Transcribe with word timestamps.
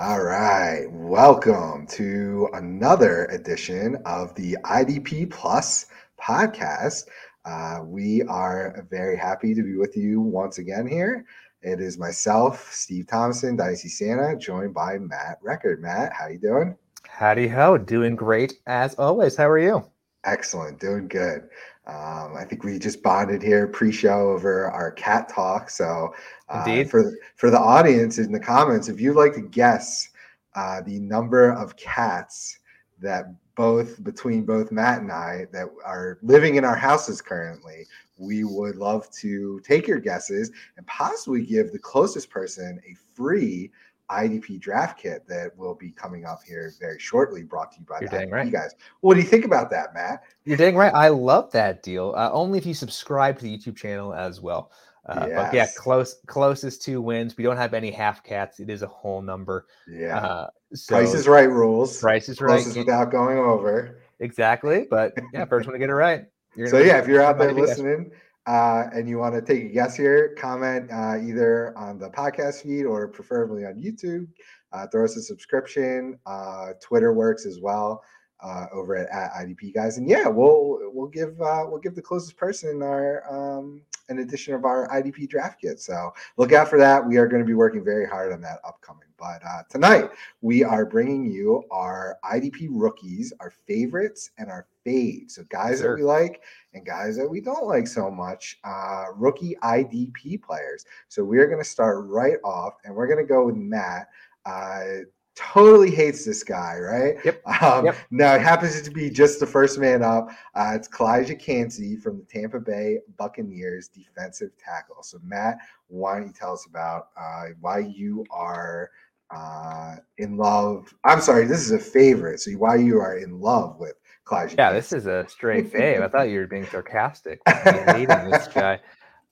All 0.00 0.22
right. 0.22 0.86
Welcome 0.90 1.86
to 1.88 2.48
another 2.52 3.24
edition 3.26 3.96
of 4.04 4.34
the 4.34 4.56
IDP 4.64 5.30
Plus 5.30 5.86
podcast. 6.20 7.06
Uh, 7.44 7.80
we 7.84 8.22
are 8.24 8.86
very 8.90 9.16
happy 9.16 9.54
to 9.54 9.62
be 9.62 9.76
with 9.76 9.96
you 9.96 10.20
once 10.20 10.58
again 10.58 10.86
here. 10.86 11.24
It 11.62 11.80
is 11.80 11.98
myself, 11.98 12.72
Steve 12.72 13.06
Thompson, 13.06 13.56
Dynasty 13.56 13.88
Santa, 13.88 14.36
joined 14.36 14.74
by 14.74 14.98
Matt 14.98 15.38
Record. 15.42 15.80
Matt, 15.80 16.12
how 16.12 16.28
you 16.28 16.38
doing? 16.38 16.76
Howdy 17.08 17.48
ho, 17.48 17.78
doing 17.78 18.14
great 18.14 18.54
as 18.66 18.94
always. 18.96 19.36
How 19.36 19.48
are 19.48 19.58
you? 19.58 19.84
Excellent, 20.24 20.78
doing 20.78 21.08
good. 21.08 21.48
Um, 21.86 22.34
I 22.36 22.44
think 22.44 22.64
we 22.64 22.78
just 22.80 23.02
bonded 23.02 23.42
here 23.42 23.68
pre-show 23.68 24.30
over 24.30 24.68
our 24.70 24.90
cat 24.90 25.28
talk. 25.28 25.70
So, 25.70 26.14
uh, 26.48 26.84
for 26.84 27.16
for 27.36 27.50
the 27.50 27.60
audience 27.60 28.18
in 28.18 28.32
the 28.32 28.40
comments, 28.40 28.88
if 28.88 29.00
you'd 29.00 29.16
like 29.16 29.34
to 29.34 29.42
guess 29.42 30.08
uh, 30.56 30.80
the 30.80 30.98
number 30.98 31.52
of 31.52 31.76
cats 31.76 32.58
that 33.00 33.26
both 33.54 34.02
between 34.02 34.44
both 34.44 34.72
Matt 34.72 35.00
and 35.00 35.12
I 35.12 35.46
that 35.52 35.68
are 35.84 36.18
living 36.22 36.56
in 36.56 36.64
our 36.64 36.76
houses 36.76 37.22
currently, 37.22 37.86
we 38.18 38.44
would 38.44 38.76
love 38.76 39.10
to 39.20 39.60
take 39.60 39.86
your 39.86 39.98
guesses 39.98 40.50
and 40.76 40.86
possibly 40.86 41.44
give 41.44 41.72
the 41.72 41.78
closest 41.78 42.30
person 42.30 42.80
a 42.88 42.94
free 43.14 43.70
IDP 44.10 44.60
draft 44.60 44.98
kit 45.00 45.26
that 45.28 45.56
will 45.56 45.74
be 45.74 45.90
coming 45.90 46.24
up 46.24 46.40
here 46.46 46.72
very 46.80 46.98
shortly, 46.98 47.42
brought 47.42 47.72
to 47.72 47.78
you 47.80 47.86
by 47.86 48.00
You're 48.00 48.08
the 48.08 48.16
IDP 48.18 48.32
right. 48.32 48.52
guys. 48.52 48.74
What 49.00 49.14
do 49.14 49.20
you 49.20 49.26
think 49.26 49.44
about 49.44 49.70
that, 49.70 49.94
Matt? 49.94 50.22
You're 50.44 50.56
dang 50.56 50.76
right. 50.76 50.92
I 50.94 51.08
love 51.08 51.50
that 51.52 51.82
deal. 51.82 52.14
Uh, 52.16 52.30
only 52.32 52.58
if 52.58 52.66
you 52.66 52.74
subscribe 52.74 53.38
to 53.38 53.44
the 53.44 53.56
YouTube 53.56 53.76
channel 53.76 54.14
as 54.14 54.40
well. 54.40 54.70
Uh, 55.08 55.28
But 55.28 55.54
yeah, 55.54 55.66
close 55.76 56.16
closest 56.26 56.82
two 56.82 57.00
wins. 57.00 57.36
We 57.36 57.44
don't 57.44 57.56
have 57.56 57.74
any 57.74 57.90
half 57.90 58.24
cats. 58.24 58.58
It 58.58 58.70
is 58.70 58.82
a 58.82 58.88
whole 58.88 59.22
number. 59.22 59.66
Yeah. 59.88 60.18
Uh, 60.18 60.50
so 60.74 60.96
Price 60.96 61.14
is 61.14 61.28
right 61.28 61.48
rules. 61.48 62.00
Price 62.00 62.28
is 62.28 62.40
right. 62.40 62.56
Closest 62.56 62.76
without 62.76 63.10
going 63.10 63.38
over. 63.38 64.00
Exactly. 64.18 64.86
But 64.90 65.14
yeah, 65.32 65.44
first 65.44 65.66
one 65.68 65.74
to 65.74 65.78
get 65.78 65.90
it 65.90 65.94
right. 65.94 66.24
You're 66.56 66.68
So 66.68 66.78
yeah, 66.78 66.98
if 66.98 67.06
you're 67.06 67.22
out 67.22 67.38
there 67.38 67.48
to 67.48 67.54
listening 67.54 68.10
uh, 68.46 68.84
and 68.92 69.08
you 69.08 69.18
want 69.18 69.34
to 69.34 69.42
take 69.42 69.64
a 69.64 69.68
guess 69.68 69.96
here, 69.96 70.34
comment 70.38 70.90
uh, 70.92 71.16
either 71.20 71.76
on 71.76 71.98
the 71.98 72.08
podcast 72.10 72.62
feed 72.62 72.84
or 72.84 73.08
preferably 73.08 73.64
on 73.64 73.74
YouTube. 73.74 74.28
Uh, 74.72 74.86
throw 74.86 75.04
us 75.04 75.16
a 75.16 75.22
subscription. 75.22 76.18
Uh, 76.26 76.72
Twitter 76.80 77.12
works 77.12 77.46
as 77.46 77.60
well 77.60 78.02
uh, 78.40 78.66
over 78.72 78.96
at, 78.96 79.08
at 79.10 79.32
IDP 79.32 79.74
guys, 79.74 79.98
and 79.98 80.08
yeah, 80.08 80.28
we'll 80.28 80.78
we'll 80.92 81.08
give 81.08 81.40
uh, 81.40 81.64
we'll 81.66 81.80
give 81.80 81.94
the 81.94 82.02
closest 82.02 82.36
person 82.36 82.82
our 82.82 83.24
um, 83.30 83.82
an 84.08 84.18
edition 84.20 84.54
of 84.54 84.64
our 84.64 84.88
IDP 84.88 85.28
draft 85.28 85.60
kit. 85.60 85.80
So 85.80 86.12
look 86.36 86.52
out 86.52 86.68
for 86.68 86.78
that. 86.78 87.06
We 87.06 87.16
are 87.16 87.26
going 87.26 87.42
to 87.42 87.46
be 87.46 87.54
working 87.54 87.82
very 87.82 88.06
hard 88.06 88.32
on 88.32 88.40
that 88.42 88.60
upcoming. 88.64 89.05
But 89.18 89.42
uh, 89.46 89.62
tonight 89.70 90.10
we 90.40 90.62
are 90.62 90.84
bringing 90.84 91.30
you 91.30 91.64
our 91.70 92.18
IDP 92.24 92.68
rookies, 92.70 93.32
our 93.40 93.50
favorites, 93.66 94.30
and 94.38 94.50
our 94.50 94.66
faves. 94.86 95.32
So 95.32 95.44
guys 95.48 95.80
that 95.80 95.94
we 95.94 96.02
like 96.02 96.42
and 96.74 96.84
guys 96.84 97.16
that 97.16 97.28
we 97.28 97.40
don't 97.40 97.66
like 97.66 97.86
so 97.86 98.10
much. 98.10 98.58
Uh, 98.64 99.06
rookie 99.14 99.56
IDP 99.62 100.42
players. 100.42 100.84
So 101.08 101.24
we're 101.24 101.46
going 101.46 101.62
to 101.62 101.68
start 101.68 102.04
right 102.06 102.38
off, 102.44 102.74
and 102.84 102.94
we're 102.94 103.06
going 103.06 103.24
to 103.24 103.28
go 103.28 103.46
with 103.46 103.56
Matt. 103.56 104.08
Uh, 104.44 105.04
totally 105.36 105.90
hates 105.90 106.24
this 106.24 106.42
guy, 106.42 106.78
right? 106.78 107.16
Yep. 107.24 107.42
Um, 107.62 107.84
Yep. 107.86 107.96
Now 108.10 108.34
it 108.34 108.40
happens 108.42 108.80
to 108.82 108.90
be 108.90 109.10
just 109.10 109.38
the 109.38 109.46
first 109.46 109.78
man 109.78 110.02
up. 110.02 110.28
Uh, 110.54 110.72
it's 110.74 110.88
Calijah 110.88 111.38
Kancey 111.38 111.96
from 111.96 112.18
the 112.18 112.24
Tampa 112.24 112.58
Bay 112.58 113.00
Buccaneers 113.16 113.88
defensive 113.88 114.50
tackle. 114.58 115.02
So 115.02 115.18
Matt, 115.22 115.58
why 115.88 116.16
don't 116.18 116.28
you 116.28 116.32
tell 116.32 116.52
us 116.52 116.66
about 116.66 117.08
uh, 117.18 117.46
why 117.60 117.78
you 117.78 118.24
are 118.30 118.90
uh, 119.34 119.96
in 120.18 120.36
love? 120.36 120.92
I'm 121.04 121.20
sorry, 121.20 121.46
this 121.46 121.60
is 121.60 121.72
a 121.72 121.78
favorite. 121.78 122.40
So 122.40 122.52
why 122.52 122.76
you 122.76 122.98
are 123.00 123.18
in 123.18 123.40
love 123.40 123.78
with 123.78 123.94
Calijah? 124.26 124.56
Yeah, 124.58 124.72
this 124.72 124.92
is 124.92 125.06
a 125.06 125.26
straight 125.28 125.72
fave. 125.72 126.02
I 126.02 126.08
thought 126.08 126.28
you 126.28 126.40
were 126.40 126.46
being 126.46 126.66
sarcastic. 126.66 127.40
hating 127.46 128.30
this 128.30 128.48
guy. 128.54 128.80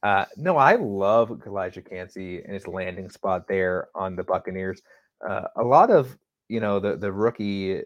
Uh, 0.02 0.26
no, 0.36 0.58
I 0.58 0.74
love 0.74 1.40
Elijah 1.46 1.80
Kancey 1.80 2.42
and 2.42 2.52
his 2.52 2.68
landing 2.68 3.08
spot 3.08 3.48
there 3.48 3.88
on 3.94 4.16
the 4.16 4.24
Buccaneers. 4.24 4.82
Uh, 5.26 5.44
a 5.56 5.62
lot 5.62 5.90
of 5.90 6.16
you 6.48 6.60
know 6.60 6.78
the 6.78 6.96
the 6.96 7.10
rookie 7.10 7.80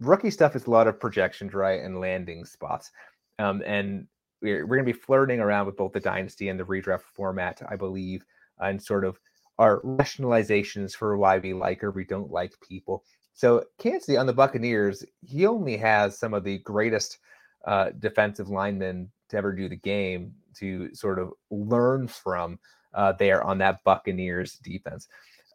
rookie 0.00 0.30
stuff 0.30 0.56
is 0.56 0.66
a 0.66 0.70
lot 0.70 0.86
of 0.86 0.98
projections, 0.98 1.52
right, 1.52 1.82
and 1.82 2.00
landing 2.00 2.46
spots. 2.46 2.90
Um, 3.38 3.62
and 3.66 4.06
we're 4.40 4.66
we're 4.66 4.76
gonna 4.76 4.86
be 4.86 4.92
flirting 4.92 5.40
around 5.40 5.66
with 5.66 5.76
both 5.76 5.92
the 5.92 6.00
dynasty 6.00 6.48
and 6.48 6.58
the 6.58 6.64
redraft 6.64 7.02
format, 7.02 7.60
I 7.68 7.76
believe, 7.76 8.24
and 8.58 8.82
sort 8.82 9.04
of 9.04 9.18
our 9.58 9.80
rationalizations 9.82 10.94
for 10.94 11.16
why 11.16 11.38
we 11.38 11.52
like 11.52 11.82
or 11.82 11.90
we 11.90 12.04
don't 12.04 12.30
like 12.30 12.52
people. 12.60 13.04
So 13.34 13.64
Kancey 13.78 14.16
on 14.16 14.26
the 14.26 14.32
Buccaneers, 14.32 15.04
he 15.24 15.46
only 15.46 15.76
has 15.76 16.18
some 16.18 16.34
of 16.34 16.44
the 16.44 16.58
greatest 16.58 17.18
uh, 17.66 17.90
defensive 17.98 18.48
linemen 18.48 19.10
to 19.28 19.36
ever 19.36 19.52
do 19.52 19.68
the 19.68 19.76
game 19.76 20.34
to 20.56 20.92
sort 20.94 21.18
of 21.18 21.32
learn 21.50 22.08
from 22.08 22.58
uh, 22.94 23.12
there 23.12 23.42
on 23.44 23.58
that 23.58 23.82
Buccaneers 23.84 24.54
defense. 24.58 25.08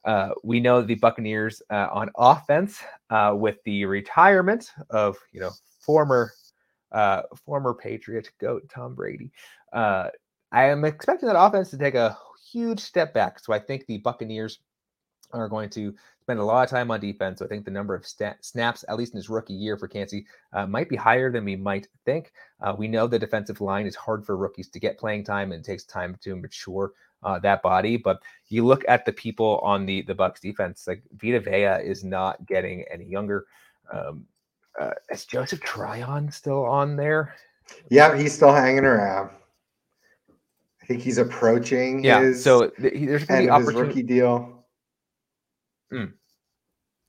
Uh, 0.06 0.30
we 0.44 0.60
know 0.60 0.82
the 0.82 0.96
Buccaneers 0.96 1.62
uh, 1.70 1.88
on 1.92 2.10
offense 2.18 2.82
uh, 3.10 3.34
with 3.36 3.58
the 3.64 3.86
retirement 3.86 4.72
of 4.90 5.18
you 5.32 5.40
know 5.40 5.52
former 5.80 6.32
uh, 6.92 7.24
former 7.46 7.74
Patriot 7.74 8.30
goat 8.40 8.64
Tom 8.70 8.96
Brady. 8.96 9.32
Uh, 9.72 10.10
I 10.52 10.66
am 10.66 10.86
expecting 10.86 11.28
that 11.28 11.40
offense 11.40 11.70
to 11.72 11.78
take 11.78 11.96
a 11.96 12.18
huge 12.54 12.80
step 12.80 13.14
back. 13.14 13.40
So 13.40 13.54
I 13.54 13.60
think 13.60 13.86
the 13.86 13.98
Buccaneers 13.98 14.60
are 15.34 15.50
going 15.50 15.70
to 15.72 15.94
spend 16.22 16.40
a 16.40 16.44
lot 16.44 16.64
of 16.64 16.70
time 16.70 16.92
on 16.92 17.00
defense. 17.00 17.40
So 17.40 17.46
I 17.46 17.48
think 17.50 17.66
the 17.66 17.72
number 17.72 17.96
of 17.96 18.06
snaps, 18.06 18.86
at 18.88 18.98
least 18.98 19.14
in 19.14 19.18
his 19.18 19.30
rookie 19.30 19.54
year 19.54 19.78
for 19.78 19.88
Kancey, 19.88 20.26
uh, 20.54 20.66
might 20.66 20.88
be 20.88 20.96
higher 20.96 21.32
than 21.32 21.44
we 21.44 21.56
might 21.56 21.88
think. 22.06 22.32
Uh, 22.62 22.74
we 22.78 22.88
know 22.88 23.08
the 23.08 23.20
defensive 23.20 23.60
line 23.60 23.86
is 23.86 23.96
hard 23.96 24.26
for 24.26 24.38
rookies 24.38 24.70
to 24.70 24.80
get 24.80 25.00
playing 25.00 25.24
time 25.24 25.52
and 25.52 25.64
it 25.64 25.68
takes 25.68 25.84
time 25.84 26.18
to 26.22 26.36
mature 26.36 26.94
uh, 27.24 27.40
that 27.40 27.62
body. 27.62 27.98
But 27.98 28.22
you 28.48 28.66
look 28.66 28.84
at 28.88 29.06
the 29.06 29.14
people 29.14 29.60
on 29.64 29.86
the 29.86 30.02
the 30.04 30.16
Bucks 30.16 30.40
defense, 30.40 30.88
like 30.88 31.04
Vita 31.14 31.40
Vea 31.40 31.84
is 31.84 32.04
not 32.04 32.46
getting 32.46 32.86
any 32.92 33.06
younger. 33.06 33.46
Um, 33.92 34.26
uh, 34.80 34.92
is 35.12 35.26
Joseph 35.26 35.62
Tryon 35.62 36.32
still 36.32 36.64
on 36.66 36.96
there? 36.96 37.36
Yeah, 37.90 38.16
he's 38.18 38.34
still 38.34 38.54
hanging 38.54 38.86
around. 38.86 39.30
I 40.84 40.86
think 40.86 41.02
he's 41.02 41.18
approaching 41.18 42.04
Yeah. 42.04 42.20
his 42.22 42.44
so 42.44 42.68
th- 42.70 42.94
he- 42.94 43.06
there's 43.06 43.24
going 43.24 43.42
to 43.42 43.48
be 43.48 43.50
opportunity. 43.50 43.88
rookie 43.88 44.04
deal. 44.04 44.66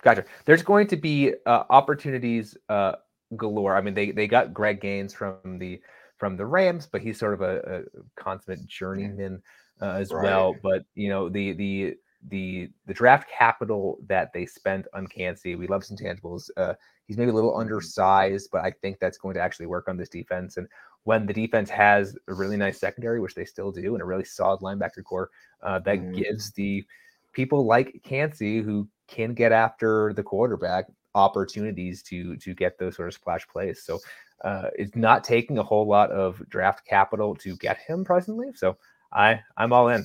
Gotcha. 0.02 0.24
There's 0.44 0.62
going 0.62 0.86
to 0.88 0.96
be 0.96 1.32
uh, 1.46 1.64
opportunities 1.70 2.56
uh, 2.68 2.96
galore. 3.36 3.74
I 3.74 3.80
mean, 3.80 3.94
they 3.94 4.10
they 4.10 4.26
got 4.26 4.52
Greg 4.52 4.80
Gaines 4.80 5.14
from 5.14 5.58
the 5.58 5.80
from 6.18 6.36
the 6.36 6.44
Rams, 6.46 6.86
but 6.86 7.00
he's 7.00 7.18
sort 7.18 7.32
of 7.34 7.40
a, 7.40 7.84
a 7.86 8.22
consummate 8.22 8.66
journeyman 8.66 9.42
uh, 9.80 9.92
as 9.92 10.10
well. 10.12 10.54
But 10.62 10.84
you 10.94 11.08
know, 11.08 11.28
the 11.30 11.54
the 11.54 11.96
the 12.28 12.68
the 12.86 12.92
draft 12.94 13.28
capital 13.30 13.98
that 14.06 14.30
they 14.34 14.44
spent 14.44 14.86
on 14.92 15.06
Kancey, 15.06 15.56
we 15.56 15.66
love 15.66 15.84
some 15.84 15.96
intangibles. 15.96 16.50
Uh, 16.58 16.74
he's 17.06 17.16
maybe 17.16 17.30
a 17.30 17.34
little 17.34 17.56
undersized, 17.56 18.50
but 18.52 18.62
I 18.62 18.72
think 18.82 18.98
that's 19.00 19.16
going 19.18 19.34
to 19.36 19.40
actually 19.40 19.66
work 19.66 19.88
on 19.88 19.96
this 19.96 20.10
defense. 20.10 20.58
And 20.58 20.68
when 21.04 21.26
the 21.26 21.32
defense 21.32 21.70
has 21.70 22.16
a 22.28 22.34
really 22.34 22.56
nice 22.56 22.78
secondary, 22.80 23.20
which 23.20 23.34
they 23.34 23.44
still 23.44 23.70
do, 23.72 23.94
and 23.94 24.02
a 24.02 24.06
really 24.06 24.24
solid 24.24 24.60
linebacker 24.60 25.04
core, 25.04 25.30
uh, 25.62 25.78
that 25.80 25.98
Mhm. 25.98 26.14
gives 26.14 26.50
the 26.52 26.84
people 27.32 27.66
like 27.66 28.00
Kancey 28.04 28.60
who 28.60 28.88
can 29.06 29.34
get 29.34 29.52
after 29.52 30.12
the 30.14 30.22
quarterback 30.22 30.86
opportunities 31.14 32.02
to 32.02 32.36
to 32.38 32.54
get 32.54 32.78
those 32.78 32.96
sort 32.96 33.08
of 33.08 33.14
splash 33.14 33.46
plays. 33.48 33.82
So 33.82 34.00
uh, 34.42 34.70
it's 34.76 34.96
not 34.96 35.24
taking 35.24 35.58
a 35.58 35.62
whole 35.62 35.86
lot 35.86 36.10
of 36.10 36.42
draft 36.48 36.84
capital 36.86 37.34
to 37.36 37.56
get 37.56 37.78
him 37.78 38.04
presently. 38.04 38.52
So 38.54 38.76
I 39.12 39.40
I'm 39.56 39.72
all 39.72 39.88
in. 39.88 40.04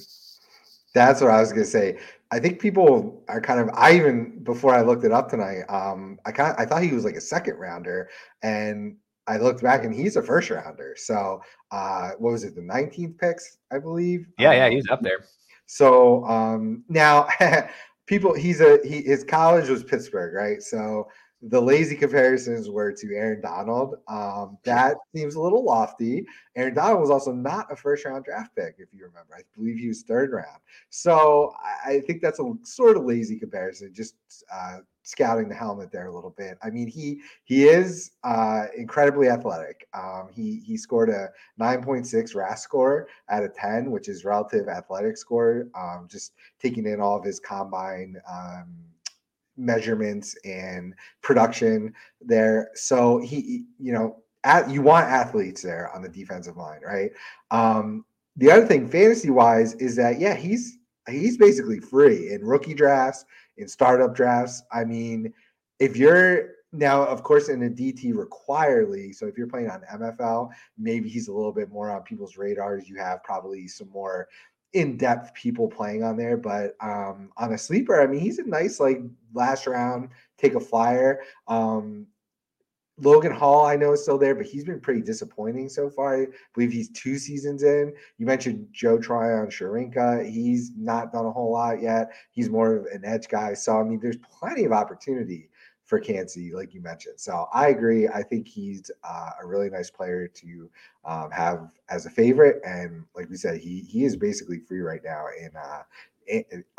That's 0.94 1.22
what 1.22 1.32
I 1.32 1.40
was 1.40 1.52
gonna 1.52 1.66
say. 1.66 2.00
I 2.32 2.40
think 2.40 2.60
people 2.60 3.24
are 3.28 3.42
kind 3.42 3.60
of. 3.60 3.70
I 3.74 3.94
even 3.96 4.40
before 4.44 4.74
I 4.74 4.82
looked 4.82 5.04
it 5.04 5.12
up 5.12 5.30
tonight, 5.30 5.64
um, 5.70 6.20
I 6.26 6.32
kind 6.32 6.52
of 6.52 6.60
I 6.60 6.66
thought 6.66 6.84
he 6.84 6.94
was 6.94 7.06
like 7.06 7.16
a 7.16 7.22
second 7.22 7.58
rounder, 7.58 8.10
and 8.42 8.98
I 9.30 9.38
looked 9.38 9.62
back 9.62 9.86
and 9.86 9.94
he's 9.94 10.16
a 10.16 10.24
first 10.24 10.50
rounder. 10.50 10.96
So 10.98 11.42
uh, 11.72 12.12
what 12.18 12.32
was 12.32 12.44
it, 12.44 12.56
the 12.56 12.62
19th 12.62 13.18
picks, 13.20 13.58
I 13.72 13.78
believe? 13.78 14.26
Yeah, 14.40 14.54
yeah, 14.54 14.66
Um, 14.66 14.72
he's 14.72 14.90
up 14.90 15.02
there. 15.02 15.24
So 15.68 16.26
um, 16.26 16.84
now 16.90 17.28
people, 18.08 18.34
he's 18.34 18.60
a 18.60 18.80
he 18.84 19.04
his 19.04 19.24
college 19.24 19.70
was 19.70 19.84
Pittsburgh, 19.84 20.34
right? 20.34 20.64
So 20.64 21.08
the 21.42 21.62
lazy 21.62 21.96
comparisons 21.96 22.70
were 22.70 22.92
to 22.92 23.16
Aaron 23.16 23.42
Donald. 23.42 23.96
Um, 24.08 24.58
that 24.66 24.98
seems 25.16 25.36
a 25.36 25.42
little 25.42 25.64
lofty. 25.64 26.26
Aaron 26.56 26.74
Donald 26.74 27.00
was 27.00 27.12
also 27.12 27.32
not 27.32 27.72
a 27.72 27.76
first 27.76 28.06
round 28.06 28.26
draft 28.26 28.56
pick, 28.56 28.76
if 28.80 28.90
you 28.92 29.06
remember. 29.06 29.36
I 29.38 29.42
believe 29.56 29.78
he 29.78 29.88
was 29.88 30.02
third 30.02 30.32
round. 30.32 30.60
So 30.90 31.54
I, 31.64 31.92
I 31.92 32.00
think 32.02 32.22
that's 32.22 32.40
a 32.40 32.54
sort 32.64 32.98
of 32.98 33.06
lazy 33.06 33.38
comparison, 33.38 33.94
just 33.94 34.16
uh, 34.52 34.80
scouting 35.04 35.50
the 35.50 35.56
helmet 35.56 35.92
there 35.92 36.08
a 36.08 36.14
little 36.14 36.34
bit. 36.38 36.58
I 36.64 36.70
mean, 36.70 36.88
he 36.88 37.22
he 37.44 37.68
is 37.68 38.12
uh, 38.24 38.66
incredibly 38.78 39.30
athletic. 39.30 39.88
Um, 39.94 40.30
he 40.32 40.62
he 40.66 40.78
scored 40.78 41.10
a 41.10 41.30
9.6 41.60 42.36
RAS 42.36 42.62
score 42.62 43.08
out 43.30 43.44
of 43.44 43.54
10, 43.54 43.92
which 43.92 44.08
is 44.08 44.26
relative 44.26 44.68
athletic 44.68 45.18
score. 45.18 45.68
Um, 45.76 46.08
just 46.10 46.34
taking 46.62 46.86
in 46.86 47.02
all 47.02 47.18
of 47.18 47.24
his 47.24 47.40
combine 47.40 48.16
um, 48.30 48.76
measurements 49.58 50.36
and 50.46 50.96
production 51.22 51.94
there. 52.22 52.72
So 52.76 53.20
he, 53.20 53.66
you 53.78 53.92
know, 53.92 54.24
at, 54.44 54.70
you 54.70 54.82
want 54.82 55.08
athletes 55.08 55.62
there 55.62 55.94
on 55.94 56.02
the 56.02 56.10
defensive 56.10 56.58
line, 56.58 56.80
right? 56.86 57.12
Um, 57.52 58.06
the 58.38 58.50
other 58.52 58.66
thing, 58.66 58.88
fantasy 58.88 59.30
wise, 59.30 59.74
is 59.76 59.96
that 59.98 60.20
yeah, 60.20 60.36
he's 60.36 60.78
he's 61.10 61.38
basically 61.38 61.80
free 61.80 62.32
in 62.32 62.46
rookie 62.46 62.74
drafts, 62.74 63.26
in 63.60 63.68
startup 63.68 64.16
drafts. 64.16 64.64
I 64.72 64.84
mean, 64.84 65.34
if 65.80 65.96
you're 65.96 66.52
now, 66.72 67.04
of 67.04 67.24
course, 67.24 67.50
in 67.50 67.64
a 67.64 67.70
DT 67.70 68.16
require 68.16 68.86
league, 68.86 69.16
so 69.16 69.26
if 69.26 69.38
you're 69.38 69.48
playing 69.48 69.70
on 69.70 69.82
MFL, 69.94 70.50
maybe 70.78 71.10
he's 71.10 71.28
a 71.28 71.34
little 71.34 71.52
bit 71.52 71.72
more 71.72 71.92
on 71.92 72.02
people's 72.04 72.38
radars. 72.38 72.88
You 72.88 72.98
have 72.98 73.24
probably 73.24 73.68
some 73.68 73.90
more 73.90 74.28
in-depth 74.74 75.34
people 75.34 75.68
playing 75.68 76.04
on 76.04 76.16
there, 76.16 76.38
but 76.38 76.76
um, 76.80 77.32
on 77.38 77.54
a 77.54 77.58
sleeper, 77.58 78.02
I 78.02 78.08
mean, 78.08 78.20
he's 78.20 78.40
a 78.40 78.44
nice 78.44 78.80
like 78.80 79.02
last 79.34 79.68
round 79.68 80.10
take 80.38 80.56
a 80.56 80.60
flyer. 80.60 81.22
Um, 81.48 82.08
Logan 83.02 83.32
Hall, 83.32 83.66
I 83.66 83.76
know 83.76 83.94
is 83.94 84.02
still 84.02 84.18
there, 84.18 84.36
but 84.36 84.46
he's 84.46 84.66
been 84.66 84.80
pretty 84.80 85.02
disappointing 85.02 85.70
so 85.70 85.90
far. 85.90 86.24
I 86.24 86.28
believe 86.54 86.72
he's 86.72 86.90
two 86.90 87.18
seasons 87.18 87.64
in. 87.64 87.94
You 88.18 88.26
mentioned 88.26 88.68
Joe 88.72 88.98
Tryon-Shoyinka. 88.98 90.30
He's 90.30 90.72
not 90.78 91.12
done 91.12 91.26
a 91.26 91.32
whole 91.32 91.52
lot 91.52 91.82
yet. 91.82 92.12
He's 92.32 92.50
more 92.50 92.76
of 92.76 92.86
an 92.88 93.04
edge 93.06 93.28
guy. 93.28 93.54
So 93.54 93.80
I 93.80 93.84
mean, 93.84 94.00
there's 94.00 94.18
plenty 94.18 94.66
of 94.66 94.72
opportunity 94.72 95.50
for 95.90 96.00
Kancey, 96.00 96.54
like 96.54 96.76
you 96.76 96.82
mentioned. 96.82 97.20
So 97.20 97.48
I 97.52 97.70
agree. 97.70 98.08
I 98.08 98.22
think 98.22 98.48
he's 98.48 98.92
uh, 99.04 99.32
a 99.42 99.46
really 99.46 99.72
nice 99.72 99.90
player 99.90 100.28
to 100.28 100.70
um, 101.04 101.32
have 101.32 101.68
as 101.90 102.06
a 102.06 102.12
favorite, 102.12 102.62
and 102.64 103.04
like 103.16 103.28
we 103.28 103.36
said, 103.36 103.58
he 103.60 103.80
he 103.80 104.06
is 104.06 104.16
basically 104.16 104.60
free 104.60 104.82
right 104.82 105.02
now 105.04 105.26
in 105.40 105.50
uh, 105.58 105.82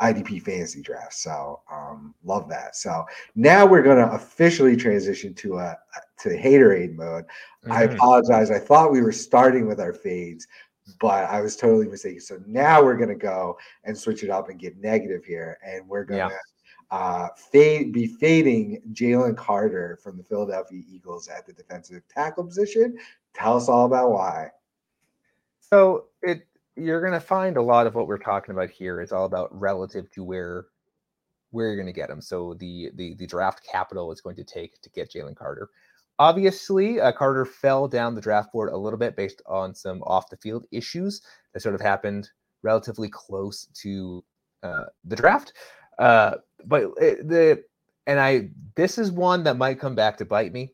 IDP 0.01 0.41
fantasy 0.41 0.81
draft. 0.81 1.13
So 1.13 1.61
um, 1.71 2.13
love 2.23 2.47
that. 2.49 2.75
So 2.75 3.05
now 3.35 3.65
we're 3.65 3.81
going 3.81 3.97
to 3.97 4.13
officially 4.13 4.75
transition 4.75 5.33
to 5.35 5.57
a 5.57 5.77
to 6.19 6.29
haterade 6.29 6.95
mode. 6.95 7.25
Mm-hmm. 7.25 7.71
I 7.71 7.83
apologize. 7.83 8.51
I 8.51 8.59
thought 8.59 8.91
we 8.91 9.01
were 9.01 9.11
starting 9.11 9.67
with 9.67 9.79
our 9.79 9.93
fades, 9.93 10.47
but 10.99 11.25
I 11.25 11.41
was 11.41 11.55
totally 11.55 11.87
mistaken. 11.87 12.21
So 12.21 12.39
now 12.45 12.83
we're 12.83 12.97
going 12.97 13.09
to 13.09 13.15
go 13.15 13.57
and 13.83 13.97
switch 13.97 14.23
it 14.23 14.29
up 14.29 14.49
and 14.49 14.59
get 14.59 14.77
negative 14.77 15.25
here, 15.25 15.57
and 15.65 15.87
we're 15.87 16.05
going 16.05 16.29
to. 16.29 16.33
Yeah. 16.33 16.39
Uh, 16.89 17.29
fade, 17.37 17.93
be 17.93 18.05
fading 18.05 18.81
Jalen 18.91 19.37
Carter 19.37 19.97
from 20.03 20.17
the 20.17 20.23
Philadelphia 20.25 20.81
Eagles 20.91 21.29
at 21.29 21.45
the 21.45 21.53
defensive 21.53 22.03
tackle 22.09 22.43
position. 22.43 22.97
Tell 23.33 23.55
us 23.55 23.69
all 23.69 23.85
about 23.85 24.11
why. 24.11 24.49
So 25.61 26.07
it 26.21 26.45
you're 26.75 27.01
going 27.01 27.13
to 27.13 27.19
find 27.19 27.57
a 27.57 27.61
lot 27.61 27.87
of 27.87 27.95
what 27.95 28.07
we're 28.07 28.17
talking 28.17 28.53
about 28.53 28.69
here 28.69 29.01
is 29.01 29.11
all 29.11 29.25
about 29.25 29.49
relative 29.57 30.09
to 30.11 30.23
where 30.23 30.65
where 31.51 31.67
you're 31.67 31.75
going 31.75 31.85
to 31.85 31.93
get 31.93 32.09
him. 32.09 32.21
So 32.21 32.55
the 32.59 32.91
the 32.95 33.15
the 33.15 33.27
draft 33.27 33.61
capital 33.69 34.11
is 34.11 34.21
going 34.21 34.37
to 34.37 34.43
take 34.43 34.81
to 34.81 34.89
get 34.89 35.11
Jalen 35.11 35.35
Carter. 35.35 35.69
Obviously, 36.19 36.99
uh, 37.01 37.11
Carter 37.11 37.45
fell 37.45 37.87
down 37.87 38.15
the 38.15 38.21
draft 38.21 38.53
board 38.53 38.71
a 38.71 38.77
little 38.77 38.99
bit 38.99 39.15
based 39.15 39.41
on 39.47 39.73
some 39.73 40.01
off 40.03 40.29
the 40.29 40.37
field 40.37 40.65
issues 40.71 41.21
that 41.53 41.61
sort 41.61 41.75
of 41.75 41.81
happened 41.81 42.29
relatively 42.63 43.09
close 43.09 43.65
to 43.81 44.23
uh, 44.63 44.85
the 45.03 45.15
draft. 45.15 45.53
Uh, 45.99 46.35
but 46.65 46.91
it, 46.97 47.27
the 47.27 47.63
and 48.07 48.19
I 48.19 48.49
this 48.75 48.97
is 48.97 49.11
one 49.11 49.43
that 49.43 49.57
might 49.57 49.79
come 49.79 49.95
back 49.95 50.17
to 50.17 50.25
bite 50.25 50.53
me 50.53 50.73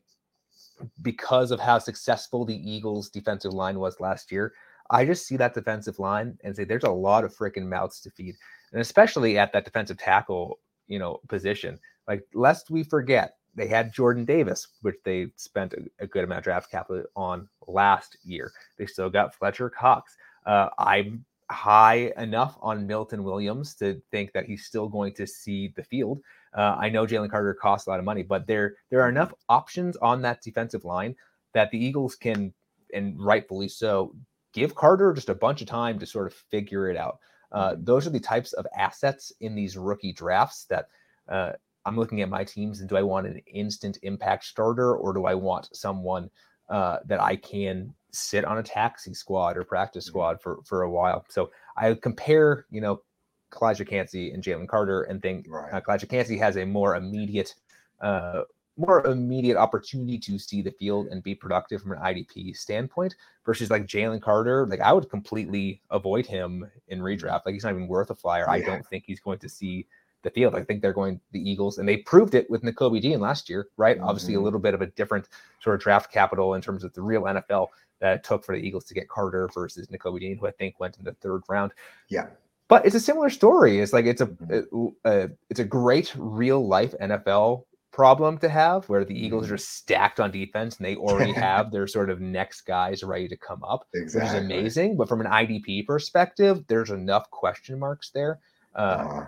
because 1.02 1.50
of 1.50 1.58
how 1.58 1.78
successful 1.78 2.44
the 2.44 2.70
Eagles 2.70 3.08
defensive 3.08 3.52
line 3.52 3.78
was 3.78 3.98
last 4.00 4.30
year. 4.30 4.52
I 4.90 5.04
just 5.04 5.26
see 5.26 5.36
that 5.36 5.54
defensive 5.54 5.98
line 5.98 6.38
and 6.42 6.54
say 6.54 6.64
there's 6.64 6.84
a 6.84 6.90
lot 6.90 7.24
of 7.24 7.34
freaking 7.34 7.66
mouths 7.66 8.00
to 8.00 8.10
feed, 8.10 8.36
and 8.72 8.80
especially 8.80 9.38
at 9.38 9.52
that 9.52 9.64
defensive 9.64 9.98
tackle, 9.98 10.58
you 10.86 10.98
know, 10.98 11.20
position. 11.28 11.78
Like, 12.06 12.26
lest 12.32 12.70
we 12.70 12.82
forget, 12.82 13.36
they 13.54 13.66
had 13.66 13.92
Jordan 13.92 14.24
Davis, 14.24 14.68
which 14.82 14.96
they 15.04 15.28
spent 15.36 15.74
a, 15.74 16.04
a 16.04 16.06
good 16.06 16.24
amount 16.24 16.38
of 16.38 16.44
draft 16.44 16.70
capital 16.70 17.04
on 17.16 17.48
last 17.66 18.16
year. 18.22 18.52
They 18.78 18.86
still 18.86 19.10
got 19.10 19.34
Fletcher 19.34 19.68
Cox. 19.68 20.16
Uh, 20.46 20.68
I'm 20.78 21.24
high 21.50 22.12
enough 22.16 22.56
on 22.60 22.86
Milton 22.86 23.24
Williams 23.24 23.74
to 23.76 24.00
think 24.10 24.32
that 24.32 24.44
he's 24.44 24.64
still 24.64 24.88
going 24.88 25.14
to 25.14 25.26
see 25.26 25.72
the 25.76 25.82
field. 25.82 26.20
Uh, 26.56 26.76
I 26.78 26.88
know 26.88 27.06
Jalen 27.06 27.30
Carter 27.30 27.54
costs 27.54 27.86
a 27.86 27.90
lot 27.90 27.98
of 27.98 28.04
money, 28.04 28.22
but 28.22 28.46
there 28.46 28.76
there 28.90 29.02
are 29.02 29.08
enough 29.08 29.34
options 29.48 29.96
on 29.96 30.22
that 30.22 30.42
defensive 30.42 30.84
line 30.84 31.14
that 31.52 31.70
the 31.70 31.82
Eagles 31.82 32.14
can, 32.14 32.52
and 32.94 33.18
rightfully 33.18 33.68
so, 33.68 34.14
give 34.52 34.74
Carter 34.74 35.12
just 35.12 35.28
a 35.28 35.34
bunch 35.34 35.60
of 35.60 35.68
time 35.68 35.98
to 35.98 36.06
sort 36.06 36.26
of 36.26 36.34
figure 36.34 36.90
it 36.90 36.96
out. 36.96 37.18
Uh, 37.50 37.72
mm-hmm. 37.72 37.84
those 37.84 38.06
are 38.06 38.10
the 38.10 38.20
types 38.20 38.52
of 38.52 38.66
assets 38.76 39.32
in 39.40 39.54
these 39.54 39.76
rookie 39.76 40.12
drafts 40.12 40.64
that 40.64 40.88
uh, 41.28 41.52
I'm 41.84 41.96
looking 41.96 42.20
at 42.20 42.28
my 42.28 42.44
teams 42.44 42.80
and 42.80 42.88
do 42.88 42.96
I 42.96 43.02
want 43.02 43.26
an 43.26 43.40
instant 43.46 43.98
impact 44.02 44.44
starter 44.44 44.94
or 44.94 45.12
do 45.12 45.24
I 45.24 45.34
want 45.34 45.74
someone 45.74 46.30
uh, 46.68 46.98
that 47.06 47.22
I 47.22 47.36
can 47.36 47.94
sit 48.10 48.44
on 48.44 48.58
a 48.58 48.62
taxi 48.62 49.14
squad 49.14 49.56
or 49.56 49.64
practice 49.64 50.04
mm-hmm. 50.04 50.10
squad 50.10 50.42
for 50.42 50.58
for 50.64 50.82
a 50.82 50.90
while? 50.90 51.24
So 51.28 51.50
I 51.76 51.94
compare, 51.94 52.66
you 52.70 52.80
know, 52.80 53.02
Calijah 53.50 53.88
Kancey 53.88 54.32
and 54.32 54.42
Jalen 54.42 54.68
Carter 54.68 55.02
and 55.04 55.22
think 55.22 55.46
right. 55.48 55.72
uh, 55.72 55.80
Calijah 55.80 56.08
Kancey 56.08 56.36
has 56.38 56.56
a 56.56 56.66
more 56.66 56.96
immediate 56.96 57.54
uh, 58.00 58.42
more 58.78 59.06
immediate 59.06 59.56
opportunity 59.56 60.18
to 60.18 60.38
see 60.38 60.62
the 60.62 60.70
field 60.70 61.08
and 61.08 61.22
be 61.22 61.34
productive 61.34 61.82
from 61.82 61.92
an 61.92 61.98
IDP 61.98 62.56
standpoint 62.56 63.16
versus 63.44 63.70
like 63.70 63.86
Jalen 63.86 64.22
Carter. 64.22 64.66
Like 64.66 64.80
I 64.80 64.92
would 64.92 65.10
completely 65.10 65.82
avoid 65.90 66.26
him 66.26 66.70
in 66.88 67.00
redraft. 67.00 67.42
Like 67.44 67.54
he's 67.54 67.64
not 67.64 67.72
even 67.72 67.88
worth 67.88 68.10
a 68.10 68.14
flyer. 68.14 68.44
Yeah. 68.46 68.52
I 68.52 68.60
don't 68.60 68.86
think 68.86 69.04
he's 69.06 69.20
going 69.20 69.38
to 69.40 69.48
see 69.48 69.86
the 70.22 70.30
field. 70.30 70.54
I 70.54 70.62
think 70.62 70.82
they're 70.82 70.92
going 70.92 71.20
the 71.32 71.50
Eagles, 71.50 71.78
and 71.78 71.88
they 71.88 71.98
proved 71.98 72.34
it 72.34 72.48
with 72.50 72.62
Nakobe 72.62 73.00
Dean 73.00 73.20
last 73.20 73.48
year, 73.48 73.68
right? 73.76 73.96
Mm-hmm. 73.96 74.06
Obviously, 74.06 74.34
a 74.34 74.36
mm-hmm. 74.36 74.44
little 74.44 74.60
bit 74.60 74.74
of 74.74 74.82
a 74.82 74.86
different 74.86 75.28
sort 75.60 75.76
of 75.76 75.82
draft 75.82 76.12
capital 76.12 76.54
in 76.54 76.62
terms 76.62 76.84
of 76.84 76.92
the 76.94 77.02
real 77.02 77.22
NFL 77.22 77.68
that 78.00 78.16
it 78.16 78.24
took 78.24 78.44
for 78.44 78.56
the 78.56 78.62
Eagles 78.62 78.84
to 78.84 78.94
get 78.94 79.08
Carter 79.08 79.48
versus 79.52 79.88
Nakobe 79.88 80.20
Dean, 80.20 80.38
who 80.38 80.46
I 80.46 80.52
think 80.52 80.78
went 80.80 80.98
in 80.98 81.04
the 81.04 81.12
third 81.14 81.42
round. 81.48 81.72
Yeah. 82.08 82.26
But 82.68 82.84
it's 82.84 82.94
a 82.94 83.00
similar 83.00 83.30
story. 83.30 83.80
It's 83.80 83.92
like 83.92 84.04
it's 84.04 84.20
a, 84.20 84.26
mm-hmm. 84.26 84.88
a, 85.04 85.10
a 85.10 85.30
it's 85.50 85.60
a 85.60 85.64
great 85.64 86.12
real 86.16 86.66
life 86.66 86.94
NFL 87.00 87.64
problem 87.98 88.38
to 88.38 88.48
have 88.48 88.88
where 88.88 89.04
the 89.04 89.12
Eagles 89.12 89.46
mm-hmm. 89.46 89.54
are 89.54 89.58
stacked 89.58 90.20
on 90.20 90.30
defense 90.30 90.76
and 90.76 90.86
they 90.86 90.94
already 90.94 91.32
have 91.48 91.72
their 91.72 91.88
sort 91.88 92.10
of 92.10 92.20
next 92.20 92.60
guys 92.60 93.02
ready 93.02 93.26
to 93.26 93.36
come 93.36 93.64
up, 93.64 93.88
exactly. 93.92 94.20
which 94.20 94.38
is 94.38 94.44
amazing. 94.44 94.96
But 94.96 95.08
from 95.08 95.20
an 95.20 95.26
IDP 95.26 95.84
perspective, 95.84 96.64
there's 96.68 96.90
enough 96.90 97.28
question 97.32 97.76
marks 97.76 98.10
there, 98.10 98.38
uh, 98.76 98.78
uh. 98.78 99.26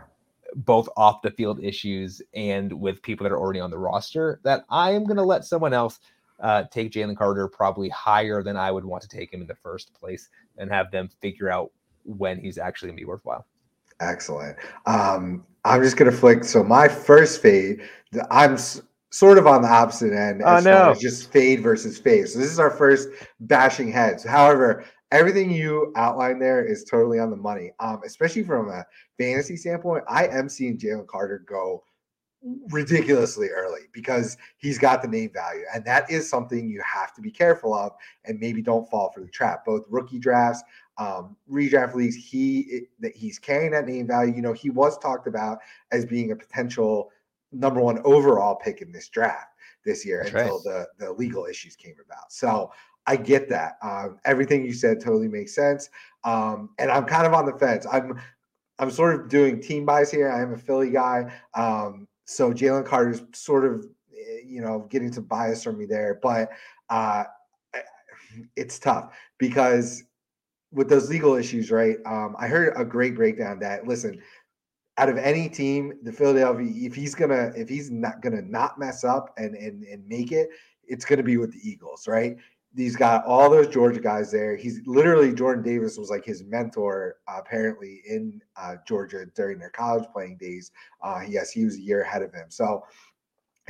both 0.55 0.89
off 0.97 1.21
the 1.21 1.33
field 1.33 1.59
issues 1.61 2.23
and 2.33 2.73
with 2.73 3.03
people 3.03 3.25
that 3.25 3.33
are 3.33 3.41
already 3.41 3.59
on 3.59 3.73
the 3.73 3.79
roster, 3.79 4.39
that 4.45 4.65
I 4.71 4.93
am 4.93 5.03
going 5.03 5.17
to 5.17 5.25
let 5.25 5.45
someone 5.45 5.75
else 5.75 5.99
uh, 6.39 6.63
take 6.71 6.93
Jalen 6.93 7.17
Carter 7.17 7.49
probably 7.49 7.89
higher 7.89 8.41
than 8.41 8.57
I 8.57 8.71
would 8.71 8.85
want 8.85 9.03
to 9.03 9.09
take 9.09 9.35
him 9.35 9.41
in 9.41 9.49
the 9.49 9.57
first 9.57 9.93
place 9.95 10.29
and 10.59 10.71
have 10.71 10.93
them 10.93 11.11
figure 11.21 11.51
out 11.51 11.73
when 12.05 12.39
he's 12.39 12.57
actually 12.57 12.91
going 12.91 12.99
to 12.99 13.03
be 13.03 13.07
worthwhile. 13.07 13.45
Excellent. 14.01 14.57
Um, 14.87 15.45
I'm 15.65 15.83
just 15.83 15.97
gonna 15.97 16.13
flick. 16.13 16.45
So 16.45 16.65
my 16.65 16.89
first 16.89 17.43
fade, 17.43 17.83
I'm 18.31 18.55
s- 18.55 18.81
sort 19.11 19.39
of 19.39 19.47
on 19.47 19.63
the 19.63 19.69
opposite 19.69 20.13
end 20.13 20.43
oh, 20.45 20.57
as 20.57 20.67
oh, 20.67 20.71
no. 20.71 20.77
far 20.79 20.91
as 20.93 20.99
just 21.01 21.31
fade 21.31 21.63
versus 21.63 21.99
fade. 21.99 22.29
So 22.29 22.39
this 22.39 22.51
is 22.51 22.59
our 22.59 22.71
first 22.71 23.09
bashing 23.41 23.93
heads. 23.93 24.25
However, 24.25 24.85
everything 25.11 25.51
you 25.51 25.93
outlined 25.97 26.41
there 26.41 26.65
is 26.65 26.85
totally 26.85 27.19
on 27.19 27.31
the 27.31 27.37
money. 27.37 27.73
Um, 27.81 28.01
especially 28.05 28.45
from 28.45 28.71
a 28.71 28.87
fantasy 29.19 29.57
standpoint, 29.57 30.05
I 30.09 30.29
am 30.29 30.49
seeing 30.49 30.79
Jalen 30.79 31.07
Carter 31.07 31.45
go 31.47 31.85
ridiculously 32.71 33.49
early 33.49 33.83
because 33.93 34.39
he's 34.57 34.79
got 34.79 35.03
the 35.03 35.09
name 35.09 35.31
value 35.31 35.63
and 35.75 35.85
that 35.85 36.11
is 36.11 36.27
something 36.29 36.71
you 36.71 36.81
have 36.83 37.13
to 37.13 37.21
be 37.21 37.31
careful 37.31 37.75
of 37.75 37.93
and 38.25 38.41
maybe 38.41 38.63
don't 38.63 38.89
fall 38.89 39.13
for 39.13 39.21
the 39.21 39.29
trap 39.29 39.63
both 39.67 39.85
rookie 39.91 40.19
drafts 40.19 40.63
um, 41.01 41.35
redraft 41.51 41.95
leagues, 41.95 42.15
he 42.15 42.83
that 43.01 43.17
he's 43.17 43.39
carrying 43.39 43.73
that 43.73 43.87
name 43.87 44.07
value. 44.07 44.35
You 44.35 44.43
know, 44.43 44.53
he 44.53 44.69
was 44.69 44.99
talked 44.99 45.27
about 45.27 45.59
as 45.91 46.05
being 46.05 46.31
a 46.31 46.37
potential 46.37 47.11
number 47.53 47.81
one 47.81 48.01
overall 48.05 48.55
pick 48.55 48.83
in 48.83 48.93
this 48.93 49.09
draft 49.09 49.49
this 49.85 50.05
year 50.05 50.23
That's 50.23 50.35
until 50.35 50.57
right. 50.57 50.87
the 50.99 51.07
the 51.07 51.13
legal 51.13 51.47
issues 51.47 51.75
came 51.75 51.97
about. 52.05 52.31
So 52.31 52.71
I 53.07 53.17
get 53.17 53.49
that. 53.49 53.79
Um, 53.83 54.19
everything 54.27 54.63
you 54.63 54.75
said 54.75 55.01
totally 55.01 55.27
makes 55.27 55.55
sense. 55.55 55.89
Um, 56.23 56.69
and 56.79 56.91
I'm 56.91 57.07
kind 57.07 57.27
of 57.27 57.33
on 57.33 57.47
the 57.47 57.59
fence. 57.59 57.87
I'm 57.91 58.21
I'm 58.79 58.91
sort 58.91 59.19
of 59.19 59.31
doing 59.31 59.61
team 59.61 59.87
bias 59.87 60.11
here. 60.11 60.31
I 60.31 60.43
am 60.43 60.53
a 60.53 60.59
Philly 60.59 60.91
guy. 60.91 61.33
Um, 61.55 62.07
so 62.27 62.53
Jalen 62.53 62.85
Carter's 62.85 63.23
sort 63.33 63.65
of 63.65 63.87
eh, 64.13 64.43
you 64.45 64.61
know 64.61 64.87
getting 64.91 65.13
some 65.13 65.25
bias 65.25 65.65
from 65.65 65.79
me 65.79 65.87
there, 65.87 66.21
but 66.23 66.51
uh, 66.91 67.25
it's 68.55 68.79
tough 68.79 69.17
because 69.39 70.05
with 70.73 70.89
those 70.89 71.11
legal 71.11 71.35
issues, 71.35 71.71
right? 71.71 71.97
Um, 72.07 72.37
I 72.39 72.47
heard 72.47 72.73
a 72.77 72.85
great 72.85 73.15
breakdown 73.15 73.59
that 73.61 73.87
listen, 73.87 74.21
out 74.99 75.09
of 75.09 75.19
any 75.19 75.49
team, 75.49 75.95
the 76.03 76.13
Philadelphia, 76.13 76.71
if 76.87 76.95
he's 76.95 77.15
gonna, 77.15 77.53
if 77.57 77.69
he's 77.69 77.91
not 77.91 78.23
gonna 78.23 78.43
not 78.43 78.79
mess 78.79 79.05
up 79.05 79.35
and 79.37 79.55
and 79.55 79.83
and 79.85 80.07
make 80.07 80.33
it, 80.33 80.49
it's 80.85 81.05
gonna 81.05 81.23
be 81.23 81.37
with 81.37 81.53
the 81.53 81.69
Eagles, 81.69 82.07
right? 82.07 82.37
he's 82.77 82.97
got 82.97 83.25
all 83.25 83.51
those 83.51 83.69
Georgia 83.69 84.01
guys 84.01 84.31
there. 84.31 84.57
He's 84.57 84.81
literally 84.87 85.35
Jordan 85.35 85.63
Davis 85.65 85.99
was 85.99 86.11
like 86.11 86.25
his 86.25 86.45
mentor 86.45 87.17
uh, 87.29 87.39
apparently 87.39 88.03
in 88.09 88.41
uh, 88.57 88.77
Georgia 88.87 89.27
during 89.35 89.59
their 89.59 89.71
college 89.71 90.09
playing 90.13 90.37
days. 90.37 90.71
Uh, 91.03 91.23
yes, 91.29 91.51
he 91.51 91.65
was 91.65 91.77
a 91.77 91.81
year 91.81 92.03
ahead 92.03 92.23
of 92.23 92.33
him. 92.33 92.47
So 92.49 92.85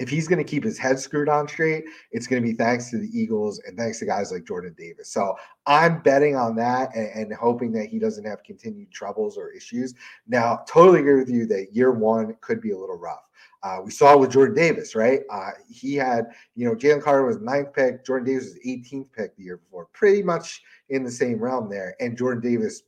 if 0.00 0.08
he's 0.08 0.26
going 0.26 0.42
to 0.42 0.50
keep 0.50 0.64
his 0.64 0.78
head 0.78 0.98
screwed 0.98 1.28
on 1.28 1.46
straight, 1.46 1.84
it's 2.10 2.26
going 2.26 2.42
to 2.42 2.48
be 2.48 2.54
thanks 2.54 2.90
to 2.90 2.98
the 2.98 3.10
Eagles 3.12 3.60
and 3.66 3.76
thanks 3.76 3.98
to 3.98 4.06
guys 4.06 4.32
like 4.32 4.46
Jordan 4.46 4.74
Davis. 4.76 5.12
So 5.12 5.36
I'm 5.66 6.00
betting 6.00 6.34
on 6.36 6.56
that 6.56 6.94
and, 6.96 7.08
and, 7.14 7.34
hoping 7.34 7.70
that 7.72 7.86
he 7.86 7.98
doesn't 7.98 8.24
have 8.24 8.42
continued 8.42 8.90
troubles 8.90 9.36
or 9.36 9.50
issues. 9.50 9.94
Now, 10.26 10.64
totally 10.66 11.00
agree 11.00 11.16
with 11.16 11.28
you 11.28 11.46
that 11.46 11.68
year 11.72 11.92
one 11.92 12.34
could 12.40 12.62
be 12.62 12.70
a 12.70 12.78
little 12.78 12.98
rough. 12.98 13.28
Uh, 13.62 13.80
we 13.84 13.90
saw 13.90 14.16
with 14.16 14.32
Jordan 14.32 14.56
Davis, 14.56 14.94
right? 14.94 15.20
Uh, 15.30 15.50
he 15.68 15.94
had, 15.94 16.28
you 16.56 16.66
know, 16.66 16.74
Jalen 16.74 17.02
Carter 17.02 17.26
was 17.26 17.38
ninth 17.40 17.74
pick, 17.74 18.04
Jordan 18.06 18.26
Davis 18.26 18.54
was 18.54 18.58
18th 18.66 19.12
pick 19.12 19.36
the 19.36 19.42
year 19.42 19.58
before, 19.58 19.86
pretty 19.92 20.22
much 20.22 20.62
in 20.88 21.04
the 21.04 21.10
same 21.10 21.38
realm 21.38 21.68
there. 21.68 21.94
And 22.00 22.16
Jordan 22.16 22.42
Davis, 22.42 22.82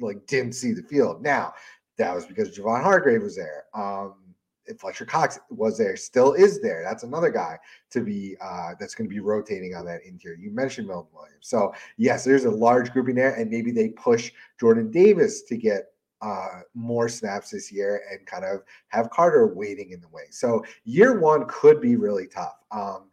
like, 0.00 0.26
didn't 0.26 0.54
see 0.54 0.72
the 0.72 0.82
field. 0.82 1.22
Now, 1.22 1.52
that 1.98 2.14
was 2.14 2.24
because 2.24 2.56
Javon 2.56 2.82
Hargrave 2.82 3.22
was 3.22 3.36
there. 3.36 3.64
Um, 3.74 4.14
Fletcher 4.78 5.04
Cox 5.04 5.38
was 5.50 5.78
there, 5.78 5.96
still 5.96 6.32
is 6.32 6.60
there. 6.60 6.82
That's 6.82 7.02
another 7.02 7.30
guy 7.30 7.58
to 7.90 8.00
be 8.00 8.36
uh, 8.40 8.72
that's 8.78 8.94
going 8.94 9.08
to 9.08 9.14
be 9.14 9.20
rotating 9.20 9.74
on 9.74 9.84
that 9.86 10.00
interior. 10.04 10.38
You 10.38 10.50
mentioned 10.50 10.88
Milton 10.88 11.10
Williams, 11.14 11.48
so 11.48 11.72
yes, 11.96 12.24
there's 12.24 12.44
a 12.44 12.50
large 12.50 12.92
grouping 12.92 13.14
there, 13.14 13.34
and 13.34 13.50
maybe 13.50 13.70
they 13.70 13.90
push 13.90 14.32
Jordan 14.58 14.90
Davis 14.90 15.42
to 15.42 15.56
get 15.56 15.92
uh, 16.22 16.60
more 16.74 17.08
snaps 17.08 17.50
this 17.50 17.70
year 17.70 18.02
and 18.10 18.26
kind 18.26 18.44
of 18.44 18.62
have 18.88 19.10
Carter 19.10 19.54
waiting 19.54 19.90
in 19.90 20.00
the 20.00 20.08
wing. 20.08 20.26
So 20.30 20.64
year 20.84 21.20
one 21.20 21.44
could 21.46 21.80
be 21.80 21.96
really 21.96 22.26
tough. 22.26 22.56
Um, 22.70 23.10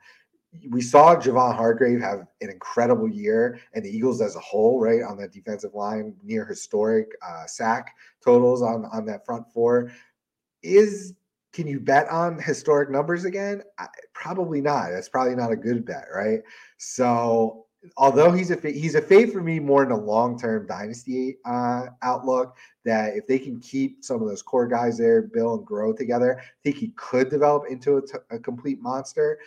we 0.69 0.81
saw 0.81 1.15
Javon 1.15 1.55
Hargrave 1.55 1.99
have 1.99 2.27
an 2.41 2.49
incredible 2.49 3.09
year, 3.09 3.59
and 3.73 3.83
the 3.83 3.89
Eagles 3.89 4.21
as 4.21 4.35
a 4.35 4.39
whole, 4.39 4.79
right 4.79 5.01
on 5.01 5.17
that 5.17 5.31
defensive 5.31 5.73
line, 5.73 6.15
near 6.23 6.45
historic 6.45 7.11
uh, 7.27 7.45
sack 7.45 7.95
totals 8.23 8.61
on 8.61 8.85
on 8.85 9.05
that 9.05 9.25
front 9.25 9.51
four. 9.51 9.91
Is 10.61 11.13
can 11.53 11.67
you 11.67 11.79
bet 11.79 12.09
on 12.09 12.39
historic 12.39 12.89
numbers 12.89 13.25
again? 13.25 13.61
I, 13.77 13.87
probably 14.13 14.59
not. 14.59 14.89
That's 14.89 15.07
probably 15.07 15.35
not 15.35 15.51
a 15.51 15.55
good 15.55 15.85
bet, 15.85 16.05
right? 16.13 16.41
So, 16.77 17.67
although 17.97 18.31
he's 18.31 18.49
a 18.49 18.55
he's 18.55 18.95
a 18.95 19.01
fade 19.01 19.31
for 19.31 19.41
me 19.41 19.59
more 19.59 19.83
in 19.83 19.91
a 19.91 19.97
long 19.97 20.37
term 20.37 20.65
dynasty 20.65 21.37
uh, 21.45 21.87
outlook. 22.01 22.57
That 22.85 23.15
if 23.15 23.27
they 23.27 23.39
can 23.39 23.59
keep 23.59 24.03
some 24.03 24.21
of 24.21 24.27
those 24.27 24.41
core 24.41 24.67
guys 24.67 24.97
there, 24.97 25.21
Bill 25.21 25.55
and 25.55 25.65
grow 25.65 25.93
together, 25.93 26.39
I 26.39 26.43
think 26.63 26.77
he 26.77 26.89
could 26.95 27.29
develop 27.29 27.65
into 27.69 27.97
a, 27.97 28.01
t- 28.01 28.17
a 28.31 28.39
complete 28.39 28.81
monster. 28.81 29.39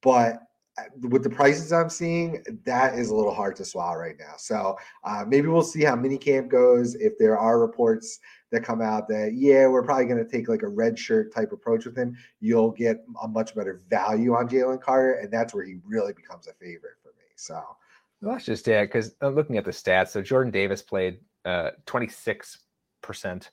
But 0.00 0.42
uh, 0.78 0.84
with 1.08 1.24
the 1.24 1.30
prices 1.30 1.72
I'm 1.72 1.90
seeing, 1.90 2.42
that 2.64 2.94
is 2.98 3.10
a 3.10 3.14
little 3.14 3.34
hard 3.34 3.56
to 3.56 3.64
swallow 3.64 3.96
right 3.96 4.16
now. 4.18 4.34
So 4.36 4.78
uh, 5.02 5.24
maybe 5.26 5.48
we'll 5.48 5.62
see 5.62 5.82
how 5.82 5.96
minicamp 5.96 6.48
goes. 6.48 6.94
If 6.94 7.18
there 7.18 7.36
are 7.36 7.58
reports 7.58 8.20
that 8.50 8.62
come 8.62 8.80
out 8.80 9.08
that 9.08 9.32
yeah, 9.34 9.66
we're 9.66 9.82
probably 9.82 10.06
going 10.06 10.24
to 10.24 10.30
take 10.30 10.48
like 10.48 10.62
a 10.62 10.68
red 10.68 10.98
shirt 10.98 11.34
type 11.34 11.52
approach 11.52 11.84
with 11.84 11.96
him, 11.96 12.16
you'll 12.40 12.70
get 12.70 13.04
a 13.22 13.28
much 13.28 13.54
better 13.54 13.82
value 13.88 14.34
on 14.34 14.48
Jalen 14.48 14.80
Carter, 14.80 15.14
and 15.14 15.32
that's 15.32 15.54
where 15.54 15.64
he 15.64 15.76
really 15.84 16.12
becomes 16.12 16.46
a 16.46 16.54
favorite 16.54 16.96
for 17.02 17.08
me. 17.08 17.26
So 17.36 17.62
well, 18.20 18.32
that's 18.32 18.46
just 18.46 18.66
it. 18.68 18.88
because 18.88 19.14
I'm 19.20 19.34
looking 19.34 19.58
at 19.58 19.64
the 19.64 19.70
stats. 19.70 20.08
So 20.08 20.22
Jordan 20.22 20.50
Davis 20.50 20.82
played 20.82 21.20
uh, 21.44 21.70
26 21.86 22.58
percent. 23.02 23.50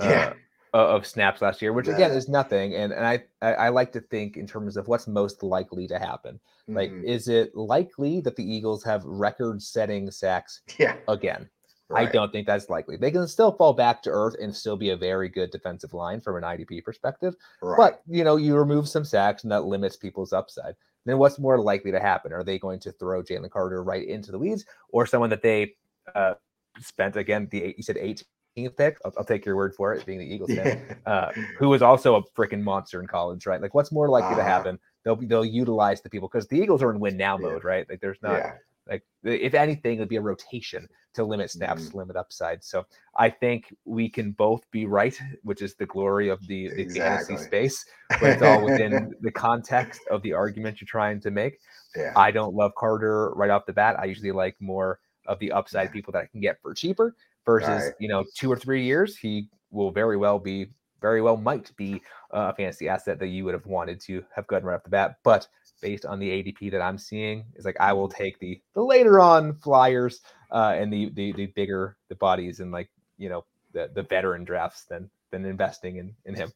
Uh, 0.00 0.08
yeah 0.08 0.32
of 0.72 1.06
snaps 1.06 1.42
last 1.42 1.62
year, 1.62 1.72
which 1.72 1.88
again 1.88 2.10
is 2.12 2.28
nothing. 2.28 2.74
And 2.74 2.92
and 2.92 3.06
I, 3.06 3.24
I, 3.40 3.54
I 3.54 3.68
like 3.70 3.92
to 3.92 4.00
think 4.00 4.36
in 4.36 4.46
terms 4.46 4.76
of 4.76 4.88
what's 4.88 5.06
most 5.06 5.42
likely 5.42 5.86
to 5.88 5.98
happen. 5.98 6.34
Mm-hmm. 6.62 6.76
Like, 6.76 6.92
is 7.04 7.28
it 7.28 7.54
likely 7.56 8.20
that 8.22 8.36
the 8.36 8.44
Eagles 8.44 8.84
have 8.84 9.04
record-setting 9.04 10.10
sacks 10.10 10.62
yeah. 10.78 10.96
again? 11.08 11.48
Right. 11.90 12.06
I 12.06 12.12
don't 12.12 12.30
think 12.30 12.46
that's 12.46 12.68
likely. 12.68 12.98
They 12.98 13.10
can 13.10 13.26
still 13.26 13.52
fall 13.52 13.72
back 13.72 14.02
to 14.02 14.10
earth 14.10 14.36
and 14.40 14.54
still 14.54 14.76
be 14.76 14.90
a 14.90 14.96
very 14.96 15.28
good 15.28 15.50
defensive 15.50 15.94
line 15.94 16.20
from 16.20 16.36
an 16.36 16.42
IDP 16.42 16.84
perspective. 16.84 17.34
Right. 17.62 17.76
But 17.78 18.02
you 18.06 18.24
know, 18.24 18.36
you 18.36 18.56
remove 18.56 18.88
some 18.88 19.06
sacks 19.06 19.42
and 19.42 19.52
that 19.52 19.64
limits 19.64 19.96
people's 19.96 20.34
upside. 20.34 20.74
Then 21.06 21.16
what's 21.16 21.38
more 21.38 21.58
likely 21.58 21.90
to 21.92 22.00
happen? 22.00 22.32
Are 22.34 22.44
they 22.44 22.58
going 22.58 22.80
to 22.80 22.92
throw 22.92 23.22
Jalen 23.22 23.50
Carter 23.50 23.82
right 23.82 24.06
into 24.06 24.30
the 24.30 24.38
weeds, 24.38 24.66
or 24.90 25.06
someone 25.06 25.30
that 25.30 25.42
they 25.42 25.72
uh, 26.14 26.34
spent 26.80 27.16
again? 27.16 27.48
The 27.50 27.74
you 27.74 27.82
said 27.82 27.96
18th 27.96 28.76
pick. 28.76 28.98
I'll, 29.06 29.14
I'll, 29.16 29.24
take 29.24 29.46
your 29.46 29.56
word 29.56 29.74
for 29.74 29.94
it, 29.94 30.04
being 30.04 30.18
the 30.18 30.26
Eagles 30.26 30.50
yeah. 30.52 30.64
fan, 30.64 30.96
uh, 31.06 31.32
who 31.58 31.70
was 31.70 31.80
also 31.80 32.16
a 32.16 32.22
freaking 32.38 32.60
monster 32.60 33.00
in 33.00 33.06
college, 33.06 33.46
right? 33.46 33.62
Like, 33.62 33.72
what's 33.72 33.90
more 33.90 34.10
likely 34.10 34.34
uh, 34.34 34.36
to 34.36 34.42
uh-huh. 34.42 34.50
happen? 34.50 34.78
They'll 35.04 35.16
be 35.16 35.24
they'll 35.24 35.46
utilize 35.46 36.02
the 36.02 36.10
people 36.10 36.28
because 36.28 36.46
the 36.48 36.58
Eagles 36.58 36.82
are 36.82 36.90
in 36.90 37.00
win 37.00 37.16
now 37.16 37.38
yeah. 37.38 37.48
mode, 37.48 37.64
right? 37.64 37.88
Like, 37.88 38.00
there's 38.00 38.20
not. 38.20 38.36
Yeah 38.36 38.52
like 38.88 39.02
if 39.24 39.54
anything, 39.54 39.96
it'd 39.96 40.08
be 40.08 40.16
a 40.16 40.20
rotation 40.20 40.88
to 41.14 41.24
limit 41.24 41.50
snaps, 41.50 41.86
mm-hmm. 41.88 41.98
limit 41.98 42.16
upside. 42.16 42.62
So 42.62 42.86
I 43.16 43.28
think 43.30 43.74
we 43.84 44.08
can 44.08 44.32
both 44.32 44.62
be 44.70 44.86
right, 44.86 45.18
which 45.42 45.62
is 45.62 45.74
the 45.74 45.86
glory 45.86 46.28
of 46.28 46.40
the, 46.46 46.68
the 46.68 46.80
exactly. 46.80 47.34
fantasy 47.34 47.46
space, 47.46 47.84
but 48.08 48.22
it's 48.22 48.42
all 48.42 48.64
within 48.64 49.14
the 49.20 49.30
context 49.30 50.00
of 50.10 50.22
the 50.22 50.32
argument 50.32 50.80
you're 50.80 50.86
trying 50.86 51.20
to 51.20 51.30
make. 51.30 51.58
Yeah. 51.96 52.12
I 52.16 52.30
don't 52.30 52.54
love 52.54 52.72
Carter 52.76 53.32
right 53.34 53.50
off 53.50 53.66
the 53.66 53.72
bat. 53.72 53.98
I 53.98 54.04
usually 54.04 54.32
like 54.32 54.56
more 54.60 55.00
of 55.26 55.38
the 55.40 55.52
upside 55.52 55.88
yeah. 55.88 55.92
people 55.92 56.12
that 56.12 56.22
I 56.22 56.26
can 56.26 56.40
get 56.40 56.60
for 56.62 56.72
cheaper 56.74 57.14
versus, 57.44 57.68
right. 57.68 57.94
you 57.98 58.08
know, 58.08 58.24
two 58.34 58.50
or 58.50 58.56
three 58.56 58.84
years. 58.84 59.16
He 59.16 59.48
will 59.70 59.90
very 59.90 60.16
well 60.16 60.38
be, 60.38 60.70
very 61.00 61.20
well 61.20 61.36
might 61.36 61.74
be 61.76 62.02
a 62.30 62.54
fantasy 62.54 62.88
asset 62.88 63.18
that 63.18 63.28
you 63.28 63.44
would 63.44 63.54
have 63.54 63.66
wanted 63.66 64.00
to 64.02 64.24
have 64.34 64.46
gotten 64.46 64.66
right 64.66 64.76
off 64.76 64.84
the 64.84 64.90
bat. 64.90 65.16
But 65.22 65.48
based 65.80 66.04
on 66.04 66.18
the 66.18 66.28
ADP 66.28 66.70
that 66.72 66.82
I'm 66.82 66.98
seeing 66.98 67.44
is 67.54 67.64
like 67.64 67.80
I 67.80 67.92
will 67.92 68.08
take 68.08 68.38
the 68.38 68.60
the 68.74 68.82
later 68.82 69.20
on 69.20 69.54
flyers 69.54 70.20
uh, 70.50 70.74
and 70.76 70.92
the, 70.92 71.10
the 71.10 71.32
the 71.32 71.46
bigger 71.46 71.96
the 72.08 72.14
bodies 72.14 72.60
and 72.60 72.70
like 72.70 72.88
you 73.16 73.28
know 73.28 73.44
the 73.72 73.90
the 73.94 74.02
veteran 74.02 74.44
drafts 74.44 74.84
than 74.84 75.10
than 75.30 75.44
investing 75.44 75.96
in 75.96 76.14
in 76.24 76.34
him. 76.34 76.52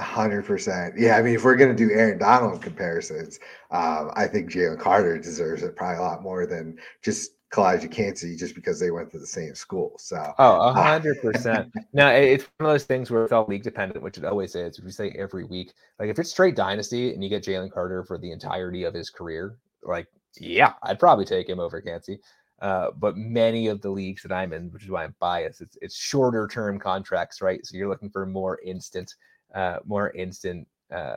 Hundred 0.00 0.46
percent. 0.46 0.94
Yeah, 0.98 1.16
I 1.16 1.22
mean, 1.22 1.34
if 1.34 1.44
we're 1.44 1.56
gonna 1.56 1.74
do 1.74 1.90
Aaron 1.90 2.18
Donald 2.18 2.62
comparisons, 2.62 3.38
um, 3.70 4.10
I 4.14 4.26
think 4.26 4.50
Jalen 4.50 4.80
Carter 4.80 5.18
deserves 5.18 5.62
it 5.62 5.76
probably 5.76 5.98
a 5.98 6.02
lot 6.02 6.22
more 6.22 6.46
than 6.46 6.78
just 7.02 7.32
Calijah 7.52 7.90
Kancey 7.90 8.34
just 8.34 8.54
because 8.54 8.80
they 8.80 8.90
went 8.90 9.10
to 9.12 9.18
the 9.18 9.26
same 9.26 9.54
school. 9.54 9.92
So 9.98 10.16
oh, 10.38 10.56
a 10.68 10.72
hundred 10.72 11.20
percent. 11.20 11.70
Now 11.92 12.08
it's 12.08 12.44
one 12.58 12.70
of 12.70 12.74
those 12.74 12.84
things 12.84 13.10
where 13.10 13.24
it's 13.24 13.32
all 13.32 13.46
league 13.46 13.62
dependent, 13.62 14.02
which 14.02 14.16
it 14.16 14.24
always 14.24 14.54
is. 14.54 14.80
We 14.80 14.90
say 14.90 15.14
every 15.18 15.44
week, 15.44 15.72
like 15.98 16.08
if 16.08 16.18
it's 16.18 16.30
straight 16.30 16.56
dynasty 16.56 17.12
and 17.12 17.22
you 17.22 17.28
get 17.28 17.44
Jalen 17.44 17.70
Carter 17.70 18.04
for 18.04 18.18
the 18.18 18.32
entirety 18.32 18.84
of 18.84 18.94
his 18.94 19.10
career, 19.10 19.56
like 19.82 20.08
yeah, 20.40 20.72
I'd 20.82 20.98
probably 20.98 21.26
take 21.26 21.48
him 21.48 21.60
over 21.60 21.80
Kancey. 21.80 22.18
Uh, 22.62 22.90
but 22.96 23.16
many 23.16 23.66
of 23.66 23.82
the 23.82 23.90
leagues 23.90 24.22
that 24.22 24.32
I'm 24.32 24.52
in, 24.52 24.70
which 24.70 24.84
is 24.84 24.90
why 24.90 25.04
I'm 25.04 25.14
biased, 25.20 25.60
it's 25.60 25.76
it's 25.82 25.96
shorter 25.96 26.46
term 26.46 26.78
contracts, 26.78 27.42
right? 27.42 27.64
So 27.66 27.76
you're 27.76 27.88
looking 27.88 28.10
for 28.10 28.24
more 28.24 28.60
instant, 28.64 29.12
uh, 29.54 29.78
more 29.84 30.10
instant, 30.12 30.66
uh, 30.90 31.16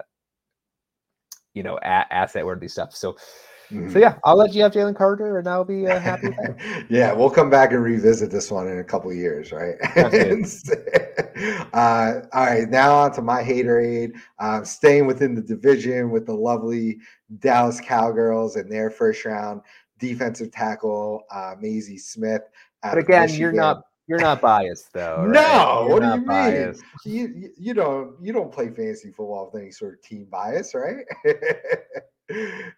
you 1.54 1.64
know, 1.64 1.78
a- 1.78 2.14
asset 2.14 2.46
worthy 2.46 2.68
stuff. 2.68 2.94
So 2.94 3.16
Mm-hmm. 3.72 3.90
So 3.90 4.00
yeah, 4.00 4.18
I'll 4.24 4.36
let 4.36 4.54
you 4.54 4.62
have 4.64 4.72
Jalen 4.72 4.96
Carter, 4.96 5.40
and 5.40 5.48
I'll 5.48 5.66
be 5.66 5.88
uh, 5.88 6.00
happy. 6.00 6.36
yeah, 6.90 7.14
we'll 7.14 7.30
come 7.30 7.50
back 7.50 7.72
and 7.72 7.84
revisit 7.84 8.30
this 8.30 8.52
one 8.52 8.68
in 8.68 8.80
a 8.80 8.84
couple 8.84 9.12
years, 9.12 9.52
right? 9.52 9.76
uh, 11.74 12.22
all 12.32 12.46
right, 12.46 12.70
now 12.70 12.94
on 12.96 13.12
to 13.14 13.22
my 13.22 13.42
haterade. 13.42 14.14
Uh, 14.40 14.64
staying 14.64 15.08
within 15.08 15.34
the 15.34 15.42
division 15.42 16.12
with 16.12 16.26
the 16.26 16.34
lovely 16.34 17.00
Dallas 17.40 17.82
Cowgirls 17.82 18.56
and 18.56 18.72
their 18.72 18.92
first 18.92 19.26
round 19.26 19.62
defensive 20.00 20.52
tackle 20.52 21.24
uh, 21.32 21.56
Mazi 21.62 22.00
Smith. 22.00 22.44
But 22.84 23.00
again, 23.00 23.34
you're 23.34 23.52
not 23.52 23.84
you're 24.08 24.20
not 24.20 24.42
biased 24.42 24.94
though. 24.94 25.24
Right? 25.28 25.34
No, 25.34 25.88
you're 25.88 25.90
what 25.90 26.02
do 26.04 26.22
you 26.22 26.28
biased. 26.28 26.84
mean? 27.06 27.16
You, 27.16 27.50
you 27.58 27.74
don't 27.74 28.16
you 28.22 28.32
don't 28.32 28.52
play 28.52 28.70
fantasy 28.70 29.10
football 29.10 29.50
with 29.52 29.62
any 29.62 29.72
sort 29.72 29.96
of 29.96 30.02
team 30.02 30.28
bias, 30.30 30.76
right? 30.76 31.06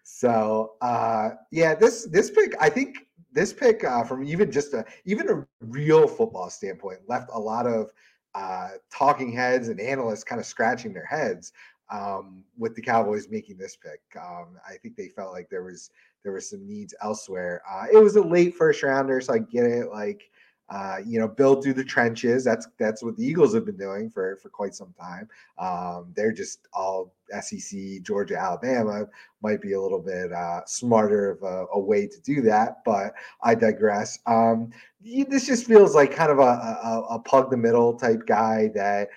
So 0.02 0.72
uh 0.80 1.30
yeah, 1.50 1.74
this 1.74 2.06
this 2.06 2.30
pick, 2.30 2.54
I 2.60 2.68
think 2.68 3.06
this 3.32 3.52
pick 3.52 3.84
uh, 3.84 4.04
from 4.04 4.24
even 4.24 4.50
just 4.50 4.74
a 4.74 4.84
even 5.04 5.28
a 5.30 5.46
real 5.60 6.06
football 6.06 6.50
standpoint 6.50 7.00
left 7.08 7.30
a 7.32 7.38
lot 7.38 7.66
of 7.66 7.90
uh 8.34 8.70
talking 8.92 9.32
heads 9.32 9.68
and 9.68 9.80
analysts 9.80 10.24
kind 10.24 10.40
of 10.40 10.46
scratching 10.46 10.92
their 10.92 11.06
heads 11.06 11.52
um 11.90 12.44
with 12.58 12.74
the 12.74 12.82
Cowboys 12.82 13.28
making 13.30 13.56
this 13.56 13.76
pick. 13.76 14.00
Um 14.20 14.56
I 14.68 14.76
think 14.76 14.96
they 14.96 15.08
felt 15.08 15.32
like 15.32 15.48
there 15.48 15.62
was 15.64 15.90
there 16.24 16.32
was 16.32 16.50
some 16.50 16.66
needs 16.66 16.94
elsewhere. 17.02 17.62
Uh 17.70 17.86
it 17.92 17.98
was 17.98 18.16
a 18.16 18.22
late 18.22 18.54
first 18.54 18.82
rounder, 18.82 19.20
so 19.20 19.34
I 19.34 19.38
get 19.38 19.64
it 19.64 19.90
like 19.90 20.30
uh, 20.70 20.98
you 21.04 21.18
know, 21.18 21.28
build 21.28 21.62
through 21.62 21.74
the 21.74 21.84
trenches. 21.84 22.44
That's 22.44 22.68
that's 22.78 23.02
what 23.02 23.16
the 23.16 23.24
Eagles 23.24 23.54
have 23.54 23.64
been 23.64 23.76
doing 23.76 24.10
for 24.10 24.36
for 24.36 24.48
quite 24.48 24.74
some 24.74 24.94
time. 24.98 25.28
Um, 25.58 26.12
they're 26.14 26.32
just 26.32 26.68
all 26.72 27.14
SEC, 27.40 28.02
Georgia, 28.02 28.38
Alabama 28.38 29.06
might 29.42 29.60
be 29.60 29.72
a 29.72 29.80
little 29.80 30.00
bit 30.00 30.32
uh, 30.32 30.64
smarter 30.66 31.30
of 31.30 31.42
a, 31.42 31.66
a, 31.72 31.78
way 31.78 32.06
to 32.06 32.20
do 32.22 32.42
that, 32.42 32.78
but 32.84 33.12
I 33.42 33.54
digress. 33.54 34.18
Um, 34.26 34.70
this 35.00 35.46
just 35.46 35.66
feels 35.66 35.94
like 35.94 36.14
kind 36.14 36.30
of 36.32 36.38
a, 36.38 36.42
a, 36.42 37.06
a 37.10 37.18
plug 37.18 37.50
the 37.50 37.56
middle 37.56 37.94
type 37.94 38.26
guy 38.26 38.70
that, 38.74 39.08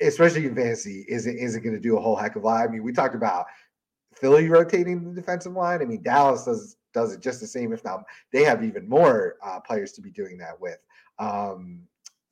especially 0.00 0.46
in 0.46 0.54
fantasy, 0.54 1.04
isn't 1.08 1.36
isn't 1.36 1.62
going 1.62 1.74
to 1.74 1.80
do 1.80 1.96
a 1.96 2.00
whole 2.00 2.16
heck 2.16 2.36
of 2.36 2.42
a 2.42 2.46
lot. 2.46 2.68
I 2.68 2.70
mean, 2.70 2.82
we 2.82 2.92
talked 2.92 3.14
about 3.14 3.46
Philly 4.14 4.48
rotating 4.48 5.04
the 5.04 5.20
defensive 5.20 5.52
line. 5.52 5.82
I 5.82 5.84
mean, 5.84 6.02
Dallas 6.02 6.44
does 6.44 6.76
does 6.92 7.14
it 7.14 7.20
just 7.20 7.40
the 7.40 7.46
same. 7.46 7.72
If 7.72 7.84
not, 7.84 8.04
they 8.32 8.44
have 8.44 8.62
even 8.62 8.88
more 8.88 9.36
uh, 9.42 9.60
players 9.60 9.92
to 9.92 10.02
be 10.02 10.10
doing 10.10 10.36
that 10.38 10.60
with. 10.60 10.78
Um, 11.18 11.82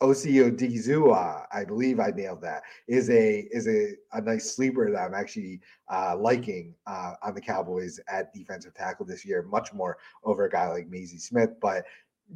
Osi 0.03 0.51
Odighizuwa, 0.51 1.45
I 1.53 1.65
believe 1.65 2.01
I 2.01 2.11
nailed 2.11 2.41
that, 2.41 2.63
is 2.89 3.11
a 3.11 3.49
is 3.51 3.69
a, 3.69 3.93
a 4.15 4.21
nice 4.23 4.55
sleeper 4.55 4.91
that 4.91 4.99
I'm 4.99 5.15
actually 5.15 5.61
uh, 5.93 6.17
liking 6.17 6.75
uh, 6.87 7.15
on 7.23 7.35
the 7.35 7.41
Cowboys 7.41 8.01
at 8.09 8.33
defensive 8.33 8.73
tackle 8.73 9.05
this 9.05 9.27
year, 9.27 9.43
much 9.43 9.75
more 9.75 9.99
over 10.25 10.45
a 10.45 10.51
guy 10.51 10.69
like 10.69 10.91
Mazi 10.91 11.21
Smith. 11.21 11.51
But 11.61 11.85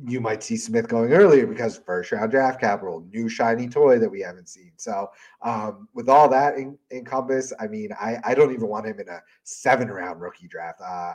you 0.07 0.21
might 0.21 0.43
see 0.43 0.57
Smith 0.57 0.89
going 0.89 1.13
earlier 1.13 1.47
because 1.47 1.79
first 1.79 2.13
round 2.13 2.31
draft 2.31 2.61
capital, 2.61 3.07
new 3.13 3.29
shiny 3.29 3.69
toy 3.69 3.99
that 3.99 4.11
we 4.11 4.21
haven't 4.21 4.49
seen. 4.49 4.73
So 4.77 5.11
um, 5.43 5.89
with 5.95 6.09
all 6.09 6.29
that 6.31 6.57
in, 6.57 6.77
encompass, 6.91 7.53
I 7.61 7.69
mean, 7.69 7.91
I, 7.99 8.19
I 8.25 8.35
don't 8.35 8.53
even 8.53 8.69
want 8.69 8.87
him 8.87 8.99
in 8.99 9.09
a 9.09 9.23
seven 9.45 9.89
round 9.89 10.21
rookie 10.21 10.49
draft. 10.49 10.81
Uh, 10.85 11.13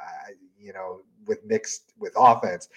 you 0.58 0.74
know, 0.74 1.02
with 1.28 1.44
mixed 1.46 1.94
with 1.98 2.14
offense, 2.16 2.70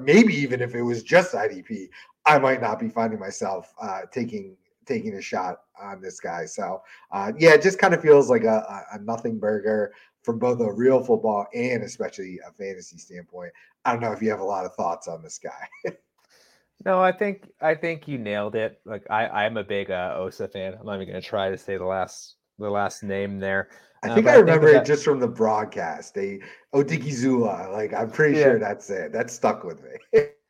maybe 0.00 0.34
even 0.34 0.60
if 0.60 0.74
it 0.74 0.82
was 0.82 1.02
just 1.02 1.34
IDP, 1.34 1.88
I 2.26 2.38
might 2.38 2.60
not 2.60 2.78
be 2.78 2.88
finding 2.88 3.18
myself 3.18 3.72
uh, 3.80 4.02
taking 4.12 4.56
taking 4.86 5.14
a 5.14 5.22
shot 5.22 5.60
on 5.80 6.00
this 6.00 6.20
guy. 6.20 6.44
So 6.46 6.82
uh, 7.12 7.32
yeah, 7.38 7.54
it 7.54 7.62
just 7.62 7.78
kind 7.78 7.94
of 7.94 8.02
feels 8.02 8.28
like 8.28 8.44
a, 8.44 8.84
a, 8.92 8.98
nothing 9.00 9.38
burger 9.38 9.92
from 10.22 10.38
both 10.38 10.60
a 10.60 10.72
real 10.72 11.02
football 11.02 11.46
and 11.54 11.82
especially 11.82 12.38
a 12.46 12.52
fantasy 12.52 12.98
standpoint. 12.98 13.52
I 13.84 13.92
don't 13.92 14.02
know 14.02 14.12
if 14.12 14.20
you 14.20 14.30
have 14.30 14.40
a 14.40 14.44
lot 14.44 14.66
of 14.66 14.74
thoughts 14.74 15.08
on 15.08 15.22
this 15.22 15.38
guy. 15.38 15.68
no, 16.84 17.00
I 17.00 17.12
think 17.12 17.48
I 17.60 17.74
think 17.74 18.06
you 18.08 18.18
nailed 18.18 18.54
it. 18.54 18.80
Like 18.84 19.06
I, 19.10 19.26
I'm 19.28 19.56
a 19.56 19.64
big 19.64 19.90
uh, 19.90 20.14
Osa 20.16 20.48
fan. 20.48 20.76
I'm 20.78 20.86
not 20.86 20.96
even 20.96 21.08
going 21.08 21.22
to 21.22 21.26
try 21.26 21.50
to 21.50 21.58
say 21.58 21.76
the 21.76 21.84
last 21.84 22.36
the 22.58 22.70
last 22.70 23.02
name 23.02 23.38
there. 23.38 23.70
I 24.02 24.08
uh, 24.08 24.14
think 24.14 24.26
uh, 24.26 24.30
I 24.30 24.34
remember 24.36 24.68
I 24.68 24.72
think 24.72 24.84
it 24.84 24.86
just 24.86 25.04
from 25.04 25.20
the 25.20 25.28
broadcast. 25.28 26.14
They 26.14 26.40
Odighizuwa. 26.74 27.72
Like 27.72 27.92
I'm 27.92 28.10
pretty 28.10 28.38
yeah. 28.38 28.44
sure 28.44 28.58
that's 28.58 28.88
it. 28.90 29.12
That 29.12 29.30
stuck 29.30 29.64
with 29.64 29.82
me. 29.82 30.22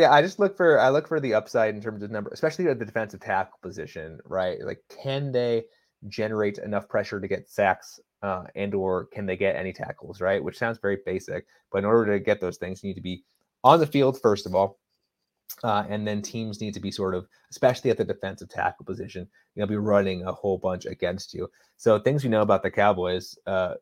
Yeah, 0.00 0.12
I 0.12 0.22
just 0.22 0.38
look 0.38 0.56
for 0.56 0.80
I 0.80 0.88
look 0.88 1.06
for 1.06 1.20
the 1.20 1.34
upside 1.34 1.74
in 1.74 1.82
terms 1.82 2.02
of 2.02 2.10
number, 2.10 2.30
especially 2.30 2.68
at 2.68 2.78
the 2.78 2.86
defensive 2.86 3.20
tackle 3.20 3.58
position, 3.60 4.18
right? 4.24 4.58
Like, 4.64 4.82
can 5.02 5.30
they 5.30 5.64
generate 6.08 6.56
enough 6.56 6.88
pressure 6.88 7.20
to 7.20 7.28
get 7.28 7.50
sacks, 7.50 8.00
uh, 8.22 8.44
and 8.54 8.74
or 8.74 9.06
can 9.06 9.26
they 9.26 9.36
get 9.36 9.56
any 9.56 9.74
tackles, 9.74 10.22
right? 10.22 10.42
Which 10.42 10.56
sounds 10.56 10.78
very 10.80 10.98
basic, 11.04 11.44
but 11.70 11.78
in 11.78 11.84
order 11.84 12.12
to 12.14 12.24
get 12.24 12.40
those 12.40 12.56
things, 12.56 12.82
you 12.82 12.88
need 12.88 12.94
to 12.94 13.02
be 13.02 13.24
on 13.62 13.78
the 13.78 13.86
field 13.86 14.18
first 14.22 14.46
of 14.46 14.54
all, 14.54 14.78
uh, 15.62 15.84
and 15.88 16.06
then 16.06 16.22
teams 16.22 16.60
need 16.60 16.74
to 16.74 16.80
be 16.80 16.90
sort 16.90 17.14
of, 17.14 17.26
especially 17.50 17.90
at 17.90 17.96
the 17.96 18.04
defensive 18.04 18.48
tackle 18.48 18.84
position, 18.84 19.28
you 19.54 19.60
know, 19.60 19.66
be 19.66 19.76
running 19.76 20.24
a 20.24 20.32
whole 20.32 20.58
bunch 20.58 20.86
against 20.86 21.34
you. 21.34 21.50
So 21.76 21.98
things 21.98 22.22
we 22.22 22.30
know 22.30 22.42
about 22.42 22.62
the 22.62 22.70
Cowboys, 22.70 23.38
uh, 23.46 23.74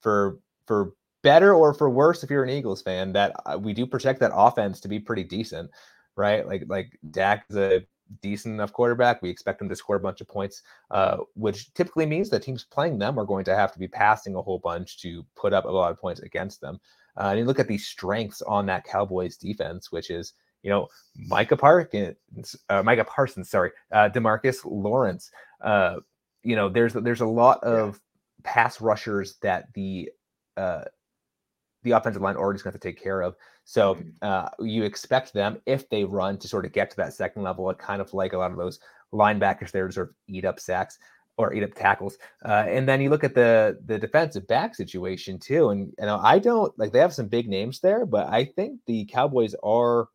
for 0.00 0.38
for 0.66 0.94
better 1.22 1.52
or 1.54 1.74
for 1.74 1.90
worse 1.90 2.22
if 2.22 2.30
you're 2.30 2.44
an 2.44 2.50
Eagles 2.50 2.82
fan 2.82 3.12
that 3.12 3.34
uh, 3.46 3.58
we 3.58 3.72
do 3.72 3.86
protect 3.86 4.20
that 4.20 4.32
offense 4.34 4.80
to 4.80 4.88
be 4.88 4.98
pretty 4.98 5.24
decent, 5.24 5.70
right? 6.16 6.46
Like 6.46 6.64
like 6.68 6.98
Dak 7.10 7.44
is 7.50 7.56
a 7.56 7.82
decent 8.22 8.54
enough 8.54 8.72
quarterback. 8.72 9.22
We 9.22 9.30
expect 9.30 9.62
him 9.62 9.68
to 9.68 9.76
score 9.76 9.96
a 9.96 10.00
bunch 10.00 10.20
of 10.20 10.28
points, 10.28 10.62
uh, 10.90 11.18
which 11.34 11.72
typically 11.74 12.06
means 12.06 12.28
that 12.30 12.42
teams 12.42 12.64
playing 12.64 12.98
them 12.98 13.18
are 13.18 13.24
going 13.24 13.44
to 13.44 13.56
have 13.56 13.72
to 13.72 13.78
be 13.78 13.88
passing 13.88 14.34
a 14.34 14.42
whole 14.42 14.58
bunch 14.58 15.00
to 15.02 15.24
put 15.36 15.52
up 15.52 15.64
a 15.64 15.70
lot 15.70 15.92
of 15.92 16.00
points 16.00 16.20
against 16.20 16.60
them. 16.60 16.80
Uh, 17.16 17.28
and 17.28 17.38
you 17.38 17.44
look 17.44 17.58
at 17.58 17.68
the 17.68 17.78
strengths 17.78 18.42
on 18.42 18.66
that 18.66 18.84
Cowboys 18.84 19.36
defense, 19.36 19.92
which 19.92 20.10
is 20.10 20.34
you 20.62 20.70
know 20.70 20.88
Micah 21.16 21.56
Parsons, 21.56 22.56
uh, 22.68 22.82
Micah 22.82 23.04
Parsons, 23.04 23.50
sorry, 23.50 23.70
uh, 23.92 24.08
Demarcus 24.08 24.58
Lawrence. 24.64 25.30
Uh, 25.60 25.96
you 26.42 26.56
know, 26.56 26.68
there's 26.68 26.94
there's 26.94 27.20
a 27.20 27.26
lot 27.26 27.62
of 27.62 27.94
yeah. 27.94 28.52
pass 28.52 28.80
rushers 28.80 29.36
that 29.42 29.72
the 29.74 30.10
uh, 30.56 30.84
the 31.82 31.92
offensive 31.92 32.22
line 32.22 32.36
already 32.36 32.56
is 32.56 32.62
going 32.62 32.72
to, 32.72 32.78
to 32.78 32.88
take 32.88 33.02
care 33.02 33.22
of. 33.22 33.36
So 33.64 33.94
mm-hmm. 33.94 34.08
uh, 34.22 34.48
you 34.58 34.84
expect 34.84 35.32
them, 35.32 35.60
if 35.66 35.88
they 35.88 36.04
run, 36.04 36.38
to 36.38 36.48
sort 36.48 36.64
of 36.64 36.72
get 36.72 36.90
to 36.90 36.96
that 36.96 37.14
second 37.14 37.42
level, 37.42 37.72
kind 37.74 38.00
of 38.00 38.12
like 38.12 38.32
a 38.32 38.38
lot 38.38 38.50
of 38.50 38.56
those 38.56 38.80
linebackers 39.12 39.70
there 39.70 39.86
to 39.86 39.92
sort 39.92 40.08
of 40.08 40.14
eat 40.28 40.44
up 40.44 40.60
sacks 40.60 40.98
or 41.36 41.54
eat 41.54 41.62
up 41.62 41.74
tackles. 41.74 42.18
Uh, 42.44 42.64
and 42.68 42.88
then 42.88 43.00
you 43.00 43.10
look 43.10 43.24
at 43.24 43.34
the 43.34 43.78
the 43.86 43.98
defensive 43.98 44.46
back 44.46 44.74
situation 44.74 45.38
too, 45.38 45.70
and 45.70 45.92
you 45.98 46.06
know 46.06 46.18
I 46.18 46.38
don't 46.38 46.76
like 46.78 46.92
they 46.92 46.98
have 46.98 47.14
some 47.14 47.28
big 47.28 47.48
names 47.48 47.80
there, 47.80 48.04
but 48.06 48.28
I 48.28 48.44
think 48.44 48.80
the 48.86 49.04
Cowboys 49.06 49.54
are 49.62 50.08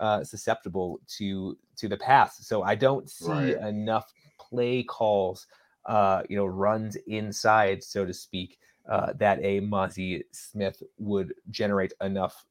uh, 0.00 0.24
susceptible 0.24 0.98
to 1.06 1.56
to 1.76 1.88
the 1.88 1.96
pass. 1.96 2.44
So 2.46 2.62
I 2.62 2.74
don't 2.74 3.08
see 3.08 3.30
right. 3.30 3.56
enough 3.56 4.12
play 4.38 4.82
calls, 4.82 5.46
uh, 5.86 6.22
you 6.28 6.36
know, 6.36 6.46
runs 6.46 6.96
inside, 7.06 7.84
so 7.84 8.04
to 8.04 8.12
speak, 8.12 8.58
uh, 8.88 9.12
that 9.18 9.38
a 9.42 9.60
Mazi 9.60 10.22
Smith 10.32 10.82
would 10.98 11.34
generate 11.50 11.92
enough 12.00 12.44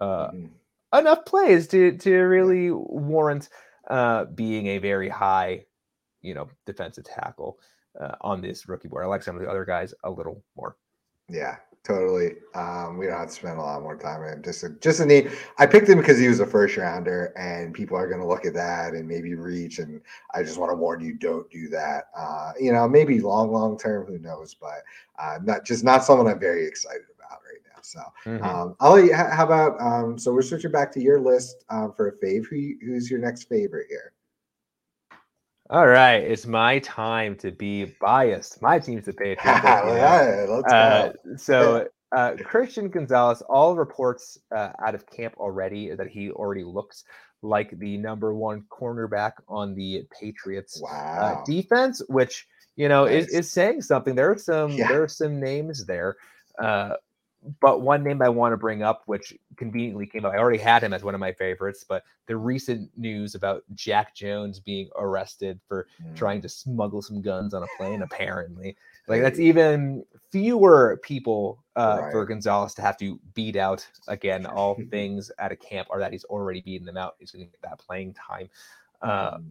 uh, 0.00 0.30
mm-hmm. 0.30 0.98
enough 0.98 1.24
plays 1.24 1.68
to 1.68 1.96
to 1.98 2.12
really 2.12 2.70
warrant 2.70 3.48
uh, 3.88 4.24
being 4.24 4.66
a 4.66 4.78
very 4.78 5.08
high, 5.08 5.64
you 6.22 6.34
know, 6.34 6.48
defensive 6.66 7.04
tackle 7.04 7.58
uh, 8.00 8.16
on 8.20 8.40
this 8.40 8.68
rookie 8.68 8.88
board. 8.88 9.04
I 9.04 9.08
like 9.08 9.22
some 9.22 9.36
of 9.36 9.42
the 9.42 9.48
other 9.48 9.64
guys 9.64 9.94
a 10.04 10.10
little 10.10 10.42
more. 10.56 10.76
Yeah, 11.28 11.56
totally. 11.84 12.32
Um, 12.54 12.98
we 12.98 13.06
don't 13.06 13.18
have 13.18 13.28
to 13.28 13.34
spend 13.34 13.58
a 13.58 13.62
lot 13.62 13.82
more 13.82 13.96
time 13.96 14.22
on 14.22 14.34
him. 14.34 14.42
Just 14.42 14.64
a, 14.64 14.70
just 14.80 15.00
a 15.00 15.06
neat. 15.06 15.28
I 15.58 15.66
picked 15.66 15.88
him 15.88 15.98
because 15.98 16.18
he 16.18 16.28
was 16.28 16.40
a 16.40 16.46
first 16.46 16.76
rounder, 16.76 17.32
and 17.36 17.74
people 17.74 17.96
are 17.96 18.06
going 18.06 18.20
to 18.20 18.26
look 18.26 18.44
at 18.44 18.54
that 18.54 18.94
and 18.94 19.08
maybe 19.08 19.34
reach. 19.34 19.78
And 19.78 20.00
I 20.34 20.42
just 20.42 20.58
want 20.58 20.70
to 20.72 20.76
warn 20.76 21.00
you, 21.00 21.14
don't 21.14 21.50
do 21.50 21.68
that. 21.68 22.04
Uh, 22.16 22.52
you 22.60 22.72
know, 22.72 22.88
maybe 22.88 23.20
long, 23.20 23.52
long 23.52 23.78
term, 23.78 24.06
who 24.06 24.18
knows? 24.18 24.54
But 24.54 24.82
uh, 25.18 25.38
not 25.42 25.64
just 25.64 25.84
not 25.84 26.04
someone 26.04 26.26
I'm 26.26 26.40
very 26.40 26.66
excited 26.66 27.06
about 27.16 27.40
right 27.44 27.60
now. 27.64 27.80
So, 27.82 28.00
mm-hmm. 28.24 28.44
um, 28.44 28.76
Ali, 28.80 29.10
how 29.10 29.44
about? 29.44 29.80
Um, 29.80 30.18
so 30.18 30.32
we're 30.32 30.42
switching 30.42 30.72
back 30.72 30.92
to 30.92 31.02
your 31.02 31.20
list 31.20 31.64
um, 31.70 31.92
for 31.96 32.08
a 32.08 32.12
fave. 32.24 32.46
Who, 32.46 32.74
who's 32.84 33.10
your 33.10 33.20
next 33.20 33.44
favorite 33.44 33.86
here? 33.88 34.12
All 35.70 35.86
right, 35.86 36.16
it's 36.16 36.46
my 36.46 36.80
time 36.80 37.36
to 37.36 37.52
be 37.52 37.94
biased. 38.00 38.60
My 38.60 38.80
team's 38.80 39.04
the 39.04 39.12
Patriots. 39.12 39.60
yeah, 39.62 40.46
let's 40.48 40.72
uh, 40.72 41.12
go. 41.24 41.36
so 41.36 41.86
uh, 42.12 42.32
Christian 42.42 42.88
Gonzalez, 42.88 43.40
all 43.42 43.76
reports 43.76 44.36
uh, 44.50 44.70
out 44.84 44.96
of 44.96 45.06
camp 45.06 45.34
already 45.36 45.94
that 45.94 46.08
he 46.08 46.32
already 46.32 46.64
looks 46.64 47.04
like 47.42 47.78
the 47.78 47.96
number 47.98 48.34
one 48.34 48.64
cornerback 48.68 49.34
on 49.46 49.76
the 49.76 50.02
Patriots 50.20 50.82
uh, 50.82 50.86
wow. 50.90 51.44
defense, 51.46 52.02
which 52.08 52.48
you 52.74 52.88
know 52.88 53.04
nice. 53.04 53.26
is, 53.26 53.34
is 53.34 53.52
saying 53.52 53.82
something. 53.82 54.16
There 54.16 54.32
are 54.32 54.38
some 54.38 54.72
yeah. 54.72 54.88
there 54.88 55.04
are 55.04 55.08
some 55.08 55.38
names 55.38 55.86
there. 55.86 56.16
But 57.60 57.80
one 57.80 58.02
name 58.04 58.20
I 58.20 58.28
want 58.28 58.52
to 58.52 58.58
bring 58.58 58.82
up, 58.82 59.02
which 59.06 59.34
conveniently 59.56 60.06
came 60.06 60.26
up, 60.26 60.34
I 60.34 60.38
already 60.38 60.58
had 60.58 60.82
him 60.82 60.92
as 60.92 61.02
one 61.02 61.14
of 61.14 61.20
my 61.20 61.32
favorites, 61.32 61.84
but 61.88 62.04
the 62.26 62.36
recent 62.36 62.90
news 62.98 63.34
about 63.34 63.64
Jack 63.74 64.14
Jones 64.14 64.60
being 64.60 64.90
arrested 64.96 65.58
for 65.66 65.86
mm. 66.02 66.14
trying 66.14 66.42
to 66.42 66.48
smuggle 66.48 67.00
some 67.00 67.22
guns 67.22 67.54
on 67.54 67.62
a 67.62 67.66
plane, 67.78 68.02
apparently. 68.02 68.76
Like 69.08 69.22
that's 69.22 69.38
even 69.38 70.04
fewer 70.30 71.00
people 71.02 71.64
uh, 71.76 71.98
right. 72.02 72.12
for 72.12 72.26
Gonzalez 72.26 72.74
to 72.74 72.82
have 72.82 72.98
to 72.98 73.18
beat 73.34 73.56
out 73.56 73.86
again. 74.06 74.44
All 74.44 74.78
things 74.90 75.30
at 75.38 75.50
a 75.50 75.56
camp 75.56 75.88
are 75.90 75.98
that 75.98 76.12
he's 76.12 76.24
already 76.24 76.60
beaten 76.60 76.86
them 76.86 76.98
out. 76.98 77.16
He's 77.18 77.30
going 77.30 77.46
to 77.46 77.50
get 77.50 77.62
that 77.62 77.78
playing 77.78 78.14
time. 78.14 78.50
Uh, 79.00 79.38
mm. 79.38 79.44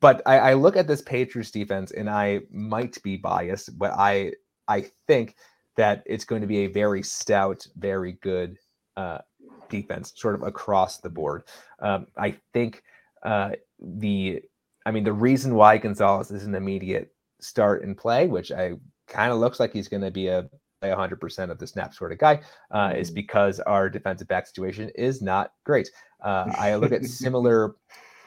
But 0.00 0.22
I, 0.26 0.38
I 0.38 0.54
look 0.54 0.76
at 0.76 0.86
this 0.86 1.02
Patriots 1.02 1.50
defense, 1.50 1.90
and 1.92 2.08
I 2.08 2.40
might 2.50 3.00
be 3.02 3.16
biased, 3.16 3.76
but 3.78 3.92
I 3.92 4.32
I 4.68 4.86
think 5.06 5.36
that 5.76 6.02
it's 6.06 6.24
going 6.24 6.40
to 6.40 6.46
be 6.46 6.58
a 6.58 6.66
very 6.66 7.02
stout, 7.02 7.66
very 7.76 8.12
good 8.22 8.58
uh, 8.96 9.18
defense, 9.68 10.12
sort 10.16 10.34
of 10.34 10.42
across 10.42 10.98
the 10.98 11.10
board. 11.10 11.44
Um, 11.80 12.06
I 12.16 12.36
think 12.52 12.82
uh, 13.24 13.50
the, 13.80 14.42
I 14.86 14.90
mean, 14.90 15.04
the 15.04 15.12
reason 15.12 15.54
why 15.54 15.78
Gonzalez 15.78 16.30
is 16.30 16.44
an 16.44 16.54
immediate 16.54 17.12
start 17.40 17.82
and 17.84 17.96
play, 17.96 18.26
which 18.26 18.52
I 18.52 18.74
kind 19.08 19.32
of 19.32 19.38
looks 19.38 19.60
like 19.60 19.72
he's 19.72 19.88
going 19.88 20.02
to 20.02 20.10
be 20.10 20.28
a 20.28 20.48
100% 20.82 21.50
of 21.50 21.58
the 21.58 21.66
snap 21.66 21.94
sort 21.94 22.12
of 22.12 22.18
guy, 22.18 22.40
uh, 22.70 22.92
is 22.96 23.08
mm-hmm. 23.08 23.14
because 23.14 23.60
our 23.60 23.88
defensive 23.88 24.28
back 24.28 24.46
situation 24.46 24.90
is 24.94 25.22
not 25.22 25.52
great. 25.64 25.90
Uh, 26.22 26.52
I 26.56 26.74
look 26.76 26.92
at 26.92 27.04
similar 27.06 27.76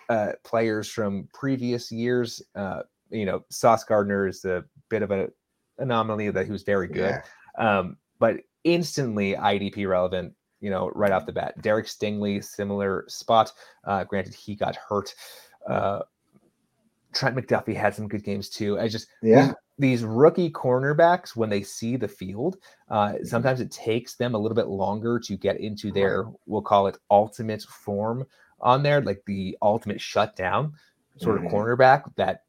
uh, 0.10 0.34
players 0.44 0.90
from 0.90 1.28
previous 1.34 1.92
years. 1.92 2.42
Uh, 2.56 2.82
you 3.10 3.26
know, 3.26 3.44
Sauce 3.50 3.84
Gardner 3.84 4.28
is 4.28 4.44
a 4.46 4.64
bit 4.90 5.02
of 5.02 5.12
an 5.12 5.32
anomaly 5.80 6.32
that 6.32 6.46
he 6.46 6.52
was 6.52 6.64
very 6.64 6.88
good. 6.88 7.22
Yeah. 7.58 7.80
Um, 7.80 7.98
but 8.20 8.38
instantly 8.64 9.34
IDP 9.34 9.88
relevant, 9.88 10.34
you 10.60 10.70
know, 10.70 10.90
right 10.96 11.12
off 11.12 11.26
the 11.26 11.32
bat. 11.32 11.62
Derek 11.62 11.86
Stingley, 11.86 12.44
similar 12.44 13.06
spot. 13.08 13.52
Uh, 13.84 14.04
granted, 14.04 14.34
he 14.34 14.56
got 14.56 14.76
hurt. 14.76 15.14
Uh, 15.68 16.00
Trent 17.14 17.36
McDuffie 17.36 17.76
had 17.76 17.96
some 17.96 18.08
good 18.08 18.24
games 18.24 18.50
too. 18.50 18.80
I 18.80 18.88
just 18.88 19.08
yeah. 19.22 19.48
These, 19.48 19.56
these 19.80 20.04
rookie 20.04 20.50
cornerbacks, 20.50 21.36
when 21.36 21.50
they 21.50 21.62
see 21.62 21.96
the 21.98 22.08
field, 22.08 22.58
uh, 22.90 23.14
sometimes 23.24 23.62
it 23.62 23.72
takes 23.72 24.16
them 24.16 24.34
a 24.34 24.38
little 24.38 24.56
bit 24.56 24.68
longer 24.68 25.20
to 25.20 25.38
get 25.38 25.60
into 25.60 25.92
their, 25.92 26.26
we'll 26.48 26.64
call 26.64 26.88
it 26.88 26.98
ultimate 27.12 27.62
form 27.62 28.26
on 28.60 28.82
there, 28.82 29.02
like 29.02 29.22
the 29.26 29.56
ultimate 29.62 30.02
shutdown 30.02 30.74
sort 31.18 31.38
of 31.38 31.44
mm-hmm. 31.44 31.56
cornerback 31.56 32.04
that 32.16 32.44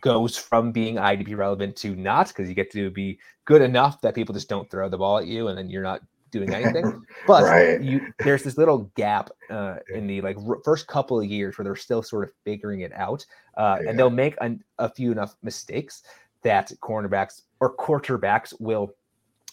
goes 0.00 0.36
from 0.36 0.72
being 0.72 0.96
IDP 0.96 1.36
relevant 1.36 1.76
to 1.76 1.94
not 1.94 2.28
because 2.28 2.48
you 2.48 2.54
get 2.54 2.70
to 2.72 2.90
be 2.90 3.18
good 3.44 3.62
enough 3.62 4.00
that 4.00 4.14
people 4.14 4.34
just 4.34 4.48
don't 4.48 4.70
throw 4.70 4.88
the 4.88 4.98
ball 4.98 5.18
at 5.18 5.26
you 5.26 5.48
and 5.48 5.58
then 5.58 5.68
you're 5.68 5.82
not 5.82 6.00
doing 6.30 6.52
anything. 6.52 7.02
But 7.26 7.44
Right. 7.44 7.80
you 7.82 8.12
there's 8.20 8.42
this 8.42 8.58
little 8.58 8.90
gap 8.96 9.30
uh, 9.50 9.76
in 9.94 10.06
the 10.06 10.20
like 10.20 10.36
r- 10.36 10.58
first 10.64 10.86
couple 10.86 11.18
of 11.20 11.26
years 11.26 11.56
where 11.56 11.64
they're 11.64 11.76
still 11.76 12.02
sort 12.02 12.24
of 12.24 12.32
figuring 12.44 12.80
it 12.80 12.92
out, 12.94 13.24
uh, 13.56 13.78
Yeah. 13.82 13.90
and 13.90 13.98
they'll 13.98 14.10
make 14.10 14.36
an, 14.40 14.62
a 14.78 14.88
few 14.88 15.12
enough 15.12 15.36
mistakes 15.42 16.02
that 16.42 16.72
cornerbacks 16.82 17.42
or 17.60 17.76
quarterbacks 17.76 18.52
will 18.60 18.94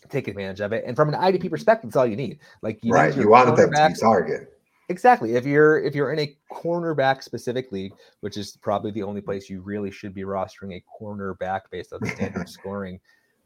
take 0.09 0.27
advantage 0.27 0.59
of 0.59 0.73
it. 0.73 0.83
And 0.85 0.95
from 0.95 1.13
an 1.13 1.15
IDP 1.15 1.49
perspective, 1.49 1.89
that's 1.91 1.95
all 1.95 2.07
you 2.07 2.15
need. 2.15 2.39
Like 2.61 2.79
you 2.83 2.91
right. 2.93 3.15
You 3.15 3.29
them 3.29 3.55
to 3.55 3.67
be 3.67 3.93
target. 3.99 4.60
Exactly. 4.91 5.35
If 5.35 5.45
you're 5.45 5.79
if 5.79 5.95
you're 5.95 6.11
in 6.11 6.19
a 6.19 6.35
cornerback 6.51 7.23
specific 7.23 7.71
league, 7.71 7.93
which 8.19 8.35
is 8.35 8.57
probably 8.57 8.91
the 8.91 9.03
only 9.03 9.21
place 9.21 9.49
you 9.49 9.61
really 9.61 9.89
should 9.89 10.13
be 10.13 10.23
rostering 10.23 10.75
a 10.75 10.83
cornerback 11.01 11.61
based 11.71 11.93
on 11.93 12.01
the 12.01 12.09
standard 12.09 12.49
scoring 12.57 12.99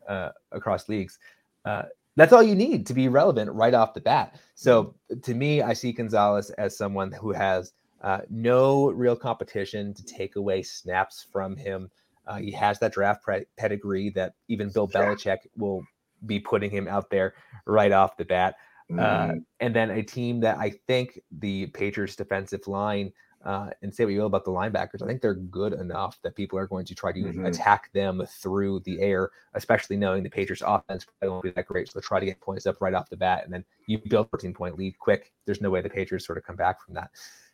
uh, 0.09 0.29
across 0.51 0.89
leagues, 0.89 1.19
uh, 1.65 1.83
that's 2.15 2.33
all 2.33 2.41
you 2.41 2.55
need 2.55 2.87
to 2.87 2.95
be 2.95 3.07
relevant 3.09 3.51
right 3.51 3.75
off 3.75 3.93
the 3.93 4.01
bat. 4.01 4.39
So 4.55 4.95
to 5.21 5.35
me, 5.35 5.61
I 5.61 5.73
see 5.73 5.91
Gonzalez 5.91 6.49
as 6.51 6.75
someone 6.75 7.11
who 7.11 7.31
has 7.31 7.73
uh, 8.01 8.21
no 8.29 8.89
real 8.89 9.15
competition 9.15 9.93
to 9.93 10.03
take 10.03 10.35
away 10.35 10.63
snaps 10.63 11.27
from 11.31 11.55
him. 11.55 11.91
Uh, 12.25 12.37
he 12.37 12.49
has 12.51 12.79
that 12.79 12.91
draft 12.91 13.21
pre- 13.21 13.45
pedigree 13.57 14.09
that 14.11 14.33
even 14.47 14.71
Bill 14.71 14.87
Belichick 14.87 15.37
will 15.55 15.83
be 16.25 16.39
putting 16.39 16.71
him 16.71 16.87
out 16.87 17.11
there 17.11 17.35
right 17.67 17.91
off 17.91 18.17
the 18.17 18.25
bat. 18.25 18.55
Uh, 18.91 18.93
Mhm. 19.29 19.45
and 19.61 19.75
then 19.75 19.89
a 19.89 20.03
team 20.03 20.39
that 20.41 20.57
I 20.59 20.69
think 20.69 21.19
the 21.31 21.65
Patriots 21.67 22.15
defensive 22.15 22.67
line, 22.67 23.11
uh, 23.43 23.71
and 23.81 23.93
say 23.93 24.05
what 24.05 24.13
you 24.13 24.19
will 24.19 24.27
about 24.27 24.45
the 24.45 24.51
linebackers, 24.51 25.01
I 25.01 25.07
think 25.07 25.21
they're 25.21 25.33
good 25.33 25.73
enough 25.73 26.19
that 26.21 26.35
people 26.35 26.57
are 26.59 26.67
going 26.67 26.85
to 26.85 26.95
try 26.95 27.11
to 27.11 27.19
Mhm. 27.19 27.47
attack 27.47 27.91
them 27.93 28.23
through 28.27 28.81
the 28.81 28.99
air, 29.01 29.31
especially 29.53 29.97
knowing 29.97 30.23
the 30.23 30.29
Patriots 30.29 30.63
offense 30.65 31.05
probably 31.05 31.29
won't 31.29 31.43
be 31.43 31.51
that 31.51 31.65
great. 31.65 31.87
So 31.87 31.99
they'll 31.99 32.03
try 32.07 32.19
to 32.19 32.25
get 32.27 32.39
points 32.41 32.67
up 32.67 32.79
right 32.79 32.93
off 32.93 33.09
the 33.09 33.17
bat. 33.17 33.43
And 33.43 33.53
then 33.53 33.65
you 33.87 33.97
build 33.97 34.27
a 34.27 34.29
14 34.29 34.53
point 34.53 34.77
lead 34.77 34.97
quick. 34.99 35.33
There's 35.45 35.61
no 35.61 35.69
way 35.71 35.81
the 35.81 35.89
Patriots 35.89 36.25
sort 36.25 36.37
of 36.37 36.43
come 36.43 36.55
back 36.55 36.79
from 36.81 36.93
that. 36.95 37.09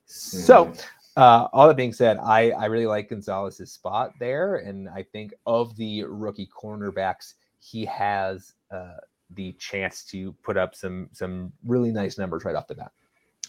So, 0.06 0.66
Mhm. 0.66 0.86
uh, 1.16 1.48
all 1.54 1.68
that 1.68 1.78
being 1.78 1.94
said, 1.94 2.18
I, 2.18 2.52
I 2.52 2.66
really 2.66 2.88
like 2.88 3.10
Gonzalez's 3.10 3.72
spot 3.72 4.14
there. 4.20 4.56
And 4.58 4.90
I 4.90 5.04
think 5.04 5.34
of 5.46 5.76
the 5.78 6.04
rookie 6.04 6.48
cornerbacks, 6.48 7.36
he 7.60 7.86
has 7.86 8.54
uh, 8.72 8.98
the 9.36 9.54
chance 9.54 10.04
to 10.06 10.34
put 10.44 10.58
up 10.58 10.76
some 10.76 11.10
some 11.12 11.52
really 11.66 11.92
nice 11.92 12.18
numbers 12.18 12.46
right 12.46 12.56
off 12.56 12.68
the 12.68 12.76
bat. 12.76 12.92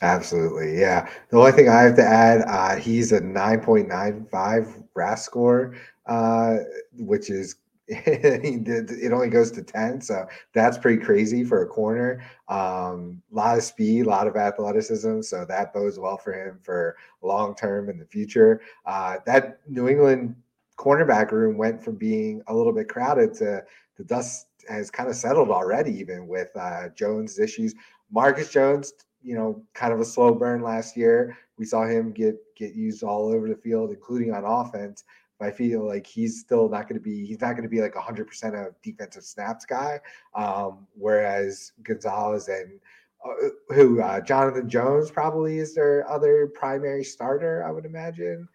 Absolutely, 0.02 0.80
yeah. 0.80 1.08
The 1.30 1.38
only 1.38 1.52
thing 1.52 1.68
I 1.68 1.82
have 1.82 1.94
to 1.96 2.04
add, 2.04 2.42
uh, 2.48 2.76
he's 2.76 3.12
a 3.12 3.20
9.95 3.20 4.84
RAS 4.94 5.24
score, 5.24 5.76
uh, 6.06 6.56
which 6.98 7.30
is 7.30 7.56
it 7.88 9.12
only 9.12 9.28
goes 9.28 9.50
to 9.52 9.62
10, 9.62 10.00
so 10.00 10.26
that's 10.54 10.78
pretty 10.78 11.02
crazy 11.02 11.44
for 11.44 11.62
a 11.62 11.66
corner. 11.66 12.24
Um, 12.48 13.22
a 13.32 13.34
lot 13.34 13.58
of 13.58 13.64
speed, 13.64 14.06
a 14.06 14.08
lot 14.08 14.26
of 14.26 14.36
athleticism, 14.36 15.20
so 15.22 15.44
that 15.44 15.72
bodes 15.72 15.98
well 15.98 16.16
for 16.16 16.32
him 16.32 16.58
for 16.62 16.96
long 17.22 17.54
term 17.54 17.88
in 17.88 17.98
the 17.98 18.06
future. 18.06 18.60
Uh, 18.86 19.18
that 19.26 19.60
New 19.68 19.88
England 19.88 20.34
cornerback 20.78 21.32
room 21.32 21.56
went 21.56 21.82
from 21.82 21.96
being 21.96 22.42
a 22.46 22.54
little 22.54 22.72
bit 22.72 22.88
crowded 22.88 23.34
to 23.34 23.62
the 23.96 24.04
dust 24.04 24.46
has 24.68 24.90
kind 24.90 25.08
of 25.08 25.16
settled 25.16 25.50
already, 25.50 25.92
even 25.98 26.26
with 26.26 26.48
uh, 26.56 26.88
Jones' 26.90 27.38
issues. 27.38 27.74
Marcus 28.10 28.50
Jones, 28.50 28.92
you 29.22 29.34
know, 29.34 29.62
kind 29.74 29.92
of 29.92 30.00
a 30.00 30.04
slow 30.04 30.34
burn 30.34 30.62
last 30.62 30.96
year. 30.96 31.36
We 31.58 31.64
saw 31.64 31.86
him 31.86 32.12
get 32.12 32.36
get 32.56 32.74
used 32.74 33.02
all 33.02 33.32
over 33.32 33.48
the 33.48 33.56
field, 33.56 33.90
including 33.90 34.32
on 34.32 34.44
offense. 34.44 35.04
But 35.38 35.48
I 35.48 35.50
feel 35.50 35.86
like 35.86 36.06
he's 36.06 36.40
still 36.40 36.68
not 36.68 36.88
going 36.88 37.00
to 37.00 37.02
be 37.02 37.24
he's 37.24 37.40
not 37.40 37.52
going 37.52 37.64
to 37.64 37.68
be 37.68 37.80
like 37.80 37.94
100% 37.94 38.66
of 38.66 38.74
defensive 38.82 39.24
snaps 39.24 39.64
guy. 39.64 40.00
Um, 40.34 40.86
whereas 40.94 41.72
Gonzalez 41.82 42.48
and 42.48 42.80
uh, 43.24 43.74
who 43.74 44.00
uh, 44.00 44.20
Jonathan 44.20 44.68
Jones 44.68 45.10
probably 45.10 45.58
is 45.58 45.74
their 45.74 46.08
other 46.10 46.48
primary 46.54 47.04
starter, 47.04 47.64
I 47.64 47.70
would 47.70 47.84
imagine. 47.84 48.48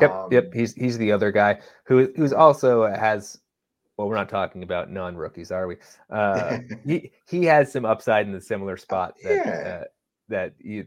Yep, 0.00 0.28
yep. 0.30 0.44
Um, 0.46 0.52
He's 0.52 0.74
he's 0.74 0.98
the 0.98 1.12
other 1.12 1.30
guy 1.30 1.60
who 1.84 2.12
who's 2.16 2.32
also 2.32 2.86
has. 2.86 3.38
Well, 4.02 4.08
we're 4.08 4.16
not 4.16 4.28
talking 4.28 4.64
about 4.64 4.90
non 4.90 5.14
rookies, 5.16 5.52
are 5.52 5.68
we? 5.68 5.76
Uh, 6.10 6.58
he 6.84 7.12
he 7.28 7.44
has 7.44 7.70
some 7.70 7.84
upside 7.84 8.26
in 8.26 8.32
the 8.32 8.40
similar 8.40 8.76
spot 8.76 9.14
that 9.22 9.46
Yeah. 9.46 9.78
uh, 9.82 9.84
that 10.28 10.54
you. 10.58 10.86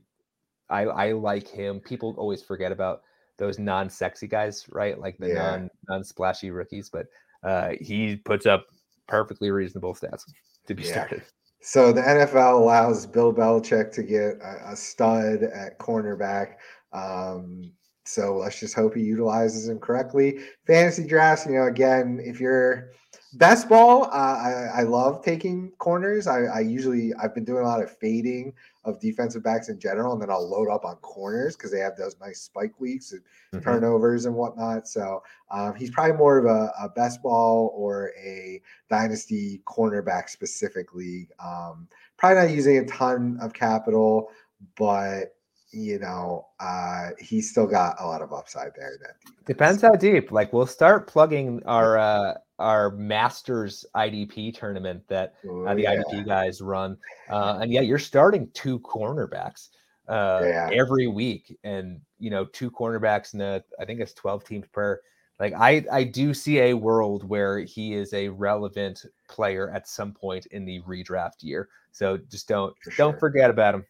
I 0.69 0.81
I 0.81 1.11
like 1.13 1.47
him. 1.47 1.79
People 1.79 2.13
always 2.17 2.41
forget 2.43 2.73
about 2.73 3.03
those 3.37 3.57
non 3.57 3.89
sexy 3.89 4.27
guys, 4.27 4.65
right? 4.69 4.99
Like 4.99 5.17
the 5.17 5.29
Yeah. 5.29 5.35
non 5.35 5.69
non 5.87 6.03
splashy 6.03 6.51
rookies, 6.51 6.89
but 6.89 7.05
uh, 7.41 7.75
he 7.79 8.17
puts 8.17 8.45
up 8.45 8.65
perfectly 9.07 9.49
reasonable 9.49 9.93
stats 9.93 10.23
to 10.67 10.73
be 10.75 10.83
Yeah. 10.83 10.91
started. 10.91 11.21
So 11.61 11.93
the 11.93 12.01
NFL 12.01 12.59
allows 12.59 13.05
Bill 13.05 13.33
Belichick 13.33 13.93
to 13.93 14.03
get 14.03 14.41
a, 14.43 14.71
a 14.71 14.75
stud 14.75 15.41
at 15.41 15.79
cornerback. 15.79 16.55
Um, 16.91 17.71
so 18.05 18.35
let's 18.37 18.59
just 18.59 18.75
hope 18.75 18.93
he 18.93 19.01
utilizes 19.01 19.67
him 19.67 19.79
correctly. 19.79 20.39
Fantasy 20.67 21.07
drafts, 21.07 21.45
you 21.47 21.53
know, 21.53 21.63
again, 21.65 22.19
if 22.23 22.39
you're 22.39 22.91
best 23.35 23.69
ball, 23.69 24.05
uh, 24.05 24.07
I, 24.07 24.69
I 24.79 24.83
love 24.83 25.23
taking 25.23 25.71
corners. 25.77 26.27
I, 26.27 26.43
I 26.43 26.59
usually 26.61 27.13
I've 27.15 27.33
been 27.35 27.45
doing 27.45 27.63
a 27.63 27.67
lot 27.67 27.83
of 27.83 27.95
fading 27.97 28.53
of 28.83 28.99
defensive 28.99 29.43
backs 29.43 29.69
in 29.69 29.79
general, 29.79 30.13
and 30.13 30.21
then 30.21 30.29
I'll 30.29 30.47
load 30.47 30.69
up 30.69 30.85
on 30.85 30.95
corners 30.97 31.55
because 31.55 31.71
they 31.71 31.79
have 31.79 31.95
those 31.97 32.15
nice 32.19 32.41
spike 32.41 32.79
weeks 32.79 33.11
and 33.11 33.21
Mhm. 33.53 33.63
turnovers 33.63 34.25
and 34.25 34.35
whatnot. 34.35 34.87
So 34.87 35.23
um, 35.51 35.75
he's 35.75 35.89
probably 35.89 36.17
more 36.17 36.37
of 36.37 36.45
a, 36.45 36.71
a 36.79 36.89
best 36.89 37.21
ball 37.21 37.71
or 37.75 38.11
a 38.17 38.61
dynasty 38.89 39.61
cornerback 39.65 40.29
specifically. 40.29 41.29
Um, 41.39 41.87
probably 42.17 42.41
not 42.43 42.51
using 42.53 42.77
a 42.77 42.85
ton 42.85 43.37
of 43.41 43.53
capital, 43.53 44.29
but 44.77 45.34
you 45.75 45.99
know, 45.99 46.47
uh, 46.59 47.09
he's 47.19 47.51
still 47.51 47.67
got 47.67 47.95
a 47.99 48.05
lot 48.07 48.21
of 48.21 48.31
upside 48.33 48.71
there. 48.75 48.97
That 49.01 49.19
defense. 49.21 49.45
Depends 49.45 49.81
how 49.81 49.95
deep. 49.95 50.31
Like 50.31 50.53
we'll 50.53 50.65
start 50.65 51.07
plugging 51.07 51.61
our 51.65 51.97
uh, 51.97 52.35
our 52.59 52.91
Masters 52.91 53.85
IDP 53.95 54.57
tournament 54.57 55.03
that 55.09 55.35
Ooh, 55.45 55.67
uh, 55.67 55.73
the 55.75 55.81
yeah. 55.83 55.95
IDP 55.95 56.25
guys 56.25 56.61
run. 56.61 56.97
Uh, 57.29 57.59
and 57.61 57.71
yeah, 57.71 57.81
you're 57.81 57.99
starting 57.99 58.49
two 58.53 58.79
cornerbacks 58.79 59.69
uh, 60.07 60.41
Yeah. 60.43 60.69
every 60.71 61.07
week, 61.07 61.57
and 61.63 61.99
you 62.19 62.29
know 62.29 62.45
two 62.45 62.71
cornerbacks 62.71 63.33
in 63.33 63.39
the 63.39 63.63
I 63.79 63.85
think 63.85 63.99
it's 63.99 64.13
12 64.13 64.45
teams 64.45 64.67
per. 64.71 65.01
Like 65.37 65.53
I 65.53 65.85
I 65.91 66.03
do 66.05 66.33
see 66.33 66.59
a 66.59 66.73
world 66.73 67.27
where 67.27 67.59
he 67.59 67.93
is 67.93 68.13
a 68.13 68.29
relevant 68.29 69.05
player 69.27 69.69
at 69.71 69.85
some 69.89 70.13
point 70.13 70.45
in 70.47 70.63
the 70.63 70.81
redraft 70.83 71.41
year. 71.43 71.67
So 71.91 72.17
just 72.17 72.47
don't 72.47 72.73
For 72.81 72.91
don't 72.91 73.13
sure. 73.13 73.19
forget 73.19 73.49
about 73.49 73.75
him. 73.75 73.85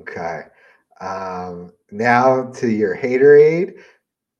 Okay. 0.00 0.44
Um, 1.02 1.72
now 1.90 2.50
to 2.52 2.68
your 2.68 2.96
haterade. 2.96 3.74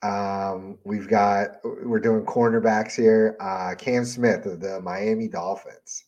Um, 0.02 0.78
we've 0.84 1.08
got 1.08 1.56
we're 1.64 2.00
doing 2.00 2.24
cornerbacks 2.24 2.96
here. 2.96 3.36
Uh, 3.40 3.74
Cam 3.76 4.04
Smith 4.04 4.46
of 4.46 4.60
the 4.60 4.80
Miami 4.80 5.28
Dolphins. 5.28 6.04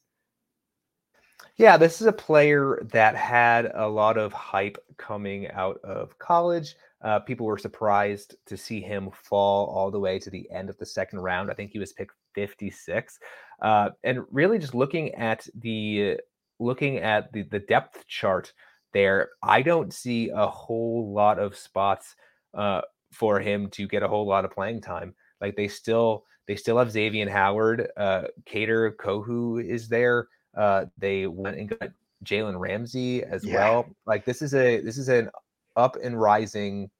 Yeah, 1.56 1.76
this 1.76 2.00
is 2.00 2.06
a 2.06 2.12
player 2.12 2.82
that 2.92 3.14
had 3.14 3.70
a 3.74 3.86
lot 3.86 4.16
of 4.16 4.32
hype 4.32 4.78
coming 4.96 5.50
out 5.50 5.78
of 5.84 6.18
college. 6.18 6.74
Uh, 7.02 7.20
people 7.20 7.46
were 7.46 7.58
surprised 7.58 8.34
to 8.46 8.56
see 8.56 8.80
him 8.80 9.10
fall 9.12 9.66
all 9.66 9.90
the 9.90 10.00
way 10.00 10.18
to 10.18 10.30
the 10.30 10.50
end 10.50 10.70
of 10.70 10.78
the 10.78 10.86
second 10.86 11.20
round. 11.20 11.50
I 11.50 11.54
think 11.54 11.70
he 11.70 11.78
was 11.78 11.92
picked 11.92 12.14
56. 12.34 13.18
Uh, 13.62 13.90
and 14.02 14.24
really 14.32 14.58
just 14.58 14.74
looking 14.74 15.14
at 15.14 15.46
the 15.60 16.18
looking 16.58 16.98
at 16.98 17.32
the, 17.32 17.42
the 17.42 17.60
depth 17.60 18.06
chart 18.06 18.52
there, 18.94 19.30
I 19.42 19.60
don't 19.60 19.92
see 19.92 20.30
a 20.30 20.46
whole 20.46 21.12
lot 21.12 21.38
of 21.38 21.56
spots 21.56 22.16
uh, 22.54 22.80
for 23.12 23.40
him 23.40 23.68
to 23.70 23.86
get 23.86 24.02
a 24.02 24.08
whole 24.08 24.26
lot 24.26 24.44
of 24.46 24.50
playing 24.52 24.80
time. 24.80 25.14
Like 25.40 25.56
they 25.56 25.68
still 25.68 26.24
they 26.46 26.56
still 26.56 26.78
have 26.78 26.90
Xavier 26.90 27.28
Howard, 27.28 27.88
uh, 27.96 28.24
Kader 28.46 28.92
Kohou 28.92 29.62
is 29.62 29.88
there. 29.88 30.28
Uh, 30.56 30.86
they 30.96 31.26
went 31.26 31.58
and 31.58 31.68
got 31.68 31.90
Jalen 32.24 32.58
Ramsey 32.58 33.22
as 33.24 33.44
Yeah. 33.44 33.54
well. 33.56 33.86
Like 34.06 34.24
this 34.24 34.40
is 34.40 34.54
a 34.54 34.80
this 34.80 34.96
is 34.96 35.08
an 35.08 35.30
up 35.76 35.96
and 36.02 36.18
rising 36.20 36.90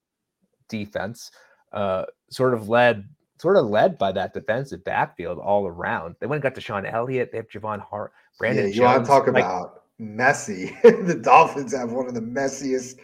defense, 0.68 1.30
uh, 1.72 2.04
sort 2.30 2.54
of 2.54 2.68
led 2.68 3.08
sort 3.38 3.56
of 3.56 3.66
led 3.66 3.98
by 3.98 4.12
that 4.12 4.32
defensive 4.32 4.82
backfield 4.84 5.38
all 5.38 5.66
around. 5.66 6.16
They 6.20 6.26
went 6.26 6.44
and 6.44 6.54
got 6.54 6.60
DeShon 6.60 6.90
Elliott. 6.90 7.30
They 7.30 7.38
have 7.38 7.48
Javon 7.48 7.80
Hart, 7.80 8.12
Brandon. 8.38 8.68
yeah, 8.68 8.74
you 8.74 8.82
want 8.82 9.04
to 9.04 9.08
talk 9.08 9.26
Like, 9.26 9.44
about 9.44 9.83
messy? 9.98 10.76
the 10.82 11.14
Dolphins 11.22 11.74
have 11.74 11.92
one 11.92 12.06
of 12.06 12.14
the 12.14 12.20
messiest 12.20 12.96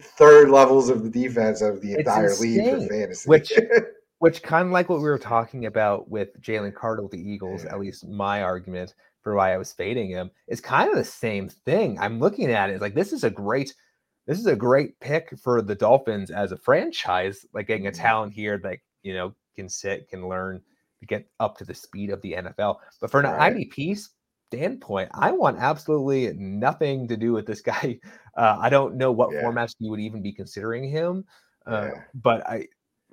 third 0.00 0.50
levels 0.50 0.88
of 0.88 1.02
the 1.02 1.10
defense 1.10 1.62
of 1.62 1.80
the 1.80 1.92
It's 1.92 2.00
entire 2.00 2.34
league 2.36 2.64
for 2.64 2.86
fantasy. 2.88 3.28
which- 3.28 3.52
which 4.18 4.42
kind 4.42 4.66
of 4.66 4.72
like 4.72 4.88
what 4.88 4.98
we 5.00 5.04
were 5.04 5.18
talking 5.18 5.66
about 5.66 6.08
with 6.10 6.40
Jalen 6.40 6.74
Carter 6.74 7.02
with 7.02 7.12
the 7.12 7.20
Eagles, 7.20 7.64
Yeah. 7.64 7.72
at 7.74 7.80
least 7.80 8.06
my 8.08 8.42
argument 8.42 8.94
for 9.20 9.34
why 9.34 9.52
I 9.52 9.58
was 9.58 9.72
fading 9.74 10.08
him 10.08 10.30
is 10.48 10.58
kind 10.60 10.88
of 10.88 10.96
the 10.96 11.04
same 11.04 11.50
thing. 11.50 11.98
I'm 11.98 12.18
looking 12.18 12.50
at 12.50 12.70
it 12.70 12.74
it's 12.74 12.80
like 12.82 12.94
this 12.94 13.12
is 13.12 13.24
a 13.24 13.30
great 13.30 13.74
this 14.26 14.38
is 14.40 14.46
a 14.46 14.56
great 14.56 14.98
pick 15.00 15.38
for 15.38 15.60
the 15.62 15.74
Dolphins 15.74 16.30
as 16.30 16.50
a 16.50 16.56
franchise, 16.56 17.44
like 17.52 17.66
getting 17.66 17.86
a 17.88 17.90
Mhm. 17.90 17.94
talent 17.96 18.32
here 18.32 18.56
that 18.58 18.78
you 19.02 19.12
know 19.12 19.34
can 19.54 19.68
sit, 19.68 20.08
can 20.08 20.26
learn 20.28 20.62
to 21.00 21.06
get 21.06 21.28
up 21.38 21.58
to 21.58 21.64
the 21.64 21.74
speed 21.74 22.08
of 22.10 22.22
the 22.22 22.32
NFL. 22.36 22.78
But 23.00 23.10
for 23.10 23.20
an 23.20 23.26
Right. 23.26 23.52
IDP 23.54 23.96
standpoint, 24.48 25.10
I 25.12 25.32
want 25.32 25.58
absolutely 25.58 26.32
nothing 26.34 27.08
to 27.08 27.16
do 27.16 27.32
with 27.32 27.46
this 27.46 27.60
guy. 27.62 27.98
Uh, 28.36 28.58
I 28.60 28.68
don't 28.68 28.96
know 28.96 29.12
what 29.12 29.32
yeah. 29.32 29.42
formats 29.42 29.74
you 29.78 29.90
would 29.90 30.00
even 30.00 30.22
be 30.22 30.32
considering 30.32 30.88
him, 30.88 31.24
uh, 31.66 31.90
yeah. 31.92 32.02
but 32.14 32.46
I, 32.48 32.66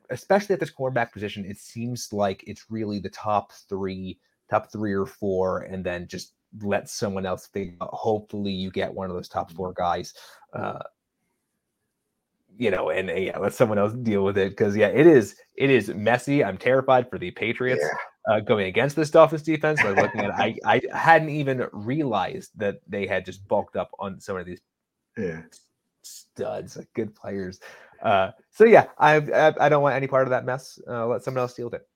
especially 0.10 0.54
at 0.54 0.60
this 0.60 0.72
cornerback 0.72 1.12
position, 1.12 1.46
it 1.46 1.58
seems 1.58 2.12
like 2.12 2.44
it's 2.46 2.66
really 2.70 3.00
the 3.00 3.10
top 3.10 3.52
three, 3.70 4.20
top 4.50 4.72
three 4.72 4.94
or 4.94 5.06
four, 5.06 5.62
and 5.62 5.84
then 5.84 6.08
just 6.08 6.34
let 6.62 6.90
someone 6.90 7.26
else 7.26 7.48
figure 7.48 7.76
out. 7.82 7.90
Hopefully, 7.94 8.52
you 8.52 8.70
get 8.70 8.94
one 8.94 9.10
of 9.10 9.16
those 9.16 9.30
top 9.30 9.52
four 9.54 9.74
guys. 9.74 10.14
Uh, 10.54 10.80
you 12.58 12.72
know, 12.72 12.90
and 12.90 13.10
yeah, 13.10 13.38
let 13.38 13.54
someone 13.54 13.78
else 13.78 13.94
deal 13.94 14.24
with 14.24 14.38
it 14.38 14.50
because 14.50 14.76
yeah, 14.76 14.88
it 14.88 15.08
is 15.08 15.36
it 15.56 15.70
is 15.70 15.90
messy. 15.90 16.44
I'm 16.44 16.58
terrified 16.58 17.10
for 17.10 17.18
the 17.18 17.32
Patriots 17.32 17.84
yeah. 17.84 18.36
uh, 18.36 18.40
going 18.40 18.68
against 18.68 18.96
this 18.96 19.10
Dolphins 19.10 19.44
defense. 19.44 19.84
Like 19.84 19.98
looking 19.98 20.22
at, 20.22 20.32
I 20.32 20.56
I 20.66 20.82
hadn't 20.94 21.30
even 21.30 21.68
realized 21.72 22.52
that 22.58 22.82
they 22.88 23.08
had 23.08 23.26
just 23.26 23.48
bulked 23.48 23.76
up 23.76 23.92
on 24.00 24.20
some 24.20 24.38
of 24.38 24.46
these 24.46 24.62
yeah. 25.18 25.42
studs, 26.04 26.78
like 26.78 26.88
good 26.94 27.16
players. 27.16 27.60
Uh, 28.04 28.32
so 28.52 28.66
yeah, 28.66 28.86
I, 28.98 29.16
I, 29.16 29.54
I 29.60 29.70
don't 29.70 29.82
want 29.82 29.96
any 29.96 30.08
part 30.08 30.24
of 30.24 30.30
that 30.32 30.46
mess. 30.46 30.78
Uh, 30.88 31.08
let 31.08 31.24
someone 31.24 31.42
else 31.42 31.54
deal 31.54 31.68
with 31.68 31.76
it. 31.76 31.88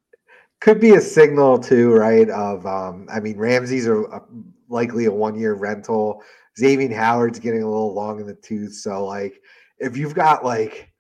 Could 0.60 0.80
be 0.80 0.96
a 0.96 1.02
signal 1.02 1.60
too, 1.60 1.94
right? 1.94 2.30
Of 2.30 2.66
um, 2.66 3.08
I 3.14 3.20
mean, 3.20 3.38
Ramsey's 3.38 3.86
are 3.88 4.06
a, 4.06 4.22
likely 4.70 5.06
a 5.06 5.12
one 5.12 5.38
year 5.38 5.54
rental. 5.54 6.24
Xavier 6.58 6.96
Howard's 6.96 7.40
getting 7.40 7.62
a 7.62 7.70
little 7.70 7.94
long 7.94 8.20
in 8.20 8.26
the 8.26 8.34
tooth, 8.34 8.74
so 8.74 9.06
like 9.06 9.40
if 9.80 9.98
you've 9.98 10.16
got 10.16 10.44
like 10.44 10.92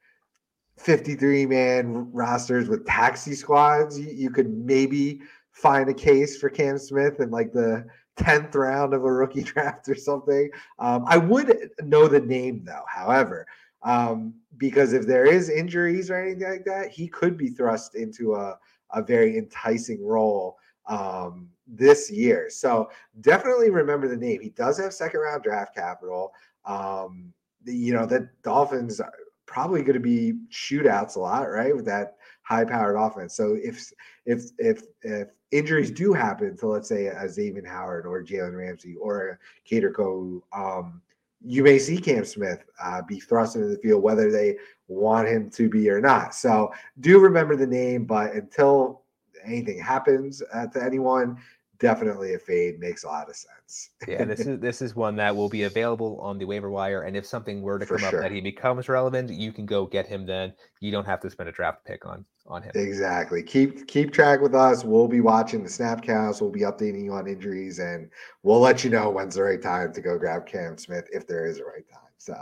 53 0.77 1.45
man 1.45 2.11
rosters 2.11 2.69
with 2.69 2.85
taxi 2.85 3.33
squads, 3.33 3.99
you, 3.99 4.09
you, 4.09 4.29
could 4.29 4.49
maybe 4.49 5.21
find 5.51 5.89
a 5.89 5.93
case 5.93 6.37
for 6.37 6.49
Cam 6.49 6.77
Smith 6.77 7.19
in 7.19 7.31
like 7.31 7.51
the 7.51 7.85
10th 8.17 8.53
round 8.55 8.93
of 8.93 9.03
a 9.03 9.11
rookie 9.11 9.43
draft 9.43 9.89
or 9.89 9.95
something. 9.95 10.49
Um, 10.79 11.05
I 11.07 11.17
would 11.17 11.71
know 11.81 12.07
the 12.07 12.19
name 12.19 12.63
though, 12.63 12.83
however, 12.87 13.45
um, 13.83 14.35
because 14.57 14.93
if 14.93 15.05
there 15.05 15.25
is 15.25 15.49
injuries 15.49 16.09
or 16.09 16.21
anything 16.21 16.49
like 16.49 16.65
that, 16.65 16.89
he 16.89 17.07
could 17.07 17.37
be 17.37 17.49
thrust 17.49 17.95
into 17.95 18.35
a, 18.35 18.57
a 18.91 19.01
very 19.01 19.37
enticing 19.37 20.05
role 20.05 20.57
um, 20.87 21.49
this 21.67 22.11
year. 22.11 22.49
So 22.49 22.89
definitely 23.21 23.69
remember 23.69 24.07
the 24.07 24.17
name. 24.17 24.41
He 24.41 24.49
does 24.49 24.79
have 24.79 24.93
second 24.93 25.19
round 25.21 25.43
draft 25.43 25.75
capital. 25.75 26.31
Um, 26.65 27.33
you 27.65 27.93
know, 27.93 28.05
that 28.05 28.41
Dolphins 28.43 28.99
are 28.99 29.13
probably 29.45 29.81
going 29.81 29.93
to 29.93 29.99
be 29.99 30.33
shootouts 30.51 31.15
a 31.15 31.19
lot, 31.19 31.49
right? 31.49 31.75
With 31.75 31.85
that 31.85 32.17
high 32.43 32.65
powered 32.65 32.95
offense. 32.95 33.35
So 33.35 33.57
if 33.61 33.91
if 34.25 34.51
if 34.57 34.83
if 35.01 35.29
injuries 35.51 35.91
do 35.91 36.13
happen 36.13 36.55
to 36.57 36.67
let's 36.67 36.89
say 36.89 37.07
a 37.07 37.27
Xavier 37.27 37.65
Howard 37.67 38.05
or 38.05 38.23
Jalen 38.23 38.57
Ramsey 38.57 38.95
or 38.95 39.39
a 39.65 39.71
Kohou, 39.71 40.41
um, 40.53 41.01
you 41.41 41.63
may 41.63 41.79
see 41.79 41.97
Cam 41.97 42.25
Smith 42.25 42.63
uh, 42.83 43.01
be 43.01 43.19
thrust 43.19 43.55
into 43.55 43.67
the 43.67 43.77
field, 43.77 44.03
whether 44.03 44.31
they 44.31 44.57
want 44.87 45.27
him 45.27 45.49
to 45.51 45.69
be 45.69 45.89
or 45.89 46.01
not. 46.01 46.33
So 46.33 46.71
do 46.99 47.19
remember 47.19 47.55
the 47.55 47.67
name, 47.67 48.05
but 48.05 48.33
until 48.33 49.03
anything 49.45 49.79
happens 49.79 50.41
uh, 50.53 50.67
to 50.67 50.83
anyone, 50.83 51.37
definitely 51.79 52.33
a 52.33 52.39
fade 52.39 52.79
makes 52.79 53.03
a 53.03 53.07
lot 53.07 53.29
of 53.29 53.35
sense. 53.35 53.89
yeah, 54.07 54.23
this 54.23 54.41
is 54.41 54.59
this 54.59 54.81
is 54.81 54.95
one 54.95 55.15
that 55.17 55.35
will 55.35 55.49
be 55.49 55.63
available 55.63 56.19
on 56.21 56.37
the 56.37 56.45
waiver 56.45 56.69
wire, 56.69 57.03
and 57.03 57.15
if 57.15 57.25
something 57.25 57.61
were 57.61 57.79
to 57.79 57.85
For 57.85 57.97
come 57.97 58.09
sure. 58.09 58.19
up 58.19 58.23
that 58.23 58.31
he 58.31 58.41
becomes 58.41 58.89
relevant, 58.89 59.29
you 59.29 59.51
can 59.51 59.65
go 59.65 59.85
get 59.85 60.07
him. 60.07 60.25
Then 60.25 60.53
you 60.79 60.91
don't 60.91 61.05
have 61.05 61.19
to 61.21 61.29
spend 61.29 61.49
a 61.49 61.51
draft 61.51 61.85
pick 61.85 62.05
on 62.05 62.25
on 62.47 62.63
him. 62.63 62.71
Exactly. 62.75 63.43
Keep 63.43 63.87
keep 63.87 64.11
track 64.11 64.41
with 64.41 64.55
us. 64.55 64.83
We'll 64.83 65.07
be 65.07 65.21
watching 65.21 65.63
the 65.63 65.69
snap 65.69 66.01
counts. 66.01 66.41
We'll 66.41 66.49
be 66.49 66.61
updating 66.61 67.03
you 67.03 67.13
on 67.13 67.27
injuries, 67.27 67.79
and 67.79 68.09
we'll 68.43 68.59
let 68.59 68.83
you 68.83 68.89
know 68.89 69.09
when's 69.09 69.35
the 69.35 69.43
right 69.43 69.61
time 69.61 69.93
to 69.93 70.01
go 70.01 70.17
grab 70.17 70.45
Cam 70.45 70.77
Smith 70.77 71.07
if 71.11 71.27
there 71.27 71.45
is 71.45 71.59
a 71.59 71.65
right 71.65 71.87
time. 71.89 72.01
So 72.17 72.33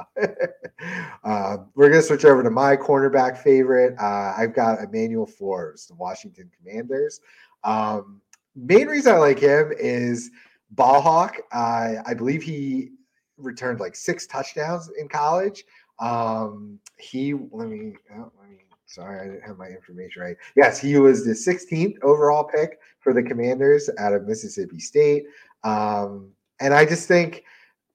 uh, 1.24 1.58
we're 1.76 1.89
going 1.89 2.02
to 2.02 2.08
switch 2.08 2.26
over 2.26 2.41
to 2.41 2.50
my 2.50 2.76
cornerback 2.76 3.38
favorite. 3.38 3.95
Uh, 4.00 4.34
I've 4.38 4.54
got 4.54 4.82
Emmanuel 4.82 5.26
Forbes, 5.28 5.86
the 5.88 5.95
Washington 5.95 6.50
Commanders. 6.58 7.19
Um, 7.63 8.21
main 8.55 8.87
reason 8.87 9.13
I 9.13 9.17
like 9.17 9.39
him 9.39 9.73
is 9.77 10.31
ball 10.71 11.01
hawk. 11.01 11.37
Uh, 11.51 11.95
I 12.05 12.13
believe 12.13 12.43
he 12.43 12.91
returned 13.37 13.79
like 13.79 13.95
six 13.95 14.27
touchdowns 14.27 14.89
in 14.99 15.07
college. 15.07 15.63
Um, 15.99 16.79
he 16.97 17.33
let 17.33 17.69
me 17.69 17.93
oh, 18.15 18.31
let 18.39 18.49
me 18.49 18.57
sorry 18.85 19.19
I 19.19 19.25
didn't 19.25 19.47
have 19.47 19.57
my 19.57 19.67
information 19.67 20.21
right. 20.21 20.37
Yes, 20.55 20.79
he 20.79 20.97
was 20.97 21.25
the 21.25 21.31
16th 21.31 21.95
overall 22.03 22.43
pick 22.43 22.79
for 22.99 23.13
the 23.13 23.23
Commanders 23.23 23.89
out 23.97 24.13
of 24.13 24.27
Mississippi 24.27 24.79
State. 24.79 25.25
Um, 25.63 26.31
and 26.59 26.73
I 26.73 26.85
just 26.85 27.07
think, 27.07 27.43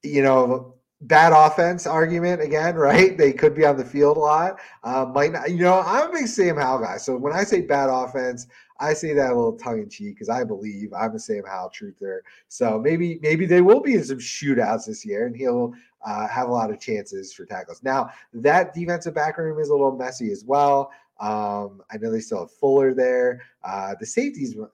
you 0.03 0.21
know, 0.21 0.75
bad 1.01 1.33
offense 1.33 1.87
argument 1.87 2.41
again, 2.41 2.75
right? 2.75 3.17
They 3.17 3.33
could 3.33 3.55
be 3.55 3.65
on 3.65 3.77
the 3.77 3.85
field 3.85 4.17
a 4.17 4.19
lot. 4.19 4.59
Uh, 4.83 5.05
might 5.05 5.31
not, 5.31 5.49
you 5.49 5.57
know, 5.57 5.81
I'm 5.85 6.09
a 6.09 6.11
big 6.11 6.27
Sam 6.27 6.57
Howell 6.57 6.79
guy. 6.79 6.97
So 6.97 7.17
when 7.17 7.33
I 7.33 7.43
say 7.43 7.61
bad 7.61 7.89
offense, 7.89 8.47
I 8.79 8.93
say 8.93 9.13
that 9.13 9.31
a 9.31 9.35
little 9.35 9.53
tongue 9.53 9.79
in 9.79 9.89
cheek 9.89 10.15
because 10.15 10.29
I 10.29 10.43
believe 10.43 10.91
I'm 10.93 11.15
a 11.15 11.19
Sam 11.19 11.43
Howell 11.45 11.71
truther. 11.71 12.19
So 12.47 12.79
maybe 12.79 13.19
maybe 13.21 13.45
they 13.45 13.61
will 13.61 13.79
be 13.79 13.93
in 13.93 14.03
some 14.03 14.17
shootouts 14.17 14.87
this 14.87 15.05
year, 15.05 15.27
and 15.27 15.35
he'll 15.35 15.73
uh, 16.03 16.27
have 16.27 16.49
a 16.49 16.51
lot 16.51 16.71
of 16.71 16.79
chances 16.79 17.31
for 17.31 17.45
tackles. 17.45 17.83
Now 17.83 18.09
that 18.33 18.73
defensive 18.73 19.13
back 19.13 19.37
room 19.37 19.59
is 19.59 19.69
a 19.69 19.73
little 19.73 19.95
messy 19.95 20.31
as 20.31 20.43
well. 20.43 20.91
Um, 21.19 21.83
I 21.91 21.97
know 21.99 22.11
they 22.11 22.21
still 22.21 22.39
have 22.39 22.51
Fuller 22.51 22.95
there. 22.95 23.43
Uh, 23.63 23.93
the 23.99 24.05
safeties 24.07 24.55
are 24.57 24.71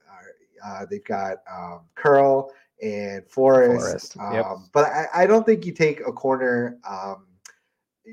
uh, 0.64 0.86
they've 0.90 1.04
got 1.04 1.38
um, 1.52 1.80
Curl 1.94 2.50
and 2.82 3.26
Forrest. 3.28 4.14
Forrest. 4.14 4.16
Yep. 4.32 4.46
Um, 4.46 4.70
but 4.72 4.86
I, 4.86 5.06
I, 5.14 5.26
don't 5.26 5.44
think 5.44 5.66
you 5.66 5.72
take 5.72 6.00
a 6.00 6.12
corner, 6.12 6.78
um, 6.88 7.26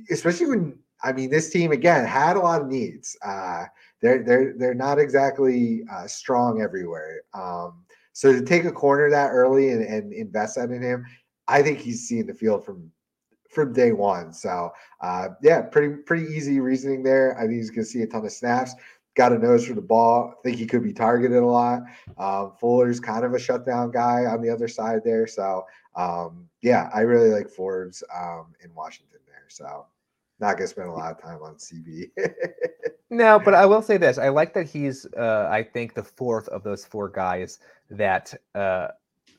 especially 0.10 0.47
when 0.47 0.80
I 1.04 1.13
mean 1.13 1.30
this 1.30 1.49
team 1.49 1.71
again 1.71 2.06
had 2.06 2.38
a 2.38 2.39
lot 2.39 2.62
of 2.62 2.67
needs. 2.67 3.17
Uh, 3.23 3.65
they're 4.01 4.23
they're 4.23 4.54
they're 4.58 4.73
not 4.73 4.99
exactly 4.99 5.84
uh, 5.91 6.08
strong 6.08 6.62
everywhere. 6.62 7.21
Um, 7.34 7.84
so 8.13 8.32
to 8.32 8.41
take 8.41 8.65
a 8.65 8.71
corner 8.71 9.10
that 9.10 9.30
early 9.30 9.71
and, 9.71 9.84
and 9.84 10.13
invest 10.13 10.56
that 10.56 10.71
in 10.71 10.82
him, 10.82 11.06
I 11.47 11.62
think 11.62 11.80
he's 11.80 12.08
seeing 12.08 12.25
the 12.25 12.34
field 12.34 12.65
from 12.65 12.91
from 13.49 13.73
day 13.73 13.93
one. 13.93 14.34
So 14.34 14.71
uh, 15.01 15.30
yeah, 15.41 15.62
pretty 15.62 15.95
pretty 15.95 16.34
easy 16.34 16.60
reasoning 16.60 17.04
there. 17.04 17.38
I 17.38 17.41
think 17.41 17.54
he's 17.54 17.71
going 17.71 17.86
to 17.86 17.91
see 17.91 18.01
a 18.01 18.08
ton 18.08 18.25
of 18.25 18.32
snaps 18.32 18.73
got 19.15 19.32
a 19.32 19.39
nose 19.39 19.65
for 19.65 19.73
the 19.73 19.82
ball. 19.82 20.34
I 20.38 20.41
think 20.43 20.58
he 20.58 20.65
could 20.65 20.84
be 20.84 20.93
targeted 20.93 21.38
a 21.38 21.45
lot. 21.45 21.84
Um, 22.17 22.51
Fuller's 22.60 22.99
kind 22.99 23.25
of 23.25 23.34
a 23.34 23.39
shutdown 23.39 23.91
guy 23.91 24.25
on 24.25 24.41
the 24.41 24.49
other 24.49 24.67
side 24.67 25.01
there. 25.04 25.25
So, 25.25 25.65
um, 25.95 26.47
yeah, 26.62 26.89
I 26.93 27.01
really 27.01 27.32
like 27.32 27.49
Forbes 27.49 28.04
um, 28.13 28.47
in 28.63 28.73
Washington 28.75 29.19
there. 29.25 29.45
So, 29.47 29.86
not 30.39 30.58
going 30.58 30.63
to 30.63 30.67
spend 30.67 30.89
a 30.89 30.91
lot 30.91 31.12
of 31.12 31.21
time 31.21 31.41
on 31.41 31.56
CB. 31.56 32.12
no, 33.10 33.39
but 33.39 33.54
I 33.54 33.65
will 33.65 33.82
say 33.82 33.95
this. 33.95 34.17
I 34.17 34.30
like 34.30 34.54
that 34.54 34.67
he's, 34.67 35.06
uh, 35.17 35.47
I 35.49 35.63
think, 35.63 35.93
the 35.93 36.04
fourth 36.04 36.49
of 36.49 36.63
those 36.63 36.84
four 36.84 37.08
guys 37.08 37.60
that 37.89 38.34
uh, 38.54 38.89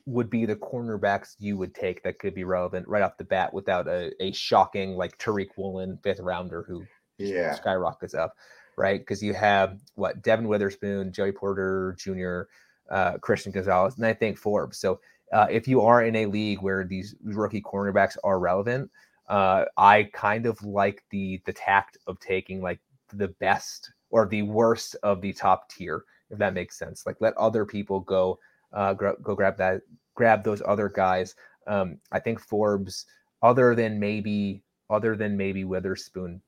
would 0.07 0.31
be 0.31 0.45
the 0.45 0.55
cornerbacks 0.55 1.35
you 1.37 1.55
would 1.55 1.75
take 1.75 2.01
that 2.01 2.17
could 2.17 2.33
be 2.33 2.45
relevant 2.45 2.87
right 2.87 3.03
off 3.03 3.17
the 3.17 3.23
bat 3.23 3.53
without 3.53 3.87
a, 3.87 4.11
a 4.19 4.31
shocking, 4.31 4.95
like 4.95 5.19
Tariq 5.19 5.49
Woolen 5.55 5.99
fifth 6.01 6.19
rounder 6.19 6.63
who 6.67 6.83
yeah. 7.19 7.53
skyrockets 7.53 8.15
up 8.15 8.35
right? 8.77 8.99
Because 8.99 9.21
you 9.21 9.33
have 9.33 9.79
what 9.95 10.21
Devon 10.21 10.47
Witherspoon, 10.47 11.11
Joey 11.11 11.31
Porter 11.31 11.95
Jr., 11.97 12.43
uh, 12.89 13.17
Christian 13.17 13.51
Gonzalez, 13.51 13.97
and 13.97 14.05
I 14.05 14.13
think 14.13 14.37
Forbes. 14.37 14.77
So 14.77 14.99
uh, 15.33 15.47
if 15.49 15.67
you 15.67 15.81
are 15.81 16.03
in 16.03 16.15
a 16.15 16.25
league 16.25 16.61
where 16.61 16.85
these 16.85 17.15
rookie 17.23 17.61
cornerbacks 17.61 18.17
are 18.23 18.39
relevant, 18.39 18.89
uh, 19.27 19.65
I 19.75 20.03
kind 20.13 20.45
of 20.45 20.63
like 20.63 21.03
the 21.09 21.41
the 21.45 21.51
tact 21.51 21.97
of 22.07 22.19
taking 22.19 22.61
like 22.61 22.79
the 23.13 23.27
best 23.27 23.91
or 24.09 24.25
the 24.25 24.43
worst 24.43 24.95
of 25.03 25.21
the 25.21 25.33
top 25.33 25.69
tier, 25.69 26.05
if 26.29 26.37
that 26.37 26.53
makes 26.53 26.77
sense. 26.77 27.05
Like 27.05 27.17
let 27.19 27.35
other 27.35 27.65
people 27.65 27.99
go 27.99 28.39
uh, 28.71 28.93
go 28.93 29.15
grab 29.35 29.57
that 29.57 29.81
grab 30.15 30.43
those 30.43 30.61
other 30.65 30.87
guys. 30.87 31.35
Um, 31.67 31.99
I 32.11 32.19
think 32.19 32.39
Forbes, 32.39 33.05
other 33.41 33.75
than 33.75 33.99
maybe 33.99 34.63
other 34.89 35.17
than 35.17 35.35
maybe 35.35 35.65
Witherspoon, 35.65 36.41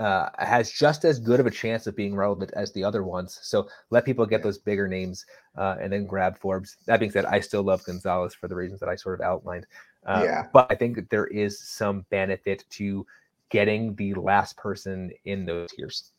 uh, 0.00 0.28
has 0.38 0.70
just 0.70 1.04
as 1.04 1.18
good 1.18 1.40
of 1.40 1.46
a 1.46 1.50
chance 1.50 1.86
of 1.86 1.96
being 1.96 2.14
relevant 2.16 2.50
as 2.54 2.72
the 2.72 2.82
other 2.82 3.04
ones. 3.04 3.38
So 3.42 3.68
let 3.90 4.04
people 4.04 4.26
get 4.26 4.42
those 4.42 4.58
bigger 4.58 4.88
names 4.88 5.24
uh, 5.56 5.76
and 5.80 5.92
then 5.92 6.06
grab 6.06 6.38
Forbes. 6.38 6.76
That 6.86 7.00
being 7.00 7.12
said, 7.12 7.24
I 7.26 7.40
still 7.40 7.62
love 7.62 7.84
Gonzalez 7.84 8.34
for 8.34 8.48
the 8.48 8.56
reasons 8.56 8.80
that 8.80 8.88
I 8.88 8.96
sort 8.96 9.20
of 9.20 9.24
outlined. 9.24 9.66
Uh, 10.04 10.22
yeah. 10.24 10.46
But 10.52 10.66
I 10.70 10.74
think 10.74 10.96
that 10.96 11.10
there 11.10 11.26
is 11.26 11.58
some 11.60 12.04
benefit 12.10 12.64
to 12.70 13.06
getting 13.50 13.94
the 13.94 14.14
last 14.14 14.56
person 14.56 15.12
in 15.24 15.46
those 15.46 15.70
tiers. 15.70 16.12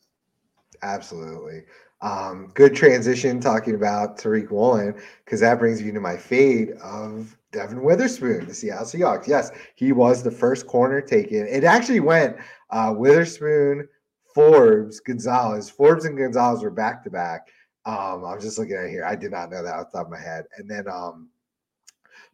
Absolutely. 0.82 1.62
Um, 2.02 2.50
good 2.54 2.74
transition 2.74 3.40
talking 3.40 3.74
about 3.74 4.18
Tariq 4.18 4.50
Woolen 4.50 4.94
because 5.24 5.40
that 5.40 5.58
brings 5.58 5.82
me 5.82 5.92
to 5.92 6.00
my 6.00 6.16
fade 6.16 6.72
of 6.82 7.36
Devon 7.56 7.82
Witherspoon, 7.82 8.46
the 8.46 8.52
Seattle 8.52 8.84
Seahawks. 8.84 9.26
Yes, 9.26 9.50
he 9.76 9.92
was 9.92 10.22
the 10.22 10.30
first 10.30 10.66
corner 10.66 11.00
taken. 11.00 11.46
It 11.46 11.64
actually 11.64 12.00
went 12.00 12.36
uh, 12.68 12.92
Witherspoon, 12.94 13.88
Forbes, 14.34 15.00
Gonzalez. 15.00 15.70
Forbes 15.70 16.04
and 16.04 16.18
Gonzalez 16.18 16.62
were 16.62 16.70
back 16.70 17.02
to 17.04 17.10
back. 17.10 17.48
Um, 17.86 18.26
I 18.26 18.34
was 18.34 18.44
just 18.44 18.58
looking 18.58 18.76
at 18.76 18.90
here. 18.90 19.06
I 19.06 19.16
did 19.16 19.30
not 19.30 19.50
know 19.50 19.62
that 19.62 19.74
off 19.74 19.90
the 19.90 19.98
top 19.98 20.08
of 20.08 20.12
my 20.12 20.20
head. 20.20 20.44
And 20.58 20.70
then 20.70 20.86
um, 20.86 21.30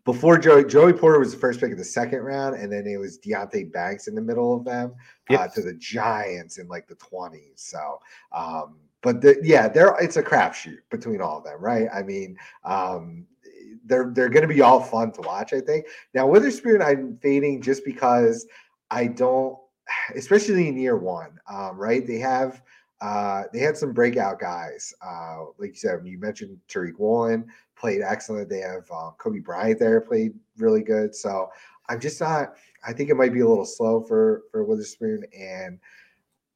before 0.05 0.39
Joey 0.39 0.65
Joey 0.65 0.93
Porter 0.93 1.21
was 1.21 1.33
the 1.33 1.39
first 1.39 1.61
pick 1.61 1.71
of 1.71 1.79
the 1.79 1.85
second 1.85 2.19
round, 2.23 2.57
and 2.57 2.73
then 2.73 2.85
it 2.89 2.97
was 2.97 3.21
Deonte 3.21 3.73
Banks 3.73 4.09
in 4.09 4.17
the 4.17 4.21
middle 4.21 4.57
of 4.57 4.65
them 4.65 4.93
yep. 5.31 5.41
uh, 5.41 5.49
to 5.49 5.63
the 5.63 5.75
Giants 5.75 6.59
in 6.59 6.67
like 6.67 6.89
the 6.89 6.97
twenties. 6.97 7.53
So, 7.57 8.01
um, 8.33 8.79
but 9.03 9.21
the, 9.21 9.39
yeah, 9.45 9.69
there 9.69 9.95
it's 10.01 10.17
a 10.17 10.23
crapshoot 10.23 10.79
between 10.91 11.21
all 11.21 11.39
of 11.39 11.45
them, 11.45 11.61
right? 11.61 11.87
I 11.95 12.03
mean, 12.03 12.37
um, 12.65 13.27
they're 13.85 14.11
they're 14.15 14.29
going 14.29 14.47
to 14.47 14.55
be 14.55 14.61
all 14.61 14.81
fun 14.81 15.13
to 15.13 15.21
watch. 15.23 15.53
I 15.53 15.61
think 15.61 15.87
now 16.15 16.27
Witherspoon, 16.27 16.83
I'm 16.83 17.19
fading 17.23 17.61
just 17.63 17.85
because 17.85 18.47
I 18.91 19.07
don't, 19.07 19.57
especially 20.17 20.69
in 20.69 20.77
year 20.77 20.97
one, 20.97 21.39
um, 21.51 21.77
right? 21.77 22.07
They 22.07 22.19
have. 22.19 22.63
Uh, 23.01 23.43
they 23.53 23.59
had 23.59 23.77
some 23.77 23.93
breakout 23.93 24.39
guys. 24.39 24.95
Uh, 25.05 25.47
like 25.59 25.71
you 25.71 25.75
said, 25.75 25.99
you 26.05 26.21
mentioned 26.21 26.57
Tariq 26.69 26.93
Woolen 26.99 27.45
played 27.77 28.01
excellent. 28.01 28.49
They 28.49 28.61
have 28.61 28.89
um, 28.93 29.15
Coby 29.19 29.43
Bryant 29.43 29.81
there, 29.81 30.01
played 30.01 30.35
really 30.57 30.83
good. 30.83 31.13
So 31.13 31.49
I'm 31.89 31.99
just 32.01 32.21
not. 32.21 32.55
I 32.87 32.93
think 32.93 33.11
it 33.11 33.17
might 33.17 33.33
be 33.33 33.41
a 33.41 33.49
little 33.49 33.67
slow 33.67 34.03
for 34.03 34.43
for 34.51 34.65
Witherspoon, 34.65 35.25
and 35.37 35.79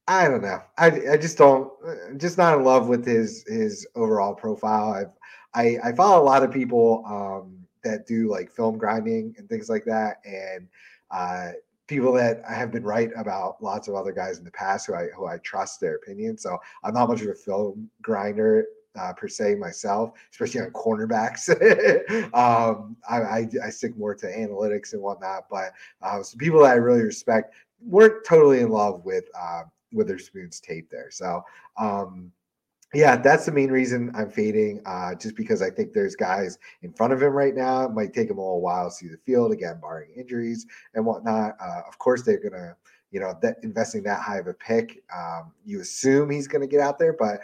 I 0.09 0.29
don't 0.29 0.43
know. 0.43 0.63
I 0.79 0.87
I 1.13 1.17
just 1.17 1.37
don't. 1.37 1.71
I'm 2.09 2.19
just 2.19 2.39
not 2.39 2.57
in 2.57 2.65
love 2.65 2.89
with 2.89 3.05
his 3.05 3.45
his 3.49 3.87
overall 3.97 4.35
profile. 4.35 4.93
I've 4.93 5.13
I 5.57 5.79
I 5.83 5.93
follow 5.93 6.23
a 6.23 6.25
lot 6.25 6.43
of 6.43 6.53
people 6.53 7.03
um, 7.07 7.59
that 7.83 8.07
do 8.07 8.31
like 8.31 8.51
film 8.53 8.79
grinding 8.79 9.35
and 9.39 9.49
things 9.49 9.69
like 9.69 9.85
that, 9.87 10.19
and 10.25 10.69
uh, 11.11 11.53
people 11.87 12.13
that 12.13 12.43
I 12.49 12.55
have 12.55 12.71
been 12.71 12.85
right 12.85 13.11
about 13.17 13.63
lots 13.63 13.89
of 13.89 13.95
other 13.95 14.13
guys 14.13 14.39
in 14.39 14.45
the 14.45 14.51
past 14.51 14.87
who 14.87 14.95
I 14.95 15.09
who 15.17 15.27
I 15.27 15.39
trust 15.39 15.81
their 15.81 15.97
opinion. 15.97 16.37
So 16.39 16.59
I'm 16.85 16.95
not 16.95 17.09
much 17.09 17.23
of 17.23 17.29
a 17.29 17.35
film 17.35 17.91
grinder 18.03 18.67
uh, 18.99 19.13
per 19.13 19.29
se 19.29 19.57
myself, 19.57 20.13
especially 20.31 20.61
on 20.61 20.71
cornerbacks. 20.71 21.49
um, 22.35 22.97
I, 23.09 23.21
I, 23.21 23.49
I, 23.65 23.71
stick 23.71 23.97
more 23.97 24.15
to 24.15 24.27
analytics 24.27 24.95
and 24.95 25.03
whatnot, 25.03 25.49
but 25.51 25.73
uh, 26.03 26.23
some 26.23 26.39
people 26.39 26.61
that 26.61 26.71
I 26.71 26.77
really 26.77 27.03
respect 27.03 27.55
weren't 27.85 28.25
totally 28.25 28.61
in 28.61 28.71
love 28.71 29.05
with 29.05 29.25
uh, 29.39 29.65
Witherspoon's 29.93 30.61
tape 30.61 30.89
there. 30.91 31.11
So 31.11 31.45
um, 31.77 32.33
yeah, 32.95 33.17
that's 33.17 33.47
the 33.47 33.53
main 33.53 33.71
reason 33.71 34.13
I'm 34.15 34.31
fading. 34.31 34.81
Uh, 34.87 35.15
just 35.15 35.37
because 35.37 35.63
I 35.63 35.71
think 35.71 35.93
there's 35.93 36.17
guys 36.17 36.59
in 36.83 36.93
front 36.93 37.13
of 37.13 37.23
him 37.23 37.33
right 37.33 37.55
now. 37.55 37.85
It 37.85 37.93
might 37.93 38.13
take 38.13 38.31
him 38.31 38.39
a 38.39 38.41
little 38.41 38.61
while 38.61 38.89
to 38.89 38.95
see 38.95 39.09
the 39.09 39.19
field 39.27 39.53
again, 39.53 39.79
barring 39.81 40.11
injuries 40.17 40.67
and 40.95 41.05
whatnot. 41.05 41.57
Uh, 41.61 41.83
of 41.87 41.99
course, 41.99 42.23
they're 42.23 42.39
gonna 42.39 42.77
you 43.11 43.21
know 43.21 43.35
that 43.41 43.57
investing 43.63 44.03
that 44.03 44.21
high 44.21 44.39
of 44.39 44.47
a 44.47 44.55
pick 44.55 45.03
um, 45.15 45.53
you 45.65 45.81
assume 45.81 46.29
he's 46.29 46.49
to 46.61 46.67
get 46.67 46.81
out 46.81 46.99
there 46.99 47.13
but 47.13 47.41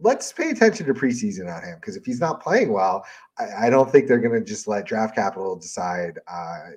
let's 0.00 0.32
pay 0.32 0.50
attention 0.50 0.84
to 0.86 0.92
preseason 0.92 1.50
on 1.50 1.62
him 1.62 1.76
because 1.80 1.96
if 1.96 2.04
he's 2.04 2.20
not 2.20 2.42
playing 2.42 2.72
well 2.72 3.06
I, 3.38 3.66
I 3.66 3.70
don't 3.70 3.90
think 3.90 4.08
they're 4.08 4.18
to 4.32 4.44
just 4.44 4.66
let 4.66 4.86
draft 4.86 5.14
capital 5.14 5.56
decide 5.56 6.18
uh, 6.28 6.70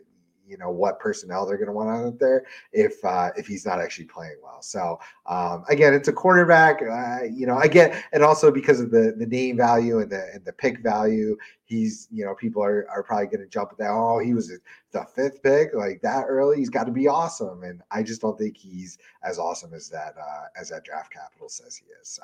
you 0.47 0.57
know 0.57 0.71
what 0.71 0.99
personnel 0.99 1.45
they're 1.45 1.57
going 1.57 1.67
to 1.67 1.73
want 1.73 1.89
out 1.89 2.19
there 2.19 2.45
if 2.71 3.03
uh, 3.03 3.29
if 3.35 3.47
he's 3.47 3.65
not 3.65 3.79
actually 3.79 4.05
playing 4.05 4.37
well. 4.41 4.61
So 4.61 4.99
um, 5.25 5.63
again, 5.69 5.93
it's 5.93 6.07
a 6.07 6.13
quarterback. 6.13 6.81
Uh, 6.81 7.23
you 7.23 7.45
know, 7.45 7.61
get, 7.69 8.03
and 8.13 8.23
also 8.23 8.51
because 8.51 8.79
of 8.79 8.91
the 8.91 9.13
the 9.17 9.25
name 9.25 9.57
value 9.57 9.99
and 9.99 10.11
the 10.11 10.29
and 10.33 10.43
the 10.45 10.53
pick 10.53 10.81
value, 10.81 11.37
he's 11.65 12.07
you 12.11 12.25
know 12.25 12.33
people 12.35 12.63
are 12.63 12.87
are 12.89 13.03
probably 13.03 13.27
going 13.27 13.39
to 13.41 13.47
jump 13.47 13.69
at 13.71 13.77
that. 13.77 13.89
Oh, 13.89 14.19
he 14.19 14.33
was 14.33 14.51
the 14.91 15.05
fifth 15.15 15.43
pick 15.43 15.73
like 15.73 16.01
that 16.01 16.25
early. 16.27 16.57
He's 16.57 16.69
got 16.69 16.85
to 16.85 16.91
be 16.91 17.07
awesome, 17.07 17.63
and 17.63 17.81
I 17.91 18.03
just 18.03 18.21
don't 18.21 18.37
think 18.37 18.57
he's 18.57 18.97
as 19.23 19.37
awesome 19.37 19.73
as 19.73 19.89
that 19.89 20.15
uh, 20.19 20.45
as 20.59 20.69
that 20.69 20.83
draft 20.83 21.11
capital 21.11 21.49
says 21.49 21.75
he 21.75 21.85
is. 22.01 22.07
So. 22.07 22.23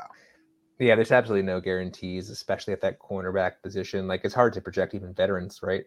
Yeah, 0.79 0.95
there's 0.95 1.11
absolutely 1.11 1.45
no 1.45 1.61
guarantees, 1.61 2.29
especially 2.29 2.73
at 2.73 2.81
that 2.81 2.99
cornerback 2.99 3.61
position. 3.61 4.07
Like 4.07 4.21
it's 4.23 4.33
hard 4.33 4.53
to 4.53 4.61
project 4.61 4.95
even 4.95 5.13
veterans, 5.13 5.59
right? 5.61 5.85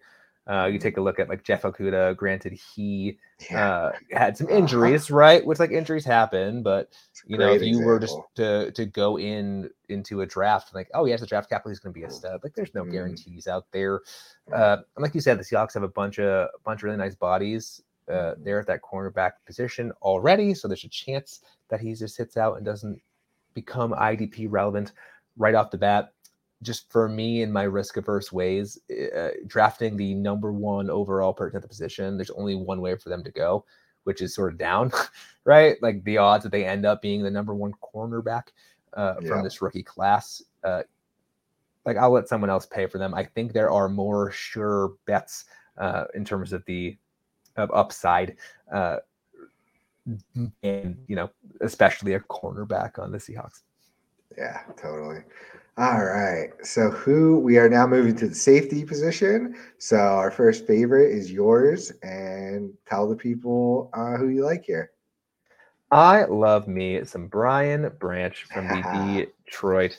Uh, 0.48 0.66
you 0.66 0.78
take 0.78 0.96
a 0.96 1.00
look 1.00 1.18
at 1.18 1.28
like 1.28 1.42
Jeff 1.42 1.62
Okudah. 1.62 2.16
Granted, 2.16 2.52
he 2.52 3.18
yeah. 3.50 3.68
uh, 3.68 3.92
had 4.12 4.36
some 4.36 4.46
uh-huh. 4.46 4.56
injuries, 4.56 5.10
right? 5.10 5.44
Which 5.44 5.58
like 5.58 5.72
injuries 5.72 6.04
happen, 6.04 6.62
but 6.62 6.92
you 7.26 7.36
know, 7.36 7.52
if 7.52 7.62
you 7.62 7.68
example. 7.68 7.86
were 7.86 7.98
just 7.98 8.16
to 8.36 8.70
to 8.70 8.86
go 8.86 9.18
in 9.18 9.68
into 9.88 10.20
a 10.20 10.26
draft, 10.26 10.72
like, 10.74 10.88
oh, 10.94 11.04
he 11.04 11.10
has 11.10 11.22
a 11.22 11.26
draft 11.26 11.48
capital, 11.48 11.70
he's 11.70 11.80
going 11.80 11.92
to 11.92 11.98
be 11.98 12.04
a 12.04 12.10
stud. 12.10 12.40
Like, 12.44 12.54
there's 12.54 12.74
no 12.74 12.84
mm. 12.84 12.92
guarantees 12.92 13.48
out 13.48 13.66
there. 13.72 14.02
Uh, 14.52 14.78
and 14.94 15.02
like 15.02 15.14
you 15.14 15.20
said, 15.20 15.38
the 15.38 15.44
Seahawks 15.44 15.74
have 15.74 15.82
a 15.82 15.88
bunch 15.88 16.20
of 16.20 16.26
a 16.26 16.48
bunch 16.64 16.80
of 16.80 16.84
really 16.84 16.96
nice 16.96 17.16
bodies 17.16 17.82
uh, 18.08 18.12
mm-hmm. 18.12 18.44
there 18.44 18.60
at 18.60 18.66
that 18.68 18.82
cornerback 18.82 19.32
position 19.46 19.90
already, 20.02 20.54
so 20.54 20.68
there's 20.68 20.84
a 20.84 20.88
chance 20.88 21.40
that 21.70 21.80
he 21.80 21.92
just 21.94 22.16
hits 22.16 22.36
out 22.36 22.56
and 22.56 22.64
doesn't 22.64 23.00
become 23.54 23.92
IDP 23.92 24.46
relevant 24.48 24.92
right 25.36 25.54
off 25.54 25.70
the 25.70 25.78
bat 25.78 26.12
just 26.62 26.90
for 26.90 27.08
me 27.08 27.42
in 27.42 27.52
my 27.52 27.64
risk 27.64 27.96
averse 27.96 28.32
ways, 28.32 28.78
uh, 29.16 29.28
drafting 29.46 29.96
the 29.96 30.14
number 30.14 30.52
one 30.52 30.90
overall 30.90 31.32
person 31.32 31.56
at 31.56 31.62
the 31.62 31.68
position, 31.68 32.16
there's 32.16 32.30
only 32.30 32.54
one 32.54 32.80
way 32.80 32.96
for 32.96 33.08
them 33.08 33.22
to 33.24 33.30
go, 33.30 33.64
which 34.04 34.22
is 34.22 34.34
sort 34.34 34.52
of 34.52 34.58
down, 34.58 34.90
right? 35.44 35.76
Like 35.82 36.02
the 36.04 36.18
odds 36.18 36.44
that 36.44 36.52
they 36.52 36.64
end 36.64 36.86
up 36.86 37.02
being 37.02 37.22
the 37.22 37.30
number 37.30 37.54
one 37.54 37.72
cornerback 37.82 38.48
uh, 38.94 39.14
yeah. 39.20 39.28
from 39.28 39.44
this 39.44 39.60
rookie 39.60 39.82
class. 39.82 40.42
Uh, 40.64 40.82
like 41.84 41.96
I'll 41.96 42.10
let 42.10 42.28
someone 42.28 42.50
else 42.50 42.66
pay 42.66 42.86
for 42.86 42.98
them. 42.98 43.14
I 43.14 43.24
think 43.24 43.52
there 43.52 43.70
are 43.70 43.88
more 43.88 44.30
sure 44.32 44.94
bets 45.06 45.44
uh, 45.78 46.04
in 46.14 46.24
terms 46.24 46.52
of 46.52 46.64
the 46.64 46.96
of 47.56 47.70
upside, 47.72 48.36
uh, 48.72 48.98
and 50.62 50.96
you 51.06 51.16
know, 51.16 51.30
especially 51.60 52.14
a 52.14 52.20
cornerback 52.20 52.98
on 52.98 53.12
the 53.12 53.18
Seahawks. 53.18 53.62
Yeah, 54.36 54.62
totally. 54.76 55.20
All 55.78 56.04
right. 56.04 56.48
So 56.62 56.90
who 56.90 57.38
we 57.38 57.58
are 57.58 57.68
now 57.68 57.86
moving 57.86 58.16
to 58.16 58.28
the 58.28 58.34
safety 58.34 58.82
position. 58.82 59.54
So 59.76 59.98
our 59.98 60.30
first 60.30 60.66
favorite 60.66 61.10
is 61.10 61.30
yours, 61.30 61.92
and 62.02 62.72
tell 62.88 63.06
the 63.06 63.16
people 63.16 63.90
uh, 63.92 64.16
who 64.16 64.28
you 64.28 64.42
like 64.42 64.64
here. 64.64 64.92
I 65.90 66.24
love 66.24 66.66
me 66.66 67.04
some 67.04 67.28
Brian 67.28 67.90
Branch 67.98 68.42
from 68.52 68.68
the 68.68 69.28
Detroit 69.44 69.98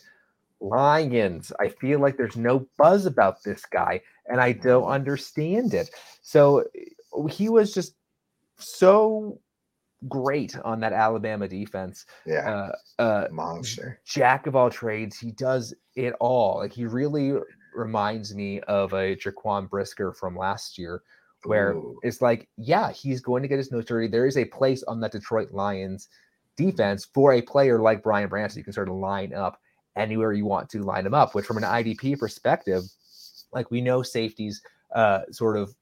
Lions. 0.59 1.51
I 1.59 1.69
feel 1.69 1.99
like 1.99 2.17
there's 2.17 2.37
no 2.37 2.67
buzz 2.77 3.05
about 3.05 3.43
this 3.43 3.63
guy, 3.65 4.01
and 4.25 4.41
I 4.41 4.53
don't 4.53 4.87
understand 4.87 5.75
it. 5.75 5.91
So 6.23 6.65
he 7.29 7.49
was 7.49 7.71
just 7.71 7.93
so 8.57 9.39
great 10.07 10.57
on 10.63 10.79
that 10.81 10.93
Alabama 10.93 11.47
defense. 11.47 12.05
Yeah. 12.25 12.71
Uh, 12.99 13.01
uh, 13.01 13.27
Monster. 13.31 13.99
Jack 14.05 14.47
of 14.47 14.55
all 14.55 14.69
trades. 14.69 15.19
He 15.19 15.31
does 15.31 15.73
it 15.95 16.13
all. 16.19 16.57
Like 16.57 16.73
he 16.73 16.85
really 16.85 17.33
reminds 17.73 18.35
me 18.35 18.59
of 18.61 18.93
a 18.93 19.15
Jaquan 19.15 19.69
Brisker 19.69 20.13
from 20.13 20.35
last 20.35 20.77
year, 20.77 21.01
where 21.43 21.73
Ooh. 21.73 21.99
it's 22.03 22.21
like, 22.21 22.47
yeah, 22.57 22.91
he's 22.91 23.21
going 23.21 23.41
to 23.41 23.47
get 23.47 23.57
his 23.57 23.71
nose 23.71 23.85
dirty. 23.85 24.07
There 24.07 24.27
is 24.27 24.37
a 24.37 24.45
place 24.45 24.83
on 24.83 24.99
that 25.01 25.11
Detroit 25.11 25.51
Lions 25.51 26.09
defense 26.55 27.07
for 27.13 27.33
a 27.33 27.41
player 27.41 27.79
like 27.79 28.03
Brian 28.03 28.29
Branch. 28.29 28.55
You 28.55 28.63
can 28.63 28.73
sort 28.73 28.89
of 28.89 28.95
line 28.95 29.33
up 29.33 29.59
anywhere 29.95 30.33
you 30.33 30.45
want 30.45 30.69
to 30.69 30.83
line 30.83 31.05
him 31.05 31.13
up, 31.13 31.35
which 31.35 31.45
from 31.45 31.57
an 31.57 31.63
IDP 31.63 32.19
perspective, 32.19 32.83
like 33.53 33.71
we 33.71 33.81
know 33.81 34.01
safeties 34.01 34.61
uh, 34.93 35.21
sort 35.31 35.57
of 35.57 35.73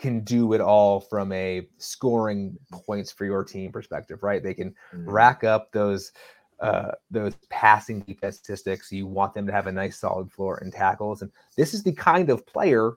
can 0.00 0.20
do 0.20 0.52
it 0.54 0.60
all 0.60 1.00
from 1.00 1.30
a 1.32 1.66
scoring 1.78 2.58
points 2.72 3.12
for 3.12 3.24
your 3.24 3.44
team 3.44 3.70
perspective, 3.70 4.22
right? 4.22 4.42
They 4.42 4.54
can 4.54 4.70
mm-hmm. 4.94 5.08
rack 5.08 5.44
up 5.44 5.72
those 5.72 6.12
uh, 6.60 6.92
those 7.10 7.34
passing 7.48 8.00
defense 8.00 8.36
statistics. 8.36 8.92
You 8.92 9.06
want 9.06 9.32
them 9.32 9.46
to 9.46 9.52
have 9.52 9.66
a 9.66 9.72
nice 9.72 9.98
solid 9.98 10.30
floor 10.30 10.58
and 10.62 10.72
tackles, 10.72 11.22
and 11.22 11.30
this 11.56 11.74
is 11.74 11.82
the 11.82 11.92
kind 11.92 12.30
of 12.30 12.46
player, 12.46 12.92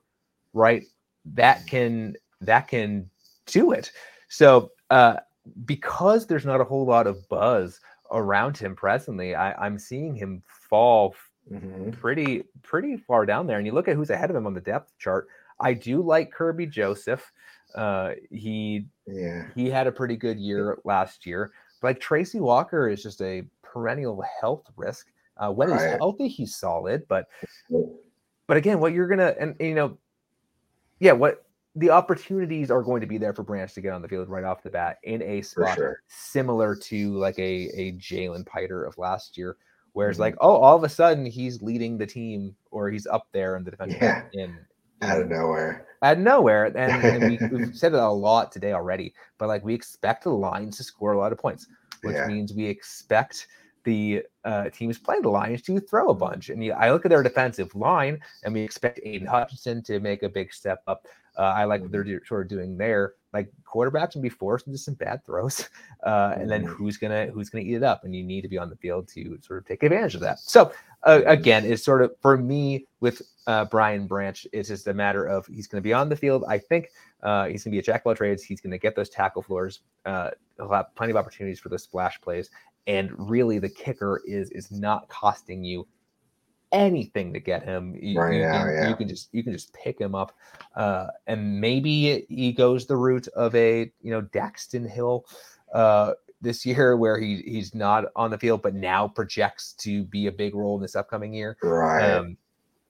right? 0.53 0.83
That 1.25 1.65
can 1.67 2.15
that 2.41 2.67
can 2.67 3.09
do 3.45 3.71
it. 3.71 3.91
So 4.27 4.71
uh, 4.89 5.17
because 5.65 6.27
there's 6.27 6.45
not 6.45 6.61
a 6.61 6.65
whole 6.65 6.85
lot 6.85 7.07
of 7.07 7.27
buzz 7.29 7.79
around 8.11 8.57
him 8.57 8.75
presently, 8.75 9.35
I, 9.35 9.65
am 9.65 9.79
seeing 9.79 10.15
him 10.15 10.43
fall 10.69 11.15
mm-hmm. 11.51 11.91
pretty 11.91 12.43
pretty 12.61 12.97
far 12.97 13.25
down 13.25 13.47
there. 13.47 13.57
And 13.57 13.65
you 13.65 13.73
look 13.73 13.87
at 13.87 13.95
who's 13.95 14.09
ahead 14.09 14.29
of 14.29 14.35
him 14.35 14.45
on 14.45 14.53
the 14.53 14.61
depth 14.61 14.93
chart. 14.99 15.27
I 15.63 15.73
do 15.73 16.01
like 16.01 16.33
Kerby 16.33 16.69
Joseph. 16.69 17.31
Uh, 17.75 18.11
he 18.29 18.85
yeah 19.07 19.47
he 19.55 19.69
had 19.69 19.87
a 19.87 19.91
pretty 19.91 20.15
good 20.15 20.39
year 20.39 20.77
last 20.83 21.25
year. 21.25 21.51
But 21.81 21.87
like 21.89 21.99
Tracy 21.99 22.39
Walker 22.39 22.87
is 22.87 23.01
just 23.01 23.21
a 23.21 23.43
perennial 23.61 24.23
health 24.39 24.65
risk. 24.77 25.07
Uh, 25.37 25.51
when 25.51 25.69
right. 25.69 25.89
he's 25.89 25.97
healthy, 25.97 26.27
he's 26.27 26.55
solid. 26.55 27.07
But 27.07 27.27
but 28.47 28.57
again, 28.57 28.79
what 28.79 28.93
you're 28.93 29.07
gonna 29.07 29.35
and 29.39 29.55
you 29.59 29.75
know, 29.75 29.97
yeah, 30.99 31.13
what 31.13 31.45
the 31.75 31.89
opportunities 31.89 32.69
are 32.69 32.83
going 32.83 33.01
to 33.01 33.07
be 33.07 33.17
there 33.17 33.33
for 33.33 33.43
Branch 33.43 33.73
to 33.73 33.81
get 33.81 33.93
on 33.93 34.01
the 34.01 34.07
field 34.07 34.29
right 34.29 34.43
off 34.43 34.61
the 34.61 34.69
bat 34.69 34.97
in 35.03 35.23
a 35.23 35.41
spot 35.41 35.75
sure. 35.75 36.03
similar 36.07 36.75
to 36.75 37.15
like 37.15 37.37
a 37.39 37.69
a 37.75 37.93
Jalen 37.93 38.45
Pitre 38.45 38.85
of 38.85 38.97
last 38.97 39.37
year, 39.37 39.57
whereas 39.93 40.15
mm-hmm. 40.15 40.21
like 40.21 40.35
oh, 40.41 40.57
all 40.57 40.77
of 40.77 40.83
a 40.83 40.89
sudden 40.89 41.25
he's 41.25 41.61
leading 41.61 41.97
the 41.97 42.05
team 42.05 42.55
or 42.69 42.89
he's 42.89 43.07
up 43.07 43.27
there 43.31 43.55
in 43.55 43.63
the 43.63 43.71
defensive 43.71 44.01
yeah. 44.01 44.23
in 44.33 44.55
out 45.03 45.21
of 45.21 45.29
nowhere. 45.29 45.87
Out 46.01 46.17
of 46.17 46.23
nowhere. 46.23 46.65
And, 46.65 46.77
and 46.77 47.51
we, 47.51 47.59
have 47.65 47.75
said 47.75 47.93
it 47.93 47.99
a 47.99 48.09
lot 48.09 48.51
today 48.51 48.73
already, 48.73 49.13
but 49.37 49.47
like 49.47 49.63
we 49.63 49.73
expect 49.73 50.23
the 50.23 50.31
Lions 50.31 50.77
to 50.77 50.83
score 50.83 51.13
a 51.13 51.17
lot 51.17 51.31
of 51.31 51.37
points, 51.37 51.67
which 52.01 52.15
yeah. 52.15 52.27
means 52.27 52.53
we 52.53 52.65
expect 52.65 53.47
the 53.83 54.23
uh, 54.45 54.69
teams 54.69 54.97
playing 54.97 55.21
the 55.21 55.29
Lions 55.29 55.61
to 55.63 55.79
throw 55.79 56.09
a 56.09 56.13
bunch. 56.13 56.49
And 56.49 56.63
you, 56.63 56.73
I 56.73 56.91
look 56.91 57.05
at 57.05 57.09
their 57.09 57.23
defensive 57.23 57.73
line, 57.75 58.19
and 58.43 58.53
we 58.53 58.61
expect 58.61 58.99
Aidan 59.03 59.27
Hutchinson 59.27 59.83
to 59.83 59.99
make 59.99 60.23
a 60.23 60.29
big 60.29 60.53
step 60.53 60.81
up. 60.87 61.05
Uh, 61.37 61.41
I 61.41 61.63
like 61.65 61.81
what 61.81 61.91
they're 61.91 62.03
do, 62.03 62.19
sort 62.25 62.43
of 62.43 62.47
doing 62.47 62.77
there. 62.77 63.13
Like 63.33 63.51
quarterbacks 63.65 64.11
can 64.11 64.21
be 64.21 64.29
forced 64.29 64.67
into 64.67 64.77
some 64.77 64.93
bad 64.93 65.25
throws, 65.25 65.67
uh, 66.05 66.35
and 66.37 66.49
then 66.49 66.63
who's 66.63 66.97
gonna 66.97 67.27
who's 67.27 67.49
gonna 67.49 67.63
eat 67.63 67.73
it 67.73 67.83
up? 67.83 68.03
And 68.03 68.15
you 68.15 68.23
need 68.23 68.41
to 68.41 68.47
be 68.47 68.59
on 68.59 68.69
the 68.69 68.75
field 68.75 69.07
to 69.09 69.39
sort 69.41 69.59
of 69.59 69.65
take 69.65 69.81
advantage 69.81 70.13
of 70.13 70.21
that. 70.21 70.39
So 70.39 70.71
uh, 71.05 71.21
again, 71.25 71.65
it's 71.65 71.83
sort 71.83 72.01
of 72.01 72.13
for 72.21 72.37
me 72.37 72.87
with 72.99 73.21
uh, 73.47 73.65
Brian 73.65 74.07
Branch, 74.07 74.47
it's 74.53 74.69
just 74.69 74.87
a 74.87 74.93
matter 74.93 75.25
of 75.25 75.45
he's 75.47 75.67
going 75.67 75.81
to 75.81 75.83
be 75.83 75.93
on 75.93 76.09
the 76.09 76.15
field. 76.15 76.45
I 76.47 76.57
think 76.57 76.89
uh, 77.21 77.47
he's 77.47 77.63
going 77.63 77.71
to 77.71 77.75
be 77.75 77.79
a 77.79 77.83
jack 77.83 78.01
of 78.01 78.07
all 78.07 78.15
trades. 78.15 78.43
He's 78.43 78.61
going 78.61 78.71
to 78.71 78.77
get 78.77 78.95
those 78.95 79.09
tackle 79.09 79.41
floors. 79.41 79.81
Uh, 80.05 80.31
he'll 80.57 80.71
have 80.71 80.95
plenty 80.95 81.11
of 81.11 81.17
opportunities 81.17 81.59
for 81.59 81.69
the 81.69 81.79
splash 81.79 82.19
plays, 82.21 82.49
and 82.87 83.11
really 83.17 83.59
the 83.59 83.69
kicker 83.69 84.21
is 84.25 84.49
is 84.51 84.71
not 84.71 85.09
costing 85.09 85.63
you 85.63 85.87
anything 86.71 87.33
to 87.33 87.39
get 87.39 87.63
him. 87.63 87.95
You, 87.99 88.19
Right 88.19 88.35
you, 88.35 88.41
now, 88.41 88.67
yeah. 88.69 88.89
you 88.89 88.95
can 88.95 89.07
just 89.07 89.29
you 89.33 89.43
can 89.43 89.53
just 89.53 89.73
pick 89.73 89.99
him 89.99 90.15
up, 90.15 90.35
uh, 90.75 91.07
and 91.27 91.59
maybe 91.59 92.25
he 92.29 92.53
goes 92.53 92.85
the 92.85 92.95
route 92.95 93.27
of 93.29 93.53
a 93.55 93.91
you 94.01 94.11
know 94.11 94.21
Daxton 94.21 94.89
Hill 94.89 95.25
uh, 95.73 96.13
this 96.43 96.65
year, 96.65 96.95
where 97.03 97.17
he 97.19 97.41
he's 97.45 97.73
not 97.73 98.05
on 98.15 98.29
the 98.29 98.37
field, 98.37 98.61
but 98.61 98.75
now 98.75 99.07
projects 99.07 99.73
to 99.79 100.03
be 100.03 100.27
a 100.27 100.31
big 100.31 100.53
role 100.53 100.75
in 100.75 100.81
this 100.81 100.95
upcoming 100.95 101.33
year. 101.33 101.57
Right. 101.63 102.11
Um, 102.11 102.37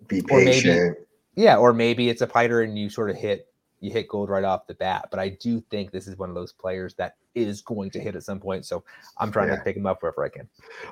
Be 0.08 0.20
or 0.30 0.40
maybe- 0.40 0.52
patient. 0.52 0.98
yeah, 1.36 1.56
or 1.56 1.72
maybe 1.72 2.10
it's 2.10 2.22
a 2.22 2.28
fighter 2.28 2.62
and 2.64 2.78
you 2.78 2.90
sort 2.90 3.10
of 3.10 3.16
hit 3.16 3.48
you 3.80 3.92
hit 3.92 4.08
gold 4.08 4.30
right 4.30 4.46
off 4.46 4.66
the 4.68 4.74
bat. 4.76 5.10
But 5.12 5.20
I 5.20 5.30
do 5.30 5.62
think 5.70 5.92
this 5.92 6.08
is 6.08 6.18
one 6.18 6.30
of 6.30 6.36
those 6.36 6.54
players 6.54 6.94
that 6.96 7.16
is 7.36 7.62
going 7.62 7.92
to 7.92 8.00
hit 8.00 8.16
at 8.16 8.24
some 8.24 8.40
point. 8.40 8.66
So 8.66 8.82
I'm 9.18 9.30
trying 9.30 9.50
Yeah. 9.50 9.58
to 9.58 9.62
pick 9.62 9.76
him 9.76 9.86
up 9.86 10.02
wherever 10.02 10.24
I 10.24 10.30
can. 10.30 10.48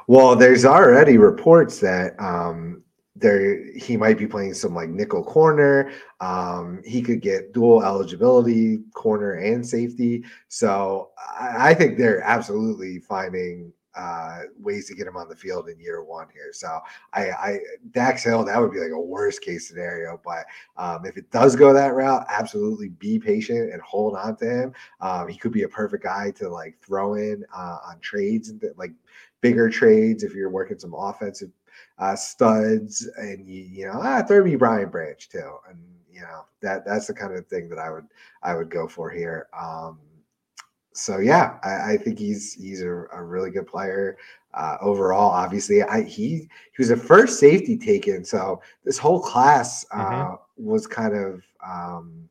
Well, 0.08 0.36
there's 0.36 0.66
already 0.66 1.18
reports 1.18 1.80
that 1.80 2.20
um, 2.20 2.84
there 3.16 3.66
he 3.74 3.98
might 3.98 4.18
be 4.18 4.28
playing 4.28 4.54
some 4.54 4.74
like 4.74 4.90
nickel 4.90 5.24
corner. 5.24 5.92
Um, 6.22 6.82
he 6.86 7.02
could 7.02 7.22
get 7.22 7.54
dual 7.54 7.84
eligibility, 7.84 8.80
corner 8.94 9.34
and 9.34 9.66
safety. 9.66 10.24
So 10.48 11.10
I, 11.40 11.72
I 11.72 11.74
think 11.74 11.98
they're 11.98 12.22
absolutely 12.22 13.00
finding 13.00 13.74
uh, 13.96 14.44
ways 14.58 14.88
to 14.88 14.96
get 14.96 15.08
him 15.08 15.18
on 15.18 15.28
the 15.28 15.36
field 15.36 15.68
in 15.68 15.80
year 15.80 16.02
one 16.04 16.28
here. 16.34 16.54
So 16.54 16.80
I, 17.14 17.32
I 17.32 17.60
Dax 17.92 18.24
Hill, 18.24 18.46
that 18.46 18.60
would 18.60 18.72
be 18.72 18.80
like 18.80 18.92
a 18.92 19.00
worst 19.00 19.42
case 19.42 19.68
scenario. 19.68 20.20
But 20.24 20.46
um, 20.78 21.06
if 21.06 21.18
it 21.18 21.30
does 21.32 21.56
go 21.56 21.74
that 21.74 21.94
route, 21.94 22.26
absolutely 22.30 22.90
be 22.90 23.20
patient 23.20 23.74
and 23.74 23.82
hold 23.82 24.16
on 24.16 24.38
to 24.38 24.46
him. 24.46 24.74
Um, 25.02 25.28
he 25.28 25.38
could 25.38 25.52
be 25.52 25.64
a 25.64 25.70
perfect 25.70 26.04
guy 26.04 26.32
to 26.32 26.48
like 26.48 26.78
throw 26.80 27.16
in 27.16 27.44
uh, 27.54 27.80
on 27.86 28.00
trades 28.00 28.50
and 28.50 28.64
like 28.78 28.94
bigger 29.42 29.70
trades 29.70 30.24
if 30.24 30.34
you're 30.34 30.50
working 30.50 30.80
some 30.80 30.94
offensive 30.94 31.50
uh, 32.02 32.16
studs 32.16 33.08
and 33.18 33.48
you 33.48 33.62
you 33.62 33.86
know 33.86 34.00
ah, 34.02 34.22
throw 34.28 34.44
me 34.44 34.56
Brian 34.58 34.90
Branch 34.90 35.30
too, 35.30 35.52
and 35.70 35.78
you 36.12 36.22
know 36.22 36.42
that 36.62 36.84
that's 36.86 37.08
the 37.08 37.14
kind 37.14 37.34
of 37.34 37.48
thing 37.48 37.70
that 37.70 37.80
I 37.80 37.90
would 37.92 38.08
I 38.44 38.56
would 38.56 38.70
go 38.70 38.88
for 38.88 39.10
here. 39.10 39.48
Um, 39.58 40.00
so 40.94 41.20
yeah, 41.20 41.58
I, 41.64 41.94
I 41.94 41.98
think 41.98 42.20
he's 42.20 42.54
he's 42.54 42.82
a, 42.82 43.06
a 43.14 43.24
really 43.24 43.50
good 43.52 43.68
player 43.68 44.18
uh, 44.54 44.78
overall. 44.82 45.30
Obviously, 45.32 45.82
I 45.84 46.02
he 46.04 46.28
he 46.40 46.78
was 46.80 46.90
the 46.90 46.98
first 46.98 47.40
safety 47.40 47.78
taken, 47.78 48.26
so 48.26 48.62
this 48.84 48.98
whole 48.98 49.22
class 49.22 49.86
uh, 49.92 49.98
Mhm. 49.98 50.40
was 50.58 50.88
kind 50.88 51.16
of. 51.16 51.44
Um, 51.66 52.28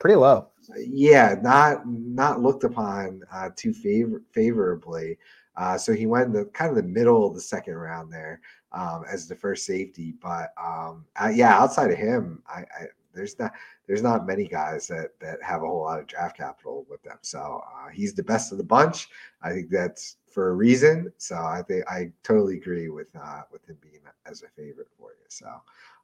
Pretty 0.00 0.16
low. 0.16 0.48
yeah, 0.78 1.36
not 1.42 1.86
not 1.88 2.40
looked 2.40 2.64
upon 2.64 3.22
uh, 3.32 3.50
too 3.56 3.72
favor- 3.72 4.22
favorably. 4.32 5.18
Uh, 5.56 5.76
so 5.78 5.92
he 5.92 6.06
went 6.06 6.26
in 6.26 6.32
the 6.32 6.44
kind 6.46 6.70
of 6.70 6.76
the 6.76 6.82
middle 6.82 7.26
of 7.26 7.34
the 7.34 7.40
second 7.40 7.74
round 7.74 8.12
there 8.12 8.40
um, 8.72 9.04
as 9.10 9.26
the 9.28 9.36
first 9.36 9.64
safety. 9.66 10.14
But 10.20 10.52
um, 10.62 11.04
yeah, 11.32 11.56
outside 11.58 11.90
of 11.90 11.98
him, 11.98 12.42
I, 12.46 12.60
I 12.60 12.86
there's 13.14 13.38
not 13.38 13.52
there's 13.86 14.02
not 14.02 14.26
many 14.26 14.46
guys 14.46 14.86
that 14.88 15.18
that 15.20 15.42
have 15.42 15.62
a 15.62 15.66
whole 15.66 15.82
lot 15.82 16.00
of 16.00 16.06
draft 16.06 16.36
capital 16.36 16.86
with 16.88 17.02
them. 17.02 17.18
So 17.22 17.62
uh, 17.66 17.88
he's 17.88 18.14
the 18.14 18.22
best 18.22 18.52
of 18.52 18.58
the 18.58 18.64
bunch. 18.64 19.08
I 19.42 19.50
think 19.50 19.68
that's 19.70 20.16
for 20.32 20.48
a 20.50 20.54
reason. 20.54 21.12
So 21.18 21.36
I 21.36 21.62
think 21.66 21.84
I 21.90 22.10
totally 22.22 22.56
agree 22.56 22.88
with 22.88 23.08
uh, 23.14 23.42
with 23.52 23.64
him 23.68 23.76
being 23.82 24.00
as 24.26 24.42
a 24.42 24.48
favorite 24.48 24.88
for 24.98 25.10
you. 25.10 25.26
So 25.28 25.48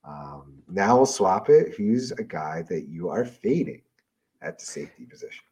um, 0.05 0.63
now 0.69 0.97
we'll 0.97 1.07
swap 1.07 1.49
it. 1.49 1.75
Who's 1.77 2.13
a 2.13 2.25
guy 2.25 2.63
that 2.69 2.89
you 2.89 3.09
are 3.09 3.25
fading? 3.25 3.83
at 4.41 4.59
the 4.59 4.65
safety 4.65 5.05
position. 5.05 5.45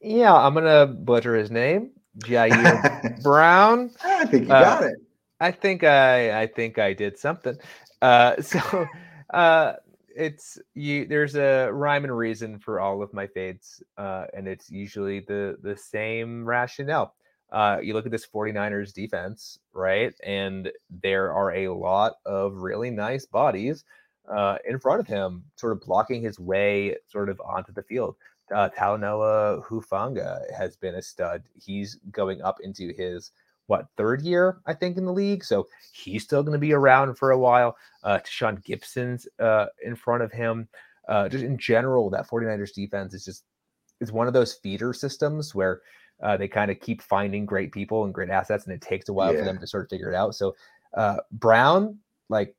Yeah, 0.00 0.34
I'm 0.34 0.54
gonna 0.54 0.86
butcher 0.86 1.34
his 1.34 1.50
name. 1.50 1.92
Ji'Ayir 2.18 3.22
Brown. 3.22 3.90
I 4.04 4.26
think 4.26 4.46
you 4.46 4.52
Uh, 4.52 4.60
got 4.60 4.84
it. 4.84 4.98
I 5.40 5.50
think 5.50 5.84
I 5.84 6.42
I 6.42 6.46
think 6.46 6.78
I 6.78 6.92
did 6.92 7.18
something. 7.18 7.56
Uh, 8.02 8.40
so 8.42 8.86
uh, 9.32 9.74
it's 10.14 10.58
you. 10.74 11.06
There's 11.06 11.36
a 11.36 11.70
rhyme 11.72 12.04
and 12.04 12.16
reason 12.16 12.58
for 12.58 12.80
all 12.80 13.02
of 13.02 13.12
my 13.12 13.26
fades, 13.26 13.82
uh, 13.98 14.26
and 14.34 14.48
it's 14.48 14.70
usually 14.70 15.20
the 15.20 15.58
the 15.62 15.76
same 15.76 16.44
rationale. 16.44 17.14
Uh, 17.52 17.78
you 17.80 17.94
look 17.94 18.06
at 18.06 18.10
this 18.12 18.26
49ers 18.26 18.92
defense, 18.92 19.58
right? 19.72 20.12
And 20.24 20.70
there 20.90 21.32
are 21.32 21.52
a 21.54 21.68
lot 21.68 22.14
of 22.26 22.56
really 22.56 22.90
nice 22.90 23.24
bodies 23.24 23.84
uh, 24.28 24.58
in 24.68 24.80
front 24.80 24.98
of 25.00 25.06
him, 25.06 25.44
sort 25.54 25.72
of 25.72 25.80
blocking 25.80 26.22
his 26.22 26.40
way 26.40 26.96
sort 27.06 27.28
of 27.28 27.40
onto 27.40 27.72
the 27.72 27.84
field. 27.84 28.16
Uh, 28.52 28.68
Talanoa 28.76 29.64
Hufanga 29.64 30.40
has 30.56 30.76
been 30.76 30.96
a 30.96 31.02
stud. 31.02 31.44
He's 31.54 31.98
going 32.10 32.42
up 32.42 32.58
into 32.60 32.92
his 32.96 33.30
what 33.66 33.86
third 33.96 34.22
year, 34.22 34.58
I 34.66 34.74
think, 34.74 34.96
in 34.96 35.04
the 35.04 35.12
league. 35.12 35.44
So 35.44 35.66
he's 35.92 36.22
still 36.22 36.42
going 36.42 36.52
to 36.52 36.58
be 36.58 36.72
around 36.72 37.16
for 37.16 37.30
a 37.32 37.38
while. 37.38 37.76
Uh, 38.02 38.18
Tashaun 38.18 38.62
Gipson's 38.64 39.26
uh, 39.40 39.66
in 39.84 39.96
front 39.96 40.22
of 40.22 40.32
him. 40.32 40.68
Uh, 41.08 41.28
just 41.28 41.44
in 41.44 41.56
general, 41.58 42.10
that 42.10 42.28
49ers 42.28 42.74
defense 42.74 43.14
is 43.14 43.24
just 43.24 43.44
is 44.00 44.12
one 44.12 44.26
of 44.26 44.32
those 44.32 44.54
feeder 44.54 44.92
systems 44.92 45.54
where 45.54 45.80
uh, 46.22 46.36
they 46.36 46.48
kind 46.48 46.70
of 46.70 46.80
keep 46.80 47.00
finding 47.02 47.46
great 47.46 47.72
people 47.72 48.04
and 48.04 48.12
great 48.14 48.30
assets, 48.30 48.64
and 48.64 48.72
it 48.74 48.80
takes 48.80 49.08
a 49.08 49.12
while 49.12 49.32
Yeah. 49.32 49.40
for 49.40 49.44
them 49.44 49.58
to 49.58 49.66
sort 49.66 49.84
of 49.84 49.90
figure 49.90 50.10
it 50.10 50.14
out. 50.14 50.34
So 50.34 50.54
uh, 50.94 51.18
Brown, 51.32 51.98
like 52.28 52.54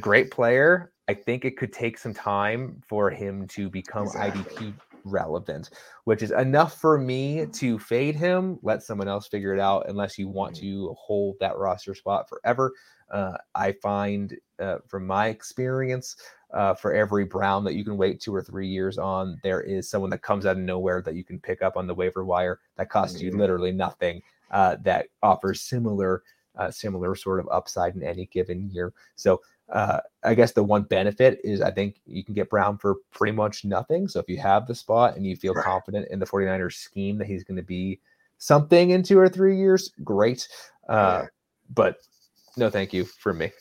great 0.00 0.30
player. 0.30 0.92
I 1.08 1.14
think 1.14 1.44
it 1.44 1.56
could 1.56 1.72
take 1.72 1.98
some 1.98 2.14
time 2.14 2.80
for 2.88 3.10
him 3.10 3.46
to 3.48 3.68
become 3.68 4.04
Exactly. 4.06 4.42
IDP 4.42 4.74
relevant, 5.04 5.70
which 6.04 6.22
is 6.22 6.30
enough 6.30 6.80
for 6.80 6.98
me 6.98 7.46
to 7.46 7.78
fade 7.78 8.16
him. 8.16 8.58
Let 8.62 8.82
someone 8.82 9.08
else 9.08 9.28
figure 9.28 9.54
it 9.54 9.60
out, 9.60 9.88
unless 9.88 10.18
you 10.18 10.28
want 10.28 10.56
Mhm. 10.56 10.60
to 10.60 10.96
hold 10.98 11.36
that 11.40 11.56
roster 11.56 11.94
spot 11.94 12.28
forever. 12.28 12.72
Uh, 13.10 13.36
I 13.54 13.72
find, 13.72 14.38
uh, 14.58 14.78
from 14.86 15.06
my 15.06 15.28
experience, 15.28 16.16
uh, 16.52 16.74
for 16.74 16.92
every 16.92 17.24
Brown 17.24 17.64
that 17.64 17.74
you 17.74 17.84
can 17.84 17.96
wait 17.96 18.20
two 18.20 18.34
or 18.34 18.42
three 18.42 18.68
years 18.68 18.98
on, 18.98 19.38
there 19.42 19.60
is 19.60 19.88
someone 19.88 20.10
that 20.10 20.22
comes 20.22 20.46
out 20.46 20.56
of 20.56 20.62
nowhere 20.62 21.02
that 21.02 21.14
you 21.14 21.24
can 21.24 21.40
pick 21.40 21.62
up 21.62 21.76
on 21.76 21.86
the 21.86 21.94
waiver 21.94 22.24
wire 22.24 22.60
that 22.76 22.90
costs 22.90 23.20
you 23.20 23.30
Mhm. 23.30 23.38
literally 23.38 23.72
nothing. 23.72 24.22
Uh, 24.50 24.76
that 24.82 25.06
offers 25.22 25.60
similar, 25.60 26.22
uh, 26.56 26.70
similar 26.70 27.14
sort 27.14 27.38
of 27.38 27.48
upside 27.50 27.94
in 27.94 28.02
any 28.02 28.26
given 28.26 28.68
year. 28.70 28.92
So 29.14 29.40
uh, 29.72 30.00
I 30.24 30.34
guess 30.34 30.52
the 30.52 30.62
one 30.64 30.82
benefit 30.82 31.40
is 31.44 31.60
I 31.60 31.70
think 31.70 32.00
you 32.06 32.24
can 32.24 32.34
get 32.34 32.50
Brown 32.50 32.76
for 32.78 32.96
pretty 33.12 33.32
much 33.32 33.64
nothing. 33.64 34.08
So 34.08 34.18
if 34.20 34.28
you 34.28 34.38
have 34.38 34.66
the 34.66 34.74
spot 34.74 35.16
and 35.16 35.24
you 35.26 35.36
feel 35.36 35.54
Right. 35.54 35.64
confident 35.64 36.08
in 36.10 36.18
the 36.18 36.26
49ers 36.26 36.74
scheme 36.74 37.18
that 37.18 37.26
he's 37.26 37.44
going 37.44 37.56
to 37.56 37.62
be 37.62 38.00
something 38.38 38.90
in 38.90 39.02
two 39.02 39.18
or 39.18 39.28
three 39.28 39.56
years, 39.56 39.90
great. 40.02 40.48
Uh, 40.88 41.20
Yeah. 41.22 41.26
But 41.72 41.96
no, 42.56 42.68
thank 42.68 42.92
you 42.92 43.04
for 43.04 43.32
me. 43.32 43.52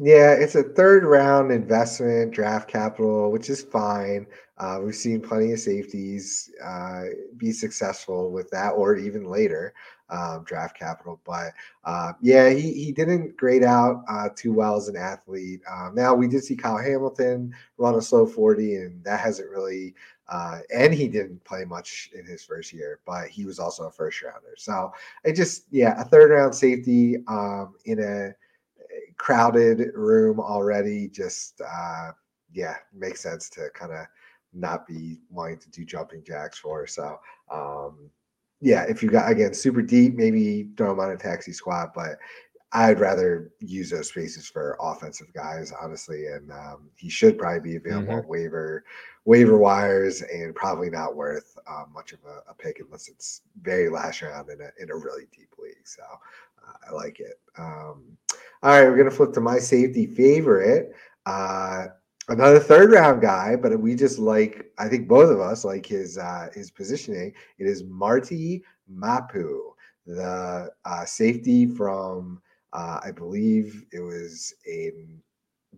Yeah, 0.00 0.32
it's 0.34 0.54
a 0.54 0.62
third 0.62 1.04
round 1.04 1.50
investment, 1.50 2.32
draft 2.32 2.68
capital, 2.68 3.32
which 3.32 3.50
is 3.50 3.62
fine. 3.64 4.26
Uh, 4.56 4.80
we've 4.82 4.94
seen 4.94 5.20
plenty 5.20 5.52
of 5.52 5.58
safeties 5.58 6.50
uh, 6.64 7.04
be 7.36 7.50
successful 7.52 8.30
with 8.30 8.48
that, 8.50 8.70
or 8.70 8.96
even 8.96 9.24
later 9.24 9.74
um, 10.08 10.44
draft 10.44 10.78
capital. 10.78 11.20
But 11.24 11.52
uh, 11.84 12.12
yeah, 12.20 12.50
he, 12.50 12.72
he 12.72 12.92
didn't 12.92 13.36
grade 13.36 13.64
out 13.64 14.04
uh, 14.08 14.28
too 14.36 14.52
well 14.52 14.76
as 14.76 14.86
an 14.88 14.96
athlete. 14.96 15.60
Um, 15.68 15.94
now 15.96 16.14
we 16.14 16.28
did 16.28 16.44
see 16.44 16.56
Kyle 16.56 16.78
Hamilton 16.78 17.52
run 17.76 17.96
a 17.96 18.02
slow 18.02 18.24
40, 18.26 18.76
and 18.76 19.02
that 19.04 19.18
hasn't 19.20 19.50
really. 19.50 19.94
Uh, 20.28 20.58
and 20.74 20.92
he 20.92 21.08
didn't 21.08 21.42
play 21.44 21.64
much 21.64 22.10
in 22.14 22.22
his 22.26 22.44
first 22.44 22.70
year, 22.72 23.00
but 23.06 23.28
he 23.28 23.46
was 23.46 23.58
also 23.58 23.84
a 23.86 23.90
first 23.90 24.22
rounder. 24.22 24.54
So 24.58 24.92
it 25.24 25.32
just, 25.32 25.64
yeah, 25.70 25.98
a 25.98 26.04
third 26.04 26.30
round 26.30 26.54
safety 26.54 27.16
um, 27.28 27.74
in 27.86 27.98
a 27.98 28.34
crowded 29.18 29.90
room 29.94 30.40
already 30.40 31.08
just 31.08 31.60
uh 31.60 32.10
yeah 32.52 32.76
makes 32.94 33.20
sense 33.20 33.50
to 33.50 33.68
kind 33.74 33.92
of 33.92 34.06
not 34.54 34.86
be 34.86 35.18
wanting 35.30 35.58
to 35.58 35.70
do 35.70 35.84
jumping 35.84 36.22
jacks 36.24 36.58
for 36.58 36.86
so 36.86 37.18
um 37.52 38.08
yeah 38.60 38.84
if 38.88 39.02
you 39.02 39.10
got 39.10 39.30
again 39.30 39.52
super 39.52 39.82
deep 39.82 40.14
maybe 40.14 40.68
throw 40.76 40.92
him 40.92 41.00
on 41.00 41.10
a 41.10 41.16
taxi 41.16 41.52
squad 41.52 41.90
but 41.94 42.16
i'd 42.72 43.00
rather 43.00 43.50
use 43.60 43.90
those 43.90 44.08
spaces 44.08 44.46
for 44.48 44.76
offensive 44.80 45.32
guys 45.34 45.72
honestly 45.82 46.26
and 46.26 46.50
um, 46.52 46.88
he 46.96 47.08
should 47.10 47.38
probably 47.38 47.60
be 47.60 47.76
available 47.76 48.12
Mhm. 48.14 48.22
on 48.22 48.28
waiver 48.28 48.84
waiver 49.24 49.58
wires 49.58 50.22
and 50.22 50.54
probably 50.54 50.88
not 50.90 51.14
worth 51.16 51.58
uh, 51.66 51.84
much 51.92 52.12
of 52.12 52.18
a, 52.26 52.50
a 52.50 52.54
pick 52.54 52.80
unless 52.80 53.08
it's 53.08 53.42
very 53.62 53.88
last 53.90 54.22
round 54.22 54.48
in 54.48 54.60
a, 54.60 54.70
in 54.82 54.90
a 54.90 54.96
really 54.96 55.26
deep 55.36 55.52
league 55.58 55.76
so 55.84 56.02
I 56.86 56.92
like 56.92 57.18
it. 57.20 57.40
Um, 57.56 58.18
all 58.62 58.70
right, 58.70 58.88
we're 58.88 58.96
gonna 58.96 59.10
flip 59.10 59.32
to 59.34 59.40
my 59.40 59.58
safety 59.58 60.06
favorite. 60.06 60.92
Uh, 61.26 61.86
another 62.28 62.58
third 62.58 62.90
round 62.90 63.20
guy, 63.20 63.56
but 63.56 63.78
we 63.78 63.94
just 63.94 64.18
like 64.18 64.70
I 64.78 64.88
think 64.88 65.08
both 65.08 65.30
of 65.30 65.40
us 65.40 65.64
like 65.64 65.86
his 65.86 66.18
uh, 66.18 66.48
his 66.54 66.70
positioning. 66.70 67.32
It 67.58 67.66
is 67.66 67.84
Marte 67.84 68.62
Mapu, 68.88 69.74
the 70.06 70.70
uh, 70.84 71.04
safety 71.04 71.66
from 71.66 72.40
uh, 72.72 73.00
I 73.02 73.12
believe 73.12 73.84
it 73.92 74.00
was 74.00 74.54
a 74.66 74.92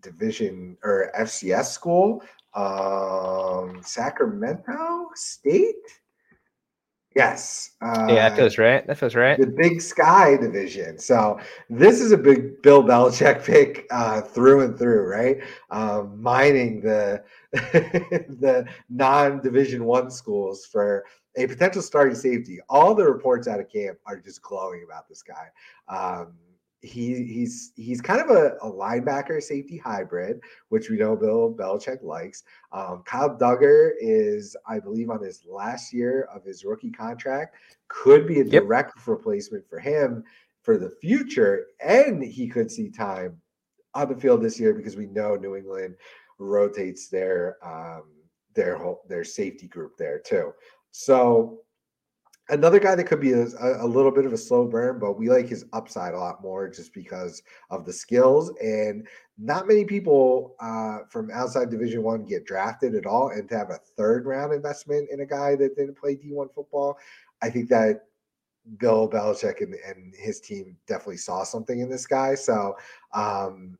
division 0.00 0.76
or 0.82 1.12
FCS 1.18 1.66
school, 1.66 2.22
um, 2.54 3.80
Sacramento 3.82 5.10
State. 5.14 5.99
Yes. 7.16 7.72
Uh, 7.82 8.06
yeah, 8.08 8.28
that 8.28 8.36
feels 8.36 8.56
right. 8.56 8.86
That 8.86 8.98
feels 8.98 9.16
right. 9.16 9.38
The 9.38 9.46
Big 9.46 9.80
Sky 9.80 10.36
division. 10.36 10.96
So 10.98 11.40
this 11.68 12.00
is 12.00 12.12
a 12.12 12.16
big 12.16 12.62
Bill 12.62 12.84
Belichick 12.84 13.44
pick 13.44 13.86
uh, 13.90 14.20
through 14.20 14.62
and 14.62 14.78
through, 14.78 15.08
right? 15.08 15.38
Um, 15.70 16.22
mining 16.22 16.80
the 16.80 17.22
the 17.52 18.64
non-division 18.88 19.84
one 19.84 20.10
schools 20.10 20.64
for 20.66 21.04
a 21.36 21.46
potential 21.46 21.82
starting 21.82 22.14
safety. 22.14 22.60
All 22.68 22.94
the 22.94 23.04
reports 23.04 23.48
out 23.48 23.58
of 23.60 23.68
camp 23.68 23.98
are 24.06 24.18
just 24.18 24.40
glowing 24.42 24.84
about 24.84 25.08
this 25.08 25.22
guy. 25.22 25.48
Um, 25.88 26.34
he 26.82 27.24
he's 27.24 27.72
he's 27.76 28.00
kind 28.00 28.20
of 28.20 28.30
a, 28.30 28.56
a, 28.62 28.70
linebacker 28.70 29.42
safety 29.42 29.76
hybrid, 29.76 30.40
which 30.70 30.88
we 30.88 30.96
know 30.96 31.14
Bill 31.14 31.54
Belichick 31.54 32.02
likes. 32.02 32.42
Um, 32.72 33.02
Kyle 33.04 33.36
Dugger 33.36 33.90
is, 34.00 34.56
I 34.66 34.80
believe, 34.80 35.10
on 35.10 35.22
his 35.22 35.44
last 35.46 35.92
year 35.92 36.28
of 36.34 36.44
his 36.44 36.64
rookie 36.64 36.90
contract, 36.90 37.56
could 37.88 38.26
be 38.26 38.40
a 38.40 38.44
yep. 38.44 38.62
direct 38.62 39.06
replacement 39.06 39.68
for 39.68 39.78
him 39.78 40.24
for 40.62 40.78
the 40.78 40.90
future, 41.02 41.66
and 41.84 42.22
he 42.22 42.48
could 42.48 42.70
see 42.70 42.90
time 42.90 43.40
on 43.94 44.08
the 44.08 44.16
field 44.16 44.42
this 44.42 44.58
year 44.58 44.72
because 44.72 44.96
we 44.96 45.06
know 45.06 45.34
New 45.34 45.56
England 45.56 45.96
rotates 46.38 47.08
their 47.08 47.56
um, 47.62 48.04
their 48.54 48.76
whole, 48.76 49.02
their 49.06 49.24
safety 49.24 49.68
group 49.68 49.96
there 49.98 50.18
too. 50.18 50.52
So 50.92 51.60
another 52.50 52.78
guy 52.78 52.94
that 52.94 53.04
could 53.04 53.20
be 53.20 53.32
a, 53.32 53.44
a, 53.44 53.86
little 53.86 54.10
bit 54.10 54.26
of 54.26 54.32
a 54.32 54.38
slow 54.38 54.66
burn, 54.66 54.98
but 54.98 55.18
we 55.18 55.28
like 55.28 55.48
his 55.48 55.64
upside 55.72 56.14
a 56.14 56.18
lot 56.18 56.42
more 56.42 56.68
just 56.68 56.92
because 56.92 57.42
of 57.70 57.84
the 57.86 57.92
skills. 57.92 58.52
And 58.62 59.06
not 59.38 59.66
many 59.66 59.84
people 59.84 60.56
uh, 60.60 61.00
from 61.08 61.30
outside 61.32 61.70
Division 61.70 62.02
One 62.02 62.24
get 62.24 62.44
drafted 62.44 62.94
at 62.94 63.06
all, 63.06 63.30
and 63.30 63.48
to 63.48 63.56
have 63.56 63.70
a 63.70 63.80
third 63.96 64.26
round 64.26 64.52
investment 64.52 65.08
in 65.10 65.20
a 65.20 65.26
guy 65.26 65.56
that 65.56 65.76
didn't 65.76 65.98
play 65.98 66.14
D 66.14 66.32
one 66.32 66.48
football, 66.54 66.98
I 67.40 67.50
think 67.50 67.68
that 67.70 68.02
Bill 68.78 69.08
Belichick 69.08 69.62
and, 69.62 69.74
and 69.86 70.14
his 70.16 70.40
team 70.40 70.76
definitely 70.86 71.16
saw 71.16 71.44
something 71.44 71.80
in 71.80 71.88
this 71.88 72.06
guy. 72.06 72.34
So 72.34 72.76
um, 73.14 73.78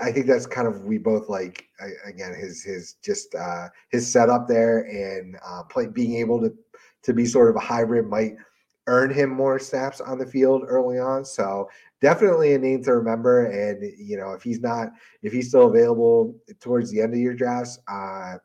I 0.00 0.10
think 0.10 0.26
that's 0.26 0.46
kind 0.46 0.66
of 0.66 0.84
we 0.84 0.98
both 0.98 1.28
like 1.28 1.68
again 2.06 2.34
his 2.34 2.62
his 2.62 2.94
just 3.04 3.34
uh, 3.34 3.68
his 3.90 4.10
setup 4.10 4.48
there 4.48 4.80
and 4.80 5.36
uh, 5.44 5.62
play 5.64 5.86
being 5.86 6.16
able 6.16 6.40
to 6.40 6.52
to 7.02 7.12
be 7.12 7.26
sort 7.26 7.50
of 7.50 7.56
a 7.56 7.60
hybrid 7.60 8.06
might 8.06 8.34
earn 8.86 9.12
him 9.12 9.30
more 9.30 9.58
snaps 9.58 10.00
on 10.00 10.18
the 10.18 10.26
field 10.26 10.64
early 10.66 10.98
on. 10.98 11.24
So 11.24 11.68
definitely 12.00 12.54
a 12.54 12.58
name 12.58 12.82
to 12.84 12.94
remember. 12.94 13.46
And 13.46 13.82
you 13.98 14.16
know, 14.16 14.32
if 14.32 14.42
he's 14.42 14.60
not, 14.60 14.88
if 15.22 15.32
he's 15.32 15.48
still 15.48 15.68
available 15.68 16.34
towards 16.60 16.90
the 16.90 17.00
end 17.00 17.12
of 17.14 17.20
your 17.20 17.34
drafts, 17.34 17.78
uh, 17.86 18.38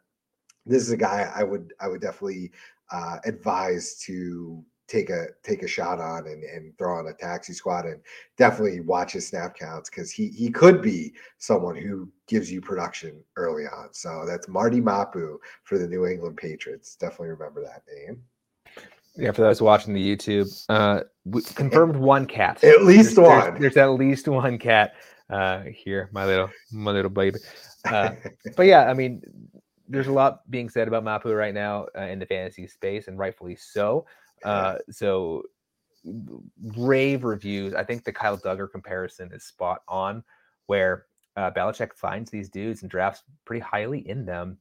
this 0.66 0.84
is 0.84 0.92
a 0.92 0.98
guy 0.98 1.32
I 1.36 1.44
would 1.44 1.74
I 1.80 1.88
would 1.88 2.02
definitely 2.02 2.52
uh, 2.92 3.18
advise 3.26 3.96
to 4.06 4.64
take 4.88 5.10
a 5.10 5.28
take 5.44 5.64
a 5.64 5.68
shot 5.68 6.00
on 6.00 6.28
and, 6.28 6.44
and 6.44 6.78
throw 6.78 6.98
on 6.98 7.08
a 7.08 7.14
taxi 7.14 7.54
squad 7.54 7.86
and 7.86 8.02
definitely 8.38 8.82
watch 8.82 9.14
his 9.14 9.28
snap 9.28 9.56
counts 9.58 9.90
because 9.90 10.12
he 10.12 10.28
he 10.28 10.50
could 10.50 10.82
be 10.82 11.14
someone 11.38 11.76
who 11.76 12.10
gives 12.28 12.52
you 12.52 12.62
production 12.62 13.24
early 13.38 13.64
on. 13.64 13.94
So 13.94 14.26
that's 14.28 14.48
Marte 14.48 14.84
Mapu 14.84 15.40
for 15.64 15.78
the 15.78 15.88
New 15.88 16.06
England 16.06 16.38
Patriots. 16.38 16.96
Definitely 16.96 17.30
remember 17.30 17.62
that 17.64 17.84
name. 17.94 18.22
Yeah, 19.16 19.32
for 19.32 19.42
those 19.42 19.62
watching 19.62 19.94
the 19.94 20.16
YouTube, 20.16 20.50
uh, 20.70 21.02
confirmed 21.56 21.96
one 21.96 22.26
cat. 22.26 22.64
At 22.64 22.84
least 22.84 23.16
there's, 23.16 23.28
one. 23.28 23.60
There's, 23.60 23.76
there's, 23.76 23.78
at 23.78 23.92
least 23.92 24.28
one 24.28 24.58
cat 24.58 24.96
uh, 25.30 25.64
here, 25.64 26.10
my 26.12 26.26
little 26.26 26.50
my 26.72 26.92
little 26.92 27.12
baby. 27.12 27.40
Uh, 27.86 28.12
but 28.56 28.66
yeah, 28.66 28.90
I 28.90 28.94
mean, 28.94 29.22
there's 29.88 30.08
a 30.08 30.12
lot 30.12 30.50
being 30.50 30.70
said 30.70 30.88
about 30.88 31.04
Mapu 31.04 31.32
right 31.32 31.54
now 31.54 31.88
uh, 31.98 32.04
in 32.04 32.20
the 32.20 32.26
fantasy 32.26 32.68
space, 32.68 33.08
and 33.08 33.20
rightfully 33.20 33.56
so. 33.56 34.06
Uh, 34.44 34.78
so 34.90 35.44
rave 36.76 37.24
reviews. 37.24 37.74
I 37.74 37.84
think 37.84 38.04
the 38.04 38.12
Kyle 38.12 38.38
Dugger 38.38 38.70
comparison 38.70 39.32
is 39.32 39.46
spot 39.46 39.82
on, 39.88 40.24
where 40.66 41.06
uh, 41.36 41.52
Belichick 41.52 41.94
finds 41.94 42.32
these 42.32 42.50
dudes 42.50 42.82
and 42.82 42.92
drafts 42.92 43.24
pretty 43.46 43.62
highly 43.62 44.08
in 44.08 44.26
them 44.26 44.58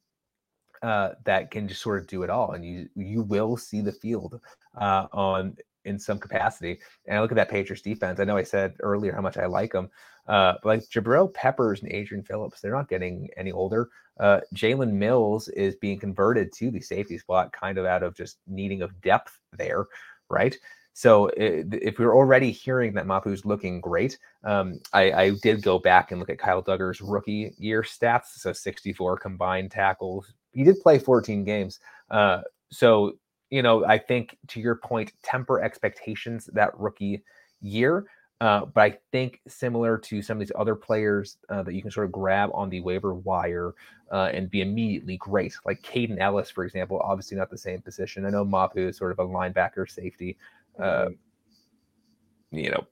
uh, 0.82 1.10
that 1.24 1.50
can 1.50 1.68
just 1.68 1.82
sort 1.82 2.00
of 2.00 2.06
do 2.06 2.22
it 2.22 2.30
all, 2.30 2.52
and 2.52 2.64
you 2.64 2.88
you 2.94 3.22
will 3.22 3.56
see 3.56 3.80
the 3.80 3.92
field 3.92 4.40
uh, 4.78 5.06
on 5.12 5.56
in 5.84 5.98
some 5.98 6.18
capacity. 6.18 6.78
And 7.06 7.16
I 7.16 7.20
look 7.20 7.32
at 7.32 7.36
that 7.36 7.50
Patriots 7.50 7.82
defense. 7.82 8.20
I 8.20 8.24
know 8.24 8.36
I 8.36 8.42
said 8.42 8.74
earlier 8.80 9.12
how 9.12 9.20
much 9.20 9.36
I 9.36 9.46
like 9.46 9.72
them, 9.72 9.90
uh, 10.28 10.54
but 10.62 10.66
like 10.66 10.88
Jabril 10.88 11.32
Peppers 11.32 11.82
and 11.82 11.92
Adrian 11.92 12.24
Phillips, 12.24 12.60
they're 12.60 12.72
not 12.72 12.88
getting 12.88 13.28
any 13.36 13.52
older. 13.52 13.90
Uh, 14.20 14.40
Jalen 14.54 14.92
Mills 14.92 15.48
is 15.48 15.74
being 15.76 15.98
converted 15.98 16.52
to 16.54 16.70
the 16.70 16.80
safety 16.80 17.18
spot, 17.18 17.52
kind 17.52 17.78
of 17.78 17.86
out 17.86 18.02
of 18.02 18.14
just 18.14 18.38
needing 18.46 18.82
of 18.82 19.00
depth 19.00 19.38
there, 19.56 19.86
right? 20.28 20.56
So 20.94 21.30
if 21.36 21.98
we 21.98 22.04
are 22.04 22.14
already 22.14 22.50
hearing 22.50 22.92
that 22.94 23.06
Mapu's 23.06 23.46
looking 23.46 23.80
great, 23.80 24.18
um, 24.44 24.78
I, 24.92 25.12
I, 25.12 25.30
did 25.42 25.62
go 25.62 25.78
back 25.78 26.10
and 26.10 26.20
look 26.20 26.28
at 26.28 26.38
Kyle 26.38 26.62
Dugger's 26.62 27.00
rookie 27.00 27.54
year 27.56 27.82
stats. 27.82 28.26
So 28.34 28.52
64 28.52 29.16
combined 29.16 29.70
tackles, 29.70 30.34
he 30.52 30.64
did 30.64 30.80
play 30.80 30.98
14 30.98 31.44
games. 31.44 31.80
Uh, 32.10 32.42
so, 32.70 33.12
you 33.50 33.62
know, 33.62 33.84
I 33.84 33.98
think 33.98 34.36
to 34.48 34.60
your 34.60 34.76
point, 34.76 35.12
temper 35.22 35.60
expectations 35.62 36.48
that 36.52 36.78
rookie 36.78 37.22
year. 37.60 38.06
Uh, 38.40 38.64
but 38.64 38.80
I 38.80 38.98
think 39.12 39.40
similar 39.46 39.96
to 39.98 40.20
some 40.20 40.36
of 40.36 40.40
these 40.40 40.50
other 40.56 40.74
players 40.74 41.36
uh, 41.48 41.62
that 41.62 41.74
you 41.74 41.80
can 41.80 41.92
sort 41.92 42.06
of 42.06 42.12
grab 42.12 42.50
on 42.52 42.68
the 42.70 42.80
waiver 42.80 43.14
wire 43.14 43.72
uh, 44.10 44.30
and 44.32 44.50
be 44.50 44.62
immediately 44.62 45.16
great, 45.18 45.54
like 45.64 45.80
Kaden 45.82 46.18
Elliss, 46.18 46.50
for 46.50 46.64
example, 46.64 47.00
obviously 47.04 47.36
not 47.36 47.50
the 47.50 47.58
same 47.58 47.80
position. 47.80 48.26
I 48.26 48.30
know 48.30 48.44
Mapu 48.44 48.88
is 48.88 48.96
sort 48.96 49.12
of 49.12 49.20
a 49.20 49.24
linebacker 49.24 49.88
safety, 49.88 50.36
uh, 50.80 50.82
mm-hmm. 50.82 52.58
you 52.58 52.72
know, 52.72 52.84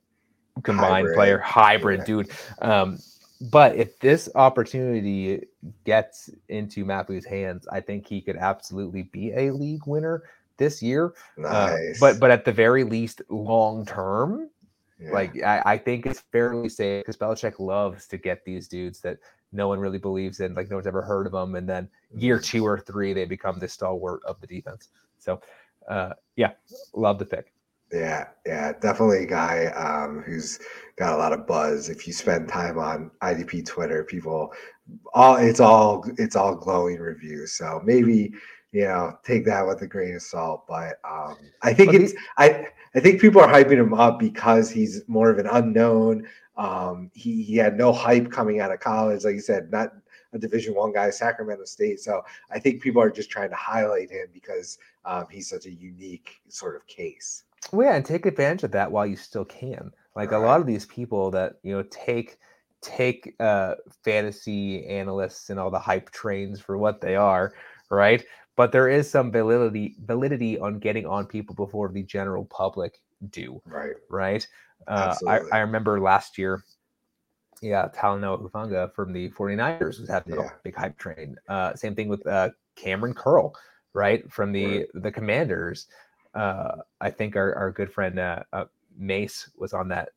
combined 0.63 1.07
hybrid. 1.07 1.15
player, 1.15 1.37
hybrid 1.39 1.99
yeah. 1.99 2.05
dude. 2.05 2.31
Um, 2.61 2.97
but 3.49 3.75
if 3.75 3.99
this 3.99 4.29
opportunity 4.35 5.47
gets 5.83 6.29
into 6.49 6.85
Mapu's 6.85 7.25
hands, 7.25 7.67
I 7.71 7.79
think 7.79 8.05
he 8.05 8.21
could 8.21 8.37
absolutely 8.37 9.03
be 9.03 9.33
a 9.33 9.51
league 9.51 9.87
winner 9.87 10.23
this 10.57 10.81
year. 10.81 11.13
Nice. 11.37 11.51
Uh, 11.51 11.93
but 11.99 12.19
but 12.19 12.31
at 12.31 12.45
the 12.45 12.51
very 12.51 12.83
least, 12.83 13.21
long 13.29 13.85
term, 13.85 14.49
yeah. 14.99 15.11
like 15.11 15.41
I, 15.43 15.61
I, 15.65 15.77
think 15.77 16.05
it's 16.05 16.19
fairly 16.31 16.69
safe 16.69 17.03
because 17.03 17.17
Belichick 17.17 17.59
loves 17.59 18.07
to 18.07 18.17
get 18.17 18.45
these 18.45 18.67
dudes 18.67 18.99
that 19.01 19.17
no 19.51 19.67
one 19.67 19.79
really 19.79 19.97
believes 19.97 20.39
in, 20.39 20.53
like 20.53 20.69
no 20.69 20.75
one's 20.75 20.87
ever 20.87 21.01
heard 21.01 21.25
of 21.25 21.31
them, 21.31 21.55
and 21.55 21.67
then 21.67 21.89
year 22.15 22.39
two 22.39 22.65
or 22.65 22.79
three 22.79 23.13
they 23.13 23.25
become 23.25 23.57
the 23.57 23.67
stalwart 23.67 24.21
of 24.23 24.39
the 24.39 24.47
defense. 24.47 24.89
So, 25.17 25.41
uh, 25.87 26.13
yeah, 26.35 26.51
love 26.93 27.17
the 27.17 27.25
pick. 27.25 27.51
Yeah, 27.91 28.27
yeah, 28.45 28.71
definitely 28.73 29.23
a 29.23 29.27
guy 29.27 29.65
um, 29.67 30.21
who's 30.21 30.59
got 30.95 31.13
a 31.13 31.17
lot 31.17 31.33
of 31.33 31.45
buzz. 31.45 31.89
If 31.89 32.07
you 32.07 32.13
spend 32.13 32.47
time 32.47 32.77
on 32.77 33.11
IDP 33.21 33.65
Twitter, 33.65 34.03
people, 34.03 34.53
all 35.13 35.35
it's 35.35 35.59
all 35.59 36.05
it's 36.17 36.37
all 36.37 36.55
glowing 36.55 36.99
reviews. 36.99 37.51
So 37.51 37.81
maybe 37.83 38.33
you 38.71 38.83
know 38.83 39.17
take 39.25 39.45
that 39.45 39.67
with 39.67 39.81
a 39.81 39.87
grain 39.87 40.15
of 40.15 40.21
salt. 40.21 40.65
But 40.67 40.99
um, 41.03 41.37
I 41.63 41.73
think 41.73 41.93
it's 41.93 42.13
I 42.37 42.67
I 42.95 43.01
think 43.01 43.19
people 43.19 43.41
are 43.41 43.51
hyping 43.51 43.79
him 43.79 43.93
up 43.93 44.19
because 44.19 44.69
he's 44.71 45.01
more 45.07 45.29
of 45.29 45.37
an 45.39 45.47
unknown. 45.47 46.27
Um, 46.55 47.11
he 47.13 47.43
he 47.43 47.57
had 47.57 47.77
no 47.77 47.91
hype 47.91 48.31
coming 48.31 48.61
out 48.61 48.71
of 48.71 48.79
college, 48.79 49.25
like 49.25 49.35
you 49.35 49.41
said, 49.41 49.69
not 49.69 49.93
a 50.33 50.39
Division 50.39 50.75
One 50.75 50.93
guy, 50.93 51.09
Sacramento 51.09 51.65
State. 51.65 51.99
So 51.99 52.21
I 52.49 52.59
think 52.59 52.81
people 52.81 53.01
are 53.01 53.11
just 53.11 53.29
trying 53.29 53.49
to 53.49 53.55
highlight 53.55 54.09
him 54.09 54.27
because 54.33 54.77
um, 55.03 55.25
he's 55.29 55.49
such 55.49 55.65
a 55.65 55.71
unique 55.71 56.41
sort 56.47 56.77
of 56.77 56.87
case. 56.87 57.43
Well, 57.71 57.87
yeah, 57.87 57.95
and 57.95 58.05
take 58.05 58.25
advantage 58.25 58.63
of 58.63 58.71
that 58.71 58.91
while 58.91 59.05
you 59.05 59.15
still 59.15 59.45
can. 59.45 59.91
Like 60.15 60.31
right. 60.31 60.41
a 60.41 60.45
lot 60.45 60.59
of 60.59 60.67
these 60.67 60.85
people 60.85 61.31
that 61.31 61.55
you 61.63 61.73
know 61.73 61.83
take 61.83 62.37
take 62.81 63.35
uh, 63.39 63.75
fantasy 64.03 64.85
analysts 64.87 65.49
and 65.49 65.59
all 65.59 65.71
the 65.71 65.79
hype 65.79 66.09
trains 66.11 66.59
for 66.59 66.77
what 66.77 66.99
they 67.01 67.15
are, 67.15 67.53
right? 67.89 68.23
But 68.55 68.71
there 68.71 68.89
is 68.89 69.09
some 69.09 69.31
validity 69.31 69.95
validity 70.03 70.59
on 70.59 70.79
getting 70.79 71.05
on 71.05 71.25
people 71.25 71.55
before 71.55 71.89
the 71.89 72.03
general 72.03 72.45
public 72.45 73.01
do. 73.29 73.61
Right. 73.65 73.95
Right. 74.09 74.45
Uh, 74.87 75.15
I, 75.27 75.39
I 75.51 75.59
remember 75.59 76.01
last 76.01 76.37
year, 76.37 76.63
yeah, 77.61 77.87
Talanoa 77.95 78.41
Hufanga 78.41 78.93
from 78.93 79.13
the 79.13 79.29
49ers 79.29 79.99
was 79.99 80.09
having 80.09 80.35
yeah. 80.35 80.47
a 80.47 80.51
big 80.63 80.75
hype 80.75 80.97
train. 80.97 81.35
Uh, 81.47 81.75
same 81.75 81.95
thing 81.95 82.07
with 82.07 82.25
uh, 82.25 82.49
Kamren 82.75 83.15
Curl, 83.15 83.53
right? 83.93 84.29
From 84.31 84.51
the 84.51 84.79
right. 84.79 84.87
the 84.95 85.11
Commanders 85.11 85.87
uh, 86.33 86.77
I 86.99 87.09
think 87.09 87.35
our, 87.35 87.53
our 87.55 87.71
good 87.71 87.91
friend 87.91 88.19
uh, 88.19 88.43
uh, 88.53 88.65
Mace 88.97 89.49
was 89.57 89.73
on 89.73 89.87
that 89.89 90.09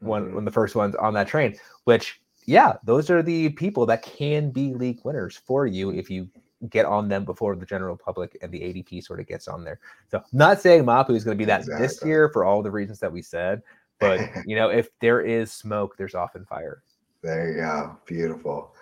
one 0.00 0.24
mm-hmm. 0.24 0.34
one 0.34 0.42
of 0.42 0.44
the 0.44 0.52
first 0.52 0.74
ones 0.74 0.94
on 0.96 1.14
that 1.14 1.28
train. 1.28 1.56
Which, 1.84 2.20
yeah, 2.46 2.74
those 2.84 3.10
are 3.10 3.22
the 3.22 3.50
people 3.50 3.86
that 3.86 4.02
can 4.02 4.50
be 4.50 4.74
league 4.74 5.00
winners 5.04 5.36
for 5.36 5.66
you 5.66 5.90
if 5.90 6.10
you 6.10 6.28
get 6.68 6.86
on 6.86 7.08
them 7.08 7.24
before 7.24 7.56
the 7.56 7.66
general 7.66 7.96
public 7.96 8.36
and 8.40 8.52
the 8.52 8.60
ADP 8.60 9.02
sort 9.02 9.20
of 9.20 9.26
gets 9.26 9.48
on 9.48 9.64
there. 9.64 9.80
So, 10.08 10.22
not 10.32 10.60
saying 10.60 10.84
Mapu 10.84 11.14
is 11.14 11.24
going 11.24 11.36
to 11.36 11.42
be 11.42 11.46
that 11.46 11.62
exactly. 11.62 11.86
this 11.86 12.04
year 12.04 12.28
for 12.28 12.44
all 12.44 12.62
the 12.62 12.70
reasons 12.70 12.98
that 13.00 13.12
we 13.12 13.22
said, 13.22 13.62
but 14.00 14.20
you 14.46 14.56
know, 14.56 14.68
if 14.68 14.88
there 15.00 15.20
is 15.20 15.52
smoke, 15.52 15.96
there's 15.96 16.14
often 16.14 16.44
fire. 16.44 16.82
There 17.22 17.50
you 17.50 17.56
go. 17.60 17.96
Beautiful. 18.06 18.74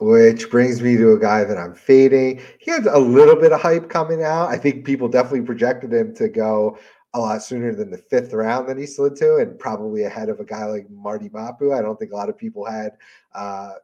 Which 0.00 0.50
brings 0.50 0.82
me 0.82 0.96
to 0.96 1.12
a 1.12 1.20
guy 1.20 1.44
that 1.44 1.56
I'm 1.56 1.74
fading. 1.74 2.40
He 2.58 2.70
had 2.70 2.86
a 2.86 2.98
little 2.98 3.36
bit 3.36 3.52
of 3.52 3.60
hype 3.60 3.88
coming 3.88 4.24
out. 4.24 4.48
I 4.48 4.56
think 4.56 4.84
people 4.84 5.08
definitely 5.08 5.42
projected 5.42 5.92
him 5.92 6.14
to 6.16 6.28
go 6.28 6.78
a 7.14 7.20
lot 7.20 7.42
sooner 7.44 7.72
than 7.72 7.90
the 7.90 7.98
fifth 7.98 8.32
round 8.32 8.68
that 8.68 8.76
he 8.76 8.86
slid 8.86 9.14
to, 9.16 9.36
and 9.36 9.56
probably 9.56 10.02
ahead 10.02 10.28
of 10.28 10.40
a 10.40 10.44
guy 10.44 10.64
like 10.64 10.90
Marte 10.90 11.32
Mapu. 11.32 11.72
I 11.72 11.80
don't 11.80 11.96
think 11.96 12.10
a 12.12 12.16
lot 12.16 12.28
of 12.28 12.36
people 12.36 12.64
had 12.64 12.92
uh, 13.34 13.74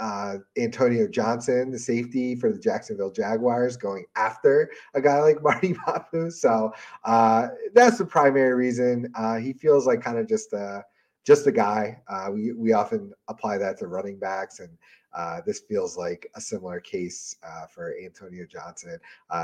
uh, 0.00 0.36
Antonio 0.56 1.06
Johnson, 1.06 1.70
the 1.70 1.78
safety 1.78 2.34
for 2.34 2.50
the 2.50 2.58
Jacksonville 2.58 3.10
Jaguars, 3.10 3.76
going 3.76 4.04
after 4.16 4.70
a 4.94 5.00
guy 5.00 5.20
like 5.20 5.42
Marte 5.42 5.76
Mapu. 5.86 6.30
So 6.30 6.72
uh, 7.04 7.48
that's 7.74 7.98
the 7.98 8.06
primary 8.06 8.54
reason. 8.54 9.12
Uh, 9.14 9.36
he 9.36 9.52
feels 9.52 9.86
like 9.86 10.00
kind 10.00 10.18
of 10.18 10.26
just 10.28 10.52
a 10.52 10.84
just 11.24 11.46
a 11.46 11.52
guy. 11.52 12.00
Uh, 12.08 12.30
we 12.32 12.52
we 12.52 12.72
often 12.72 13.12
apply 13.28 13.58
that 13.58 13.78
to 13.78 13.86
running 13.86 14.18
backs, 14.18 14.60
and 14.60 14.70
uh, 15.14 15.40
this 15.46 15.60
feels 15.60 15.96
like 15.96 16.30
a 16.34 16.40
similar 16.40 16.80
case 16.80 17.36
uh, 17.46 17.66
for 17.66 17.94
Antonio 18.02 18.46
Johnson. 18.50 18.98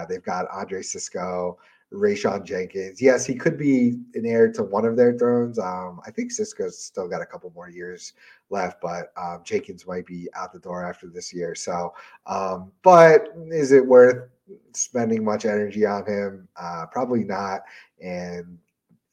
they've 0.09 0.23
got 0.23 0.47
Andre 0.51 0.83
Cisco. 0.83 1.59
Rayshawn 1.93 2.45
Jenkins. 2.45 3.03
Yes, 3.03 3.27
he 3.27 3.35
could 3.35 3.59
be 3.59 3.99
an 4.15 4.25
heir 4.25 4.51
to 4.53 4.63
one 4.63 4.85
of 4.85 4.97
their 4.97 5.19
thrones. 5.19 5.59
Um, 5.59 6.01
I 6.07 6.11
think 6.11 6.31
Cisco's 6.31 6.79
still 6.79 7.09
got 7.09 7.21
a 7.21 7.27
couple 7.27 7.53
more 7.55 7.69
years 7.69 8.13
left, 8.49 8.81
but 8.81 9.13
um, 9.17 9.43
Jenkins 9.45 9.87
might 9.87 10.07
be 10.07 10.29
out 10.35 10.53
the 10.53 10.61
door 10.61 10.85
after 10.89 11.09
this 11.09 11.35
year. 11.35 11.55
So, 11.55 11.93
um, 12.27 12.71
but 12.83 13.29
is 13.37 13.73
it 13.73 13.85
worth 13.85 14.29
spending 14.73 15.25
much 15.25 15.45
energy 15.45 15.85
on 15.85 16.07
him? 16.07 16.49
Uh, 16.57 16.87
probably 16.87 17.25
not. 17.25 17.63
And 18.01 18.59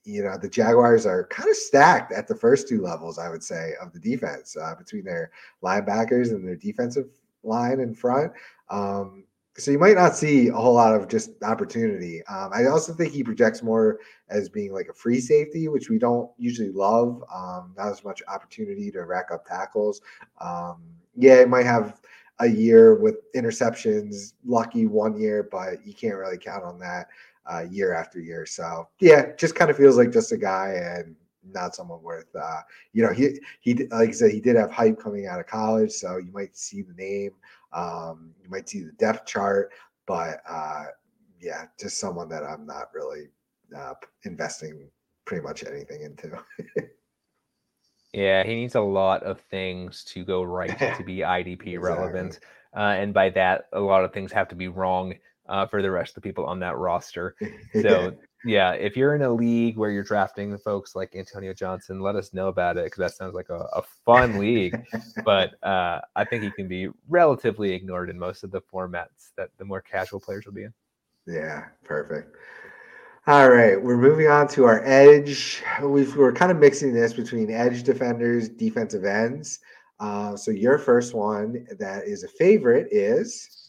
you 0.07 0.23
know 0.23 0.37
the 0.41 0.49
Jaguars 0.49 1.05
are 1.05 1.27
kind 1.27 1.49
of 1.49 1.55
stacked 1.55 2.13
at 2.13 2.27
the 2.27 2.35
first 2.35 2.67
two 2.67 2.81
levels, 2.81 3.19
I 3.19 3.29
would 3.29 3.43
say, 3.43 3.73
of 3.81 3.91
the 3.91 3.99
defense 3.99 4.55
uh, 4.55 4.73
between 4.75 5.03
their 5.03 5.31
linebackers 5.61 6.31
and 6.31 6.47
their 6.47 6.55
defensive 6.55 7.09
line 7.43 7.81
in 7.81 7.93
front. 7.93 8.31
Um, 8.69 9.25
so 9.57 9.71
you 9.71 9.79
might 9.79 9.95
not 9.95 10.15
see 10.15 10.49
a 10.49 10.53
whole 10.53 10.75
lot 10.75 10.93
of 10.93 11.07
just 11.07 11.31
opportunity. 11.43 12.23
Um, 12.27 12.51
I 12.53 12.67
also 12.67 12.93
think 12.93 13.11
he 13.11 13.23
projects 13.23 13.63
more 13.63 13.99
as 14.29 14.49
being 14.49 14.71
like 14.71 14.87
a 14.87 14.93
free 14.93 15.19
safety, 15.19 15.67
which 15.67 15.89
we 15.89 15.97
don't 15.97 16.29
usually 16.37 16.71
love. 16.71 17.23
Um, 17.33 17.73
not 17.75 17.91
as 17.91 18.03
much 18.03 18.21
opportunity 18.27 18.91
to 18.91 19.03
rack 19.03 19.31
up 19.33 19.45
tackles. 19.45 20.01
Um, 20.39 20.83
yeah, 21.15 21.35
it 21.35 21.49
might 21.49 21.65
have 21.65 21.99
a 22.39 22.47
year 22.47 22.95
with 22.95 23.15
interceptions, 23.33 24.33
lucky 24.45 24.85
one 24.85 25.19
year, 25.19 25.47
but 25.51 25.85
you 25.85 25.93
can't 25.93 26.15
really 26.15 26.37
count 26.37 26.63
on 26.63 26.77
that 26.79 27.07
uh, 27.51 27.65
year 27.69 27.93
after 27.93 28.19
year. 28.19 28.45
So 28.45 28.87
yeah, 28.99 29.35
just 29.37 29.55
kind 29.55 29.69
of 29.71 29.77
feels 29.77 29.97
like 29.97 30.11
just 30.11 30.31
a 30.31 30.37
guy 30.37 30.73
and 30.99 31.15
not 31.43 31.75
someone 31.75 32.01
worth. 32.01 32.33
Uh, 32.35 32.61
you 32.93 33.03
know, 33.03 33.13
he 33.13 33.39
he 33.61 33.73
like 33.87 34.09
I 34.09 34.11
said, 34.11 34.31
he 34.31 34.41
did 34.41 34.55
have 34.55 34.71
hype 34.71 34.99
coming 34.99 35.27
out 35.27 35.39
of 35.39 35.47
college, 35.47 35.91
so 35.91 36.17
you 36.17 36.31
might 36.31 36.55
see 36.57 36.81
the 36.81 36.93
name. 36.93 37.31
Um, 37.73 38.33
you 38.41 38.49
might 38.49 38.69
see 38.69 38.83
the 38.83 38.91
depth 38.93 39.25
chart, 39.25 39.71
but 40.05 40.41
uh, 40.47 40.85
yeah, 41.39 41.65
just 41.79 41.99
someone 41.99 42.29
that 42.29 42.43
I'm 42.43 42.65
not 42.65 42.89
really 42.93 43.27
uh, 43.75 43.93
investing 44.23 44.89
pretty 45.25 45.43
much 45.43 45.63
anything 45.65 46.01
into. 46.01 46.39
yeah, 48.13 48.43
he 48.43 48.55
needs 48.55 48.75
a 48.75 48.81
lot 48.81 49.23
of 49.23 49.39
things 49.41 50.03
to 50.05 50.23
go 50.23 50.43
right 50.43 50.77
to 50.79 51.03
be 51.05 51.17
IDP 51.17 51.51
exactly. 51.51 51.77
relevant. 51.77 52.39
Uh, 52.75 52.95
and 52.97 53.13
by 53.13 53.29
that, 53.29 53.67
a 53.73 53.79
lot 53.79 54.03
of 54.03 54.13
things 54.13 54.31
have 54.31 54.47
to 54.49 54.55
be 54.55 54.67
wrong 54.67 55.13
uh, 55.49 55.65
for 55.67 55.81
the 55.81 55.91
rest 55.91 56.11
of 56.11 56.15
the 56.15 56.27
people 56.27 56.45
on 56.45 56.59
that 56.59 56.77
roster. 56.77 57.35
So 57.81 58.15
yeah, 58.45 58.71
if 58.71 58.95
you're 58.95 59.15
in 59.15 59.21
a 59.21 59.31
league 59.31 59.77
where 59.77 59.91
you're 59.91 60.03
drafting 60.03 60.57
folks 60.57 60.95
like 60.95 61.15
Antonio 61.15 61.53
Johnson, 61.53 61.99
let 61.99 62.15
us 62.15 62.33
know 62.33 62.47
about 62.47 62.77
it 62.77 62.85
because 62.85 62.99
that 62.99 63.15
sounds 63.15 63.33
like 63.33 63.49
a, 63.49 63.67
a 63.75 63.83
fun 64.05 64.37
league. 64.37 64.81
But 65.25 65.61
uh, 65.63 66.01
I 66.15 66.25
think 66.25 66.43
he 66.43 66.51
can 66.51 66.67
be 66.67 66.89
relatively 67.07 67.73
ignored 67.73 68.09
in 68.09 68.19
most 68.19 68.43
of 68.43 68.51
the 68.51 68.61
formats 68.61 69.31
that 69.37 69.49
the 69.57 69.65
more 69.65 69.81
casual 69.81 70.19
players 70.19 70.45
will 70.45 70.53
be 70.53 70.63
in. 70.63 70.73
Yeah, 71.25 71.65
perfect. 71.83 72.35
All 73.27 73.49
right, 73.49 73.81
we're 73.81 73.97
moving 73.97 74.27
on 74.27 74.47
to 74.49 74.63
our 74.63 74.81
edge. 74.85 75.61
we 75.83 76.09
are 76.13 76.31
kind 76.31 76.49
of 76.49 76.59
mixing 76.59 76.93
this 76.93 77.11
between 77.11 77.51
edge 77.51 77.83
defenders, 77.83 78.47
defensive 78.47 79.03
ends. 79.03 79.59
Uh, 79.99 80.37
so 80.37 80.51
your 80.51 80.77
first 80.77 81.13
one 81.13 81.67
that 81.77 82.05
is 82.05 82.23
a 82.23 82.27
favorite 82.29 82.87
is, 82.91 83.66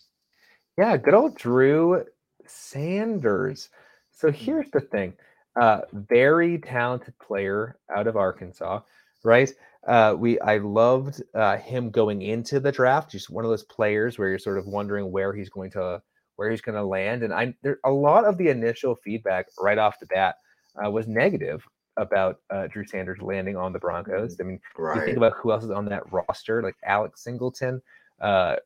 yeah, 0.78 0.96
good 0.96 1.14
old 1.14 1.36
Drew 1.36 2.04
Sanders. 2.46 3.68
So 4.12 4.28
mm-hmm. 4.28 4.44
here's 4.44 4.70
the 4.70 4.80
thing. 4.80 5.14
Uh, 5.60 5.80
very 5.92 6.58
talented 6.58 7.18
player 7.18 7.76
out 7.94 8.06
of 8.06 8.16
Arkansas, 8.16 8.80
right? 9.24 9.52
Uh, 9.86 10.14
we 10.16 10.38
I 10.40 10.58
loved 10.58 11.20
uh, 11.34 11.56
him 11.56 11.90
going 11.90 12.22
into 12.22 12.60
the 12.60 12.70
draft. 12.70 13.10
Just 13.10 13.28
one 13.28 13.44
of 13.44 13.50
those 13.50 13.64
players 13.64 14.18
where 14.18 14.28
you're 14.28 14.38
sort 14.38 14.58
of 14.58 14.66
wondering 14.66 15.10
where 15.10 15.32
he's 15.34 15.50
going 15.50 15.72
to 15.72 16.00
where 16.36 16.48
he's 16.48 16.60
going 16.60 16.76
to 16.76 16.84
land. 16.84 17.24
And 17.24 17.32
I 17.32 17.54
there 17.62 17.80
a 17.84 17.90
lot 17.90 18.24
of 18.24 18.38
the 18.38 18.48
initial 18.48 18.94
feedback 18.94 19.46
right 19.60 19.78
off 19.78 19.98
the 19.98 20.06
bat 20.06 20.36
uh, 20.84 20.88
was 20.88 21.08
negative 21.08 21.66
about 21.96 22.38
uh, 22.50 22.68
Drew 22.68 22.86
Sanders 22.86 23.20
landing 23.20 23.56
on 23.56 23.72
the 23.72 23.80
Broncos. 23.80 24.34
Mm-hmm. 24.34 24.42
I 24.42 24.46
mean, 24.46 24.60
right. 24.76 24.96
you 24.96 25.04
think 25.06 25.16
about 25.16 25.34
who 25.42 25.50
else 25.50 25.64
is 25.64 25.70
on 25.70 25.86
that 25.86 26.04
roster, 26.12 26.62
like 26.62 26.76
Alex 26.84 27.24
Singleton, 27.24 27.82
uh, 28.20 28.56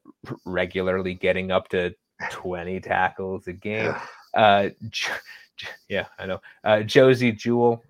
regularly 0.45 1.15
getting 1.15 1.51
up 1.51 1.69
to 1.69 1.95
20 2.31 2.81
tackles 2.81 3.47
a 3.49 3.53
game. 3.53 3.95
Uh, 4.35 4.71
yeah, 5.89 6.07
I 6.19 6.27
know. 6.27 6.41
Uh, 6.65 6.83
Josey 6.83 7.33
Jewell, 7.33 7.83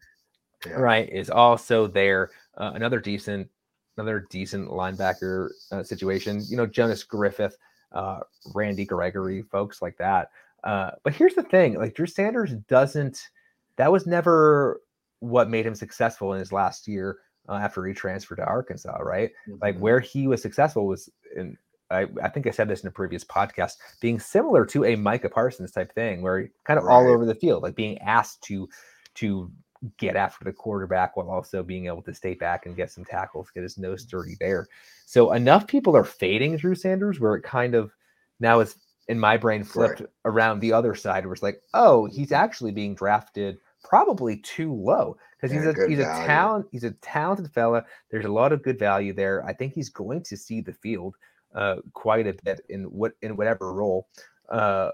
yeah. 0.67 0.75
right, 0.75 1.09
is 1.09 1.31
also 1.31 1.87
there. 1.87 2.31
Uh, 2.57 2.73
another 2.75 3.01
decent, 3.01 3.49
another 3.97 4.27
decent 4.31 4.69
linebacker 4.69 5.51
uh, 5.71 5.83
situation. 5.83 6.43
You 6.49 6.57
know, 6.57 6.67
Jonas 6.67 7.03
Griffith, 7.03 7.57
uh, 7.93 8.21
Randy 8.55 8.85
Gregory, 8.85 9.43
folks 9.43 9.81
like 9.81 9.97
that. 9.99 10.31
Uh, 10.65 10.91
but 11.03 11.15
here's 11.15 11.35
the 11.35 11.43
thing: 11.43 11.75
like 11.75 11.95
Drew 11.95 12.07
Sanders 12.07 12.53
doesn't. 12.69 13.31
That 13.77 13.91
was 13.91 14.07
never 14.07 14.81
what 15.21 15.49
made 15.49 15.65
him 15.65 15.75
successful 15.75 16.33
in 16.35 16.41
his 16.41 16.53
last 16.53 16.87
year 16.87 17.19
uh, 17.49 17.55
after 17.55 17.85
he 17.87 17.95
transferred 17.95 18.37
to 18.37 18.45
Arkansas, 18.45 18.99
right? 18.99 19.31
Mm-hmm. 19.49 19.59
Like 19.63 19.79
where 19.79 20.01
he 20.01 20.27
was 20.27 20.43
successful 20.43 20.87
was 20.87 21.09
in 21.37 21.57
I, 21.93 22.07
I, 22.23 22.29
think 22.29 22.47
I 22.47 22.51
said 22.51 22.69
this 22.69 22.81
in 22.81 22.89
a 22.89 22.93
previous 22.93 23.25
podcast, 23.25 23.75
being 24.01 24.19
similar 24.19 24.65
to 24.67 24.85
a 24.85 24.97
Micah 24.97 25.29
Parsons 25.29 25.73
type 25.73 25.93
thing, 25.95 26.23
where 26.23 26.49
kind 26.65 26.79
of 26.79 26.85
right. 26.85 26.95
all 26.95 27.11
over 27.11 27.27
the 27.27 27.35
field, 27.35 27.63
like 27.63 27.75
being 27.75 27.99
asked 27.99 28.43
to 28.45 28.69
to 29.17 29.51
get 29.99 30.17
after 30.17 30.45
the 30.45 30.53
quarterback 30.53 31.17
while 31.17 31.31
also 31.31 31.63
being 31.63 31.87
able 31.87 32.03
to 32.03 32.15
stay 32.15 32.35
back 32.35 32.67
and 32.67 32.77
get 32.77 32.91
some 32.91 33.05
tackles, 33.05 33.51
get 33.51 33.63
his 33.63 33.79
nose 33.79 34.05
dirty 34.05 34.37
there. 34.39 34.69
So 35.07 35.33
enough 35.33 35.67
people 35.67 35.97
are 35.97 36.05
fading 36.05 36.57
Drew 36.57 36.75
Sanders 36.75 37.21
where 37.21 37.35
it 37.35 37.43
kind 37.43 37.75
of 37.75 37.93
now 38.41 38.61
is 38.61 38.77
in 39.09 39.19
my 39.19 39.37
brain 39.37 39.65
flipped 39.65 40.01
right. 40.01 40.09
around 40.25 40.61
the 40.61 40.73
other 40.73 40.95
side 40.95 41.25
where 41.25 41.33
it's 41.33 41.43
like, 41.43 41.61
oh, 41.75 42.07
he's 42.07 42.33
actually 42.33 42.71
being 42.71 42.95
drafted 42.95 43.59
probably 43.83 44.37
too 44.39 44.73
low 44.73 45.17
because 45.37 45.51
he's 45.51 45.67
a 45.67 45.75
he's 45.89 45.99
value. 45.99 46.23
a 46.23 46.27
talent 46.27 46.67
he's 46.71 46.85
a 46.85 46.93
talented 46.93 47.51
fella. 47.53 47.85
There's 48.11 48.25
a 48.25 48.33
lot 48.33 48.53
of 48.53 48.63
good 48.63 48.79
value 48.79 49.13
there. 49.13 49.45
I 49.45 49.53
think 49.53 49.75
he's 49.75 49.89
going 49.89 50.23
to 50.25 50.37
see 50.37 50.61
the 50.61 50.73
field 50.73 51.17
uh, 51.55 51.77
quite 51.93 52.27
a 52.27 52.35
bit 52.45 52.61
in 52.69 52.85
what 52.85 53.13
in 53.23 53.37
whatever 53.37 53.73
role. 53.73 54.09
Uh, 54.49 54.91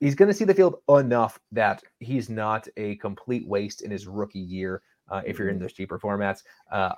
he's 0.00 0.14
going 0.14 0.28
to 0.30 0.34
see 0.34 0.44
the 0.44 0.54
field 0.54 0.76
enough 0.88 1.38
that 1.52 1.82
he's 2.00 2.28
not 2.28 2.66
a 2.76 2.96
complete 2.96 3.46
waste 3.46 3.82
in 3.82 3.90
his 3.90 4.06
rookie 4.06 4.38
year. 4.38 4.82
Uh, 5.08 5.22
if 5.26 5.38
you're 5.38 5.48
in 5.48 5.56
mm-hmm. 5.56 5.64
those 5.64 5.72
cheaper 5.72 5.98
formats, 5.98 6.42
uh, 6.70 6.94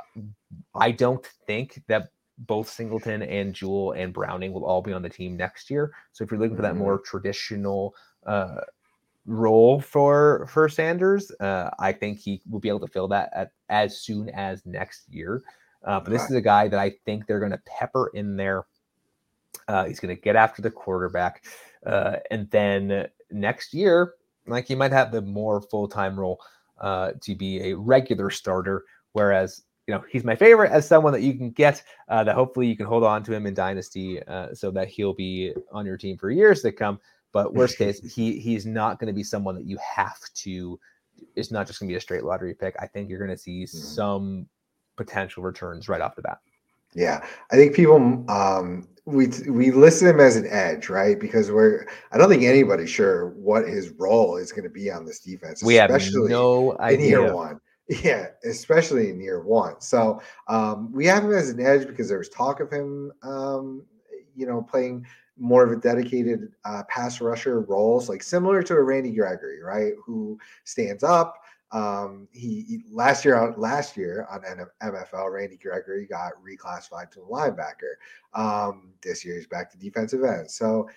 I 0.74 0.90
don't 0.90 1.26
think 1.46 1.82
that 1.88 2.08
both 2.38 2.68
Singleton 2.68 3.22
and 3.22 3.54
Jewell 3.54 3.92
and 3.92 4.12
Browning 4.12 4.52
will 4.52 4.64
all 4.64 4.82
be 4.82 4.92
on 4.92 5.02
the 5.02 5.08
team 5.08 5.36
next 5.36 5.70
year. 5.70 5.92
So 6.12 6.24
if 6.24 6.30
you're 6.30 6.40
looking 6.40 6.56
for 6.56 6.62
that 6.62 6.76
more 6.76 6.98
mm-hmm. 6.98 7.04
traditional 7.04 7.94
uh, 8.26 8.60
role 9.26 9.80
for 9.80 10.46
for 10.50 10.68
Sanders, 10.68 11.30
uh, 11.40 11.70
I 11.78 11.92
think 11.92 12.18
he 12.18 12.42
will 12.48 12.60
be 12.60 12.68
able 12.68 12.80
to 12.80 12.86
fill 12.86 13.08
that 13.08 13.30
at, 13.34 13.52
as 13.68 14.00
soon 14.00 14.28
as 14.30 14.64
next 14.66 15.08
year. 15.08 15.42
Uh, 15.84 15.98
but 15.98 16.10
this 16.10 16.22
is 16.30 16.36
a 16.36 16.40
guy 16.40 16.68
that 16.68 16.78
I 16.78 16.92
think 17.04 17.26
they're 17.26 17.40
going 17.40 17.50
to 17.52 17.62
pepper 17.66 18.10
in 18.14 18.36
there 18.36 18.64
uh, 19.68 19.84
he's 19.84 20.00
going 20.00 20.14
to 20.14 20.20
get 20.20 20.36
after 20.36 20.62
the 20.62 20.70
quarterback. 20.70 21.44
Uh, 21.84 22.16
and 22.30 22.50
then 22.50 23.08
next 23.30 23.74
year, 23.74 24.14
like 24.46 24.66
he 24.66 24.74
might 24.74 24.92
have 24.92 25.12
the 25.12 25.22
more 25.22 25.60
full 25.60 25.88
time 25.88 26.18
role 26.18 26.40
uh, 26.80 27.12
to 27.20 27.34
be 27.34 27.70
a 27.70 27.76
regular 27.76 28.30
starter. 28.30 28.84
Whereas, 29.12 29.62
you 29.86 29.94
know, 29.94 30.04
he's 30.10 30.24
my 30.24 30.36
favorite 30.36 30.70
as 30.70 30.86
someone 30.86 31.12
that 31.12 31.22
you 31.22 31.34
can 31.34 31.50
get 31.50 31.82
uh, 32.08 32.24
that 32.24 32.34
hopefully 32.34 32.66
you 32.66 32.76
can 32.76 32.86
hold 32.86 33.04
on 33.04 33.22
to 33.24 33.32
him 33.32 33.46
in 33.46 33.54
Dynasty 33.54 34.22
uh, 34.24 34.54
so 34.54 34.70
that 34.70 34.88
he'll 34.88 35.14
be 35.14 35.52
on 35.70 35.86
your 35.86 35.96
team 35.96 36.16
for 36.16 36.30
years 36.30 36.62
to 36.62 36.72
come. 36.72 36.98
But 37.32 37.54
worst 37.54 37.78
case, 37.78 38.00
he 38.14 38.38
he's 38.38 38.66
not 38.66 38.98
going 38.98 39.08
to 39.08 39.12
be 39.12 39.24
someone 39.24 39.54
that 39.56 39.66
you 39.66 39.78
have 39.78 40.20
to 40.34 40.78
It's 41.36 41.50
not 41.50 41.66
just 41.66 41.80
going 41.80 41.88
to 41.88 41.92
be 41.92 41.96
a 41.96 42.00
straight 42.00 42.24
lottery 42.24 42.54
pick. 42.54 42.74
I 42.78 42.86
think 42.86 43.08
you're 43.08 43.18
going 43.18 43.30
to 43.30 43.42
see 43.42 43.64
mm-hmm. 43.64 43.78
some 43.78 44.46
potential 44.96 45.42
returns 45.42 45.88
right 45.88 46.00
off 46.00 46.16
the 46.16 46.22
bat. 46.22 46.38
Yeah, 46.94 47.24
I 47.50 47.56
think 47.56 47.74
people 47.74 48.24
um, 48.28 48.88
we 49.04 49.28
we 49.48 49.70
list 49.70 50.02
him 50.02 50.20
as 50.20 50.36
an 50.36 50.46
edge, 50.48 50.88
right? 50.88 51.18
Because 51.18 51.50
we're 51.50 51.86
I 52.12 52.18
don't 52.18 52.28
think 52.28 52.44
anybody's 52.44 52.90
sure 52.90 53.30
what 53.30 53.66
his 53.66 53.90
role 53.90 54.36
is 54.36 54.52
going 54.52 54.64
to 54.64 54.70
be 54.70 54.90
on 54.90 55.04
this 55.04 55.20
defense. 55.20 55.62
We 55.62 55.74
have 55.76 55.90
no 56.14 56.76
idea. 56.78 56.98
In 56.98 57.10
year 57.10 57.34
one. 57.34 57.60
Yeah, 58.02 58.28
especially 58.44 59.10
in 59.10 59.20
year 59.20 59.42
one. 59.44 59.80
So 59.80 60.22
um, 60.48 60.92
we 60.92 61.04
have 61.06 61.24
him 61.24 61.32
as 61.32 61.50
an 61.50 61.60
edge 61.60 61.86
because 61.86 62.08
there 62.08 62.18
was 62.18 62.28
talk 62.28 62.60
of 62.60 62.70
him, 62.70 63.12
um, 63.22 63.84
you 64.34 64.46
know, 64.46 64.62
playing 64.62 65.04
more 65.36 65.64
of 65.64 65.72
a 65.72 65.76
dedicated 65.76 66.52
uh, 66.64 66.84
pass 66.88 67.20
rusher 67.20 67.60
roles, 67.60 68.08
like 68.08 68.22
similar 68.22 68.62
to 68.62 68.74
a 68.74 68.82
Randy 68.82 69.10
Gregory, 69.12 69.60
right? 69.60 69.92
Who 70.06 70.38
stands 70.64 71.02
up, 71.02 71.41
um, 71.72 72.28
he, 72.32 72.64
he, 72.68 72.82
last 72.90 73.24
year 73.24 73.36
on 73.36 73.54
last 73.58 73.96
year 73.96 74.26
on 74.30 74.42
MFL, 74.82 75.32
Randy 75.32 75.56
Gregory 75.56 76.06
got 76.06 76.32
reclassified 76.46 77.10
to 77.12 77.20
linebacker. 77.20 77.94
Um, 78.34 78.92
this 79.02 79.24
year 79.24 79.36
he's 79.36 79.46
back 79.46 79.70
to 79.72 79.78
defensive 79.78 80.22
end. 80.22 80.50
So 80.50 80.88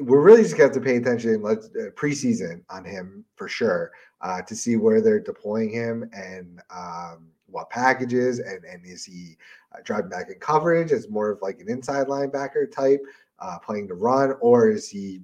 we're 0.00 0.22
really 0.22 0.42
just 0.42 0.56
going 0.56 0.70
to 0.70 0.74
have 0.74 0.82
to 0.82 0.88
pay 0.88 0.96
attention 0.96 1.42
let's 1.42 1.66
uh, 1.66 1.90
preseason 1.94 2.62
on 2.70 2.84
him 2.84 3.24
for 3.34 3.48
sure 3.48 3.92
uh, 4.22 4.40
to 4.42 4.56
see 4.56 4.76
where 4.76 5.00
they're 5.00 5.20
deploying 5.20 5.70
him 5.70 6.08
and 6.12 6.60
um, 6.70 7.28
what 7.46 7.68
packages 7.70 8.38
and 8.38 8.64
and 8.64 8.84
is 8.86 9.04
he 9.04 9.36
uh, 9.74 9.78
driving 9.84 10.10
back 10.10 10.30
in 10.30 10.38
coverage 10.38 10.92
as 10.92 11.08
more 11.08 11.30
of 11.30 11.42
like 11.42 11.60
an 11.60 11.68
inside 11.68 12.06
linebacker 12.06 12.70
type 12.70 13.00
uh, 13.40 13.58
playing 13.58 13.86
the 13.86 13.94
run 13.94 14.34
or 14.40 14.70
is 14.70 14.88
he 14.88 15.20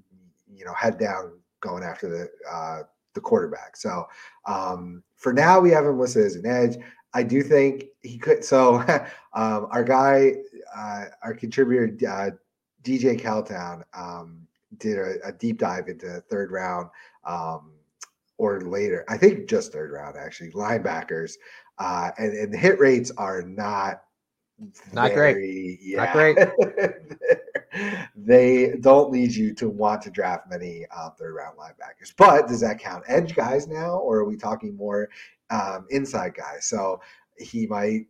you 0.54 0.64
know 0.64 0.74
head 0.74 0.98
down 0.98 1.32
going 1.60 1.82
after 1.82 2.08
the 2.08 2.30
uh, 2.50 2.82
the 3.14 3.20
quarterback. 3.20 3.76
So 3.76 4.06
um, 4.46 5.02
for 5.16 5.32
now, 5.32 5.60
we 5.60 5.70
have 5.70 5.86
him 5.86 5.98
listed 5.98 6.24
as 6.24 6.36
an 6.36 6.46
edge. 6.46 6.76
I 7.14 7.22
do 7.22 7.42
think 7.42 7.86
he 8.00 8.18
could. 8.18 8.44
So 8.44 8.76
um, 9.34 9.68
our 9.70 9.84
guy, 9.84 10.34
uh, 10.76 11.04
our 11.22 11.34
contributor, 11.34 11.94
uh, 12.08 12.30
DJ 12.82 13.20
Caltown, 13.20 13.82
um, 13.94 14.46
did 14.78 14.98
a, 14.98 15.16
a, 15.24 15.32
deep 15.32 15.58
dive 15.58 15.88
into 15.88 16.22
third 16.30 16.50
round 16.50 16.88
um, 17.24 17.72
or 18.38 18.62
later. 18.62 19.04
I 19.08 19.18
think 19.18 19.48
just 19.48 19.72
third 19.72 19.92
round 19.92 20.16
actually 20.16 20.50
linebackers, 20.52 21.34
uh, 21.78 22.10
and, 22.18 22.32
and 22.32 22.52
the 22.52 22.58
hit 22.58 22.80
rates 22.80 23.10
are 23.18 23.42
not 23.42 24.02
not 24.92 25.12
very, 25.12 25.32
great. 25.34 25.78
Yeah. 25.82 26.04
Not 26.04 26.12
great. 26.12 27.38
They 28.32 28.76
don't 28.80 29.10
lead 29.10 29.34
you 29.34 29.52
to 29.52 29.68
want 29.68 30.00
to 30.02 30.10
draft 30.10 30.48
many 30.48 30.86
uh, 30.96 31.10
third 31.10 31.34
round 31.34 31.58
linebackers. 31.58 32.14
But 32.16 32.48
does 32.48 32.60
that 32.60 32.78
count 32.78 33.04
edge 33.06 33.34
guys 33.34 33.68
now, 33.68 33.98
or 33.98 34.20
are 34.20 34.24
we 34.24 34.36
talking 34.36 34.74
more 34.74 35.10
um, 35.50 35.86
inside 35.90 36.34
guys? 36.34 36.64
So 36.64 37.00
he 37.36 37.66
might, 37.66 38.06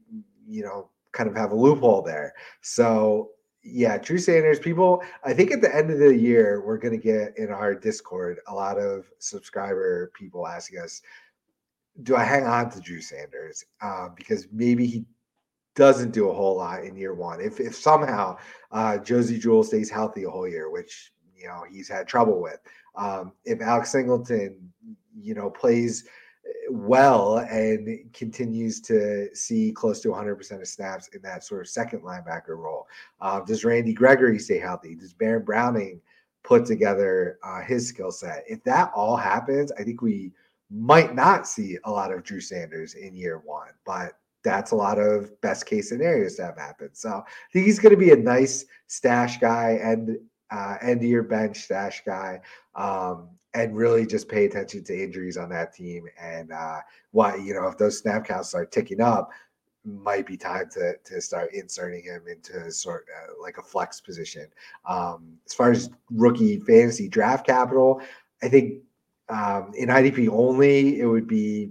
you 0.46 0.62
know, 0.62 0.90
kind 1.10 1.28
of 1.28 1.34
have 1.34 1.50
a 1.50 1.56
loophole 1.56 2.02
there. 2.02 2.34
So 2.60 3.30
yeah, 3.64 3.98
Drew 3.98 4.18
Sanders, 4.18 4.58
people, 4.58 5.02
I 5.24 5.32
think 5.32 5.50
at 5.50 5.60
the 5.60 5.74
end 5.74 5.90
of 5.90 5.98
the 5.98 6.16
year, 6.16 6.62
we're 6.64 6.78
going 6.78 6.98
to 6.98 7.02
get 7.02 7.36
in 7.36 7.50
our 7.50 7.74
Discord 7.74 8.38
a 8.46 8.54
lot 8.54 8.78
of 8.78 9.06
subscriber 9.18 10.12
people 10.14 10.46
asking 10.46 10.80
us, 10.80 11.02
do 12.04 12.16
I 12.16 12.24
hang 12.24 12.44
on 12.44 12.70
to 12.70 12.80
Drew 12.80 13.00
Sanders? 13.00 13.64
Um, 13.80 14.14
because 14.16 14.48
maybe 14.52 14.86
he 14.86 15.04
doesn't 15.74 16.10
do 16.10 16.28
a 16.28 16.34
whole 16.34 16.56
lot 16.56 16.84
in 16.84 16.96
year 16.96 17.14
one. 17.14 17.40
If 17.40 17.60
if 17.60 17.74
somehow 17.74 18.36
uh, 18.70 18.98
Josey 18.98 19.38
Jewell 19.38 19.64
stays 19.64 19.90
healthy 19.90 20.24
a 20.24 20.30
whole 20.30 20.48
year, 20.48 20.70
which 20.70 21.12
you 21.34 21.46
know 21.46 21.64
he's 21.70 21.88
had 21.88 22.06
trouble 22.06 22.40
with, 22.40 22.58
um, 22.94 23.32
if 23.44 23.60
Alex 23.60 23.90
Singleton, 23.90 24.72
you 25.14 25.34
know, 25.34 25.50
plays 25.50 26.04
eh, 26.46 26.50
well 26.70 27.38
and 27.38 28.12
continues 28.12 28.80
to 28.82 29.34
see 29.34 29.72
close 29.72 30.00
to 30.00 30.08
100% 30.08 30.60
of 30.60 30.68
snaps 30.68 31.08
in 31.08 31.22
that 31.22 31.44
sort 31.44 31.62
of 31.62 31.68
second 31.68 32.02
linebacker 32.02 32.56
role, 32.56 32.86
uh, 33.20 33.40
does 33.40 33.64
Randy 33.64 33.94
Gregory 33.94 34.38
stay 34.38 34.58
healthy? 34.58 34.94
Does 34.94 35.12
Baron 35.12 35.44
Browning 35.44 36.00
put 36.42 36.66
together 36.66 37.38
uh, 37.42 37.62
his 37.62 37.88
skill 37.88 38.10
set? 38.10 38.44
If 38.46 38.62
that 38.64 38.92
all 38.94 39.16
happens, 39.16 39.72
I 39.72 39.84
think 39.84 40.02
we 40.02 40.32
might 40.70 41.14
not 41.14 41.46
see 41.46 41.78
a 41.84 41.90
lot 41.90 42.12
of 42.12 42.22
Drew 42.22 42.40
Sanders 42.40 42.94
in 42.94 43.14
year 43.14 43.42
one, 43.44 43.68
but 43.84 44.18
that's 44.44 44.72
a 44.72 44.76
lot 44.76 44.98
of 44.98 45.40
best 45.40 45.66
case 45.66 45.88
scenarios 45.88 46.36
to 46.36 46.44
have 46.44 46.58
happen. 46.58 46.90
So 46.92 47.08
I 47.10 47.52
think 47.52 47.66
he's 47.66 47.78
going 47.78 47.94
to 47.94 48.00
be 48.00 48.10
a 48.10 48.16
nice 48.16 48.64
stash 48.86 49.38
guy 49.38 49.78
and 49.82 50.18
uh, 50.50 50.76
end 50.82 51.00
of 51.00 51.08
your 51.08 51.22
bench 51.22 51.58
stash 51.58 52.02
guy. 52.04 52.40
Um, 52.74 53.28
and 53.54 53.76
really 53.76 54.06
just 54.06 54.28
pay 54.28 54.46
attention 54.46 54.82
to 54.84 55.02
injuries 55.02 55.36
on 55.36 55.50
that 55.50 55.74
team 55.74 56.06
and 56.18 56.52
uh, 56.52 56.78
why 57.10 57.36
you 57.36 57.54
know 57.54 57.66
if 57.66 57.76
those 57.76 57.98
snap 57.98 58.26
counts 58.26 58.48
start 58.48 58.72
ticking 58.72 59.00
up, 59.00 59.30
might 59.84 60.26
be 60.26 60.36
time 60.36 60.68
to 60.70 60.94
to 61.04 61.20
start 61.20 61.52
inserting 61.52 62.04
him 62.04 62.22
into 62.28 62.70
sort 62.70 63.06
of 63.28 63.36
like 63.40 63.58
a 63.58 63.62
flex 63.62 64.00
position. 64.00 64.46
Um, 64.86 65.38
as 65.46 65.54
far 65.54 65.70
as 65.70 65.90
rookie 66.10 66.60
fantasy 66.60 67.08
draft 67.08 67.46
capital, 67.46 68.00
I 68.42 68.48
think 68.48 68.82
um, 69.28 69.72
in 69.76 69.88
IDP 69.88 70.28
only 70.28 71.00
it 71.00 71.06
would 71.06 71.26
be 71.26 71.70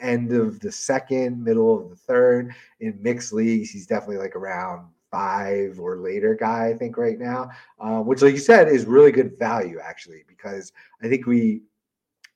end 0.00 0.32
of 0.32 0.60
the 0.60 0.72
second, 0.72 1.42
middle 1.42 1.78
of 1.78 1.90
the 1.90 1.96
third. 1.96 2.54
In 2.80 3.02
mixed 3.02 3.32
leagues, 3.32 3.70
he's 3.70 3.86
definitely 3.86 4.18
like 4.18 4.36
around 4.36 4.88
five 5.12 5.78
or 5.78 5.98
later 5.98 6.34
guy, 6.34 6.68
I 6.68 6.74
think, 6.74 6.96
right 6.96 7.18
now, 7.18 7.50
uh, 7.78 8.00
which, 8.00 8.22
like 8.22 8.32
you 8.32 8.40
said, 8.40 8.68
is 8.68 8.86
really 8.86 9.12
good 9.12 9.38
value 9.38 9.78
actually, 9.78 10.24
because 10.26 10.72
I 11.02 11.08
think 11.08 11.26
we, 11.26 11.62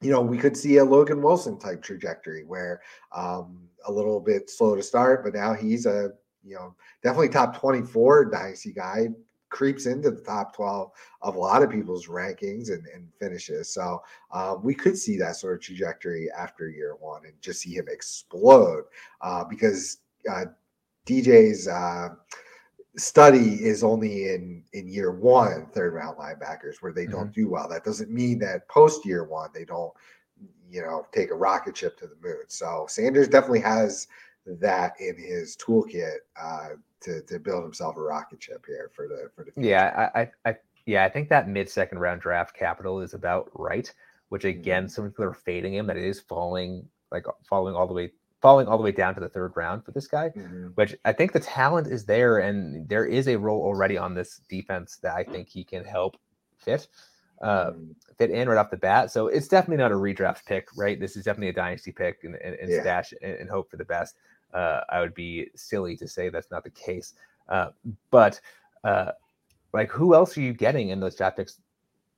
you 0.03 0.11
know, 0.11 0.21
we 0.21 0.39
could 0.39 0.57
see 0.57 0.77
a 0.77 0.85
Logan 0.85 1.23
Wilson 1.23 1.59
type 1.59 1.83
trajectory 1.83 2.45
where 2.45 2.83
um, 3.13 3.67
a 3.87 3.93
little 3.93 4.21
bit 4.21 4.51
slow 4.51 4.77
to 4.77 4.83
start, 4.83 5.25
but 5.25 5.35
now 5.35 5.55
he's 5.55 5.87
a, 5.87 6.11
you 6.45 6.55
know, 6.55 6.75
definitely 7.03 7.31
top 7.31 7.59
24 7.59 8.27
dynasty 8.27 8.73
guy, 8.73 9.09
creeps 9.57 9.87
into 9.87 10.11
the 10.11 10.21
top 10.21 10.55
12 10.55 10.91
of 11.23 11.35
a 11.35 11.39
lot 11.39 11.63
of 11.63 11.71
people's 11.71 12.09
rankings 12.09 12.69
and, 12.69 12.85
and 12.95 13.09
finishes. 13.19 13.73
So 13.73 14.03
uh, 14.31 14.57
we 14.63 14.75
could 14.75 14.99
see 14.99 15.17
that 15.17 15.37
sort 15.37 15.55
of 15.55 15.63
trajectory 15.63 16.29
after 16.31 16.69
year 16.69 16.95
one 17.01 17.25
and 17.25 17.33
just 17.41 17.63
see 17.63 17.75
him 17.75 17.87
explode 17.89 18.85
uh, 19.23 19.45
because 19.45 19.99
uh, 20.31 20.45
DJ's 21.07 21.69
uh, 21.69 22.11
study 22.99 23.55
is 23.65 23.83
only 23.83 24.29
in 24.29 24.63
in 24.75 24.87
year 24.89 25.11
one 25.13 25.67
third 25.73 25.95
round 25.95 26.19
linebackers 26.19 26.77
where 26.81 26.93
they 26.93 27.05
mm-hmm. 27.05 27.13
don't 27.13 27.35
do 27.35 27.49
well. 27.49 27.67
That 27.67 27.85
doesn't 27.85 28.11
mean 28.11 28.39
that 28.41 28.69
post 28.69 29.07
year 29.07 29.25
one 29.25 29.49
they 29.55 29.65
don't 29.65 29.93
you 30.69 30.83
know 30.83 31.07
take 31.13 31.31
a 31.31 31.35
rocket 31.35 31.79
ship 31.79 31.99
to 32.01 32.07
the 32.07 32.17
moon. 32.23 32.45
So 32.49 32.85
Sanders 32.91 33.29
definitely 33.29 33.61
has 33.61 34.07
that 34.47 34.93
in 35.01 35.17
his 35.17 35.57
toolkit 35.57 36.17
uh, 36.41 36.69
to 37.03 37.23
to 37.23 37.39
build 37.39 37.63
himself 37.63 37.97
a 37.97 38.01
rocket 38.01 38.43
ship 38.43 38.65
here 38.67 38.91
for 38.95 39.09
the 39.09 39.31
for 39.35 39.45
the 39.45 39.53
future. 39.53 39.69
yeah 39.69 40.11
I, 40.15 40.31
I 40.45 40.57
yeah 40.87 41.05
I 41.05 41.09
think 41.09 41.29
that 41.29 41.49
mid 41.49 41.69
second 41.69 41.99
round 41.99 42.21
draft 42.21 42.57
capital 42.57 43.01
is 43.01 43.15
about 43.15 43.51
right. 43.55 43.93
Which 44.29 44.45
again, 44.45 44.85
mm-hmm. 44.85 44.91
some 44.91 45.09
people 45.09 45.25
are 45.25 45.33
fading 45.33 45.75
him 45.75 45.87
that 45.87 45.97
it 45.97 46.05
is 46.05 46.21
falling 46.21 46.89
like 47.13 47.25
falling 47.49 47.75
all 47.75 47.87
the 47.87 47.95
way 47.95 48.11
falling 48.43 48.67
all 48.67 48.77
the 48.77 48.85
way 48.85 48.93
down 48.93 49.15
to 49.15 49.21
the 49.21 49.29
third 49.29 49.53
round 49.57 49.85
for 49.85 49.93
this 49.93 50.07
guy. 50.07 50.31
Mm-hmm. 50.31 50.69
Which 50.75 50.95
I 51.05 51.13
think 51.13 51.33
the 51.33 51.41
talent 51.41 51.87
is 51.87 52.05
there 52.05 52.39
and 52.39 52.89
there 52.89 53.07
is 53.07 53.29
a 53.29 53.37
role 53.37 53.63
already 53.63 53.97
on 53.97 54.15
this 54.15 54.41
defense 54.49 54.99
that 55.03 55.15
I 55.15 55.25
think 55.25 55.49
he 55.49 55.65
can 55.65 55.85
help 55.85 56.17
fit. 56.59 56.89
Uh, 57.43 57.71
mm-hmm. 57.71 57.93
fit 58.17 58.31
in 58.31 58.49
right 58.49 58.57
off 58.57 58.71
the 58.71 58.79
bat. 58.79 59.11
So 59.11 59.27
it's 59.27 59.47
definitely 59.47 59.77
not 59.77 59.93
a 59.93 59.95
redraft 59.95 60.47
pick, 60.47 60.69
right? 60.75 60.99
This 60.99 61.17
is 61.17 61.25
definitely 61.25 61.51
a 61.51 61.53
dynasty 61.53 61.93
pick 61.93 62.25
and, 62.25 62.35
and, 62.37 62.55
and 62.55 62.71
yeah. 62.71 62.81
stash 62.81 63.13
and, 63.21 63.35
and, 63.35 63.51
hope 63.51 63.71
for 63.71 63.77
the 63.77 63.85
best 63.85 64.17
uh, 64.57 64.81
I 64.89 65.01
would 65.01 65.15
be 65.15 65.51
silly 65.55 65.97
to 65.99 66.09
say 66.09 66.31
that's 66.31 66.51
not 66.51 66.65
the 66.65 66.71
case. 66.71 67.13
Uh, 67.49 67.69
but 68.11 68.41
uh, 68.85 69.13
like, 69.73 69.91
who 69.91 70.15
else 70.15 70.37
are 70.37 70.41
you 70.41 70.55
getting 70.55 70.89
in 70.89 70.99
those 70.99 71.15
draft 71.15 71.37
picks 71.37 71.61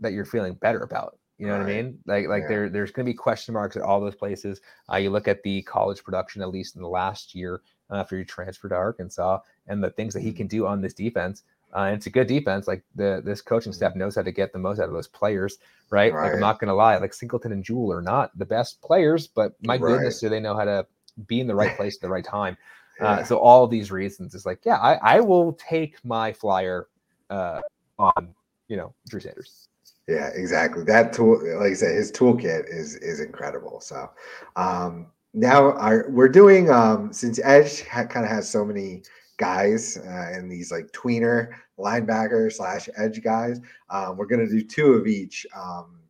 that 0.01 0.13
you're 0.13 0.25
feeling 0.25 0.55
better 0.55 0.81
about? 0.81 1.19
You 1.39 1.47
know 1.47 1.59
what 1.59 1.67
I 1.67 1.67
mean? 1.67 1.99
Like, 2.07 2.29
like 2.29 2.43
yeah. 2.43 2.49
there, 2.49 2.69
there's 2.69 2.91
going 2.91 3.07
to 3.07 3.13
be 3.13 3.17
question 3.17 3.55
marks 3.55 3.77
at 3.77 3.83
all 3.83 4.01
those 4.01 4.15
places. 4.15 4.61
Uh, 4.91 4.97
you 4.97 5.11
look 5.11 5.29
at 5.29 5.43
the 5.43 5.63
college 5.63 6.03
production, 6.03 6.43
at 6.43 6.49
least 6.49 6.77
in 6.77 6.83
the 6.83 6.89
last 6.89 7.35
year 7.35 7.61
after 7.91 8.17
you 8.19 8.25
transferred 8.25 8.71
to 8.71 8.75
Arkansas, 8.75 9.41
and 9.67 9.83
the 9.83 9.91
things 9.91 10.15
that 10.15 10.21
he 10.21 10.29
mm-hmm. 10.29 10.37
can 10.37 10.47
do 10.47 10.67
on 10.67 10.81
this 10.81 10.95
defense. 10.95 11.43
Uh, 11.75 11.81
and 11.81 11.97
it's 11.97 12.07
a 12.07 12.11
good 12.11 12.27
defense. 12.27 12.67
Like 12.67 12.83
the 12.95 13.21
this 13.25 13.41
coaching 13.41 13.73
staff 13.73 13.91
mm-hmm. 13.91 14.01
knows 14.01 14.15
how 14.17 14.23
to 14.23 14.33
get 14.33 14.53
the 14.53 14.59
most 14.59 14.79
out 14.79 14.89
of 14.89 14.95
those 14.95 15.09
players, 15.09 15.59
right? 15.91 16.13
right. 16.13 16.25
Like 16.25 16.35
I'm 16.35 16.41
not 16.41 16.59
gonna 16.59 16.75
lie, 16.75 16.97
like 16.97 17.15
Singleton 17.15 17.53
and 17.53 17.65
Jewell 17.65 17.93
are 17.93 18.03
not 18.03 18.37
the 18.39 18.47
best 18.47 18.81
players, 18.81 19.27
but 19.27 19.55
my 19.63 19.77
right. 19.77 19.81
goodness, 19.81 20.21
do 20.21 20.29
they 20.29 20.41
know 20.41 20.57
how 20.57 20.65
to 20.65 20.87
be 21.27 21.41
in 21.41 21.47
the 21.47 21.55
right 21.55 21.77
place 21.77 21.97
at 21.97 22.01
the 22.01 22.09
right 22.09 22.25
time. 22.25 22.57
Uh, 23.01 23.23
so 23.23 23.39
all 23.39 23.69
these 23.69 23.93
reasons 23.93 24.35
is 24.35 24.45
like, 24.45 24.59
yeah, 24.65 24.75
I, 24.79 24.95
I 24.95 25.21
will 25.21 25.53
take 25.53 26.05
my 26.05 26.33
flyer 26.33 26.89
uh, 27.31 27.61
on, 27.97 28.35
you 28.67 28.77
know, 28.77 28.93
Drew 29.09 29.21
Sanders. 29.21 29.69
Yeah, 30.09 30.31
exactly. 30.35 30.83
That 30.83 31.13
tool, 31.13 31.41
like 31.61 31.71
I 31.71 31.75
said, 31.75 31.95
his 31.95 32.11
toolkit 32.11 32.65
is 32.69 32.97
is 32.97 33.21
incredible. 33.21 33.81
So 33.81 34.11
um, 34.57 35.07
now 35.33 35.75
our, 35.75 36.07
we're 36.09 36.29
doing 36.29 36.71
um, 36.71 37.13
since 37.13 37.39
Edge 37.45 37.87
ha- 37.87 38.07
kind 38.07 38.27
of 38.27 38.33
has 38.33 38.51
so 38.51 38.65
many 38.65 39.03
guys 39.37 39.97
uh, 39.99 40.31
and 40.33 40.51
these 40.51 40.71
like 40.71 40.91
tweener 40.93 41.51
linebacker 41.79 42.53
slash 42.53 42.89
edge 42.97 43.23
guys. 43.23 43.61
Um, 43.91 44.17
we're 44.17 44.27
gonna 44.27 44.49
do 44.49 44.63
two 44.63 44.95
of 44.95 45.07
each 45.07 45.47
um, 45.57 46.01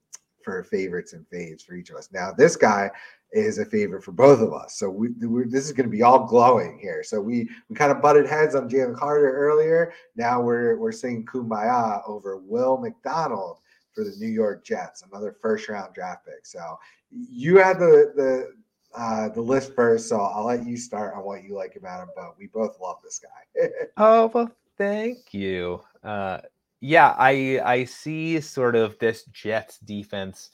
for 0.43 0.65
favorites 0.65 1.13
and 1.13 1.27
fades 1.29 1.63
for 1.63 1.75
each 1.75 1.91
of 1.91 1.97
us. 1.97 2.09
Now 2.13 2.33
this 2.33 2.57
guy 2.57 2.91
is 3.33 3.59
a 3.59 3.65
favorite 3.65 4.03
for 4.03 4.13
both 4.13 4.41
of 4.41 4.53
us. 4.53 4.79
So 4.79 4.89
we, 4.89 5.09
this 5.47 5.67
is 5.67 5.73
going 5.73 5.89
to 5.89 5.95
be 5.95 6.03
all 6.03 6.27
glowing 6.27 6.79
here. 6.81 7.03
So 7.03 7.21
we 7.21 7.49
we 7.69 7.77
kind 7.77 7.93
of 7.93 8.01
butted 8.01 8.27
heads 8.27 8.55
on 8.55 8.69
Jalen 8.69 8.97
Carter 8.97 9.31
earlier. 9.31 9.93
Now 10.17 10.41
we're 10.41 10.77
we're 10.79 10.93
singing 10.93 11.27
"Kumbaya" 11.27 12.03
over 12.07 12.39
Will 12.39 12.79
McDonald 12.79 13.59
for 13.95 14.05
the 14.05 14.15
New 14.19 14.29
York 14.29 14.65
Jets, 14.65 15.03
another 15.03 15.37
first 15.43 15.69
round 15.69 15.95
draft 15.95 16.25
pick. 16.25 16.47
So 16.47 16.79
you 17.11 17.59
had 17.59 17.79
the 17.79 18.13
the 18.15 18.53
uh, 18.97 19.29
the 19.29 19.41
list 19.41 19.75
first, 19.75 20.09
so 20.09 20.19
I'll 20.21 20.47
let 20.47 20.67
you 20.67 20.77
start 20.77 21.15
on 21.15 21.25
what 21.25 21.45
you 21.45 21.55
like 21.55 21.77
about 21.77 22.03
him. 22.03 22.09
But 22.17 22.39
we 22.39 22.47
both 22.47 22.81
love 22.81 22.97
this 23.03 23.21
guy. 23.21 23.69
oh 23.97 24.31
well, 24.33 24.51
thank 24.79 25.35
you. 25.35 25.81
Uh, 26.03 26.39
yeah, 26.81 27.15
I 27.19 27.61
I 27.65 27.85
see 27.85 28.41
sort 28.41 28.77
of 28.77 28.99
this 28.99 29.25
Jets 29.25 29.79
defense 29.79 30.51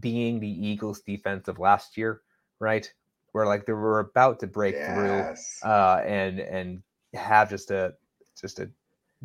being 0.00 0.40
the 0.40 0.66
Eagles 0.66 1.00
defense 1.00 1.48
of 1.48 1.58
last 1.58 1.96
year, 1.96 2.22
right? 2.60 2.90
Where 3.32 3.46
like 3.46 3.66
they 3.66 3.72
were 3.72 4.00
about 4.00 4.40
to 4.40 4.46
break 4.46 4.74
yes. 4.74 4.94
through 4.94 5.70
uh, 5.70 6.02
and 6.06 6.40
and 6.40 6.82
have 7.14 7.50
just 7.50 7.70
a 7.70 7.94
just 8.40 8.60
a 8.60 8.70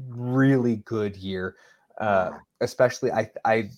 really 0.09 0.77
good 0.77 1.15
year. 1.15 1.55
Uh, 1.99 2.31
especially 2.61 3.11
I 3.11 3.29
I 3.45 3.69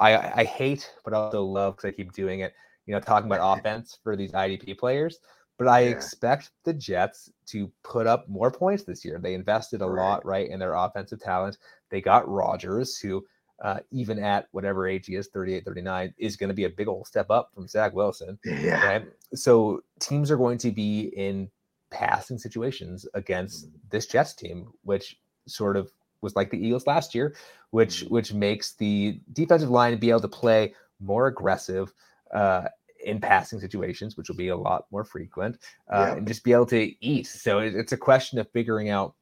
I 0.00 0.40
I 0.40 0.44
hate, 0.44 0.90
but 1.04 1.12
also 1.12 1.42
love 1.42 1.76
because 1.76 1.88
I 1.88 1.92
keep 1.92 2.12
doing 2.12 2.40
it. 2.40 2.54
You 2.86 2.94
know, 2.94 3.00
talking 3.00 3.30
about 3.30 3.58
offense 3.58 3.98
for 4.02 4.16
these 4.16 4.32
IDP 4.32 4.78
players. 4.78 5.18
But 5.56 5.68
I 5.68 5.80
yeah. 5.80 5.90
expect 5.90 6.50
the 6.64 6.72
Jets 6.72 7.30
to 7.46 7.70
put 7.84 8.08
up 8.08 8.28
more 8.28 8.50
points 8.50 8.82
this 8.82 9.04
year. 9.04 9.20
They 9.20 9.34
invested 9.34 9.82
a 9.82 9.86
right. 9.86 10.02
lot, 10.02 10.26
right, 10.26 10.48
in 10.48 10.58
their 10.58 10.74
offensive 10.74 11.20
talent. 11.20 11.58
They 11.90 12.00
got 12.00 12.28
Rogers, 12.28 12.98
who 12.98 13.24
uh, 13.62 13.78
even 13.90 14.18
at 14.18 14.48
whatever 14.52 14.86
age 14.86 15.06
he 15.06 15.14
is, 15.14 15.28
38, 15.28 15.64
39, 15.64 16.14
is 16.18 16.36
going 16.36 16.48
to 16.48 16.54
be 16.54 16.64
a 16.64 16.70
big 16.70 16.88
old 16.88 17.06
step 17.06 17.30
up 17.30 17.50
from 17.54 17.68
Zach 17.68 17.94
Wilson. 17.94 18.38
Yeah. 18.44 18.84
Right? 18.84 19.06
So 19.34 19.82
teams 20.00 20.30
are 20.30 20.36
going 20.36 20.58
to 20.58 20.70
be 20.70 21.12
in 21.16 21.50
passing 21.90 22.38
situations 22.38 23.06
against 23.14 23.68
mm-hmm. 23.68 23.76
this 23.90 24.06
Jets 24.06 24.34
team, 24.34 24.72
which 24.82 25.20
sort 25.46 25.76
of 25.76 25.90
was 26.20 26.34
like 26.34 26.50
the 26.50 26.58
Eagles 26.58 26.86
last 26.86 27.14
year, 27.14 27.34
which 27.70 28.04
mm-hmm. 28.04 28.14
which 28.14 28.32
makes 28.32 28.72
the 28.72 29.20
defensive 29.32 29.70
line 29.70 29.96
be 29.98 30.10
able 30.10 30.20
to 30.20 30.28
play 30.28 30.74
more 31.00 31.26
aggressive 31.26 31.92
uh, 32.34 32.66
in 33.04 33.20
passing 33.20 33.60
situations, 33.60 34.16
which 34.16 34.28
will 34.28 34.36
be 34.36 34.48
a 34.48 34.56
lot 34.56 34.86
more 34.90 35.04
frequent, 35.04 35.58
uh, 35.92 36.06
yeah. 36.08 36.14
and 36.16 36.26
just 36.26 36.42
be 36.42 36.52
able 36.52 36.66
to 36.66 36.92
eat. 37.04 37.26
So 37.26 37.58
it, 37.60 37.74
it's 37.74 37.92
a 37.92 37.96
question 37.96 38.38
of 38.38 38.50
figuring 38.50 38.88
out, 38.88 39.14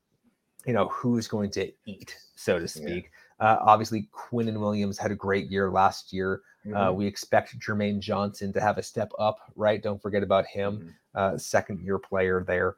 you 0.67 0.73
know, 0.73 0.89
who's 0.89 1.27
going 1.27 1.51
to 1.53 1.71
eat, 1.87 2.17
so 2.37 2.59
to 2.59 2.69
speak. 2.69 3.05
Yeah. 3.05 3.19
Uh, 3.43 3.59
obviously, 3.63 4.09
and 4.31 4.61
Williams 4.61 4.97
had 4.97 5.11
a 5.11 5.17
great 5.17 5.51
year 5.51 5.69
last 5.69 6.13
year. 6.13 6.43
Uh, 6.65 6.69
mm-hmm. 6.69 6.77
Uh, 6.77 6.93
we 6.93 7.07
expect 7.07 7.59
Jermaine 7.59 7.99
Johnson 7.99 8.53
to 8.53 8.61
have 8.61 8.79
a 8.79 8.83
step 8.85 9.11
up, 9.19 9.39
right? 9.57 9.83
Don't 9.83 10.01
forget 10.01 10.23
about 10.23 10.47
him, 10.47 10.79
mm-hmm. 10.79 10.89
uh, 11.35 11.37
second 11.39 11.81
year 11.81 11.99
player 11.99 12.45
there. 12.47 12.77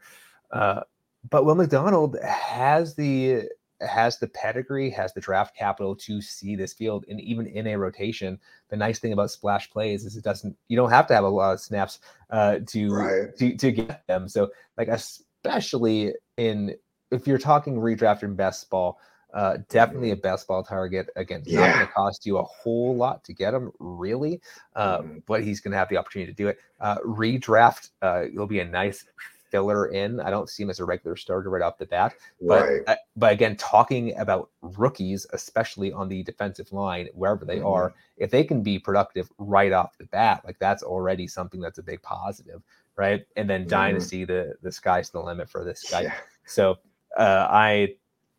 Uh, 0.51 0.81
but 1.29 1.45
Will 1.45 1.55
McDonald 1.55 2.17
has 2.25 2.95
the 2.95 3.43
has 3.83 4.19
the 4.19 4.29
pedigree, 4.29 4.89
has 4.89 5.13
the 5.13 5.21
draft 5.21 5.55
capital 5.55 5.95
to 5.97 6.23
see 6.23 6.57
this 6.57 6.73
field, 6.73 7.05
and 7.11 7.21
even 7.21 7.47
in 7.47 7.67
a 7.67 7.77
rotation, 7.77 8.39
the 8.71 8.77
nice 8.77 8.99
thing 8.99 9.13
about 9.13 9.31
splash 9.31 9.71
plays 9.71 10.07
is 10.07 10.17
it 10.17 10.25
doesn't 10.25 10.57
you 10.69 10.79
don't 10.79 10.91
have 10.91 11.07
to 11.09 11.15
have 11.15 11.25
a 11.25 11.29
lot 11.29 11.53
of 11.53 11.61
snaps 11.61 11.99
uh, 12.31 12.61
to 12.69 12.89
right. 12.89 13.37
to 13.37 13.55
to 13.55 13.71
get 13.71 14.07
them. 14.07 14.29
So 14.29 14.51
like 14.79 14.89
especially 14.89 16.15
in 16.39 16.75
if 17.11 17.27
you're 17.27 17.37
talking 17.37 17.77
redraft 17.77 18.23
and 18.23 18.35
best 18.35 18.71
ball, 18.71 18.99
uh, 19.35 19.59
definitely 19.69 20.13
a 20.13 20.17
best 20.17 20.47
ball 20.47 20.63
target. 20.63 21.11
Again, 21.17 21.43
yeah. 21.45 21.61
not 21.61 21.75
going 21.75 21.87
to 21.87 21.93
cost 21.93 22.25
you 22.25 22.39
a 22.39 22.43
whole 22.45 22.97
lot 22.97 23.25
to 23.25 23.35
get 23.35 23.53
him, 23.53 23.73
really, 23.81 24.41
uh, 24.77 24.99
mm-hmm. 24.99 25.19
but 25.27 25.43
he's 25.43 25.61
going 25.61 25.73
to 25.73 25.79
have 25.79 25.89
the 25.89 25.97
opportunity 25.97 26.33
to 26.33 26.37
do 26.37 26.49
it. 26.49 26.59
Uh, 26.81 26.99
redraft, 26.99 27.91
uh, 28.01 28.25
it'll 28.33 28.47
be 28.47 28.61
a 28.61 28.65
nice 28.65 29.05
filler 29.51 29.87
in. 29.87 30.19
I 30.19 30.31
don't 30.31 30.49
see 30.49 30.63
him 30.65 30.71
as 30.71 30.81
a 30.81 30.85
regular 30.85 31.17
starter 31.17 31.51
right 31.51 31.63
off 31.63 31.79
the 31.79 31.87
bat. 31.87 32.15
But 32.41 32.63
right. 32.63 32.81
Uh, 32.87 32.97
but 33.17 33.33
again, 33.33 33.57
talking 33.57 34.17
about 34.19 34.51
rookies, 34.63 35.27
especially 35.33 35.93
on 35.93 36.09
the 36.09 36.23
defensive 36.23 36.73
line, 36.73 37.09
wherever 37.15 37.45
they 37.45 37.59
mm-hmm. 37.59 37.67
are, 37.67 37.95
if 38.17 38.31
they 38.31 38.45
can 38.45 38.63
be 38.63 38.79
productive 38.79 39.29
right 39.39 39.73
off 39.73 39.99
the 39.99 40.07
bat, 40.07 40.43
like 40.45 40.59
that's 40.59 40.83
already 40.83 41.27
something 41.27 41.61
that's 41.61 41.79
a 41.79 41.83
big 41.83 42.03
positive, 42.03 42.63
right? 42.97 43.25
And 43.37 43.49
then 43.49 43.63
mm-hmm. 43.63 43.71
dynasty, 43.71 44.25
the 44.25 44.55
the 44.63 44.73
sky's 44.73 45.11
the 45.11 45.21
limit 45.21 45.49
for 45.49 45.65
this 45.65 45.85
guy. 45.91 46.03
Yeah. 46.03 46.15
So 46.47 46.79
uh, 47.17 47.47
I 47.49 47.95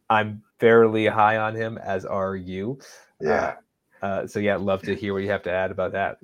I'm 0.09 0.43
fairly 0.59 1.07
high 1.07 1.37
on 1.37 1.55
him, 1.55 1.77
as 1.77 2.05
are 2.05 2.35
you. 2.35 2.79
Yeah. 3.21 3.55
Uh, 4.01 4.05
uh, 4.05 4.27
so 4.27 4.39
yeah, 4.39 4.55
love 4.55 4.81
to 4.83 4.95
hear 4.95 5.13
what 5.13 5.23
you 5.23 5.29
have 5.29 5.43
to 5.43 5.51
add 5.51 5.71
about 5.71 5.91
that. 5.93 6.17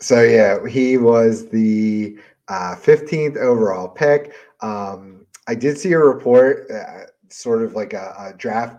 So 0.00 0.22
yeah, 0.22 0.66
he 0.66 0.98
was 0.98 1.48
the 1.48 2.18
uh, 2.48 2.76
15th 2.76 3.36
overall 3.36 3.88
pick. 3.88 4.34
Um, 4.60 5.26
I 5.46 5.54
did 5.54 5.78
see 5.78 5.92
a 5.92 5.98
report, 5.98 6.70
uh, 6.70 7.06
sort 7.28 7.62
of 7.62 7.74
like 7.74 7.92
a, 7.92 8.14
a, 8.18 8.36
draft 8.36 8.76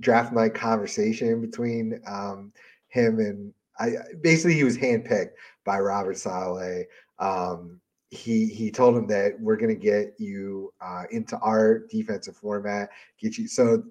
draft 0.00 0.32
night 0.32 0.54
conversation 0.54 1.40
between 1.40 2.00
um, 2.06 2.52
him 2.88 3.18
and 3.18 3.52
I. 3.78 3.96
Basically, 4.20 4.54
he 4.54 4.64
was 4.64 4.78
handpicked 4.78 5.32
by 5.64 5.80
Robert 5.80 6.16
Saleh. 6.16 6.84
Um, 7.18 7.80
he 8.10 8.46
he 8.46 8.70
told 8.70 8.96
him 8.96 9.06
that 9.08 9.38
we're 9.40 9.56
going 9.56 9.74
to 9.74 9.80
get 9.80 10.14
you 10.18 10.72
uh, 10.80 11.04
into 11.10 11.36
our 11.38 11.80
defensive 11.90 12.36
format, 12.36 12.88
get 13.20 13.36
you 13.36 13.46
so 13.46 13.82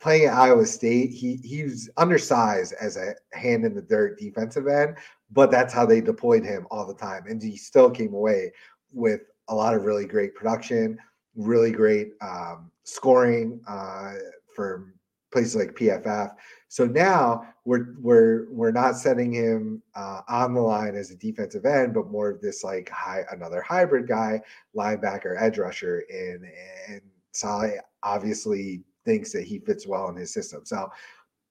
playing 0.00 0.26
at 0.26 0.34
Iowa 0.34 0.66
State, 0.66 1.10
he 1.10 1.36
he 1.36 1.62
was 1.64 1.88
undersized 1.96 2.74
as 2.80 2.96
a 2.96 3.14
hand 3.32 3.64
in 3.64 3.74
the 3.74 3.82
dirt 3.82 4.18
defensive 4.18 4.66
end, 4.66 4.96
but 5.30 5.50
that's 5.50 5.72
how 5.72 5.86
they 5.86 6.00
deployed 6.00 6.44
him 6.44 6.66
all 6.70 6.86
the 6.86 6.94
time, 6.94 7.24
and 7.28 7.42
he 7.42 7.56
still 7.56 7.90
came 7.90 8.14
away 8.14 8.52
with 8.92 9.20
a 9.48 9.54
lot 9.54 9.74
of 9.74 9.84
really 9.84 10.06
great 10.06 10.34
production, 10.34 10.98
really 11.36 11.70
great 11.70 12.12
um, 12.20 12.70
scoring 12.84 13.60
uh, 13.68 14.14
for 14.54 14.94
places 15.32 15.54
like 15.54 15.74
PFF. 15.74 16.34
So 16.70 16.86
now 16.86 17.52
we're 17.64 17.96
we're 17.98 18.46
we're 18.48 18.70
not 18.70 18.96
setting 18.96 19.32
him 19.32 19.82
uh, 19.96 20.20
on 20.28 20.54
the 20.54 20.60
line 20.60 20.94
as 20.94 21.10
a 21.10 21.16
defensive 21.16 21.66
end, 21.66 21.92
but 21.92 22.12
more 22.12 22.30
of 22.30 22.40
this 22.40 22.62
like 22.62 22.88
high 22.90 23.24
another 23.32 23.60
hybrid 23.60 24.06
guy, 24.06 24.40
linebacker, 24.76 25.34
edge 25.36 25.58
rusher, 25.58 26.04
and 26.08 26.46
and 26.86 27.00
Saleh 27.32 27.72
obviously 28.04 28.84
thinks 29.04 29.32
that 29.32 29.42
he 29.42 29.58
fits 29.58 29.84
well 29.84 30.10
in 30.10 30.16
his 30.16 30.32
system. 30.32 30.60
So 30.64 30.88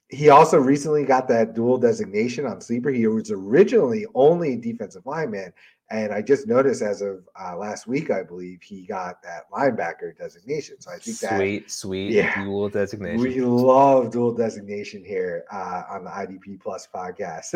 he 0.07 0.30
also 0.30 0.57
recently 0.57 1.03
got 1.03 1.28
that 1.28 1.53
dual 1.53 1.78
designation 1.78 2.45
on 2.45 2.61
sleeper. 2.61 2.89
He 2.89 3.05
was 3.05 3.30
originally 3.30 4.05
only 4.15 4.53
a 4.53 4.57
defensive 4.57 5.05
lineman, 5.05 5.51
and 5.91 6.13
I 6.13 6.21
just 6.21 6.47
noticed 6.47 6.83
as 6.83 7.01
of 7.01 7.27
uh, 7.39 7.57
last 7.57 7.87
week, 7.87 8.11
I 8.11 8.21
believe 8.21 8.61
he 8.61 8.83
got 8.83 9.23
that 9.23 9.49
linebacker 9.51 10.15
designation. 10.15 10.79
So 10.79 10.91
I 10.91 10.97
think 10.97 11.17
that 11.19 11.37
sweet, 11.37 11.71
sweet 11.71 12.11
yeah, 12.11 12.43
dual 12.43 12.69
designation. 12.69 13.19
We 13.19 13.41
love 13.41 14.11
dual 14.11 14.33
designation 14.33 15.03
here 15.03 15.45
uh, 15.51 15.83
on 15.89 16.03
the 16.03 16.11
IDP 16.11 16.61
Plus 16.61 16.87
podcast. 16.93 17.55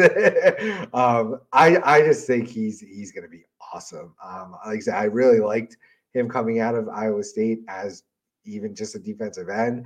um, 0.94 1.42
I 1.52 1.78
I 1.84 2.02
just 2.02 2.26
think 2.26 2.48
he's 2.48 2.80
he's 2.80 3.12
going 3.12 3.24
to 3.24 3.30
be 3.30 3.44
awesome. 3.74 4.16
Um, 4.24 4.56
like 4.66 4.78
I 4.78 4.80
said, 4.80 4.96
I 4.96 5.04
really 5.04 5.40
liked 5.40 5.78
him 6.14 6.28
coming 6.28 6.60
out 6.60 6.74
of 6.74 6.90
Iowa 6.90 7.24
State 7.24 7.60
as 7.68 8.04
even 8.46 8.74
just 8.74 8.96
a 8.96 9.00
defensive 9.00 9.50
end 9.50 9.86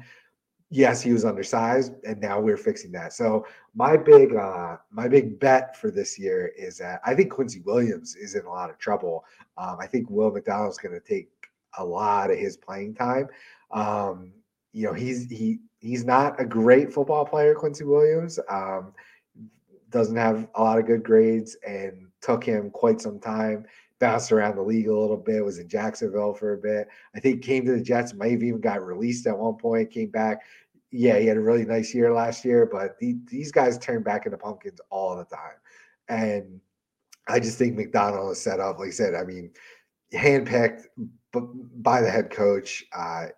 yes, 0.70 1.02
he 1.02 1.12
was 1.12 1.26
undersized, 1.26 1.94
and 2.06 2.20
now 2.20 2.40
we're 2.40 2.58
fixing 2.58 2.92
that. 2.94 3.14
So 3.14 3.46
my 3.74 3.98
big 3.98 4.36
uh 4.36 4.78
my 4.92 5.08
big 5.08 5.40
bet 5.40 5.78
for 5.78 5.92
this 5.92 6.20
year 6.20 6.52
is 6.58 6.78
that 6.80 7.02
I 7.06 7.16
think 7.16 7.32
Quincy 7.32 7.62
Williams 7.62 8.16
is 8.16 8.36
in 8.36 8.46
a 8.46 8.50
lot 8.50 8.70
of 8.70 8.78
trouble. 8.78 9.26
Um, 9.58 9.78
I 9.80 9.88
think 9.88 10.10
Will 10.10 10.32
McDonald's 10.32 10.78
going 10.78 11.00
to 11.00 11.06
take 11.06 11.30
a 11.78 11.84
lot 11.84 12.32
of 12.32 12.38
his 12.38 12.58
playing 12.58 12.96
time. 12.96 13.28
Um, 13.72 14.34
you 14.74 14.86
know, 14.86 14.94
he's 14.94 15.30
he 15.30 15.60
he's 15.80 16.06
not 16.06 16.40
a 16.40 16.46
great 16.46 16.94
football 16.94 17.26
player, 17.26 17.56
Quincy 17.56 17.84
Williams. 17.84 18.40
Um, 18.50 18.94
doesn't 19.90 20.18
have 20.18 20.48
a 20.56 20.62
lot 20.62 20.78
of 20.78 20.86
good 20.86 21.04
grades 21.04 21.56
and 21.66 22.08
took 22.22 22.44
him 22.44 22.70
quite 22.72 23.00
some 23.00 23.20
time 23.20 23.66
bounced 24.00 24.32
around 24.32 24.56
the 24.56 24.62
league 24.62 24.88
a 24.88 24.98
little 24.98 25.18
bit, 25.18 25.44
was 25.44 25.60
in 25.60 25.68
Jacksonville 25.68 26.34
for 26.34 26.54
a 26.54 26.58
bit. 26.58 26.88
I 27.16 27.20
think 27.20 27.44
came 27.44 27.66
to 27.66 27.74
the 27.74 27.82
Jets, 27.82 28.14
might 28.14 28.32
have 28.32 28.44
even 28.44 28.62
got 28.62 28.86
released 28.86 29.28
at 29.28 29.38
one 29.38 29.56
point, 29.56 29.92
came 29.92 30.10
back. 30.10 30.42
Yeah, 30.92 31.18
he 31.18 31.28
had 31.28 31.38
a 31.38 31.42
really 31.42 31.66
nice 31.66 31.94
year 31.94 32.14
last 32.14 32.46
year, 32.46 32.66
but 32.66 32.98
the, 33.00 33.18
these 33.30 33.52
guys 33.52 33.78
turn 33.78 34.04
back 34.04 34.26
into 34.26 34.38
pumpkins 34.38 34.80
all 34.90 35.18
the 35.18 35.26
time. 35.26 35.58
And 36.10 36.62
I 37.28 37.40
just 37.40 37.58
think 37.58 37.76
McDonald 37.76 38.32
is 38.32 38.42
set 38.42 38.60
up, 38.60 38.80
like 38.80 38.90
I 38.90 38.92
said, 38.92 39.14
I 39.14 39.24
mean, 39.24 39.52
handpicked 40.14 40.84
by 41.34 42.02
the 42.02 42.10
head 42.10 42.30
coach. 42.30 42.86
Uh, 42.96 43.26
I 43.28 43.32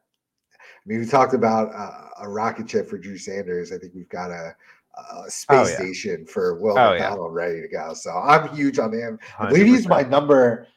mean, 0.86 1.00
we 1.00 1.06
talked 1.06 1.34
about 1.34 1.74
uh, 1.74 2.10
a 2.22 2.30
rocket 2.30 2.70
ship 2.70 2.88
for 2.88 2.98
Drew 2.98 3.18
Sanders. 3.18 3.72
I 3.72 3.78
think 3.78 3.94
we've 3.96 4.10
got 4.10 4.32
a 4.32 4.56
uh, 4.98 5.24
space 5.28 5.58
oh, 5.58 5.68
yeah. 5.68 5.76
station 5.76 6.26
for 6.26 6.60
Will 6.60 6.78
oh, 6.78 6.92
McDonald 6.92 7.32
yeah. 7.32 7.42
ready 7.42 7.62
to 7.62 7.68
go. 7.68 7.94
So 7.94 8.12
I'm 8.12 8.54
huge 8.56 8.80
on 8.80 8.94
him. 8.94 9.20
I 9.38 9.48
believe 9.48 9.68
100%. 9.68 9.68
he's 9.68 9.88
my 9.88 10.02
number 10.02 10.68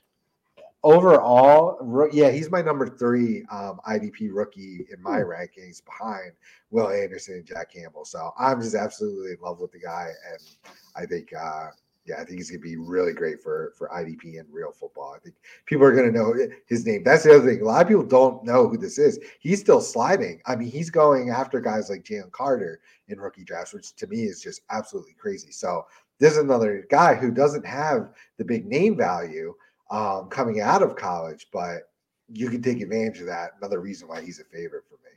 overall. 0.82 2.08
Yeah, 2.12 2.30
he's 2.30 2.50
my 2.50 2.62
number 2.62 2.88
three 2.88 3.44
um, 3.50 3.80
IDP 3.88 4.30
rookie 4.32 4.86
in 4.92 5.02
my 5.02 5.18
rankings 5.18 5.84
behind 5.84 6.32
Will 6.70 6.90
Anderson 6.90 7.34
and 7.34 7.46
Jack 7.46 7.72
Campbell. 7.72 8.04
So 8.04 8.32
I'm 8.38 8.60
just 8.60 8.74
absolutely 8.74 9.32
in 9.32 9.38
love 9.42 9.60
with 9.60 9.72
the 9.72 9.80
guy, 9.80 10.08
and 10.30 10.40
I 10.96 11.06
think 11.06 11.32
uh, 11.38 11.68
Yeah, 12.04 12.16
I 12.16 12.24
think 12.24 12.38
he's 12.38 12.50
gonna 12.50 12.60
be 12.60 12.76
really 12.76 13.12
great 13.12 13.40
for 13.40 13.72
for 13.76 13.88
IDP 13.90 14.40
and 14.40 14.52
real 14.52 14.72
football. 14.72 15.14
I 15.14 15.20
think 15.20 15.36
people 15.66 15.84
are 15.84 15.94
gonna 15.94 16.10
know 16.10 16.34
his 16.66 16.84
name. 16.84 17.04
That's 17.04 17.22
the 17.22 17.36
other 17.36 17.46
thing. 17.46 17.60
A 17.60 17.64
lot 17.64 17.82
of 17.82 17.88
people 17.88 18.02
don't 18.02 18.44
know 18.44 18.66
who 18.66 18.76
this 18.76 18.98
is. 18.98 19.20
He's 19.38 19.60
still 19.60 19.80
sliding. 19.80 20.40
I 20.46 20.56
mean, 20.56 20.68
he's 20.68 20.90
going 20.90 21.30
after 21.30 21.60
guys 21.60 21.90
like 21.90 22.02
Jalen 22.04 22.32
Carter 22.32 22.80
in 23.08 23.20
rookie 23.20 23.44
drafts, 23.44 23.72
which 23.72 23.94
to 23.96 24.06
me 24.08 24.24
is 24.24 24.42
just 24.42 24.62
absolutely 24.70 25.14
crazy. 25.14 25.52
So 25.52 25.86
this 26.18 26.32
is 26.32 26.38
another 26.38 26.86
guy 26.90 27.14
who 27.14 27.30
doesn't 27.30 27.66
have 27.66 28.10
the 28.36 28.44
big 28.44 28.66
name 28.66 28.96
value 28.96 29.54
um, 29.90 30.28
coming 30.28 30.60
out 30.60 30.82
of 30.82 30.96
college, 30.96 31.48
but 31.52 31.90
you 32.28 32.48
can 32.48 32.62
take 32.62 32.80
advantage 32.80 33.20
of 33.20 33.26
that. 33.26 33.52
Another 33.58 33.80
reason 33.80 34.08
why 34.08 34.22
he's 34.22 34.40
a 34.40 34.44
favorite 34.44 34.84
for 34.88 34.94
me. 35.04 35.10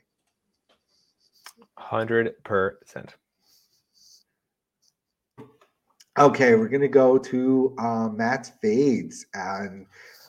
Hundred 1.78 2.32
percent. 2.44 3.14
Okay, 6.18 6.54
we're 6.54 6.68
gonna 6.68 6.88
go 6.88 7.18
to 7.18 7.74
um, 7.78 8.16
Matt's 8.16 8.52
fades 8.62 9.26
and 9.34 9.86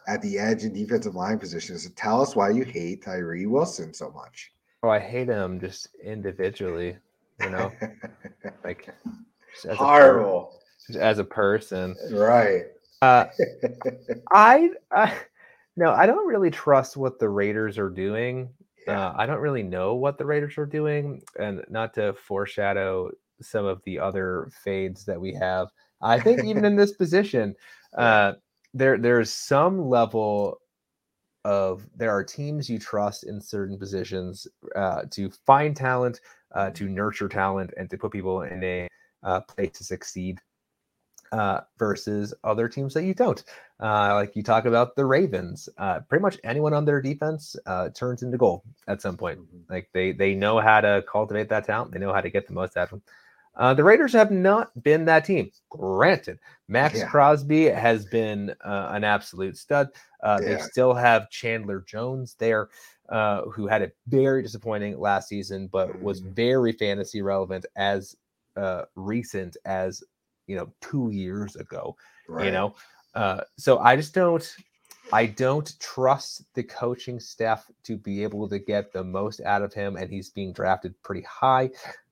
at 0.07 0.21
the 0.21 0.37
edge 0.37 0.63
and 0.63 0.73
defensive 0.73 1.15
line 1.15 1.39
positions. 1.39 1.83
So 1.83 1.89
tell 1.95 2.21
us 2.21 2.35
why 2.35 2.49
you 2.49 2.63
hate 2.63 3.03
Tyree 3.03 3.45
Wilson 3.45 3.93
so 3.93 4.11
much. 4.11 4.51
Oh, 4.83 4.89
I 4.89 4.99
hate 4.99 5.27
him 5.27 5.59
just 5.59 5.89
individually. 6.03 6.97
You 7.41 7.51
know, 7.51 7.71
like 8.65 8.89
as 9.65 9.77
horrible. 9.77 10.59
A, 10.89 10.91
just 10.91 10.99
as 10.99 11.19
a 11.19 11.23
person, 11.23 11.95
right? 12.11 12.65
Uh, 13.01 13.25
I, 14.33 14.71
I 14.91 15.13
no, 15.77 15.91
I 15.91 16.05
don't 16.05 16.27
really 16.27 16.51
trust 16.51 16.97
what 16.97 17.17
the 17.19 17.29
Raiders 17.29 17.77
are 17.77 17.89
doing. 17.89 18.49
Yeah. 18.85 19.07
Uh, 19.07 19.13
I 19.15 19.25
don't 19.25 19.39
really 19.39 19.63
know 19.63 19.95
what 19.95 20.17
the 20.17 20.25
Raiders 20.25 20.57
are 20.57 20.65
doing, 20.65 21.21
and 21.39 21.63
not 21.69 21.93
to 21.93 22.13
foreshadow 22.13 23.11
some 23.41 23.65
of 23.65 23.81
the 23.85 23.99
other 23.99 24.49
fades 24.63 25.05
that 25.05 25.19
we 25.19 25.33
have. 25.33 25.67
I 26.01 26.19
think 26.19 26.43
even 26.43 26.65
in 26.65 26.75
this 26.75 26.91
position, 26.91 27.55
uh, 27.97 28.33
there 28.73 28.97
there's 28.97 29.31
some 29.31 29.89
level 29.89 30.59
of 31.43 31.87
there 31.95 32.11
are 32.11 32.23
teams 32.23 32.69
you 32.69 32.77
trust 32.77 33.23
in 33.23 33.41
certain 33.41 33.77
positions 33.77 34.47
uh, 34.75 35.03
to 35.11 35.29
find 35.45 35.75
talent, 35.75 36.19
uh, 36.53 36.69
to 36.71 36.89
nurture 36.89 37.29
talent, 37.29 37.73
and 37.77 37.89
to 37.89 37.97
put 37.97 38.11
people 38.11 38.41
in 38.43 38.63
a 38.63 38.87
uh, 39.23 39.41
place 39.41 39.71
to 39.77 39.83
succeed. 39.83 40.39
Uh, 41.33 41.59
versus 41.77 42.33
other 42.45 42.69
teams 42.69 42.93
that 42.93 43.03
you 43.03 43.13
don't. 43.13 43.43
Uh, 43.81 44.13
like 44.13 44.33
you 44.33 44.41
talk 44.41 44.63
about 44.63 44.95
the 44.95 45.03
Ravens, 45.03 45.67
uh, 45.77 45.99
pretty 46.07 46.21
much 46.21 46.39
anyone 46.45 46.73
on 46.73 46.85
their 46.85 47.01
defense 47.01 47.53
uh, 47.65 47.89
turns 47.89 48.23
into 48.23 48.37
gold 48.37 48.61
at 48.87 49.01
some 49.01 49.17
point. 49.17 49.39
Mm-hmm. 49.39 49.73
Like 49.73 49.89
they 49.93 50.13
they 50.13 50.35
know 50.35 50.61
how 50.61 50.79
to 50.79 51.03
cultivate 51.05 51.49
that 51.49 51.65
talent. 51.65 51.91
They 51.91 51.99
know 51.99 52.13
how 52.13 52.21
to 52.21 52.29
get 52.29 52.47
the 52.47 52.53
most 52.53 52.77
out 52.77 52.85
of 52.85 52.89
them. 52.91 53.01
Uh, 53.57 53.73
the 53.73 53.83
Raiders 53.83 54.13
have 54.13 54.31
not 54.31 54.71
been 54.83 55.05
that 55.05 55.25
team. 55.25 55.51
Granted, 55.69 56.39
Maxx 56.67 56.99
yeah. 56.99 57.07
Crosby 57.07 57.65
has 57.65 58.05
been 58.05 58.53
uh, 58.63 58.89
an 58.91 59.03
absolute 59.03 59.57
stud. 59.57 59.89
Uh, 60.21 60.39
yeah. 60.41 60.47
They 60.47 60.61
still 60.61 60.93
have 60.93 61.29
Chandler 61.31 61.83
Jones 61.87 62.35
there, 62.37 62.69
uh, 63.09 63.43
who 63.43 63.67
had 63.67 63.81
a 63.81 63.91
very 64.07 64.43
disappointing 64.43 64.99
last 64.99 65.27
season, 65.27 65.67
but 65.67 65.99
was 66.01 66.21
mm-hmm. 66.21 66.33
very 66.33 66.71
fantasy 66.71 67.21
relevant 67.21 67.65
as 67.75 68.15
uh, 68.55 68.83
recent 68.95 69.57
as 69.65 70.03
you 70.45 70.55
know 70.55 70.71
two 70.81 71.09
years 71.11 71.55
ago. 71.55 71.95
Right. 72.29 72.45
You 72.45 72.51
know, 72.51 72.75
uh, 73.15 73.41
so 73.57 73.79
I 73.79 73.95
just 73.95 74.13
don't. 74.13 74.55
I 75.13 75.25
don't 75.25 75.73
trust 75.79 76.43
the 76.53 76.63
coaching 76.63 77.17
staff 77.17 77.65
to 77.83 77.95
be 77.95 78.23
able 78.23 78.49
to 78.49 78.59
get 78.59 78.91
the 78.91 79.05
most 79.05 79.39
out 79.39 79.61
of 79.61 79.73
him, 79.73 79.95
and 79.95 80.11
he's 80.11 80.29
being 80.29 80.51
drafted 80.51 81.01
pretty 81.01 81.21
high 81.21 81.69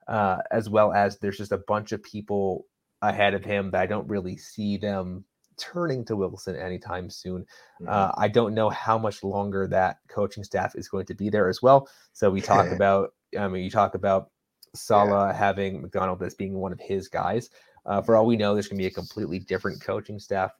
uh, 0.07 0.37
as 0.51 0.69
well 0.69 0.93
as 0.93 1.17
there's 1.17 1.37
just 1.37 1.51
a 1.51 1.63
bunch 1.67 1.91
of 1.91 2.03
people 2.03 2.65
ahead 3.01 3.33
of 3.33 3.43
him 3.43 3.71
that 3.71 3.81
I 3.81 3.85
don't 3.85 4.07
really 4.07 4.37
see 4.37 4.77
them 4.77 5.25
turning 5.57 6.05
to 6.05 6.15
Wilson 6.15 6.55
anytime 6.55 7.09
soon. 7.09 7.43
Mm-hmm. 7.81 7.87
Uh, 7.89 8.11
I 8.17 8.27
don't 8.27 8.53
know 8.53 8.69
how 8.69 8.97
much 8.97 9.23
longer 9.23 9.67
that 9.67 9.97
coaching 10.07 10.43
staff 10.43 10.75
is 10.75 10.89
going 10.89 11.05
to 11.07 11.15
be 11.15 11.29
there 11.29 11.49
as 11.49 11.61
well. 11.61 11.87
So 12.13 12.29
we 12.29 12.41
talk 12.41 12.71
about, 12.71 13.13
I 13.37 13.47
mean, 13.47 13.63
you 13.63 13.69
talk 13.69 13.95
about 13.95 14.29
Saleh 14.73 15.31
yeah. 15.31 15.33
having 15.33 15.81
McDonald 15.81 16.21
as 16.23 16.35
being 16.35 16.55
one 16.55 16.73
of 16.73 16.79
his 16.79 17.07
guys. 17.07 17.49
Uh, 17.85 18.01
for 18.01 18.15
all 18.15 18.25
we 18.25 18.35
know, 18.35 18.53
there's 18.53 18.67
going 18.67 18.77
to 18.77 18.83
be 18.83 18.87
a 18.87 18.91
completely 18.91 19.39
different 19.39 19.81
coaching 19.81 20.19
staff 20.19 20.51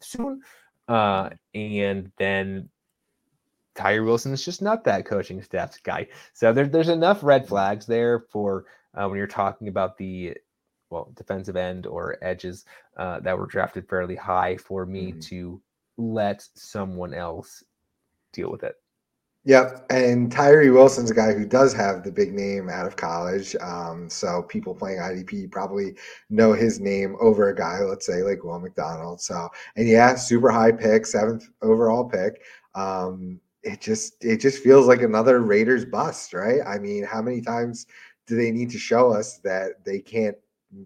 soon. 0.00 0.40
Uh, 0.88 1.30
and 1.54 2.10
then 2.18 2.68
Tyree 3.74 4.00
Wilson 4.04 4.32
is 4.32 4.44
just 4.44 4.62
not 4.62 4.84
that 4.84 5.06
coaching 5.06 5.42
staff's 5.42 5.78
guy. 5.78 6.08
So 6.32 6.52
there, 6.52 6.66
there's 6.66 6.88
enough 6.88 7.22
red 7.22 7.46
flags 7.46 7.86
there 7.86 8.24
for 8.32 8.64
uh, 8.94 9.08
when 9.08 9.18
you're 9.18 9.26
talking 9.26 9.68
about 9.68 9.96
the 9.96 10.36
well 10.90 11.12
defensive 11.16 11.56
end 11.56 11.86
or 11.86 12.16
edges 12.22 12.64
uh, 12.96 13.20
that 13.20 13.38
were 13.38 13.46
drafted 13.46 13.88
fairly 13.88 14.16
high 14.16 14.56
for 14.56 14.84
me 14.86 15.10
mm-hmm. 15.10 15.20
to 15.20 15.62
let 15.96 16.46
someone 16.54 17.14
else 17.14 17.62
deal 18.32 18.50
with 18.50 18.62
it. 18.64 18.76
Yep, 19.44 19.86
and 19.88 20.30
Tyree 20.30 20.68
Wilson's 20.68 21.10
a 21.10 21.14
guy 21.14 21.32
who 21.32 21.46
does 21.46 21.72
have 21.72 22.02
the 22.02 22.12
big 22.12 22.34
name 22.34 22.68
out 22.68 22.86
of 22.86 22.96
college. 22.96 23.56
Um, 23.62 24.10
so 24.10 24.42
people 24.42 24.74
playing 24.74 24.98
IDP 24.98 25.50
probably 25.50 25.94
know 26.28 26.52
his 26.52 26.78
name 26.78 27.16
over 27.22 27.48
a 27.48 27.56
guy, 27.56 27.80
let's 27.80 28.04
say 28.04 28.22
like 28.22 28.44
Will 28.44 28.58
McDonald. 28.58 29.18
So 29.22 29.48
and 29.76 29.88
yeah, 29.88 30.14
super 30.14 30.50
high 30.50 30.72
pick, 30.72 31.06
seventh 31.06 31.48
overall 31.62 32.04
pick. 32.04 32.42
Um, 32.74 33.40
it 33.62 33.80
just 33.80 34.22
it 34.22 34.38
just 34.38 34.62
feels 34.62 34.86
like 34.86 35.00
another 35.00 35.40
Raiders 35.40 35.86
bust, 35.86 36.34
right? 36.34 36.60
I 36.66 36.78
mean, 36.78 37.04
how 37.04 37.22
many 37.22 37.40
times 37.40 37.86
do 38.30 38.36
they 38.36 38.52
need 38.52 38.70
to 38.70 38.78
show 38.78 39.12
us 39.12 39.38
that 39.38 39.84
they 39.84 39.98
can't 39.98 40.36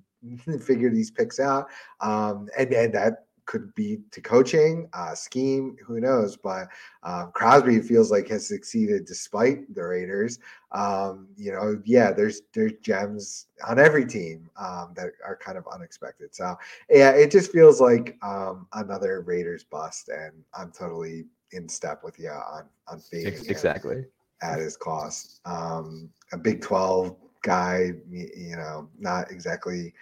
figure 0.62 0.88
these 0.88 1.10
picks 1.10 1.38
out? 1.38 1.68
Um, 2.00 2.48
and 2.58 2.72
and 2.72 2.94
that 2.94 3.26
could 3.44 3.74
be 3.74 3.98
to 4.10 4.22
coaching, 4.22 4.88
uh, 4.94 5.14
scheme, 5.14 5.76
who 5.84 6.00
knows? 6.00 6.38
But 6.38 6.68
um, 7.02 7.30
Crosby 7.34 7.80
feels 7.80 8.10
like 8.10 8.28
has 8.28 8.48
succeeded 8.48 9.04
despite 9.04 9.74
the 9.74 9.84
Raiders. 9.84 10.38
Um, 10.72 11.28
you 11.36 11.52
know, 11.52 11.78
yeah, 11.84 12.12
there's 12.12 12.40
there's 12.54 12.72
gems 12.82 13.48
on 13.68 13.78
every 13.78 14.06
team 14.06 14.48
um, 14.56 14.94
that 14.96 15.08
are 15.22 15.36
kind 15.36 15.58
of 15.58 15.66
unexpected. 15.70 16.34
So 16.34 16.56
yeah, 16.88 17.10
it 17.10 17.30
just 17.30 17.52
feels 17.52 17.78
like 17.78 18.16
um, 18.22 18.66
another 18.72 19.20
Raiders 19.20 19.64
bust, 19.64 20.08
and 20.08 20.32
I'm 20.58 20.72
totally 20.72 21.26
in 21.52 21.68
step 21.68 22.02
with 22.02 22.18
you 22.18 22.30
on 22.30 22.64
on 22.88 23.00
fading 23.00 23.44
exactly 23.46 24.06
at 24.40 24.58
his 24.58 24.78
cost. 24.78 25.40
Um, 25.44 26.08
a 26.32 26.38
Big 26.38 26.62
Twelve 26.62 27.16
guy, 27.44 27.92
you 28.10 28.56
know, 28.56 28.88
not 28.98 29.30
exactly 29.30 29.94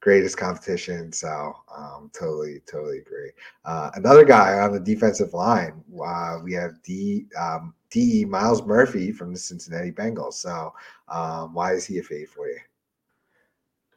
greatest 0.00 0.36
competition. 0.36 1.12
So 1.12 1.54
um, 1.76 2.10
totally, 2.12 2.60
totally 2.66 2.98
agree. 2.98 3.30
Uh, 3.64 3.90
another 3.94 4.24
guy 4.24 4.58
on 4.58 4.72
the 4.72 4.80
defensive 4.80 5.34
line, 5.34 5.82
uh, 6.04 6.38
we 6.42 6.52
have 6.54 6.82
D 6.82 7.26
um, 7.38 7.74
D 7.90 8.24
Myles 8.24 8.64
Murphy 8.64 9.12
from 9.12 9.32
the 9.32 9.38
Cincinnati 9.38 9.92
Bengals. 9.92 10.34
So 10.34 10.72
um, 11.08 11.54
why 11.54 11.72
is 11.72 11.84
he 11.84 11.98
a 11.98 12.02
fade 12.02 12.28
for 12.28 12.48
you? 12.48 12.58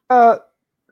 Uh, 0.09 0.37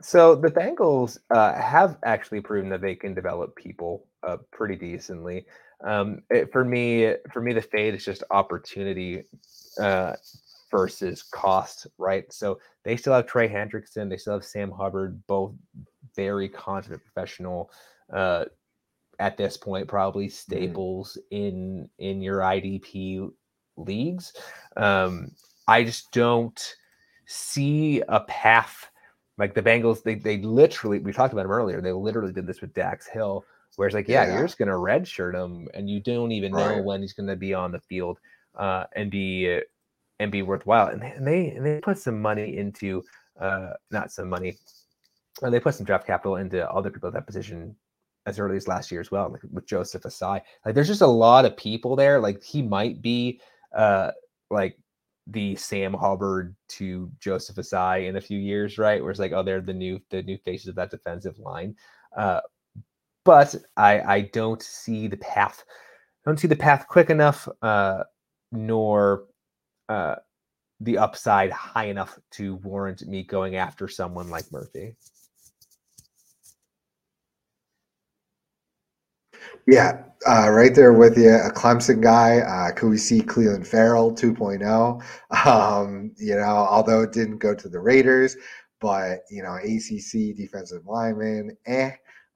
so 0.01 0.35
the 0.35 0.51
Bengals 0.51 1.17
uh, 1.31 1.53
have 1.53 1.97
actually 2.03 2.41
proven 2.41 2.69
that 2.69 2.81
they 2.81 2.95
can 2.95 3.13
develop 3.13 3.55
people 3.55 4.05
uh, 4.23 4.37
pretty 4.51 4.75
decently. 4.75 5.45
Um, 5.83 6.21
it, 6.29 6.51
for 6.51 6.63
me, 6.63 7.13
for 7.31 7.41
me, 7.41 7.53
the 7.53 7.61
fade 7.61 7.95
is 7.95 8.05
just 8.05 8.23
opportunity. 8.31 9.23
Uh, 9.79 10.13
versus 10.69 11.23
cost, 11.23 11.87
right? 11.97 12.31
So 12.31 12.59
they 12.83 12.97
still 12.97 13.13
have 13.13 13.27
Trey 13.27 13.47
Hendrickson, 13.47 14.09
they 14.09 14.17
still 14.17 14.33
have 14.33 14.45
Sam 14.45 14.71
Hubbard, 14.71 15.21
both 15.27 15.53
very 16.15 16.49
confident 16.49 17.01
professional. 17.03 17.71
Uh, 18.11 18.45
at 19.19 19.37
this 19.37 19.57
point, 19.57 19.87
probably 19.87 20.27
mm-hmm. 20.27 20.33
staples 20.33 21.17
mm. 21.31 21.37
in 21.37 21.89
in 21.97 22.21
your 22.21 22.39
IDP 22.39 23.31
leagues. 23.75 24.33
Um, 24.75 25.31
I 25.67 25.83
just 25.83 26.11
don't 26.11 26.75
see 27.25 28.01
a 28.07 28.21
path 28.21 28.89
like 29.37 29.53
the 29.53 29.61
Bengals. 29.61 30.03
They 30.03 30.15
they 30.15 30.37
literally 30.37 30.99
we 30.99 31.13
talked 31.13 31.33
about 31.33 31.43
them 31.43 31.51
earlier. 31.51 31.81
They 31.81 31.91
literally 31.91 32.33
did 32.33 32.47
this 32.47 32.61
with 32.61 32.73
Dax 32.73 33.07
Hill, 33.07 33.43
where 33.75 33.87
it's 33.87 33.95
like, 33.95 34.07
yeah, 34.07 34.25
yeah. 34.25 34.33
you're 34.33 34.45
just 34.45 34.57
gonna 34.57 34.71
redshirt 34.71 35.33
him, 35.33 35.67
and 35.73 35.89
you 35.89 35.99
don't 35.99 36.31
even 36.31 36.53
right. 36.53 36.77
know 36.77 36.83
when 36.83 37.01
he's 37.01 37.13
gonna 37.13 37.35
be 37.35 37.53
on 37.53 37.71
the 37.71 37.79
field 37.79 38.19
uh, 38.55 38.85
and 38.95 39.11
be 39.11 39.61
and 40.19 40.31
be 40.31 40.41
worthwhile. 40.41 40.87
And 40.87 41.01
they 41.01 41.49
and 41.49 41.65
they, 41.65 41.79
put 41.79 41.97
some 41.97 42.21
money 42.21 42.57
into 42.57 43.03
uh, 43.39 43.71
not 43.91 44.11
some 44.11 44.29
money, 44.29 44.57
and 45.41 45.53
they 45.53 45.59
put 45.59 45.75
some 45.75 45.85
draft 45.85 46.07
capital 46.07 46.37
into 46.37 46.69
other 46.71 46.89
people 46.89 47.07
at 47.07 47.13
that 47.13 47.27
position 47.27 47.75
as 48.25 48.39
early 48.39 48.57
as 48.57 48.67
last 48.67 48.91
year 48.91 48.99
as 48.99 49.09
well, 49.09 49.29
like 49.31 49.41
with 49.51 49.65
Joseph 49.65 50.03
Ossai. 50.03 50.41
Like 50.65 50.75
there's 50.75 50.87
just 50.87 51.01
a 51.01 51.07
lot 51.07 51.45
of 51.45 51.55
people 51.55 51.95
there. 51.95 52.19
Like 52.19 52.43
he 52.43 52.61
might 52.61 53.01
be 53.01 53.39
uh 53.75 54.11
like 54.49 54.77
the 55.27 55.55
Sam 55.55 55.93
Hubbard 55.93 56.55
to 56.69 57.11
Joseph 57.19 57.57
Ossai 57.57 58.07
in 58.07 58.15
a 58.15 58.21
few 58.21 58.39
years, 58.39 58.77
right? 58.77 59.01
Where 59.01 59.11
it's 59.11 59.19
like, 59.19 59.33
oh, 59.33 59.43
they're 59.43 59.61
the 59.61 59.73
new 59.73 59.99
the 60.09 60.23
new 60.23 60.37
faces 60.45 60.67
of 60.67 60.75
that 60.75 60.91
defensive 60.91 61.37
line. 61.39 61.75
Uh, 62.15 62.41
but 63.23 63.55
I 63.75 64.01
I 64.01 64.21
don't 64.21 64.61
see 64.61 65.07
the 65.07 65.17
path. 65.17 65.63
I 66.25 66.29
don't 66.29 66.39
see 66.39 66.47
the 66.47 66.55
path 66.55 66.87
quick 66.87 67.09
enough, 67.09 67.47
uh, 67.61 68.03
nor 68.51 69.25
uh, 69.89 70.15
the 70.79 70.97
upside 70.97 71.51
high 71.51 71.85
enough 71.85 72.19
to 72.31 72.55
warrant 72.57 73.05
me 73.07 73.23
going 73.23 73.55
after 73.55 73.87
someone 73.87 74.29
like 74.29 74.51
Murphy. 74.51 74.95
Yeah, 79.67 80.03
uh, 80.25 80.49
right 80.49 80.73
there 80.73 80.93
with 80.93 81.17
you. 81.17 81.33
A 81.33 81.51
Clemson 81.51 82.01
guy. 82.01 82.39
Uh, 82.39 82.71
could 82.73 82.89
we 82.89 82.97
see 82.97 83.21
Clelin 83.21 83.65
Ferrell 83.65 84.13
2.0? 84.13 85.03
Um, 85.45 86.11
you 86.17 86.35
know, 86.35 86.41
although 86.45 87.01
it 87.01 87.11
didn't 87.11 87.39
go 87.39 87.53
to 87.53 87.69
the 87.69 87.79
Raiders, 87.79 88.37
but, 88.79 89.19
you 89.29 89.43
know, 89.43 89.55
ACC 89.55 90.35
defensive 90.35 90.85
lineman, 90.85 91.57
eh. 91.65 91.91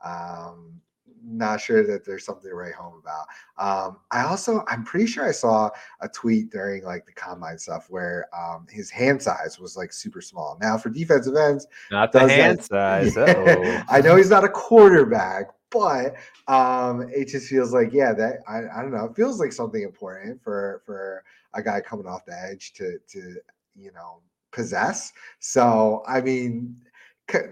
Um, 0.06 0.82
not 1.24 1.62
sure 1.62 1.86
that 1.86 2.06
there's 2.06 2.26
something 2.26 2.50
to 2.50 2.56
write 2.56 2.74
home 2.74 3.02
about. 3.02 3.26
Um, 3.58 3.98
I 4.12 4.24
also, 4.24 4.64
I'm 4.68 4.84
pretty 4.84 5.06
sure 5.06 5.28
I 5.28 5.32
saw 5.32 5.70
a 6.02 6.08
tweet 6.08 6.52
during 6.52 6.84
like 6.84 7.06
the 7.06 7.14
combine 7.14 7.58
stuff 7.58 7.88
where 7.90 8.28
um, 8.38 8.66
his 8.70 8.90
hand 8.90 9.22
size 9.22 9.60
was 9.60 9.78
like 9.78 9.94
super 9.94 10.22
small. 10.22 10.58
Now 10.62 10.78
for 10.78 10.90
defensive 10.90 11.36
ends, 11.36 11.68
not 11.92 12.12
the 12.12 12.28
hand 12.28 12.60
that, 12.60 12.66
size. 12.66 13.16
Yeah, 13.16 13.84
I 13.90 14.02
know 14.02 14.16
he's 14.16 14.30
not 14.30 14.44
a 14.44 14.50
quarterback, 14.50 15.52
but 15.70 16.16
um, 16.48 17.10
it 17.14 17.30
just 17.30 17.48
feels 17.48 17.74
like 17.74 17.94
yeah, 17.94 18.14
that 18.14 18.40
I, 18.48 18.64
I 18.78 18.82
don't 18.82 18.92
know. 18.92 19.06
It 19.06 19.16
feels 19.16 19.40
like 19.40 19.54
something 19.54 19.82
important 19.82 20.42
for 20.44 20.82
for 20.86 21.24
a 21.54 21.62
guy 21.62 21.82
coming 21.82 22.08
off 22.08 22.26
the 22.26 22.38
edge 22.38 22.74
to 22.74 22.98
to 23.10 23.36
you 23.76 23.92
know 23.92 24.22
possess. 24.52 25.14
So 25.40 26.04
I 26.08 26.22
mean 26.22 26.76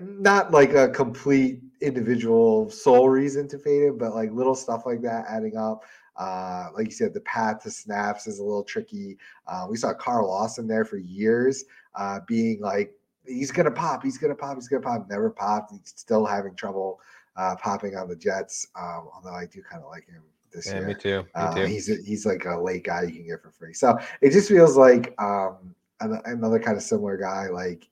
not 0.02 0.52
like 0.52 0.74
a 0.74 0.90
complete 0.90 1.62
individual 1.82 2.70
sole 2.70 3.10
reason 3.10 3.48
to 3.48 3.58
fade 3.58 3.84
him, 3.84 3.98
but 3.98 4.14
like 4.14 4.32
little 4.32 4.56
stuff 4.56 4.86
like 4.86 5.02
that 5.02 5.26
adding 5.30 5.58
up. 5.58 5.84
Uh, 6.18 6.68
like 6.76 6.88
you 6.88 6.92
said, 6.92 7.14
the 7.14 7.22
path 7.22 7.64
to 7.64 7.72
snaps 7.72 8.28
is 8.28 8.40
a 8.40 8.44
little 8.44 8.64
tricky. 8.64 9.18
Uh, 9.48 9.66
we 9.70 9.78
saw 9.78 9.94
Carl 9.94 10.28
Lawson 10.28 10.68
there 10.68 10.84
for 10.84 10.98
years, 10.98 11.64
uh, 11.96 12.20
being 12.28 12.60
like, 12.60 12.94
he's 13.26 13.52
gonna 13.52 13.72
pop, 13.72 14.04
he's 14.04 14.18
gonna 14.18 14.36
pop, 14.36 14.56
he's 14.56 14.68
gonna 14.68 14.82
pop. 14.82 15.10
Never 15.10 15.30
popped. 15.30 15.72
He's 15.72 15.82
still 15.86 16.26
having 16.26 16.56
trouble 16.56 17.00
uh, 17.36 17.56
popping 17.56 17.96
on 17.96 18.10
the 18.10 18.16
Jets. 18.16 18.68
Um, 18.76 19.10
although 19.14 19.34
I 19.34 19.46
do 19.46 19.62
kind 19.62 19.84
of 19.84 19.90
like 19.90 20.08
him 20.08 20.24
this 20.52 20.68
yeah, 20.68 20.80
year. 20.80 20.88
Me 20.88 20.94
too. 20.94 21.22
Me 21.22 21.28
uh, 21.36 21.56
too. 21.56 21.66
he's 21.66 21.90
a, 21.90 21.96
he's 22.04 22.26
like 22.26 22.46
a 22.46 22.60
late 22.60 22.84
guy 22.84 23.04
you 23.04 23.14
can 23.14 23.28
get 23.28 23.42
for 23.42 23.52
free. 23.52 23.74
So 23.74 23.98
it 24.22 24.32
just 24.32 24.50
feels 24.50 24.78
like 24.78 25.14
um, 25.20 25.74
another 26.00 26.60
kind 26.60 26.78
of 26.78 26.84
similar 26.84 27.18
guy. 27.18 27.48
Like 27.48 27.89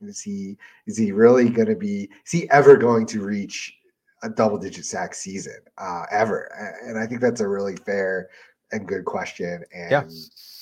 is 0.00 0.20
he 0.20 0.56
is 0.86 0.96
he 0.96 1.12
really 1.12 1.48
going 1.48 1.68
to 1.68 1.76
be? 1.76 2.08
Is 2.24 2.32
he 2.32 2.50
ever 2.50 2.76
going 2.76 3.06
to 3.06 3.22
reach 3.22 3.76
a 4.22 4.28
double 4.28 4.58
digit 4.58 4.84
sack 4.84 5.14
season 5.14 5.58
uh, 5.78 6.04
ever? 6.10 6.50
And 6.84 6.98
I 6.98 7.06
think 7.06 7.20
that's 7.20 7.40
a 7.40 7.48
really 7.48 7.76
fair 7.76 8.28
and 8.72 8.86
good 8.86 9.04
question, 9.04 9.62
and 9.72 9.90
yeah. 9.90 10.04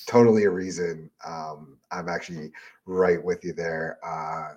totally 0.06 0.44
a 0.44 0.50
reason 0.50 1.10
um, 1.24 1.78
I'm 1.90 2.08
actually 2.08 2.52
right 2.86 3.22
with 3.22 3.44
you 3.44 3.52
there. 3.52 3.98
Uh, 4.04 4.56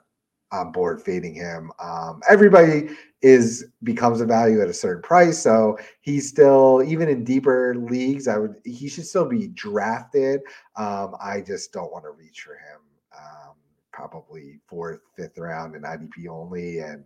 on 0.52 0.72
board 0.72 1.02
fading 1.02 1.34
him. 1.34 1.72
Um, 1.80 2.22
everybody 2.30 2.90
is 3.22 3.66
becomes 3.84 4.22
a 4.22 4.26
value 4.26 4.62
at 4.62 4.70
a 4.70 4.74
certain 4.74 5.02
price, 5.02 5.38
so 5.38 5.78
he's 6.02 6.30
still 6.30 6.84
even 6.86 7.10
in 7.10 7.24
deeper 7.24 7.76
leagues. 7.76 8.28
I 8.28 8.38
would 8.38 8.56
he 8.64 8.88
should 8.88 9.06
still 9.06 9.28
be 9.28 9.48
drafted. 9.50 10.42
Um, 10.76 11.16
I 11.22 11.42
just 11.42 11.74
don't 11.74 11.92
want 11.92 12.06
to 12.06 12.12
reach 12.12 12.42
for 12.42 12.54
him. 12.54 12.82
Um, 13.18 13.56
probably 13.98 14.60
fourth, 14.68 15.00
fifth 15.16 15.40
round 15.40 15.76
in 15.76 15.82
IDP 15.82 16.28
only, 16.30 16.80
and 16.80 17.04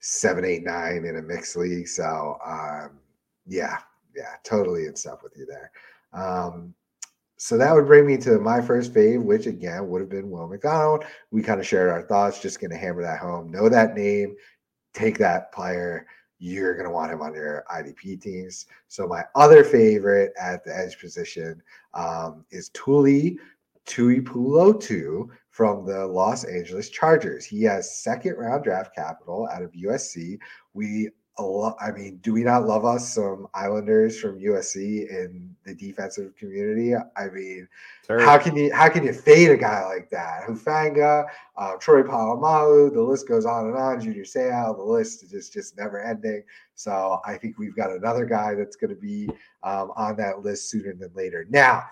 seven, 0.00 0.44
eight, 0.44 0.64
nine 0.64 1.04
in 1.04 1.16
a 1.16 1.22
mixed 1.22 1.56
league. 1.56 1.86
So 1.86 2.38
um, 2.44 2.98
yeah, 3.46 3.78
yeah, 4.16 4.34
totally 4.42 4.86
in 4.86 4.96
stuff 4.96 5.22
with 5.22 5.34
you 5.36 5.46
there. 5.46 5.70
Um, 6.12 6.74
so 7.36 7.56
that 7.56 7.72
would 7.72 7.86
bring 7.86 8.04
me 8.04 8.16
to 8.16 8.40
my 8.40 8.60
first 8.60 8.92
fave, 8.92 9.22
which 9.22 9.46
again 9.46 9.88
would 9.88 10.00
have 10.00 10.10
been 10.10 10.28
Will 10.28 10.48
McDonald. 10.48 11.04
We 11.30 11.40
kind 11.40 11.60
of 11.60 11.66
shared 11.66 11.88
our 11.88 12.02
thoughts, 12.02 12.42
just 12.42 12.60
going 12.60 12.72
to 12.72 12.76
hammer 12.76 13.02
that 13.02 13.20
home. 13.20 13.52
Know 13.52 13.68
that 13.68 13.94
name, 13.94 14.34
take 14.92 15.18
that 15.18 15.52
player. 15.52 16.04
You're 16.40 16.74
going 16.74 16.86
to 16.86 16.92
want 16.92 17.12
him 17.12 17.22
on 17.22 17.32
your 17.32 17.64
IDP 17.72 18.20
teams. 18.20 18.66
So 18.88 19.06
my 19.06 19.22
other 19.36 19.62
favorite 19.62 20.32
at 20.40 20.64
the 20.64 20.76
edge 20.76 20.98
position 20.98 21.62
um, 21.94 22.44
is 22.50 22.70
Tuli 22.70 23.38
Tuipulotu 23.88 25.28
from 25.58 25.84
the 25.84 26.06
Los 26.06 26.44
Angeles 26.44 26.88
Chargers. 26.88 27.44
He 27.44 27.64
has 27.64 28.00
second 28.00 28.36
round 28.36 28.62
draft 28.62 28.94
capital 28.94 29.48
out 29.52 29.60
of 29.60 29.72
USC. 29.72 30.38
We, 30.72 31.08
I 31.36 31.90
mean, 31.90 32.20
do 32.22 32.32
we 32.32 32.44
not 32.44 32.64
love 32.64 32.84
us 32.84 33.12
some 33.12 33.48
Islanders 33.54 34.20
from 34.20 34.38
USC 34.38 35.10
in 35.10 35.56
the 35.66 35.74
defensive 35.74 36.36
community? 36.36 36.94
I 36.94 37.28
mean, 37.30 37.66
how 38.08 38.38
can 38.38 38.54
you 38.54 38.72
how 38.72 38.88
can 38.88 39.02
you 39.02 39.12
fade 39.12 39.50
a 39.50 39.56
guy 39.56 39.84
like 39.84 40.08
that? 40.10 40.44
Hufanga, 40.46 41.26
uh, 41.56 41.72
Troy 41.80 42.04
Polamalu, 42.04 42.92
the 42.92 43.02
list 43.02 43.26
goes 43.26 43.44
on 43.44 43.66
and 43.66 43.76
on. 43.76 44.00
Junior 44.00 44.22
Seau, 44.22 44.76
the 44.76 44.84
list 44.84 45.24
is 45.24 45.30
just 45.32 45.52
just 45.52 45.76
never 45.76 46.00
ending. 46.00 46.44
So 46.76 47.18
I 47.24 47.36
think 47.36 47.58
we've 47.58 47.74
got 47.74 47.90
another 47.90 48.26
guy 48.26 48.54
that's 48.54 48.76
going 48.76 48.94
to 48.94 49.00
be 49.00 49.28
um, 49.64 49.90
on 49.96 50.14
that 50.18 50.44
list 50.44 50.70
sooner 50.70 50.94
than 50.94 51.10
later. 51.16 51.46
Now 51.50 51.82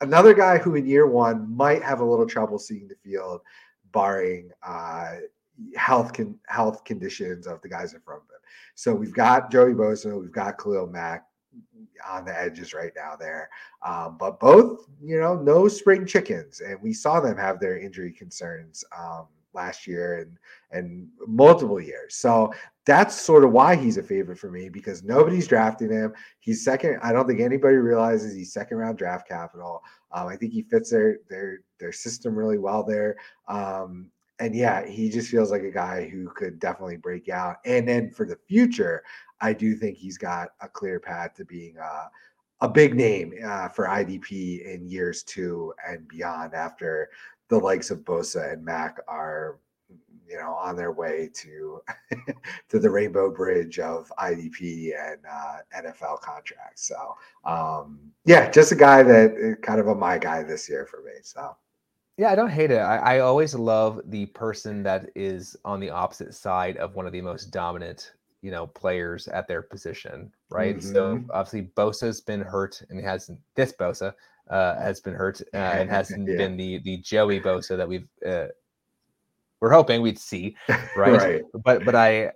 another 0.00 0.34
guy 0.34 0.58
who 0.58 0.74
in 0.74 0.86
year 0.86 1.06
one 1.06 1.54
might 1.54 1.82
have 1.82 2.00
a 2.00 2.04
little 2.04 2.26
trouble 2.26 2.58
seeing 2.58 2.88
the 2.88 2.96
field, 2.96 3.40
barring 3.92 4.50
uh, 4.62 5.16
health 5.76 6.12
con- 6.12 6.38
health 6.46 6.84
conditions 6.84 7.46
of 7.46 7.60
the 7.62 7.68
guys 7.68 7.94
in 7.94 8.00
front 8.00 8.22
of 8.22 8.28
him. 8.28 8.40
So 8.74 8.94
we've 8.94 9.14
got 9.14 9.50
Joey 9.50 9.72
Bosa, 9.72 10.18
we've 10.20 10.32
got 10.32 10.58
Khalil 10.58 10.86
Mack 10.86 11.24
on 12.08 12.24
the 12.24 12.38
edges 12.38 12.74
right 12.74 12.92
now 12.94 13.16
there, 13.16 13.48
um, 13.84 14.16
but 14.18 14.38
both 14.38 14.86
you 15.02 15.18
know 15.18 15.34
no 15.34 15.68
spring 15.68 16.06
chickens, 16.06 16.60
and 16.60 16.80
we 16.82 16.92
saw 16.92 17.20
them 17.20 17.36
have 17.36 17.58
their 17.58 17.78
injury 17.78 18.12
concerns. 18.12 18.84
Um, 18.96 19.26
last 19.56 19.86
year 19.86 20.18
and 20.18 20.38
and 20.70 21.08
multiple 21.26 21.80
years. 21.80 22.14
So 22.14 22.52
that's 22.84 23.20
sort 23.20 23.44
of 23.44 23.50
why 23.50 23.74
he's 23.74 23.96
a 23.96 24.02
favorite 24.02 24.38
for 24.38 24.50
me 24.50 24.68
because 24.68 25.02
nobody's 25.02 25.48
drafting 25.48 25.90
him. 25.90 26.12
He's 26.38 26.64
second. 26.64 27.00
I 27.02 27.12
don't 27.12 27.26
think 27.26 27.40
anybody 27.40 27.76
realizes 27.76 28.34
he's 28.34 28.52
second 28.52 28.76
round 28.78 28.98
draft 28.98 29.26
capital. 29.26 29.82
Um, 30.12 30.28
I 30.28 30.36
think 30.36 30.52
he 30.52 30.62
fits 30.62 30.90
their 30.90 31.18
their 31.28 31.58
their 31.80 31.92
system 31.92 32.36
really 32.36 32.58
well 32.58 32.84
there. 32.84 33.16
Um, 33.48 34.10
and 34.38 34.54
yeah, 34.54 34.86
he 34.86 35.08
just 35.08 35.30
feels 35.30 35.50
like 35.50 35.62
a 35.62 35.70
guy 35.70 36.08
who 36.08 36.28
could 36.28 36.58
definitely 36.58 36.98
break 36.98 37.28
out. 37.28 37.56
And 37.64 37.88
then 37.88 38.10
for 38.10 38.26
the 38.26 38.36
future, 38.48 39.02
I 39.40 39.52
do 39.52 39.74
think 39.74 39.96
he's 39.96 40.18
got 40.18 40.50
a 40.60 40.68
clear 40.68 41.00
path 41.00 41.34
to 41.34 41.44
being 41.44 41.76
a, 41.78 42.10
a 42.60 42.68
big 42.68 42.94
name 42.94 43.32
uh, 43.44 43.68
for 43.68 43.86
IDP 43.86 44.64
in 44.66 44.88
years 44.88 45.22
two 45.22 45.72
and 45.88 46.06
beyond 46.08 46.54
after 46.54 47.08
the 47.48 47.58
likes 47.58 47.90
of 47.90 48.04
Bosa 48.04 48.52
and 48.52 48.64
Mack 48.64 48.98
are 49.08 49.58
you 50.28 50.36
know 50.36 50.54
on 50.54 50.76
their 50.76 50.92
way 50.92 51.30
to 51.34 51.80
to 52.68 52.78
the 52.78 52.90
rainbow 52.90 53.30
bridge 53.30 53.78
of 53.78 54.12
IDP 54.18 54.92
and 54.98 55.20
uh, 55.30 55.58
NFL 55.76 56.20
contracts. 56.20 56.88
So 56.88 57.16
um, 57.44 58.00
yeah, 58.24 58.50
just 58.50 58.72
a 58.72 58.76
guy 58.76 59.02
that 59.02 59.30
uh, 59.32 59.60
kind 59.64 59.80
of 59.80 59.88
a 59.88 59.94
my 59.94 60.18
guy 60.18 60.42
this 60.42 60.68
year 60.68 60.86
for 60.86 61.02
me. 61.02 61.12
So 61.22 61.56
yeah, 62.16 62.30
I 62.30 62.34
don't 62.34 62.50
hate 62.50 62.70
it. 62.70 62.78
I, 62.78 62.96
I 62.96 63.18
always 63.20 63.54
love 63.54 64.00
the 64.06 64.26
person 64.26 64.82
that 64.84 65.10
is 65.14 65.56
on 65.64 65.80
the 65.80 65.90
opposite 65.90 66.34
side 66.34 66.76
of 66.78 66.94
one 66.94 67.06
of 67.06 67.12
the 67.12 67.20
most 67.20 67.46
dominant 67.50 68.12
you 68.42 68.50
know 68.50 68.66
players 68.66 69.28
at 69.28 69.48
their 69.48 69.62
position, 69.62 70.32
right? 70.50 70.76
Mm-hmm. 70.76 70.92
So 70.92 71.24
obviously 71.30 71.70
Bosa's 71.76 72.20
been 72.20 72.42
hurt 72.42 72.82
and 72.88 72.98
he 72.98 73.04
has 73.04 73.30
this 73.54 73.72
Bosa 73.72 74.12
uh, 74.48 74.76
has 74.80 75.00
been 75.00 75.14
hurt 75.14 75.40
uh, 75.52 75.56
and 75.56 75.90
hasn't 75.90 76.28
yeah. 76.28 76.36
been 76.36 76.56
the 76.56 76.78
the 76.78 76.98
Joey 76.98 77.40
Bosa 77.40 77.76
that 77.76 77.88
we've 77.88 78.08
uh, 78.26 78.46
we're 79.60 79.72
hoping 79.72 80.02
we'd 80.02 80.18
see, 80.18 80.56
right? 80.68 81.12
right? 81.12 81.42
But 81.64 81.84
but 81.84 81.94
I 81.94 82.32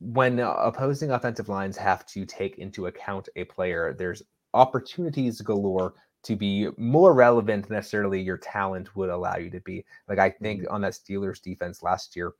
when 0.00 0.38
opposing 0.38 1.10
offensive 1.10 1.48
lines 1.48 1.76
have 1.76 2.06
to 2.06 2.24
take 2.24 2.58
into 2.58 2.86
account 2.86 3.28
a 3.36 3.44
player, 3.44 3.94
there's 3.98 4.22
opportunities 4.54 5.40
galore 5.40 5.94
to 6.22 6.36
be 6.36 6.68
more 6.76 7.14
relevant 7.14 7.70
necessarily 7.70 8.20
your 8.20 8.38
talent 8.38 8.94
would 8.96 9.10
allow 9.10 9.36
you 9.36 9.50
to 9.50 9.60
be. 9.60 9.84
Like 10.08 10.18
I 10.18 10.30
think 10.30 10.62
mm-hmm. 10.62 10.74
on 10.74 10.80
that 10.82 10.92
Steelers 10.92 11.40
defense 11.40 11.82
last 11.82 12.16
year 12.16 12.32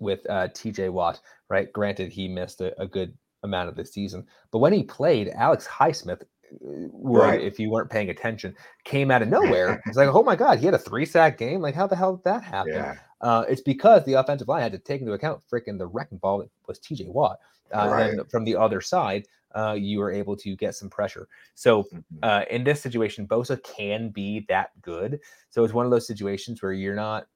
with 0.00 0.20
uh, 0.28 0.48
TJ 0.48 0.90
Watt, 0.90 1.20
right? 1.48 1.72
Granted, 1.72 2.12
he 2.12 2.28
missed 2.28 2.60
a, 2.60 2.80
a 2.80 2.86
good 2.86 3.16
amount 3.42 3.68
of 3.68 3.76
the 3.76 3.84
season, 3.84 4.26
but 4.50 4.58
when 4.58 4.72
he 4.72 4.82
played, 4.82 5.28
Alex 5.28 5.66
Highsmith 5.66 6.22
would, 6.60 7.20
right. 7.20 7.40
if 7.40 7.58
you 7.58 7.70
weren't 7.70 7.90
paying 7.90 8.10
attention, 8.10 8.54
came 8.84 9.10
out 9.10 9.22
of 9.22 9.28
nowhere. 9.38 9.82
It's 9.86 9.96
like, 9.96 10.08
oh 10.08 10.22
my 10.22 10.36
God, 10.36 10.58
he 10.58 10.64
had 10.64 10.74
a 10.74 10.78
three 10.78 11.06
sack 11.06 11.38
game. 11.38 11.60
Like, 11.60 11.74
how 11.74 11.86
the 11.86 11.96
hell 11.96 12.16
did 12.16 12.24
that 12.24 12.42
happen? 12.42 12.74
Yeah. 12.74 12.96
Uh, 13.20 13.44
it's 13.48 13.60
because 13.60 14.04
the 14.04 14.14
offensive 14.14 14.48
line 14.48 14.62
had 14.62 14.72
to 14.72 14.78
take 14.78 15.00
into 15.00 15.12
account 15.12 15.42
freaking 15.52 15.78
the 15.78 15.86
wrecking 15.86 16.18
ball 16.18 16.38
that 16.38 16.50
was 16.66 16.78
TJ 16.78 17.08
Watt. 17.08 17.38
Uh, 17.74 17.88
right. 17.90 18.10
And 18.10 18.30
from 18.30 18.44
the 18.44 18.56
other 18.56 18.80
side, 18.80 19.26
uh, 19.54 19.72
you 19.72 19.98
were 19.98 20.12
able 20.12 20.36
to 20.36 20.56
get 20.56 20.74
some 20.74 20.88
pressure. 20.88 21.28
So 21.54 21.84
mm-hmm. 21.84 21.98
uh, 22.22 22.42
in 22.50 22.64
this 22.64 22.80
situation, 22.80 23.26
Bosa 23.26 23.62
can 23.62 24.10
be 24.10 24.44
that 24.48 24.70
good. 24.82 25.20
So 25.50 25.64
it's 25.64 25.74
one 25.74 25.84
of 25.84 25.90
those 25.90 26.06
situations 26.06 26.62
where 26.62 26.72
you're 26.72 26.94
not. 26.94 27.26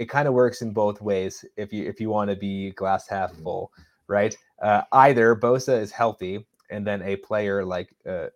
It 0.00 0.08
kind 0.08 0.26
of 0.26 0.34
works 0.34 0.60
in 0.60 0.72
both 0.72 1.00
ways. 1.00 1.44
If 1.56 1.72
you 1.72 1.84
if 1.84 2.00
you 2.00 2.10
want 2.10 2.28
to 2.30 2.36
be 2.36 2.70
glass 2.72 3.06
half 3.06 3.32
mm-hmm. 3.32 3.44
full, 3.44 3.72
right? 4.08 4.36
Uh, 4.60 4.82
either 4.92 5.36
Bosa 5.36 5.80
is 5.80 5.92
healthy 5.92 6.44
and 6.70 6.86
then 6.86 7.02
a 7.02 7.16
player 7.16 7.64
like 7.64 7.94
uh, 8.08 8.26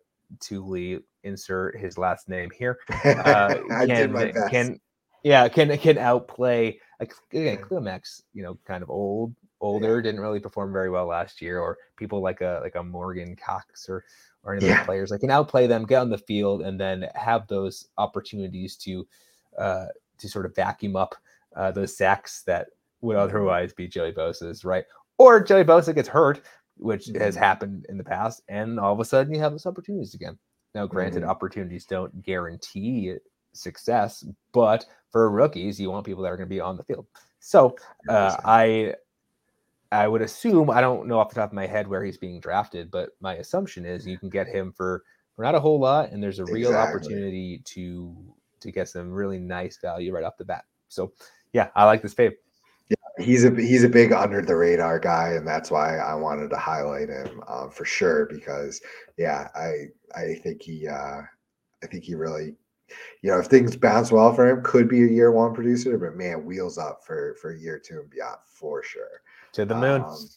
Tuli, 0.40 1.00
insert 1.24 1.78
his 1.78 1.98
last 1.98 2.28
name 2.28 2.50
here, 2.56 2.78
uh, 3.05 3.55
can 3.86 4.32
can 4.50 4.80
yeah 5.22 5.48
can 5.48 5.76
can 5.78 5.98
outplay 5.98 6.78
like 7.00 7.12
again 7.32 7.59
Max, 7.70 8.22
you 8.34 8.42
know, 8.42 8.59
kind 8.66 8.82
of 8.82 8.90
old 8.90 9.34
older, 9.60 9.96
yeah. 9.96 10.02
didn't 10.02 10.20
really 10.20 10.40
perform 10.40 10.72
very 10.72 10.90
well 10.90 11.06
last 11.06 11.40
year, 11.40 11.60
or 11.60 11.78
people 11.96 12.20
like 12.20 12.40
a 12.40 12.60
like 12.62 12.74
a 12.74 12.82
Morgan 12.82 13.36
Fox 13.36 13.88
or 13.88 14.05
or 14.44 14.55
any 14.55 14.66
of 14.66 14.70
yeah. 14.70 14.84
players 14.84 15.10
that 15.10 15.18
can 15.18 15.30
outplay 15.30 15.66
them, 15.66 15.84
get 15.84 16.00
on 16.00 16.10
the 16.10 16.18
field, 16.18 16.62
and 16.62 16.78
then 16.78 17.06
have 17.14 17.46
those 17.48 17.88
opportunities 17.98 18.76
to 18.76 19.06
uh, 19.59 19.86
to 20.18 20.28
sort 20.28 20.46
of 20.46 20.55
vacuum 20.55 20.96
up 20.96 21.14
uh, 21.56 21.70
those 21.70 21.96
sacks 21.96 22.42
that 22.42 22.68
would 23.00 23.16
otherwise 23.16 23.72
be 23.72 23.88
Joey 23.88 24.12
Bosa's, 24.12 24.64
right? 24.64 24.84
Or 25.18 25.42
Joey 25.42 25.64
Bosa 25.64 25.94
gets 25.94 26.09
hurt, 26.09 26.42
which 26.78 27.06
mm-hmm. 27.06 27.20
has 27.20 27.34
happened 27.36 27.86
in 27.88 27.98
the 27.98 28.05
past, 28.05 28.42
and 28.48 28.78
all 28.78 28.92
of 28.92 29.00
a 29.00 29.05
sudden 29.05 29.34
you 29.34 29.40
have 29.40 29.52
those 29.52 29.66
opportunities 29.66 30.14
again. 30.14 30.38
Now, 30.74 30.86
granted, 30.86 31.22
mm-hmm. 31.22 31.30
opportunities 31.30 31.86
don't 31.86 32.22
guarantee 32.22 33.14
success, 33.52 34.24
but 34.52 34.84
for 35.10 35.30
rookies, 35.30 35.80
you 35.80 35.90
want 35.90 36.06
people 36.06 36.22
that 36.22 36.32
are 36.32 36.36
going 36.36 36.48
to 36.48 36.55
be 36.55 36.60
on 36.60 36.76
the 36.76 36.84
field. 36.84 37.06
So 37.40 37.76
uh, 38.09 38.36
I 38.44 38.94
I 39.90 40.06
would 40.06 40.22
assume 40.22 40.70
I 40.70 40.80
don't 40.80 41.06
know 41.06 41.18
off 41.18 41.30
the 41.30 41.36
top 41.36 41.50
of 41.50 41.55
my 41.55 41.66
head 41.66 41.88
where 41.88 42.05
he's 42.05 42.18
being 42.18 42.40
drafted, 42.40 42.90
but 42.90 43.10
my 43.20 43.34
assumption 43.36 43.84
is 43.84 44.06
you 44.06 44.18
can 44.18 44.28
get 44.28 44.46
him 44.46 44.72
for 44.72 45.02
for 45.34 45.42
not 45.42 45.55
a 45.55 45.60
whole 45.60 45.80
lot, 45.80 46.10
and 46.10 46.22
there's 46.22 46.40
a 46.40 46.44
real 46.44 46.70
exactly. 46.70 46.98
opportunity 46.98 47.62
to 47.64 48.14
to 48.60 48.72
get 48.72 48.88
some 48.88 49.12
really 49.12 49.38
nice 49.38 49.78
value 49.78 50.12
right 50.12 50.24
off 50.24 50.36
the 50.36 50.44
bat. 50.44 50.64
So 50.88 51.12
yeah, 51.52 51.68
I 51.74 51.84
like 51.84 52.02
this 52.02 52.14
fave. 52.14 52.34
He's 53.18 53.44
a 53.44 53.50
he's 53.50 53.84
a 53.84 53.88
big 53.88 54.12
under 54.12 54.42
the 54.42 54.56
radar 54.56 54.98
guy, 54.98 55.30
and 55.30 55.46
that's 55.46 55.70
why 55.70 55.98
I 55.98 56.14
wanted 56.14 56.50
to 56.50 56.56
highlight 56.56 57.08
him 57.08 57.42
um, 57.48 57.70
for 57.70 57.84
sure. 57.84 58.26
Because 58.26 58.80
yeah, 59.16 59.48
I 59.54 59.86
I 60.14 60.34
think 60.34 60.62
he 60.62 60.86
uh, 60.86 61.22
I 61.82 61.86
think 61.86 62.04
he 62.04 62.14
really 62.14 62.54
you 63.22 63.30
know, 63.30 63.38
if 63.38 63.46
things 63.46 63.76
bounce 63.76 64.10
well 64.10 64.32
for 64.32 64.48
him, 64.48 64.62
could 64.62 64.88
be 64.88 65.02
a 65.02 65.08
year 65.08 65.30
one 65.32 65.54
producer, 65.54 65.98
but 65.98 66.16
man, 66.16 66.44
wheels 66.44 66.78
up 66.78 67.04
for 67.04 67.36
for 67.40 67.54
year 67.54 67.78
two 67.78 68.00
and 68.00 68.10
beyond 68.10 68.38
for 68.46 68.82
sure. 68.82 69.22
To 69.52 69.64
the 69.64 69.74
moon. 69.74 70.02
Um, 70.02 70.28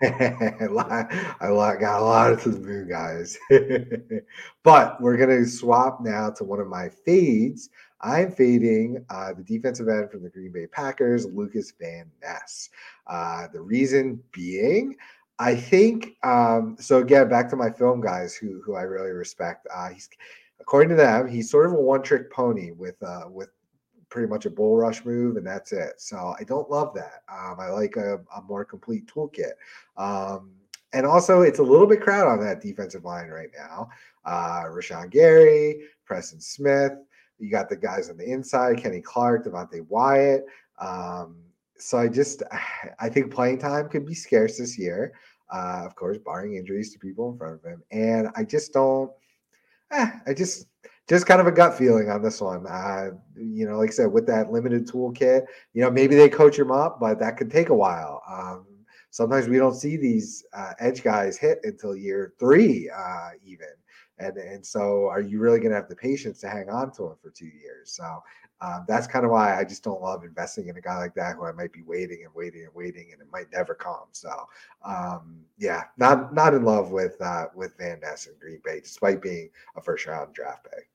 I 0.02 1.76
got 1.80 2.00
a 2.00 2.04
lot 2.04 2.32
of 2.32 2.42
to 2.42 2.50
the 2.50 2.60
moon, 2.60 2.88
guys. 2.88 3.36
but 4.62 5.00
we're 5.00 5.16
gonna 5.16 5.44
swap 5.44 6.00
now 6.00 6.30
to 6.30 6.44
one 6.44 6.60
of 6.60 6.68
my 6.68 6.88
fades. 6.88 7.68
I'm 8.00 8.30
fading 8.30 9.04
uh, 9.10 9.32
the 9.34 9.42
defensive 9.42 9.88
end 9.88 10.10
from 10.10 10.22
the 10.22 10.30
Green 10.30 10.52
Bay 10.52 10.66
Packers, 10.66 11.26
Lukas 11.26 11.72
Van 11.80 12.10
Ness. 12.22 12.70
Uh, 13.06 13.48
the 13.52 13.60
reason 13.60 14.22
being, 14.32 14.96
I 15.38 15.54
think 15.54 16.16
um, 16.22 16.76
so. 16.78 16.98
Again, 16.98 17.28
back 17.28 17.48
to 17.50 17.56
my 17.56 17.70
film 17.70 18.00
guys, 18.00 18.34
who 18.34 18.60
who 18.64 18.74
I 18.74 18.82
really 18.82 19.10
respect. 19.10 19.66
Uh, 19.74 19.90
he's 19.90 20.08
according 20.60 20.90
to 20.90 20.96
them, 20.96 21.28
he's 21.28 21.50
sort 21.50 21.66
of 21.66 21.72
a 21.72 21.80
one 21.80 22.02
trick 22.02 22.30
pony 22.30 22.72
with 22.72 23.02
uh, 23.02 23.24
with 23.28 23.50
pretty 24.10 24.28
much 24.28 24.46
a 24.46 24.50
bull 24.50 24.76
rush 24.76 25.04
move, 25.04 25.36
and 25.36 25.46
that's 25.46 25.72
it. 25.72 25.94
So 25.98 26.34
I 26.38 26.44
don't 26.44 26.70
love 26.70 26.94
that. 26.94 27.22
Um, 27.30 27.56
I 27.60 27.68
like 27.68 27.96
a, 27.96 28.16
a, 28.34 28.42
more 28.42 28.64
complete 28.64 29.06
toolkit. 29.06 29.52
Um, 29.96 30.52
and 30.92 31.04
also, 31.04 31.42
it's 31.42 31.58
a 31.58 31.62
little 31.62 31.86
bit 31.86 32.00
crowded 32.00 32.30
on 32.30 32.40
that 32.40 32.62
defensive 32.62 33.04
line 33.04 33.28
right 33.28 33.50
now. 33.56 33.90
Uh, 34.24 34.64
Rashan 34.64 35.10
Gary, 35.10 35.82
Preston 36.06 36.40
Smith. 36.40 36.92
You 37.38 37.50
got 37.50 37.68
the 37.68 37.76
guys 37.76 38.10
on 38.10 38.16
the 38.16 38.30
inside, 38.30 38.78
Kenny 38.78 39.00
Clark, 39.00 39.44
Devonte 39.44 39.86
Wyatt. 39.88 40.44
Um, 40.80 41.36
so 41.78 41.98
I 41.98 42.08
just, 42.08 42.42
I 43.00 43.08
think 43.08 43.32
playing 43.32 43.58
time 43.58 43.88
could 43.88 44.06
be 44.06 44.14
scarce 44.14 44.58
this 44.58 44.78
year. 44.78 45.12
Uh, 45.52 45.82
of 45.84 45.94
course, 45.94 46.18
barring 46.18 46.56
injuries 46.56 46.92
to 46.92 46.98
people 46.98 47.32
in 47.32 47.38
front 47.38 47.54
of 47.54 47.64
him. 47.64 47.82
And 47.90 48.28
I 48.36 48.44
just 48.44 48.72
don't, 48.72 49.10
eh, 49.90 50.10
I 50.26 50.34
just 50.34 50.66
just 51.08 51.26
kind 51.26 51.40
of 51.40 51.46
a 51.46 51.52
gut 51.52 51.76
feeling 51.76 52.10
on 52.10 52.22
this 52.22 52.40
one. 52.40 52.66
Uh, 52.66 53.10
you 53.34 53.66
know, 53.66 53.78
like 53.78 53.88
I 53.88 53.92
said, 53.92 54.12
with 54.12 54.26
that 54.26 54.52
limited 54.52 54.86
toolkit, 54.86 55.46
you 55.72 55.80
know, 55.80 55.90
maybe 55.90 56.14
they 56.14 56.28
coach 56.28 56.58
him 56.58 56.70
up, 56.70 57.00
but 57.00 57.18
that 57.20 57.38
could 57.38 57.50
take 57.50 57.70
a 57.70 57.74
while. 57.74 58.22
Um, 58.28 58.66
sometimes 59.10 59.48
we 59.48 59.56
don't 59.56 59.74
see 59.74 59.96
these 59.96 60.44
uh, 60.52 60.72
edge 60.78 61.02
guys 61.02 61.38
hit 61.38 61.60
until 61.64 61.96
year 61.96 62.34
three, 62.38 62.90
uh, 62.94 63.30
even. 63.42 63.68
And, 64.18 64.36
and 64.36 64.66
so, 64.66 65.08
are 65.08 65.20
you 65.20 65.38
really 65.38 65.58
going 65.58 65.70
to 65.70 65.76
have 65.76 65.88
the 65.88 65.96
patience 65.96 66.40
to 66.40 66.48
hang 66.48 66.68
on 66.68 66.92
to 66.92 67.06
him 67.06 67.16
for 67.22 67.30
two 67.30 67.46
years? 67.46 67.92
So, 67.92 68.22
um, 68.60 68.84
that's 68.88 69.06
kind 69.06 69.24
of 69.24 69.30
why 69.30 69.58
I 69.58 69.64
just 69.64 69.84
don't 69.84 70.02
love 70.02 70.24
investing 70.24 70.68
in 70.68 70.76
a 70.76 70.80
guy 70.80 70.98
like 70.98 71.14
that 71.14 71.36
who 71.36 71.44
I 71.44 71.52
might 71.52 71.72
be 71.72 71.82
waiting 71.82 72.24
and 72.24 72.34
waiting 72.34 72.64
and 72.64 72.74
waiting 72.74 73.10
and 73.12 73.20
it 73.22 73.28
might 73.32 73.52
never 73.52 73.74
come. 73.74 74.06
So 74.10 74.30
um, 74.84 75.40
yeah, 75.58 75.84
not 75.96 76.34
not 76.34 76.54
in 76.54 76.64
love 76.64 76.90
with 76.90 77.20
uh, 77.20 77.46
with 77.54 77.76
Van 77.78 78.00
Ness 78.00 78.26
and 78.26 78.38
Green 78.40 78.60
Bay, 78.64 78.80
despite 78.80 79.22
being 79.22 79.50
a 79.76 79.80
first 79.80 80.06
round 80.06 80.34
draft 80.34 80.64
pick. 80.64 80.88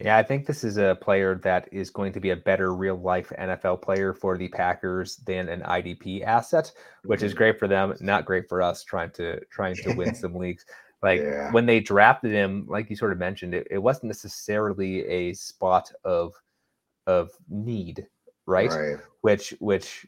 Yeah, 0.00 0.16
I 0.16 0.22
think 0.22 0.46
this 0.46 0.64
is 0.64 0.78
a 0.78 0.96
player 1.00 1.34
that 1.44 1.68
is 1.70 1.90
going 1.90 2.12
to 2.14 2.20
be 2.20 2.30
a 2.30 2.36
better 2.36 2.74
real 2.74 2.96
life 2.96 3.30
NFL 3.38 3.82
player 3.82 4.14
for 4.14 4.38
the 4.38 4.48
Packers 4.48 5.16
than 5.16 5.50
an 5.50 5.60
IDP 5.60 6.24
asset, 6.24 6.72
which 7.04 7.18
mm-hmm. 7.18 7.26
is 7.26 7.34
great 7.34 7.58
for 7.58 7.68
them, 7.68 7.94
not 8.00 8.24
great 8.24 8.48
for 8.48 8.62
us 8.62 8.82
trying 8.82 9.10
to 9.12 9.38
trying 9.50 9.76
to 9.76 9.92
win 9.92 10.14
some 10.16 10.34
leagues. 10.34 10.64
Like 11.02 11.20
yeah. 11.20 11.50
when 11.50 11.66
they 11.66 11.80
drafted 11.80 12.32
him, 12.32 12.66
like 12.68 12.90
you 12.90 12.96
sort 12.96 13.12
of 13.12 13.18
mentioned, 13.18 13.54
it, 13.54 13.66
it 13.70 13.78
wasn't 13.78 14.04
necessarily 14.04 15.06
a 15.06 15.32
spot 15.32 15.90
of 16.04 16.34
of 17.06 17.30
need, 17.48 18.06
right? 18.46 18.70
right? 18.70 18.96
Which 19.22 19.54
which 19.60 20.06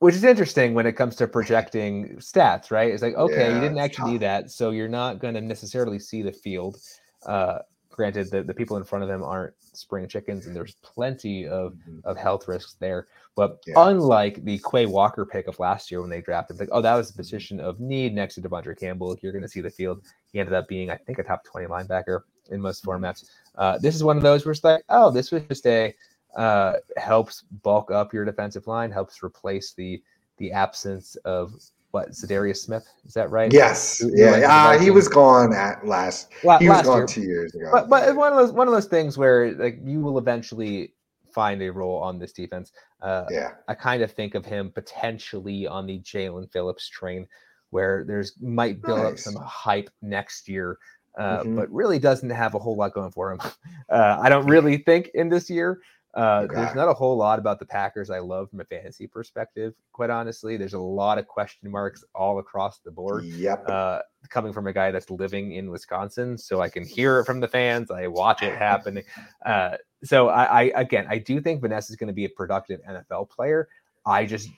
which 0.00 0.14
is 0.14 0.24
interesting 0.24 0.74
when 0.74 0.86
it 0.86 0.92
comes 0.92 1.14
to 1.16 1.28
projecting 1.28 2.16
stats, 2.16 2.70
right? 2.70 2.90
It's 2.90 3.02
like, 3.02 3.14
okay, 3.14 3.48
yeah, 3.48 3.54
you 3.54 3.60
didn't 3.60 3.78
actually 3.78 4.12
do 4.12 4.18
that, 4.20 4.50
so 4.50 4.70
you're 4.70 4.88
not 4.88 5.20
going 5.20 5.34
to 5.34 5.42
necessarily 5.42 5.98
see 5.98 6.22
the 6.22 6.32
field. 6.32 6.78
Uh, 7.26 7.58
granted, 8.00 8.30
the, 8.30 8.42
the 8.42 8.54
people 8.54 8.78
in 8.78 8.84
front 8.84 9.02
of 9.02 9.08
them 9.08 9.22
aren't 9.22 9.52
spring 9.60 10.08
chickens, 10.08 10.46
and 10.46 10.56
there's 10.56 10.74
plenty 10.76 11.46
of, 11.46 11.74
mm-hmm. 11.74 11.98
of 12.04 12.16
health 12.16 12.48
risks 12.48 12.76
there. 12.80 13.08
But 13.36 13.62
yeah. 13.66 13.74
unlike 13.76 14.42
the 14.42 14.58
Quay 14.70 14.86
Walker 14.86 15.26
pick 15.26 15.48
of 15.48 15.58
last 15.58 15.90
year 15.90 16.00
when 16.00 16.08
they 16.08 16.22
drafted, 16.22 16.58
like, 16.58 16.70
oh, 16.72 16.80
that 16.80 16.94
was 16.94 17.10
a 17.10 17.12
position 17.14 17.60
of 17.60 17.78
need 17.78 18.14
next 18.14 18.36
to 18.36 18.40
De'Vondre 18.40 18.78
Campbell. 18.78 19.18
You're 19.20 19.32
going 19.32 19.42
to 19.42 19.48
see 19.48 19.60
the 19.60 19.70
field. 19.70 20.02
He 20.32 20.40
ended 20.40 20.54
up 20.54 20.66
being, 20.66 20.90
I 20.90 20.96
think, 20.96 21.18
a 21.18 21.22
top 21.22 21.44
20 21.44 21.66
linebacker 21.66 22.22
in 22.50 22.58
most 22.58 22.82
mm-hmm. 22.82 23.04
formats. 23.04 23.26
Uh, 23.56 23.76
this 23.76 23.94
is 23.94 24.02
one 24.02 24.16
of 24.16 24.22
those 24.22 24.46
where 24.46 24.52
it's 24.52 24.64
like, 24.64 24.82
oh, 24.88 25.10
this 25.10 25.30
was 25.30 25.42
just 25.42 25.66
a 25.66 25.94
uh, 26.36 26.76
helps 26.96 27.42
bulk 27.62 27.90
up 27.90 28.14
your 28.14 28.24
defensive 28.24 28.66
line, 28.66 28.90
helps 28.90 29.22
replace 29.22 29.74
the 29.74 30.02
the 30.38 30.50
absence 30.52 31.16
of 31.26 31.52
what 31.90 32.10
Za'Darius 32.10 32.58
Smith 32.58 32.86
is 33.04 33.14
that 33.14 33.30
right? 33.30 33.52
Yes, 33.52 33.98
Who, 33.98 34.12
yeah, 34.14 34.46
uh, 34.48 34.78
he 34.78 34.90
was 34.90 35.08
gone 35.08 35.52
at 35.52 35.86
last. 35.86 36.28
La- 36.44 36.58
he 36.58 36.68
was 36.68 36.82
gone 36.82 36.98
year. 36.98 37.06
two 37.06 37.22
years 37.22 37.54
ago. 37.54 37.70
But, 37.72 37.88
but 37.88 38.14
one 38.16 38.32
of 38.32 38.38
those 38.38 38.52
one 38.52 38.68
of 38.68 38.74
those 38.74 38.86
things 38.86 39.18
where 39.18 39.52
like 39.54 39.80
you 39.84 40.00
will 40.00 40.18
eventually 40.18 40.94
find 41.32 41.62
a 41.62 41.70
role 41.70 41.96
on 41.96 42.18
this 42.18 42.32
defense. 42.32 42.72
Uh, 43.02 43.24
yeah, 43.30 43.52
I 43.68 43.74
kind 43.74 44.02
of 44.02 44.12
think 44.12 44.34
of 44.34 44.44
him 44.44 44.70
potentially 44.70 45.66
on 45.66 45.86
the 45.86 45.98
Jaelan 46.00 46.50
Phillips 46.52 46.88
train, 46.88 47.26
where 47.70 48.04
there's 48.04 48.34
might 48.40 48.82
build 48.82 48.98
nice. 48.98 49.12
up 49.12 49.18
some 49.18 49.42
hype 49.42 49.90
next 50.02 50.48
year. 50.48 50.78
Uh, 51.18 51.40
mm-hmm. 51.40 51.56
but 51.56 51.68
really 51.72 51.98
doesn't 51.98 52.30
have 52.30 52.54
a 52.54 52.58
whole 52.58 52.76
lot 52.76 52.94
going 52.94 53.10
for 53.10 53.32
him. 53.32 53.40
Uh, 53.90 54.20
I 54.22 54.28
don't 54.28 54.46
really 54.46 54.76
think 54.76 55.10
in 55.14 55.28
this 55.28 55.50
year. 55.50 55.80
Uh, 56.16 56.42
okay. 56.44 56.56
There's 56.56 56.74
not 56.74 56.88
a 56.88 56.94
whole 56.94 57.16
lot 57.16 57.38
about 57.38 57.60
the 57.60 57.66
Packers 57.66 58.10
I 58.10 58.18
love 58.18 58.50
from 58.50 58.60
a 58.60 58.64
fantasy 58.64 59.06
perspective. 59.06 59.74
Quite 59.92 60.10
honestly, 60.10 60.56
there's 60.56 60.74
a 60.74 60.78
lot 60.78 61.18
of 61.18 61.28
question 61.28 61.70
marks 61.70 62.04
all 62.14 62.40
across 62.40 62.80
the 62.80 62.90
board. 62.90 63.24
Yep. 63.24 63.68
Uh, 63.68 64.00
coming 64.28 64.52
from 64.52 64.66
a 64.66 64.72
guy 64.72 64.90
that's 64.90 65.08
living 65.10 65.52
in 65.52 65.70
Wisconsin, 65.70 66.36
so 66.36 66.60
I 66.60 66.68
can 66.68 66.84
hear 66.84 67.20
it 67.20 67.26
from 67.26 67.38
the 67.38 67.48
fans. 67.48 67.90
I 67.90 68.08
watch 68.08 68.42
it 68.42 68.56
happening. 68.56 69.04
Uh, 69.46 69.76
so 70.02 70.28
I, 70.28 70.44
I, 70.44 70.62
again, 70.80 71.06
I 71.08 71.18
do 71.18 71.40
think 71.40 71.60
Van 71.60 71.70
Ness 71.70 71.90
is 71.90 71.96
going 71.96 72.08
to 72.08 72.14
be 72.14 72.24
a 72.24 72.30
productive 72.30 72.80
NFL 72.88 73.30
player. 73.30 73.68
I 74.04 74.26
just, 74.26 74.48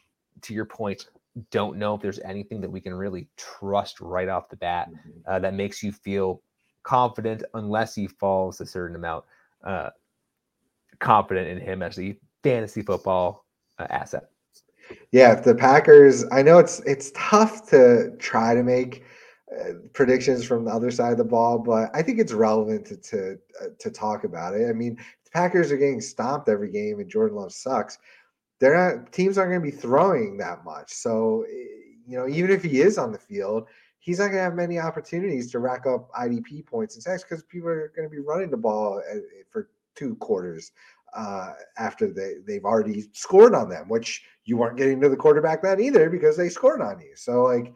to 0.43 0.55
your 0.55 0.65
point, 0.65 1.07
don't 1.51 1.79
know 1.79 1.95
if 1.95 2.01
there's 2.01 2.21
anything 2.21 2.61
that 2.61 2.71
we 2.71 2.81
can 2.81 2.95
really 2.95 3.29
trust 3.37 4.01
right 4.01 4.29
off 4.29 4.49
the 4.49 4.57
bat 4.57 4.89
mm-hmm. 4.91 5.11
uh, 5.27 5.39
that 5.39 5.55
makes 5.55 5.83
you 5.83 5.93
feel 5.93 6.43
confident 6.83 7.43
unless 7.55 7.95
he 7.95 8.07
falls 8.07 8.61
a 8.61 8.67
certain 8.67 8.97
amount. 8.97 9.25
Confident 11.03 11.49
in 11.49 11.59
him 11.59 11.83
as 11.83 11.97
the 11.97 12.17
fantasy 12.43 12.83
football 12.83 13.45
uh, 13.79 13.87
asset. 13.91 14.31
Yeah, 15.11 15.33
if 15.33 15.45
the 15.45 15.55
Packers, 15.55 16.25
I 16.31 16.43
know 16.43 16.59
it's 16.59 16.81
it's 16.81 17.13
tough 17.15 17.69
to 17.71 18.17
try 18.19 18.55
to 18.55 18.63
make 18.63 19.05
uh, 19.53 19.73
predictions 19.93 20.45
from 20.45 20.65
the 20.65 20.71
other 20.71 20.91
side 20.91 21.13
of 21.13 21.19
the 21.19 21.25
ball, 21.25 21.59
but 21.59 21.91
I 21.95 22.03
think 22.03 22.19
it's 22.19 22.33
relevant 22.33 22.87
to 22.87 22.97
to, 22.97 23.39
uh, 23.61 23.67
to 23.79 23.91
talk 23.91 24.25
about 24.25 24.55
it. 24.55 24.69
I 24.69 24.73
mean, 24.73 24.97
the 24.97 25.31
Packers 25.33 25.73
are 25.73 25.77
getting 25.77 26.01
stomped 26.01 26.49
every 26.49 26.71
game, 26.71 27.01
and 27.01 27.11
Jordan 27.11 27.37
Love 27.37 27.53
sucks. 27.53 27.99
They're 28.61 28.77
not 28.77 29.13
teams 29.13 29.39
aren't 29.39 29.51
going 29.51 29.63
to 29.63 29.77
be 29.77 29.77
throwing 29.77 30.37
that 30.39 30.65
much, 30.65 30.93
so 30.93 31.45
eh, 31.51 31.95
you 32.07 32.17
know 32.17 32.29
even 32.29 32.51
if 32.51 32.63
he 32.63 32.81
is 32.81 32.97
on 32.97 33.13
the 33.13 33.19
field, 33.19 33.67
he's 33.99 34.19
not 34.19 34.27
going 34.27 34.39
to 34.39 34.43
have 34.45 34.55
many 34.55 34.79
opportunities 34.79 35.51
to 35.51 35.59
rack 35.59 35.87
up 35.87 36.11
IDP 36.13 36.65
points 36.65 36.95
and 36.95 37.03
sacks 37.03 37.25
because 37.25 37.43
people 37.45 37.69
are 37.69 37.93
going 37.97 38.09
to 38.09 38.15
be 38.15 38.21
running 38.21 38.51
the 38.51 38.57
ball 38.57 39.03
eh, 39.11 39.19
for 39.51 39.69
two 39.95 40.15
quarters 40.17 40.73
uh, 41.15 41.53
after 41.79 42.13
they 42.13 42.35
they've 42.47 42.65
already 42.65 43.05
scored 43.13 43.55
on 43.55 43.69
them, 43.69 43.89
which 43.89 44.23
you 44.45 44.57
weren't 44.57 44.79
getting 44.79 45.01
to 45.01 45.09
the 45.09 45.17
quarterback 45.17 45.63
then 45.63 45.81
either 45.81 46.09
because 46.11 46.37
they 46.37 46.49
scored 46.49 46.81
on 46.81 47.01
you. 47.01 47.15
So 47.15 47.45
like, 47.45 47.73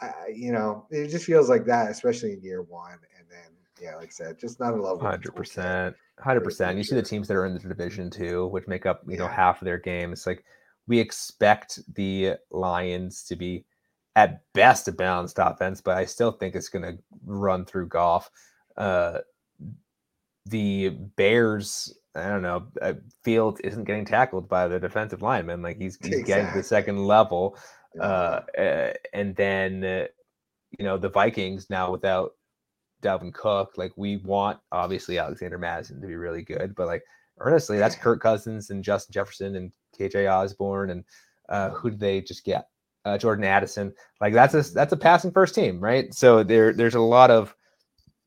I, 0.00 0.12
you 0.34 0.52
know, 0.52 0.86
it 0.90 1.08
just 1.08 1.24
feels 1.24 1.48
like 1.48 1.64
that, 1.66 1.90
especially 1.90 2.32
in 2.32 2.42
year 2.42 2.62
one. 2.62 2.98
And 3.18 3.26
then 3.30 3.52
yeah, 3.80 3.96
like 3.96 4.08
I 4.08 4.10
said, 4.10 4.38
just 4.38 4.60
not 4.60 4.74
a 4.74 4.76
level. 4.76 5.00
Hundred 5.00 5.34
percent, 5.34 5.94
hundred 6.18 6.42
percent. 6.42 6.76
You 6.76 6.84
see 6.84 6.96
the 6.96 7.02
teams 7.02 7.28
that 7.28 7.36
are 7.36 7.46
in 7.46 7.54
the 7.54 7.60
division 7.60 8.10
too, 8.10 8.48
which 8.48 8.66
make 8.66 8.86
up 8.86 9.02
you 9.06 9.12
yeah. 9.12 9.20
know 9.20 9.28
half 9.28 9.60
of 9.60 9.66
their 9.66 9.78
games. 9.78 10.26
Like 10.26 10.44
we 10.86 10.98
expect 10.98 11.80
the 11.94 12.34
Lions 12.50 13.22
to 13.24 13.36
be 13.36 13.64
at 14.16 14.42
best 14.54 14.88
a 14.88 14.92
balanced 14.92 15.38
offense, 15.38 15.80
but 15.80 15.96
I 15.96 16.04
still 16.04 16.32
think 16.32 16.54
it's 16.54 16.68
going 16.68 16.82
to 16.82 16.98
run 17.24 17.64
through 17.64 17.88
Goff. 17.88 18.30
Uh, 18.76 19.18
the 20.46 20.90
Bears, 20.90 21.96
I 22.14 22.28
don't 22.28 22.42
know, 22.42 22.66
uh, 22.82 22.94
Field 23.22 23.60
isn't 23.64 23.84
getting 23.84 24.04
tackled 24.04 24.48
by 24.48 24.68
the 24.68 24.80
defensive 24.80 25.22
lineman. 25.22 25.62
Like 25.62 25.78
he's, 25.78 25.96
he's 26.02 26.20
exactly. 26.20 26.24
getting 26.24 26.52
to 26.52 26.58
the 26.58 26.64
second 26.64 27.06
level. 27.06 27.56
Uh, 27.98 28.40
uh, 28.58 28.92
and 29.12 29.34
then, 29.36 29.84
uh, 29.84 30.06
you 30.78 30.84
know, 30.84 30.96
the 30.96 31.08
Vikings 31.08 31.68
now 31.70 31.90
without 31.90 32.32
Dalvin 33.02 33.34
Cook, 33.34 33.72
like 33.76 33.92
we 33.96 34.18
want 34.18 34.60
obviously 34.72 35.18
Alexander 35.18 35.58
Mattison 35.58 36.00
to 36.00 36.06
be 36.06 36.16
really 36.16 36.42
good, 36.42 36.74
but 36.74 36.86
like 36.86 37.02
honestly, 37.40 37.78
that's 37.78 37.94
Kirk 37.96 38.20
Cousins 38.20 38.70
and 38.70 38.84
Justin 38.84 39.12
Jefferson 39.12 39.56
and 39.56 39.72
KJ 39.98 40.30
Osborn 40.30 40.90
and 40.90 41.04
uh, 41.48 41.70
who 41.70 41.90
did 41.90 42.00
they 42.00 42.20
just 42.20 42.44
get? 42.44 42.66
Uh, 43.04 43.16
Jordan 43.16 43.44
Addison. 43.44 43.92
Like 44.20 44.34
that's 44.34 44.54
a 44.54 44.62
that's 44.74 44.92
a 44.92 44.96
passing 44.96 45.32
first 45.32 45.54
team, 45.54 45.80
right? 45.80 46.12
So 46.14 46.42
there 46.42 46.72
there's 46.72 46.94
a 46.94 47.00
lot 47.00 47.30
of 47.30 47.54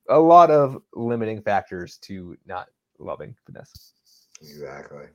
a 0.09 0.19
lot 0.19 0.51
of 0.51 0.81
limiting 0.93 1.41
factors 1.41 1.97
to 1.99 2.37
not 2.45 2.67
loving 2.99 3.35
Van 3.47 3.55
Ness. 3.59 3.93
Exactly. 4.41 5.05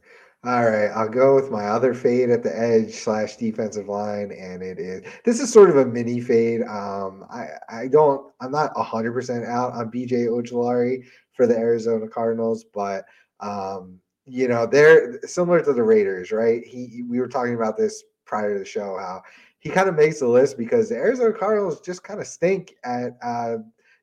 All 0.45 0.71
right, 0.71 0.89
I'll 0.95 1.09
go 1.09 1.35
with 1.35 1.51
my 1.51 1.65
other 1.65 1.93
fade 1.93 2.31
at 2.31 2.45
the 2.45 2.57
edge 2.57 2.95
slash 2.95 3.37
defensive 3.37 3.89
line, 3.89 4.31
and 4.31 4.63
it 4.63 4.79
is 4.79 5.03
this 5.25 5.41
is 5.41 5.53
sort 5.53 5.69
of 5.69 5.77
a 5.77 5.85
mini 5.85 6.21
fade. 6.21 6.63
Um, 6.63 7.27
I 7.29 7.49
I 7.69 7.89
don't 7.89 8.33
I'm 8.41 8.53
not 8.53 8.71
hundred 8.77 9.15
percent 9.15 9.45
out 9.47 9.73
on 9.73 9.91
BJ 9.91 10.29
Ojulari 10.29 11.05
for 11.33 11.49
the 11.49 11.57
Arizona 11.57 12.07
Cardinals, 12.07 12.65
but 12.73 13.05
um, 13.41 13.99
you 14.27 14.47
know 14.47 14.65
they're 14.65 15.21
similar 15.23 15.61
to 15.61 15.73
the 15.73 15.83
Raiders, 15.83 16.31
right? 16.31 16.65
He 16.65 17.03
we 17.09 17.19
were 17.19 17.29
talking 17.29 17.57
about 17.57 17.77
this 17.77 18.05
prior 18.25 18.53
to 18.53 18.61
the 18.61 18.65
show 18.65 18.97
how 18.97 19.23
he 19.59 19.71
kind 19.71 19.89
of 19.89 19.97
makes 19.97 20.21
the 20.21 20.29
list 20.29 20.57
because 20.57 20.89
the 20.89 20.95
Arizona 20.95 21.33
Cardinals 21.33 21.81
just 21.81 22.05
kind 22.05 22.21
of 22.21 22.27
stink 22.29 22.75
at 22.85 23.19
uh, 23.23 23.57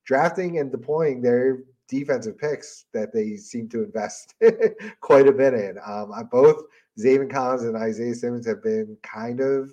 drafting 0.05 0.59
and 0.59 0.71
deploying 0.71 1.21
their 1.21 1.63
defensive 1.87 2.37
picks 2.37 2.85
that 2.93 3.13
they 3.13 3.35
seem 3.35 3.69
to 3.69 3.83
invest 3.83 4.35
quite 5.01 5.27
a 5.27 5.31
bit 5.31 5.53
in. 5.53 5.77
Um, 5.85 6.11
both 6.31 6.63
Zaven 6.99 7.29
Collins 7.29 7.63
and 7.63 7.75
Isaiah 7.75 8.15
Simmons 8.15 8.47
have 8.47 8.63
been 8.63 8.97
kind 9.03 9.39
of 9.39 9.71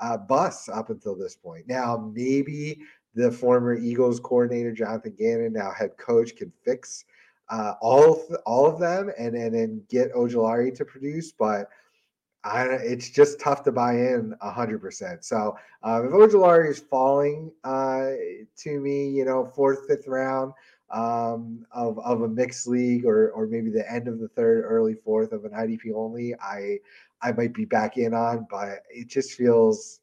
uh, 0.00 0.16
busts 0.16 0.68
up 0.68 0.90
until 0.90 1.14
this 1.14 1.36
point. 1.36 1.68
Now, 1.68 2.10
maybe 2.14 2.80
the 3.14 3.30
former 3.30 3.76
Eagles 3.76 4.18
coordinator 4.20 4.72
Jonathan 4.72 5.14
Gannon, 5.18 5.52
now 5.52 5.70
head 5.72 5.96
coach, 5.98 6.34
can 6.34 6.52
fix 6.64 7.04
uh, 7.50 7.74
all 7.80 8.14
of, 8.14 8.36
all 8.46 8.66
of 8.66 8.80
them 8.80 9.10
and, 9.18 9.36
and 9.36 9.54
then 9.54 9.82
get 9.88 10.12
Ojulari 10.14 10.74
to 10.76 10.84
produce, 10.84 11.32
but. 11.32 11.68
I, 12.44 12.64
it's 12.64 13.08
just 13.08 13.38
tough 13.38 13.62
to 13.64 13.72
buy 13.72 13.94
in 13.94 14.34
hundred 14.40 14.80
percent. 14.80 15.24
So 15.24 15.56
um, 15.82 16.06
if 16.06 16.12
Ojulari 16.12 16.70
is 16.70 16.80
falling 16.80 17.52
uh, 17.62 18.10
to 18.58 18.80
me, 18.80 19.08
you 19.08 19.24
know, 19.24 19.46
fourth, 19.54 19.86
fifth 19.86 20.08
round, 20.08 20.52
um, 20.90 21.64
of, 21.72 21.98
of 22.00 22.22
a 22.22 22.28
mixed 22.28 22.66
league 22.66 23.06
or 23.06 23.30
or 23.30 23.46
maybe 23.46 23.70
the 23.70 23.90
end 23.90 24.08
of 24.08 24.18
the 24.18 24.28
third, 24.28 24.64
early 24.64 24.94
fourth 24.94 25.32
of 25.32 25.44
an 25.44 25.52
IDP 25.52 25.92
only, 25.94 26.34
I 26.36 26.78
I 27.22 27.32
might 27.32 27.54
be 27.54 27.64
back 27.64 27.96
in 27.96 28.12
on, 28.12 28.46
but 28.50 28.82
it 28.90 29.08
just 29.08 29.32
feels 29.32 30.00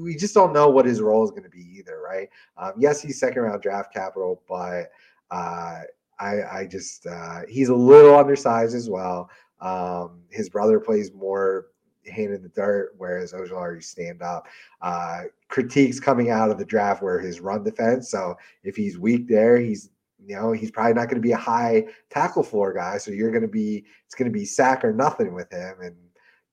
we 0.00 0.16
just 0.16 0.34
don't 0.34 0.52
know 0.52 0.68
what 0.68 0.86
his 0.86 1.00
role 1.00 1.24
is 1.24 1.30
going 1.30 1.44
to 1.44 1.48
be 1.48 1.66
either, 1.78 2.00
right? 2.00 2.28
Um, 2.56 2.72
yes, 2.78 3.00
he's 3.00 3.20
second 3.20 3.42
round 3.42 3.62
draft 3.62 3.92
capital, 3.92 4.42
but 4.48 4.90
uh, 5.30 5.80
I 6.18 6.42
I 6.52 6.68
just 6.70 7.06
uh, 7.06 7.40
he's 7.48 7.68
a 7.68 7.74
little 7.74 8.16
undersized 8.16 8.74
as 8.74 8.88
well. 8.88 9.28
Um, 9.60 10.22
his 10.30 10.48
brother 10.48 10.80
plays 10.80 11.12
more 11.12 11.66
hand 12.10 12.34
in 12.34 12.42
the 12.42 12.48
dirt, 12.50 12.94
whereas 12.98 13.32
Ojulari 13.32 13.82
stand 13.82 14.22
up. 14.22 14.46
Uh, 14.82 15.22
critiques 15.48 16.00
coming 16.00 16.30
out 16.30 16.50
of 16.50 16.58
the 16.58 16.64
draft 16.64 17.02
where 17.02 17.20
his 17.20 17.40
run 17.40 17.62
defense. 17.64 18.10
So 18.10 18.36
if 18.62 18.76
he's 18.76 18.98
weak 18.98 19.28
there, 19.28 19.58
he's 19.58 19.90
you 20.26 20.36
know, 20.36 20.52
he's 20.52 20.70
probably 20.70 20.94
not 20.94 21.06
going 21.06 21.16
to 21.16 21.26
be 21.26 21.32
a 21.32 21.36
high 21.36 21.84
tackle 22.10 22.42
floor 22.42 22.72
guy. 22.72 22.98
So 22.98 23.10
you're 23.10 23.30
going 23.30 23.42
to 23.42 23.48
be, 23.48 23.84
it's 24.04 24.14
going 24.14 24.30
to 24.30 24.38
be 24.38 24.44
sack 24.44 24.84
or 24.84 24.92
nothing 24.92 25.34
with 25.34 25.50
him. 25.50 25.76
And 25.82 25.96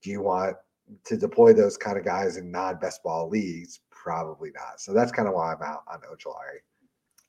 do 0.02 0.10
you 0.10 0.22
want 0.22 0.56
to 1.06 1.18
deploy 1.18 1.54
those 1.54 1.78
kind 1.78 1.98
of 1.98 2.06
guys 2.06 2.38
in 2.38 2.52
non 2.52 2.80
best 2.80 3.04
ball 3.04 3.30
leagues? 3.30 3.80
Probably 3.90 4.52
not. 4.52 4.80
So 4.80 4.94
that's 4.94 5.12
kind 5.12 5.28
of 5.28 5.34
why 5.34 5.54
I'm 5.54 5.62
out 5.62 5.84
on 5.88 6.00
Ojulari. 6.00 6.60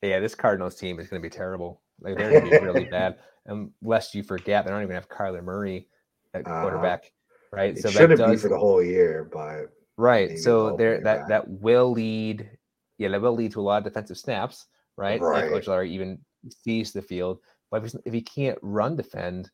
Yeah, 0.01 0.19
this 0.19 0.35
Cardinals 0.35 0.75
team 0.75 0.99
is 0.99 1.07
going 1.07 1.21
to 1.21 1.25
be 1.25 1.33
terrible. 1.33 1.81
Like 1.99 2.17
they're 2.17 2.31
going 2.31 2.45
to 2.45 2.59
be 2.59 2.65
really 2.65 2.85
bad. 2.91 3.17
And 3.45 3.71
lest 3.81 4.15
you 4.15 4.23
forget, 4.23 4.63
they 4.63 4.71
don't 4.71 4.83
even 4.83 4.95
have 4.95 5.09
Kyler 5.09 5.43
Murray 5.43 5.87
at 6.33 6.47
uh-huh. 6.47 6.61
quarterback, 6.61 7.05
uh, 7.05 7.09
right? 7.51 7.77
It 7.77 7.81
so 7.81 7.89
shouldn't 7.89 8.19
does, 8.19 8.31
be 8.31 8.37
for 8.37 8.49
the 8.49 8.57
whole 8.57 8.83
year, 8.83 9.29
but 9.31 9.71
right. 9.97 10.37
So 10.37 10.75
there 10.75 11.01
that 11.01 11.27
that 11.27 11.47
will 11.47 11.91
lead, 11.91 12.49
yeah, 12.97 13.09
that 13.09 13.21
will 13.21 13.35
lead 13.35 13.51
to 13.53 13.61
a 13.61 13.63
lot 13.63 13.77
of 13.79 13.83
defensive 13.83 14.17
snaps, 14.17 14.65
right? 14.97 15.21
right. 15.21 15.51
Ojulari 15.51 15.89
even 15.89 16.19
sees 16.49 16.91
the 16.91 17.01
field. 17.01 17.39
But 17.71 17.85
if, 17.85 17.95
if 18.05 18.13
he 18.13 18.21
can't 18.21 18.57
run 18.61 18.95
defend, 18.95 19.49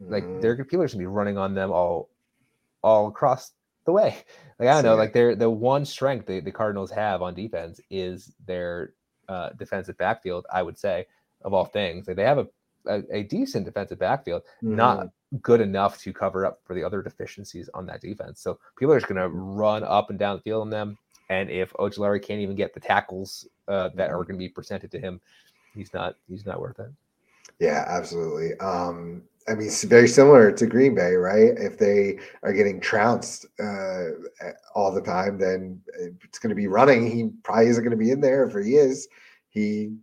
like 0.00 0.24
mm-hmm. 0.24 0.40
they're 0.40 0.64
people 0.64 0.82
are 0.82 0.88
to 0.88 0.96
be 0.96 1.06
running 1.06 1.38
on 1.38 1.54
them 1.54 1.70
all 1.70 2.10
all 2.82 3.08
across 3.08 3.52
the 3.84 3.92
way. 3.92 4.16
Like 4.60 4.70
I 4.70 4.74
don't 4.74 4.90
know, 4.90 4.96
like 4.96 5.12
their 5.12 5.36
the 5.36 5.48
one 5.48 5.84
strength 5.84 6.26
the, 6.26 6.40
the 6.40 6.50
Cardinals 6.50 6.90
have 6.90 7.22
on 7.22 7.32
defense 7.32 7.80
is 7.90 8.34
their 8.44 8.94
uh, 9.28 9.50
defensive 9.50 9.96
backfield. 9.98 10.46
I 10.52 10.64
would 10.64 10.76
say 10.76 11.06
of 11.42 11.54
all 11.54 11.64
things, 11.64 12.08
like 12.08 12.16
they 12.16 12.24
have 12.24 12.38
a 12.38 12.48
a, 12.86 13.02
a 13.10 13.22
decent 13.24 13.64
defensive 13.64 13.98
backfield, 13.98 14.42
mm-hmm. 14.62 14.76
not 14.76 15.08
good 15.42 15.60
enough 15.60 15.98
to 16.00 16.12
cover 16.12 16.46
up 16.46 16.60
for 16.64 16.74
the 16.74 16.82
other 16.82 17.02
deficiencies 17.02 17.68
on 17.74 17.86
that 17.86 18.00
defense. 18.00 18.40
So 18.40 18.58
people 18.78 18.94
are 18.94 18.98
just 18.98 19.12
going 19.12 19.20
to 19.20 19.28
run 19.28 19.84
up 19.84 20.10
and 20.10 20.18
down 20.18 20.36
the 20.36 20.42
field 20.42 20.62
on 20.62 20.70
them. 20.70 20.96
And 21.30 21.50
if 21.50 21.72
Ojulari 21.74 22.22
can't 22.22 22.40
even 22.40 22.56
get 22.56 22.72
the 22.72 22.80
tackles 22.80 23.46
uh, 23.68 23.90
that 23.94 24.10
are 24.10 24.14
mm-hmm. 24.14 24.32
going 24.32 24.38
to 24.38 24.38
be 24.38 24.48
presented 24.48 24.90
to 24.92 24.98
him 24.98 25.20
he's 25.78 25.94
not 25.94 26.16
he's 26.28 26.44
not 26.44 26.60
worth 26.60 26.78
it. 26.78 26.90
Yeah, 27.60 27.84
absolutely. 27.88 28.58
Um, 28.58 29.22
I 29.48 29.54
mean, 29.54 29.68
it's 29.68 29.84
very 29.84 30.08
similar 30.08 30.52
to 30.52 30.66
Green 30.66 30.94
Bay, 30.94 31.14
right? 31.14 31.52
If 31.56 31.78
they 31.78 32.18
are 32.42 32.52
getting 32.52 32.80
trounced 32.80 33.46
uh, 33.58 34.10
all 34.74 34.92
the 34.92 35.00
time, 35.00 35.38
then 35.38 35.80
it's 36.22 36.38
going 36.38 36.50
to 36.50 36.56
be 36.56 36.66
running. 36.66 37.10
He 37.10 37.30
probably 37.42 37.68
isn't 37.68 37.82
going 37.82 37.96
to 37.96 37.96
be 37.96 38.10
in 38.10 38.20
there. 38.20 38.44
If 38.44 38.64
he 38.64 38.74
is, 38.74 39.08
he, 39.48 39.96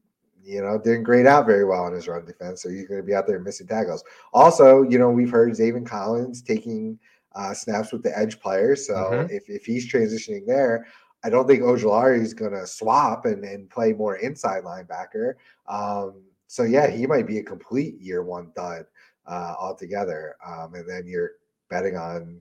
you 0.46 0.62
know, 0.62 0.78
didn't 0.78 1.04
grade 1.04 1.26
out 1.26 1.46
very 1.46 1.66
well 1.66 1.88
in 1.88 1.94
his 1.94 2.08
run 2.08 2.26
defense, 2.26 2.62
so 2.62 2.70
he's 2.70 2.88
going 2.88 3.02
to 3.02 3.06
be 3.06 3.16
out 3.16 3.28
there 3.28 3.40
missing 3.40 3.68
tackles. 3.68 4.04
Also, 4.34 4.84
you 4.84 5.00
know, 5.00 5.10
we've 5.10 5.32
heard 5.32 5.54
Zaven 5.54 5.86
Collins 5.86 6.42
taking 6.42 7.00
uh, 7.36 7.54
snaps 7.54 7.92
with 7.92 8.04
the 8.04 8.18
edge 8.18 8.40
players, 8.40 8.88
so 8.88 8.94
mm-hmm. 8.94 9.34
if 9.34 9.50
if 9.50 9.66
he's 9.66 9.92
transitioning 9.92 10.46
there, 10.46 10.86
I 11.24 11.30
don't 11.30 11.48
think 11.48 11.64
Ojulari 11.64 12.22
is 12.22 12.36
going 12.36 12.54
to 12.54 12.68
swap 12.68 13.26
and, 13.26 13.44
and 13.44 13.70
play 13.70 13.94
more 13.94 14.18
inside 14.18 14.64
linebacker. 14.64 15.34
Um, 15.68 16.22
so 16.48 16.64
yeah, 16.64 16.88
he 16.88 17.08
might 17.08 17.26
be 17.26 17.40
a 17.40 17.44
complete 17.44 18.00
year 18.00 18.24
one 18.24 18.52
dud 18.56 18.86
uh, 19.26 19.56
altogether. 19.60 20.36
Um, 20.46 20.76
and 20.76 20.88
then 20.88 21.08
you're 21.08 21.32
betting 21.70 21.98
on 21.98 22.40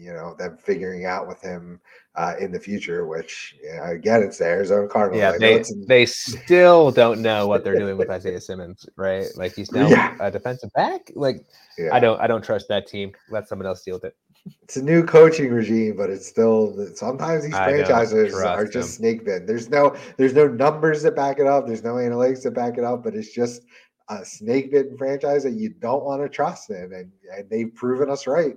you 0.00 0.12
know 0.12 0.34
them 0.38 0.56
figuring 0.56 1.04
out 1.04 1.28
with 1.28 1.40
him 1.42 1.80
uh, 2.14 2.34
in 2.40 2.52
the 2.52 2.58
future. 2.58 3.06
Which 3.06 3.56
yeah, 3.62 3.90
again, 3.90 4.22
it's 4.22 4.38
the 4.38 4.44
Arizona 4.44 4.88
Cardinals. 4.88 5.20
Yeah, 5.20 5.38
they, 5.38 5.62
they 5.86 6.06
still 6.06 6.90
don't 6.90 7.20
know 7.20 7.46
what 7.46 7.64
they're 7.64 7.78
doing 7.78 7.96
with 7.96 8.10
Isaiah 8.18 8.40
Simmons, 8.40 8.88
right? 8.96 9.26
Like 9.36 9.54
he's 9.54 9.72
now 9.72 9.88
yeah. 9.88 10.16
a 10.20 10.30
defensive 10.30 10.72
back. 10.72 11.12
Like 11.14 11.44
yeah. 11.78 11.90
I 11.92 12.00
don't 12.00 12.20
I 12.20 12.26
don't 12.26 12.42
trust 12.42 12.68
that 12.68 12.86
team. 12.86 13.12
Let 13.30 13.48
someone 13.48 13.66
else 13.66 13.82
deal 13.82 13.94
with 13.94 14.04
it 14.04 14.16
it's 14.62 14.76
a 14.76 14.82
new 14.82 15.04
coaching 15.04 15.52
regime, 15.52 15.96
but 15.96 16.10
it's 16.10 16.26
still 16.26 16.74
sometimes 16.94 17.44
these 17.44 17.54
franchises 17.54 18.34
are 18.34 18.64
just 18.64 18.74
them. 18.74 18.84
snake 18.84 19.24
bit. 19.24 19.46
There's 19.46 19.68
no 19.68 19.96
there's 20.16 20.34
no 20.34 20.48
numbers 20.48 21.02
that 21.02 21.14
back 21.14 21.38
it 21.38 21.46
up. 21.46 21.66
There's 21.66 21.84
no 21.84 21.94
analytics 21.94 22.42
that 22.44 22.52
back 22.52 22.78
it 22.78 22.84
up, 22.84 23.04
but 23.04 23.14
it's 23.14 23.32
just 23.32 23.62
a 24.08 24.24
snake 24.24 24.72
bitten 24.72 24.96
franchise 24.96 25.44
that 25.44 25.52
you 25.52 25.68
don't 25.68 26.04
want 26.04 26.22
to 26.22 26.28
trust 26.28 26.70
in, 26.70 26.92
and, 26.92 27.12
and 27.36 27.50
they've 27.50 27.74
proven 27.74 28.10
us 28.10 28.26
right 28.26 28.56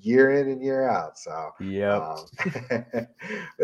year 0.00 0.30
in 0.30 0.48
and 0.48 0.62
year 0.62 0.88
out. 0.88 1.18
So 1.18 1.50
yeah. 1.60 1.96
Um, 1.96 2.26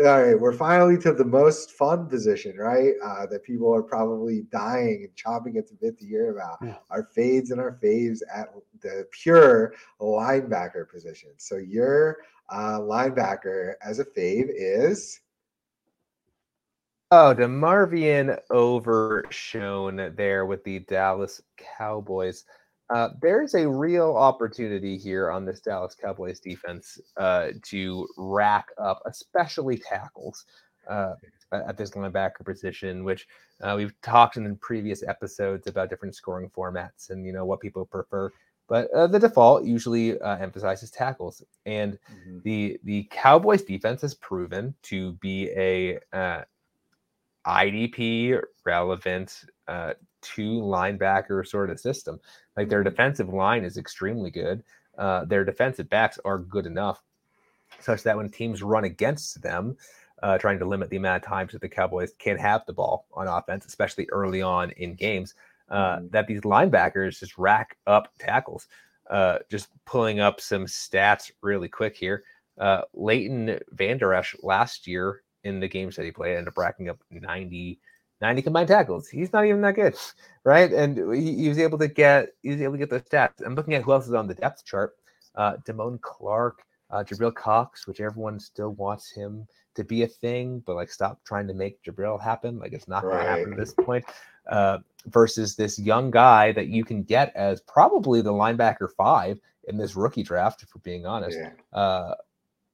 all 0.05 0.23
right, 0.23 0.39
we're 0.39 0.53
finally 0.53 0.97
to 0.99 1.13
the 1.13 1.25
most 1.25 1.71
fun 1.71 2.07
position, 2.07 2.57
right? 2.57 2.93
Uh, 3.03 3.25
that 3.27 3.43
people 3.43 3.73
are 3.73 3.83
probably 3.83 4.43
dying 4.51 5.07
and 5.07 5.15
chomping 5.15 5.57
at 5.57 5.67
the 5.67 5.75
bit 5.81 5.97
to 5.99 6.05
hear 6.05 6.31
about. 6.31 6.57
Yeah. 6.61 6.77
Our 6.89 7.09
fades 7.13 7.51
and 7.51 7.59
our 7.59 7.79
faves 7.83 8.19
at 8.33 8.49
the 8.81 9.07
pure 9.11 9.73
linebacker 9.99 10.89
position. 10.89 11.29
So 11.37 11.57
your 11.57 12.17
uh, 12.49 12.79
linebacker 12.79 13.73
as 13.83 13.99
a 13.99 14.05
fave 14.05 14.49
is. 14.49 15.19
Oh, 17.13 17.35
DeMarvion 17.37 18.39
Overshown 18.49 20.13
there 20.15 20.45
with 20.45 20.63
the 20.63 20.79
Dallas 20.79 21.41
Cowboys. 21.57 22.45
Uh, 22.91 23.09
there's 23.21 23.53
a 23.53 23.67
real 23.67 24.17
opportunity 24.17 24.97
here 24.97 25.31
on 25.31 25.45
this 25.45 25.61
Dallas 25.61 25.95
Cowboys 25.95 26.41
defense 26.41 26.99
uh, 27.15 27.49
to 27.63 28.05
rack 28.17 28.67
up, 28.77 29.01
especially 29.05 29.77
tackles 29.77 30.45
uh, 30.89 31.13
at 31.53 31.77
this 31.77 31.91
linebacker 31.91 32.43
position, 32.43 33.05
which 33.05 33.27
uh, 33.61 33.75
we've 33.77 33.93
talked 34.01 34.35
in 34.35 34.55
previous 34.57 35.03
episodes 35.03 35.67
about 35.67 35.89
different 35.89 36.15
scoring 36.15 36.49
formats 36.49 37.11
and 37.11 37.25
you 37.25 37.31
know 37.31 37.45
what 37.45 37.61
people 37.61 37.85
prefer. 37.85 38.29
but 38.67 38.91
uh, 38.91 39.07
the 39.07 39.19
default 39.19 39.63
usually 39.63 40.19
uh, 40.19 40.37
emphasizes 40.37 40.91
tackles. 40.91 41.43
And 41.65 41.93
mm-hmm. 41.93 42.39
the 42.43 42.79
the 42.83 43.07
Cowboys 43.09 43.63
defense 43.63 44.01
has 44.01 44.15
proven 44.15 44.75
to 44.83 45.13
be 45.13 45.49
a 45.51 45.99
uh, 46.11 46.43
IDP 47.45 48.41
relevant 48.65 49.45
uh, 49.67 49.93
two 50.21 50.61
linebacker 50.61 51.45
sort 51.47 51.69
of 51.69 51.79
system. 51.79 52.19
Like 52.57 52.69
their 52.69 52.79
mm-hmm. 52.79 52.89
defensive 52.89 53.29
line 53.29 53.63
is 53.63 53.77
extremely 53.77 54.31
good. 54.31 54.63
Uh, 54.97 55.25
their 55.25 55.45
defensive 55.45 55.89
backs 55.89 56.19
are 56.25 56.37
good 56.37 56.65
enough 56.65 57.01
such 57.79 58.03
that 58.03 58.17
when 58.17 58.29
teams 58.29 58.61
run 58.61 58.83
against 58.83 59.41
them, 59.41 59.77
uh, 60.21 60.37
trying 60.37 60.59
to 60.59 60.65
limit 60.65 60.89
the 60.89 60.97
amount 60.97 61.23
of 61.23 61.27
times 61.27 61.51
that 61.51 61.61
the 61.61 61.69
Cowboys 61.69 62.13
can 62.19 62.37
have 62.37 62.65
the 62.65 62.73
ball 62.73 63.05
on 63.13 63.27
offense, 63.27 63.65
especially 63.65 64.07
early 64.11 64.41
on 64.41 64.71
in 64.71 64.93
games, 64.93 65.33
uh, 65.69 65.97
mm-hmm. 65.97 66.07
that 66.09 66.27
these 66.27 66.41
linebackers 66.41 67.19
just 67.19 67.37
rack 67.37 67.77
up 67.87 68.09
tackles. 68.19 68.67
Uh, 69.09 69.39
just 69.49 69.67
pulling 69.85 70.21
up 70.21 70.39
some 70.39 70.65
stats 70.65 71.31
really 71.41 71.67
quick 71.67 71.97
here. 71.97 72.23
Uh, 72.57 72.81
Leighton 72.93 73.59
Vander 73.71 74.13
Esch 74.13 74.35
last 74.41 74.87
year 74.87 75.23
in 75.43 75.59
the 75.59 75.67
games 75.67 75.95
that 75.95 76.05
he 76.05 76.11
played 76.11 76.37
ended 76.37 76.47
up 76.47 76.57
racking 76.57 76.87
up 76.87 76.99
90, 77.09 77.79
90 78.21 78.41
combined 78.43 78.67
tackles. 78.67 79.07
He's 79.07 79.33
not 79.33 79.45
even 79.45 79.61
that 79.61 79.75
good, 79.75 79.95
right? 80.43 80.71
And 80.71 81.13
he, 81.13 81.35
he 81.35 81.49
was 81.49 81.57
able 81.57 81.77
to 81.79 81.87
get 81.87 82.29
he 82.43 82.49
was 82.49 82.61
able 82.61 82.73
to 82.73 82.77
get 82.77 82.89
those 82.89 83.01
stats. 83.03 83.45
I'm 83.45 83.55
looking 83.55 83.73
at 83.73 83.83
who 83.83 83.91
else 83.91 84.07
is 84.07 84.13
on 84.13 84.27
the 84.27 84.35
depth 84.35 84.65
chart. 84.65 84.95
Uh, 85.35 85.57
Damone 85.65 85.99
Clark, 86.01 86.63
uh, 86.89 87.03
Jabril 87.03 87.33
Cox, 87.33 87.87
which 87.87 88.01
everyone 88.01 88.39
still 88.39 88.71
wants 88.71 89.11
him 89.11 89.47
to 89.75 89.83
be 89.83 90.03
a 90.03 90.07
thing, 90.07 90.61
but 90.65 90.75
like 90.75 90.91
stop 90.91 91.19
trying 91.23 91.47
to 91.47 91.53
make 91.53 91.81
Jabril 91.83 92.21
happen. 92.21 92.59
Like 92.59 92.73
it's 92.73 92.87
not 92.87 93.03
going 93.03 93.17
to 93.17 93.23
happen 93.23 93.53
at 93.53 93.57
this 93.59 93.73
point. 93.73 94.05
Uh, 94.47 94.79
versus 95.05 95.55
this 95.55 95.79
young 95.79 96.11
guy 96.11 96.51
that 96.51 96.67
you 96.67 96.83
can 96.83 97.03
get 97.03 97.31
as 97.35 97.61
probably 97.61 98.21
the 98.21 98.31
linebacker 98.31 98.89
five 98.97 99.39
in 99.67 99.77
this 99.77 99.95
rookie 99.95 100.23
draft, 100.23 100.63
if 100.63 100.69
we're 100.75 100.81
being 100.81 101.05
honest. 101.05 101.37
Yeah. 101.37 101.79
Uh, 101.79 102.15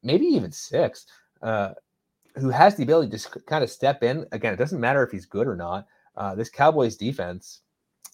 maybe 0.03 0.25
even 0.25 0.51
six. 0.51 1.05
Uh, 1.41 1.73
who 2.37 2.49
has 2.49 2.75
the 2.75 2.83
ability 2.83 3.17
to 3.17 3.39
kind 3.41 3.63
of 3.63 3.69
step 3.69 4.03
in. 4.03 4.25
Again, 4.31 4.53
it 4.53 4.57
doesn't 4.57 4.79
matter 4.79 5.03
if 5.03 5.11
he's 5.11 5.25
good 5.25 5.47
or 5.47 5.55
not. 5.55 5.87
Uh, 6.15 6.35
this 6.35 6.49
Cowboys 6.49 6.95
defense 6.95 7.61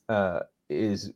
uh, 0.09 0.39
is 0.69 1.11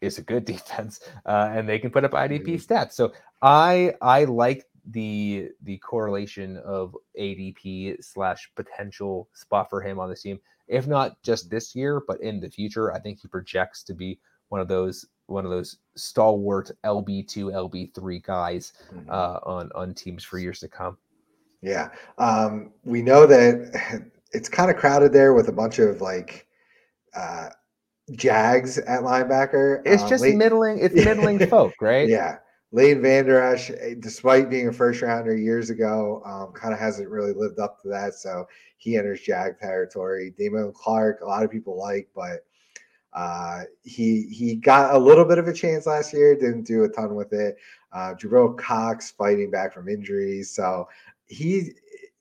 is 0.00 0.18
a 0.18 0.22
good 0.22 0.44
defense, 0.54 1.00
uh, 1.26 1.50
and 1.52 1.68
they 1.68 1.78
can 1.78 1.90
put 1.90 2.04
up 2.04 2.12
IDP 2.12 2.64
stats. 2.64 2.92
So 2.92 3.12
I 3.42 3.94
I 4.00 4.24
like 4.24 4.66
the 4.86 5.50
the 5.62 5.78
correlation 5.78 6.56
of 6.58 6.96
ADP 7.18 8.02
slash 8.02 8.50
potential 8.56 9.28
spot 9.34 9.68
for 9.68 9.80
him 9.80 9.98
on 9.98 10.08
the 10.08 10.16
team. 10.16 10.40
If 10.68 10.86
not 10.86 11.20
just 11.22 11.50
this 11.50 11.74
year, 11.74 12.02
but 12.06 12.20
in 12.20 12.40
the 12.40 12.48
future, 12.48 12.92
I 12.92 13.00
think 13.00 13.20
he 13.20 13.28
projects 13.28 13.82
to 13.84 13.94
be 13.94 14.18
one 14.48 14.60
of 14.60 14.68
those 14.68 15.06
one 15.26 15.44
of 15.44 15.50
those 15.50 15.76
stalwart 15.96 16.70
LB 16.84 17.28
two 17.28 17.46
LB 17.46 17.94
three 17.94 18.20
guys 18.20 18.72
mm-hmm. 18.92 19.10
uh, 19.10 19.38
on 19.44 19.70
on 19.74 19.94
teams 19.94 20.24
for 20.24 20.38
years 20.38 20.60
to 20.60 20.68
come. 20.68 20.96
Yeah. 21.62 21.90
Um, 22.18 22.72
we 22.84 23.02
know 23.02 23.26
that 23.26 24.10
it's 24.32 24.48
kind 24.48 24.70
of 24.70 24.76
crowded 24.76 25.12
there 25.12 25.34
with 25.34 25.48
a 25.48 25.52
bunch 25.52 25.78
of 25.78 26.00
like 26.00 26.46
uh, 27.14 27.50
Jags 28.12 28.78
at 28.78 29.00
linebacker. 29.00 29.82
It's 29.84 30.02
um, 30.02 30.08
just 30.08 30.24
middling. 30.24 30.78
It's 30.78 30.94
middling 31.04 31.46
folk, 31.46 31.74
right? 31.80 32.08
Yeah. 32.08 32.38
Lane 32.72 33.02
Vander 33.02 33.40
Esch, 33.40 33.70
eh, 33.70 33.94
despite 33.98 34.48
being 34.48 34.68
a 34.68 34.72
first 34.72 35.02
rounder 35.02 35.36
years 35.36 35.70
ago, 35.70 36.22
um, 36.24 36.52
kind 36.52 36.72
of 36.72 36.78
hasn't 36.78 37.08
really 37.08 37.32
lived 37.32 37.58
up 37.58 37.82
to 37.82 37.88
that. 37.88 38.14
So 38.14 38.46
he 38.78 38.96
enters 38.96 39.20
Jag 39.22 39.58
territory. 39.58 40.32
Damone 40.38 40.72
Clark, 40.72 41.20
a 41.20 41.26
lot 41.26 41.42
of 41.42 41.50
people 41.50 41.76
like, 41.76 42.08
but 42.14 42.44
uh, 43.12 43.62
he 43.82 44.28
he 44.30 44.54
got 44.54 44.94
a 44.94 44.98
little 44.98 45.24
bit 45.24 45.38
of 45.38 45.48
a 45.48 45.52
chance 45.52 45.86
last 45.86 46.12
year, 46.12 46.36
didn't 46.36 46.62
do 46.62 46.84
a 46.84 46.88
ton 46.88 47.16
with 47.16 47.32
it. 47.32 47.56
Uh, 47.92 48.14
Jabril 48.14 48.56
Cox 48.56 49.10
fighting 49.10 49.50
back 49.50 49.74
from 49.74 49.88
injuries, 49.88 50.54
so 50.54 50.86
he, 51.30 51.72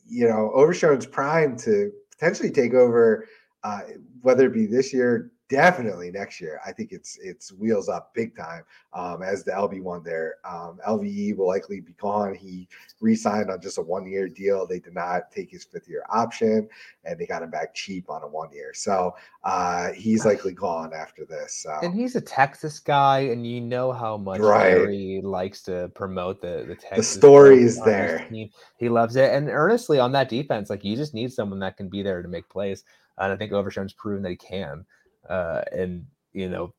you 0.07 0.27
know, 0.27 0.51
Overshown's 0.53 1.05
prime 1.05 1.57
to 1.57 1.91
potentially 2.11 2.51
take 2.51 2.73
over, 2.73 3.27
uh, 3.63 3.81
whether 4.21 4.45
it 4.45 4.53
be 4.53 4.67
this 4.67 4.93
year, 4.93 5.31
definitely 5.49 6.11
next 6.11 6.39
year. 6.39 6.61
I 6.65 6.71
think 6.71 6.91
it's 6.91 7.17
it's 7.21 7.51
wheels 7.51 7.89
up 7.89 8.13
big 8.13 8.37
time 8.37 8.63
um, 8.93 9.23
as 9.23 9.43
the 9.43 9.51
LB 9.51 9.81
one 9.81 10.03
there. 10.03 10.35
Um, 10.45 10.79
LVE 10.87 11.35
will 11.35 11.47
likely 11.47 11.81
be 11.81 11.93
gone. 11.93 12.35
He 12.35 12.67
re-signed 13.01 13.49
on 13.49 13.59
just 13.59 13.79
a 13.79 13.81
one 13.81 14.07
year 14.07 14.29
deal. 14.29 14.65
They 14.65 14.79
did 14.79 14.93
not 14.93 15.31
take 15.31 15.49
his 15.49 15.65
fifth 15.65 15.89
year 15.89 16.03
option, 16.09 16.69
and 17.03 17.19
they 17.19 17.25
got 17.25 17.43
him 17.43 17.49
back 17.49 17.73
cheap 17.73 18.09
on 18.09 18.23
a 18.23 18.27
one 18.27 18.51
year. 18.53 18.73
So 18.73 19.15
uh, 19.43 19.91
he's 19.91 20.23
likely 20.25 20.53
gone 20.53 20.93
after 20.93 21.25
this. 21.25 21.55
So. 21.55 21.77
And 21.81 21.93
he's 21.93 22.15
a 22.15 22.21
Texas 22.21 22.79
guy, 22.79 23.19
and 23.19 23.45
you 23.45 23.59
know 23.59 23.91
how 23.91 24.17
much 24.17 24.39
right. 24.39 24.71
Jerry 24.71 25.21
likes 25.23 25.63
to 25.63 25.91
promote 25.95 26.41
the 26.41 26.65
the 26.67 26.75
Texas. 26.75 27.13
The 27.13 27.19
stories 27.19 27.83
there. 27.83 28.25
Team. 28.29 28.49
He 28.77 28.87
loves 28.87 29.15
it, 29.15 29.33
and 29.33 29.49
earnestly 29.49 29.99
on 29.99 30.11
that 30.11 30.29
defense, 30.29 30.69
like 30.69 30.83
you 30.83 30.95
just 30.95 31.15
need 31.15 31.33
someone 31.33 31.59
that 31.59 31.75
can 31.75 31.89
be 31.89 32.03
there 32.03 32.21
to 32.21 32.27
make 32.27 32.47
plays. 32.49 32.83
And 33.17 33.33
I 33.33 33.35
think 33.35 33.51
Overshown's 33.51 33.91
proven 33.91 34.23
that 34.23 34.29
he 34.29 34.37
can. 34.37 34.85
Uh, 35.29 35.61
and 35.71 36.05
you 36.33 36.49
know, 36.49 36.73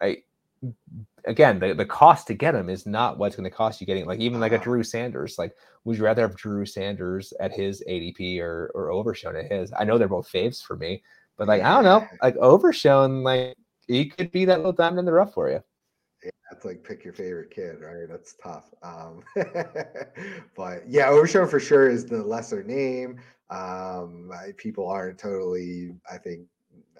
I 0.00 0.22
again 1.24 1.58
the, 1.58 1.74
the 1.74 1.86
cost 1.86 2.26
to 2.26 2.34
get 2.34 2.54
him 2.54 2.68
is 2.68 2.86
not 2.86 3.18
what's 3.18 3.36
going 3.36 3.48
to 3.48 3.54
cost 3.54 3.80
you 3.80 3.86
getting 3.86 4.06
like 4.06 4.20
even 4.20 4.40
like 4.40 4.52
a 4.52 4.56
uh-huh. 4.56 4.64
Drew 4.64 4.82
Sanders. 4.82 5.38
Like, 5.38 5.54
would 5.84 5.96
you 5.96 6.04
rather 6.04 6.22
have 6.22 6.36
Drew 6.36 6.66
Sanders 6.66 7.32
at 7.40 7.52
his 7.52 7.82
ADP 7.88 8.40
or 8.40 8.70
or 8.74 8.90
Overshown 8.90 9.36
at 9.36 9.50
his? 9.50 9.72
I 9.78 9.84
know 9.84 9.98
they're 9.98 10.08
both 10.08 10.30
faves 10.30 10.62
for 10.62 10.76
me, 10.76 11.02
but 11.36 11.48
like 11.48 11.62
I 11.62 11.74
don't 11.74 11.84
know, 11.84 12.06
like 12.22 12.36
Overshown, 12.36 13.22
like 13.22 13.56
he 13.86 14.06
could 14.06 14.30
be 14.30 14.44
that 14.44 14.58
little 14.58 14.72
diamond 14.72 15.00
in 15.00 15.04
the 15.04 15.12
rough 15.12 15.34
for 15.34 15.50
you. 15.50 15.62
Yeah, 16.22 16.30
that's 16.50 16.64
like 16.64 16.84
pick 16.84 17.02
your 17.02 17.14
favorite 17.14 17.50
kid, 17.50 17.80
right? 17.80 18.06
That's 18.08 18.34
tough. 18.34 18.72
Um, 18.82 19.22
but 20.56 20.88
yeah, 20.88 21.08
Overshown 21.08 21.48
for 21.48 21.60
sure 21.60 21.88
is 21.88 22.04
the 22.06 22.22
lesser 22.22 22.62
name. 22.62 23.18
Um, 23.48 24.30
people 24.56 24.86
aren't 24.86 25.18
totally, 25.18 25.94
I 26.10 26.18
think, 26.18 26.46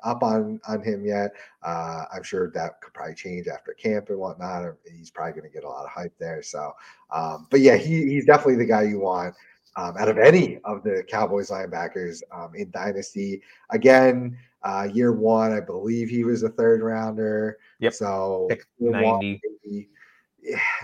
up 0.02 0.22
on 0.22 0.60
on 0.68 0.82
him 0.82 1.04
yet. 1.04 1.30
Uh, 1.62 2.04
I'm 2.12 2.22
sure 2.22 2.50
that 2.52 2.80
could 2.80 2.94
probably 2.94 3.14
change 3.14 3.46
after 3.48 3.72
camp 3.74 4.08
and 4.08 4.18
whatnot. 4.18 4.74
He's 4.90 5.10
probably 5.10 5.32
going 5.32 5.50
to 5.50 5.54
get 5.54 5.64
a 5.64 5.68
lot 5.68 5.84
of 5.84 5.90
hype 5.90 6.14
there. 6.18 6.42
So, 6.42 6.72
um, 7.10 7.46
but 7.50 7.60
yeah, 7.60 7.76
he, 7.76 8.06
he's 8.06 8.26
definitely 8.26 8.56
the 8.56 8.66
guy 8.66 8.82
you 8.82 9.00
want 9.00 9.34
um, 9.76 9.96
out 9.96 10.08
of 10.08 10.18
any 10.18 10.58
of 10.64 10.82
the 10.82 11.04
Cowboys 11.08 11.50
linebackers 11.50 12.22
um, 12.32 12.54
in 12.54 12.70
Dynasty. 12.70 13.42
Again, 13.70 14.36
uh, 14.62 14.88
year 14.92 15.12
one, 15.12 15.52
I 15.52 15.60
believe 15.60 16.08
he 16.08 16.24
was 16.24 16.42
a 16.42 16.48
third 16.48 16.82
rounder. 16.82 17.58
Yep. 17.78 17.94
So 17.94 18.48
ninety. 18.78 19.40
Maybe, 19.64 19.88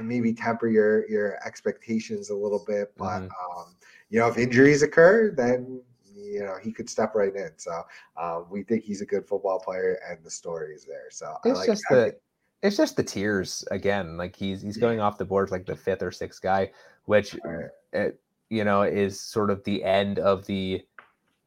maybe 0.02 0.32
temper 0.32 0.68
your 0.68 1.08
your 1.08 1.38
expectations 1.46 2.30
a 2.30 2.34
little 2.34 2.64
bit, 2.66 2.92
but 2.96 3.20
mm-hmm. 3.20 3.58
um, 3.58 3.74
you 4.10 4.18
know 4.18 4.28
if 4.28 4.38
injuries 4.38 4.82
occur, 4.82 5.32
then 5.34 5.80
you 6.26 6.40
know 6.40 6.56
he 6.62 6.72
could 6.72 6.88
step 6.88 7.14
right 7.14 7.34
in. 7.34 7.50
So 7.56 7.82
um, 8.16 8.46
we 8.50 8.62
think 8.62 8.84
he's 8.84 9.00
a 9.00 9.06
good 9.06 9.26
football 9.26 9.58
player, 9.58 9.98
and 10.08 10.18
the 10.24 10.30
story 10.30 10.74
is 10.74 10.84
there. 10.84 11.10
So 11.10 11.36
it's 11.44 11.58
like 11.58 11.66
just 11.66 11.84
the 11.90 12.16
it's 12.62 12.76
just 12.76 12.96
the 12.96 13.02
tiers 13.02 13.64
again. 13.70 14.16
Like 14.16 14.36
he's 14.36 14.62
he's 14.62 14.76
going 14.76 15.00
off 15.00 15.18
the 15.18 15.24
board 15.24 15.50
like 15.50 15.66
the 15.66 15.76
fifth 15.76 16.02
or 16.02 16.10
sixth 16.10 16.42
guy, 16.42 16.70
which 17.04 17.36
right. 17.44 17.66
it, 17.92 18.20
you 18.50 18.64
know 18.64 18.82
is 18.82 19.20
sort 19.20 19.50
of 19.50 19.62
the 19.64 19.84
end 19.84 20.18
of 20.18 20.46
the. 20.46 20.82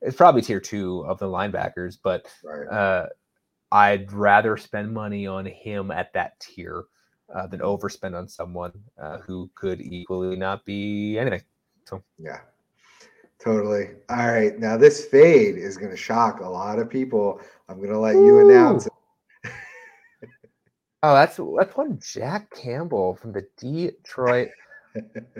It's 0.01 0.15
probably 0.15 0.41
tier 0.41 0.61
two 0.61 1.03
of 1.05 1.19
the 1.19 1.25
linebackers, 1.25 1.97
but 2.01 2.25
right. 2.43 2.67
uh, 2.67 3.07
I'd 3.71 4.11
rather 4.13 4.55
spend 4.55 4.93
money 4.93 5.27
on 5.27 5.45
him 5.45 5.91
at 5.91 6.13
that 6.13 6.39
tier 6.39 6.85
uh, 7.33 7.47
than 7.47 7.59
overspend 7.59 8.17
on 8.17 8.27
someone 8.27 8.71
uh, 8.97 9.17
who 9.19 9.49
could 9.55 9.81
equally 9.81 10.37
not 10.37 10.63
be 10.63 11.19
anything. 11.19 11.41
So 11.85 12.03
yeah, 12.17 12.39
Totally. 13.43 13.89
All 14.09 14.27
right. 14.27 14.57
Now 14.59 14.75
this 14.75 15.05
fade 15.05 15.55
is 15.55 15.77
going 15.77 15.91
to 15.91 15.97
shock 15.97 16.41
a 16.41 16.49
lot 16.49 16.77
of 16.77 16.89
people. 16.89 17.41
I'm 17.69 17.77
going 17.77 17.89
to 17.89 17.99
let 17.99 18.15
Ooh. 18.15 18.25
you 18.25 18.49
announce 18.49 18.87
it. 18.87 18.93
oh, 21.03 21.13
that's 21.13 21.39
that's 21.57 21.77
one 21.77 21.99
Jack 22.01 22.53
Campbell 22.53 23.15
from 23.15 23.31
the 23.31 23.47
Detroit 23.57 24.49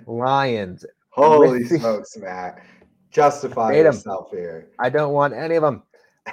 Lions. 0.05 0.85
Holy 1.09 1.65
smokes, 1.65 2.15
Matt! 2.17 2.63
Justify 3.11 3.73
yourself 3.73 4.29
here. 4.31 4.69
I 4.79 4.89
don't 4.89 5.11
want 5.11 5.33
any 5.33 5.55
of 5.55 5.63
them. 5.63 5.83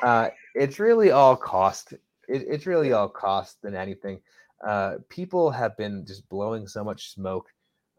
Uh, 0.03 0.29
it's 0.55 0.79
really 0.79 1.11
all 1.11 1.37
cost. 1.37 1.93
It, 2.29 2.45
it's 2.49 2.67
really 2.67 2.93
all 2.93 3.09
cost 3.09 3.61
than 3.63 3.75
anything. 3.75 4.21
Uh, 4.65 4.97
people 5.09 5.51
have 5.51 5.77
been 5.77 6.05
just 6.07 6.29
blowing 6.29 6.69
so 6.69 6.85
much 6.85 7.13
smoke 7.13 7.49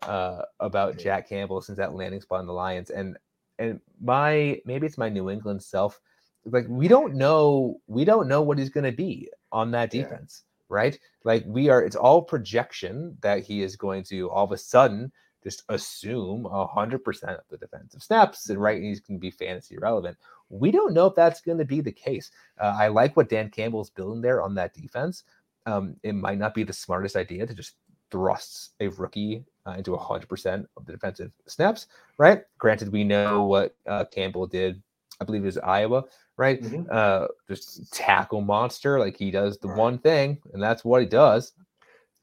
uh, 0.04 0.44
about 0.60 0.98
Jack 0.98 1.28
Campbell 1.28 1.62
since 1.62 1.78
that 1.78 1.94
landing 1.94 2.22
spot 2.22 2.40
in 2.42 2.48
the 2.48 2.54
Lions, 2.54 2.90
and 2.90 3.18
and 3.60 3.80
my 4.02 4.62
maybe 4.66 4.86
it's 4.88 4.98
my 4.98 5.10
New 5.10 5.30
England 5.30 5.64
self. 5.64 6.00
Like 6.46 6.66
we 6.70 6.88
don't 6.88 7.16
know, 7.16 7.82
we 7.88 8.06
don't 8.06 8.28
know 8.28 8.42
what 8.42 8.58
he's 8.58 8.70
going 8.70 8.86
to 8.86 8.96
be 8.96 9.30
on 9.52 9.72
that 9.72 9.92
defense, 9.92 10.44
yeah. 10.46 10.66
right? 10.70 11.00
Like 11.24 11.44
we 11.46 11.70
are, 11.70 11.84
it's 11.84 11.96
all 11.98 12.22
projection 12.22 13.18
that 13.22 13.44
he 13.44 13.62
is 13.62 13.76
going 13.76 14.04
to 14.06 14.30
all 14.30 14.46
of 14.46 14.52
a 14.52 14.58
sudden 14.58 15.12
just 15.44 15.64
assume 15.70 16.48
hundred 16.50 17.04
percent 17.04 17.34
of 17.34 17.44
the 17.50 17.58
defensive 17.58 18.02
snaps 18.02 18.50
and 18.50 18.62
right, 18.62 18.82
he's 18.82 19.02
going 19.02 19.20
to 19.20 19.22
be 19.22 19.32
fantasy 19.32 19.78
relevant. 19.78 20.18
We 20.50 20.72
don't 20.72 20.94
know 20.94 21.08
if 21.08 21.16
that's 21.16 21.42
going 21.42 21.58
to 21.58 21.66
be 21.66 21.82
the 21.82 21.92
case. 21.92 22.32
Uh, 22.60 22.76
I 22.78 22.88
like 22.88 23.18
what 23.18 23.30
Dan 23.30 23.50
Campbell's 23.50 23.90
building 23.90 24.22
there 24.22 24.42
on 24.42 24.56
that 24.56 24.74
defense. 24.74 25.24
um, 25.68 25.98
it 26.02 26.14
might 26.14 26.40
not 26.40 26.54
be 26.54 26.64
the 26.64 26.74
smartest 26.74 27.16
idea 27.16 27.46
to 27.46 27.54
just 27.54 27.76
thrust 28.12 28.74
a 28.80 28.88
rookie 28.90 29.44
uh, 29.66 29.72
into 29.72 29.92
100% 29.92 30.66
of 30.78 30.86
the 30.86 30.92
defensive 30.92 31.32
snaps, 31.48 31.88
right? 32.18 32.44
Granted, 32.58 32.92
we 32.92 33.04
know 33.04 33.44
what 33.44 33.76
uh, 33.88 34.06
Campbell 34.06 34.48
did, 34.48 34.82
I 35.20 35.26
believe 35.26 35.44
it 35.44 35.48
was 35.48 35.58
Iowa, 35.58 36.06
right? 36.38 36.62
Mm-hmm. 36.62 36.84
Uh, 36.90 37.28
just 37.48 37.92
tackle 37.94 38.42
monster. 38.42 39.00
Like 39.00 39.18
he 39.18 39.32
does 39.32 39.58
the 39.58 39.68
right. 39.68 39.78
one 39.78 39.98
thing, 40.00 40.40
and 40.54 40.62
that's 40.62 40.86
what 40.86 41.02
he 41.02 41.08
does. 41.08 41.54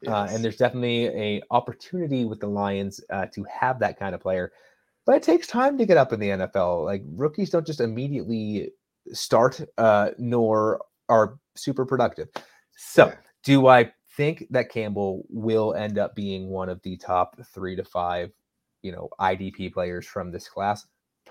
Yes. 0.02 0.12
Uh, 0.12 0.28
and 0.31 0.44
there's 0.44 0.56
definitely 0.56 1.06
a 1.06 1.43
opportunity 1.51 2.24
with 2.24 2.40
the 2.40 2.47
Lions 2.47 3.01
uh, 3.11 3.27
to 3.27 3.44
have 3.44 3.78
that 3.81 3.98
kind 3.98 4.15
of 4.15 4.20
player, 4.20 4.52
but 5.06 5.16
it 5.16 5.23
takes 5.23 5.47
time 5.47 5.78
to 5.78 5.86
get 5.86 5.97
up 5.97 6.12
in 6.12 6.20
the 6.20 6.28
NFL. 6.28 6.85
Like 6.85 7.02
rookies 7.15 7.51
don't 7.51 7.66
just 7.66 7.81
immediately 7.81 8.70
start, 9.12 9.61
uh, 9.78 10.11
nor 10.19 10.82
are 11.09 11.39
super 11.55 11.85
productive. 11.85 12.28
So, 12.77 13.12
do 13.44 13.66
I 13.66 13.93
think 14.16 14.46
that 14.50 14.70
Campbell 14.70 15.24
will 15.28 15.74
end 15.74 15.98
up 15.98 16.14
being 16.14 16.48
one 16.48 16.68
of 16.68 16.80
the 16.82 16.96
top 16.96 17.36
three 17.52 17.76
to 17.76 17.84
five, 17.84 18.30
you 18.82 18.92
know, 18.92 19.08
IDP 19.20 19.72
players 19.72 20.06
from 20.06 20.30
this 20.30 20.48
class? 20.48 20.86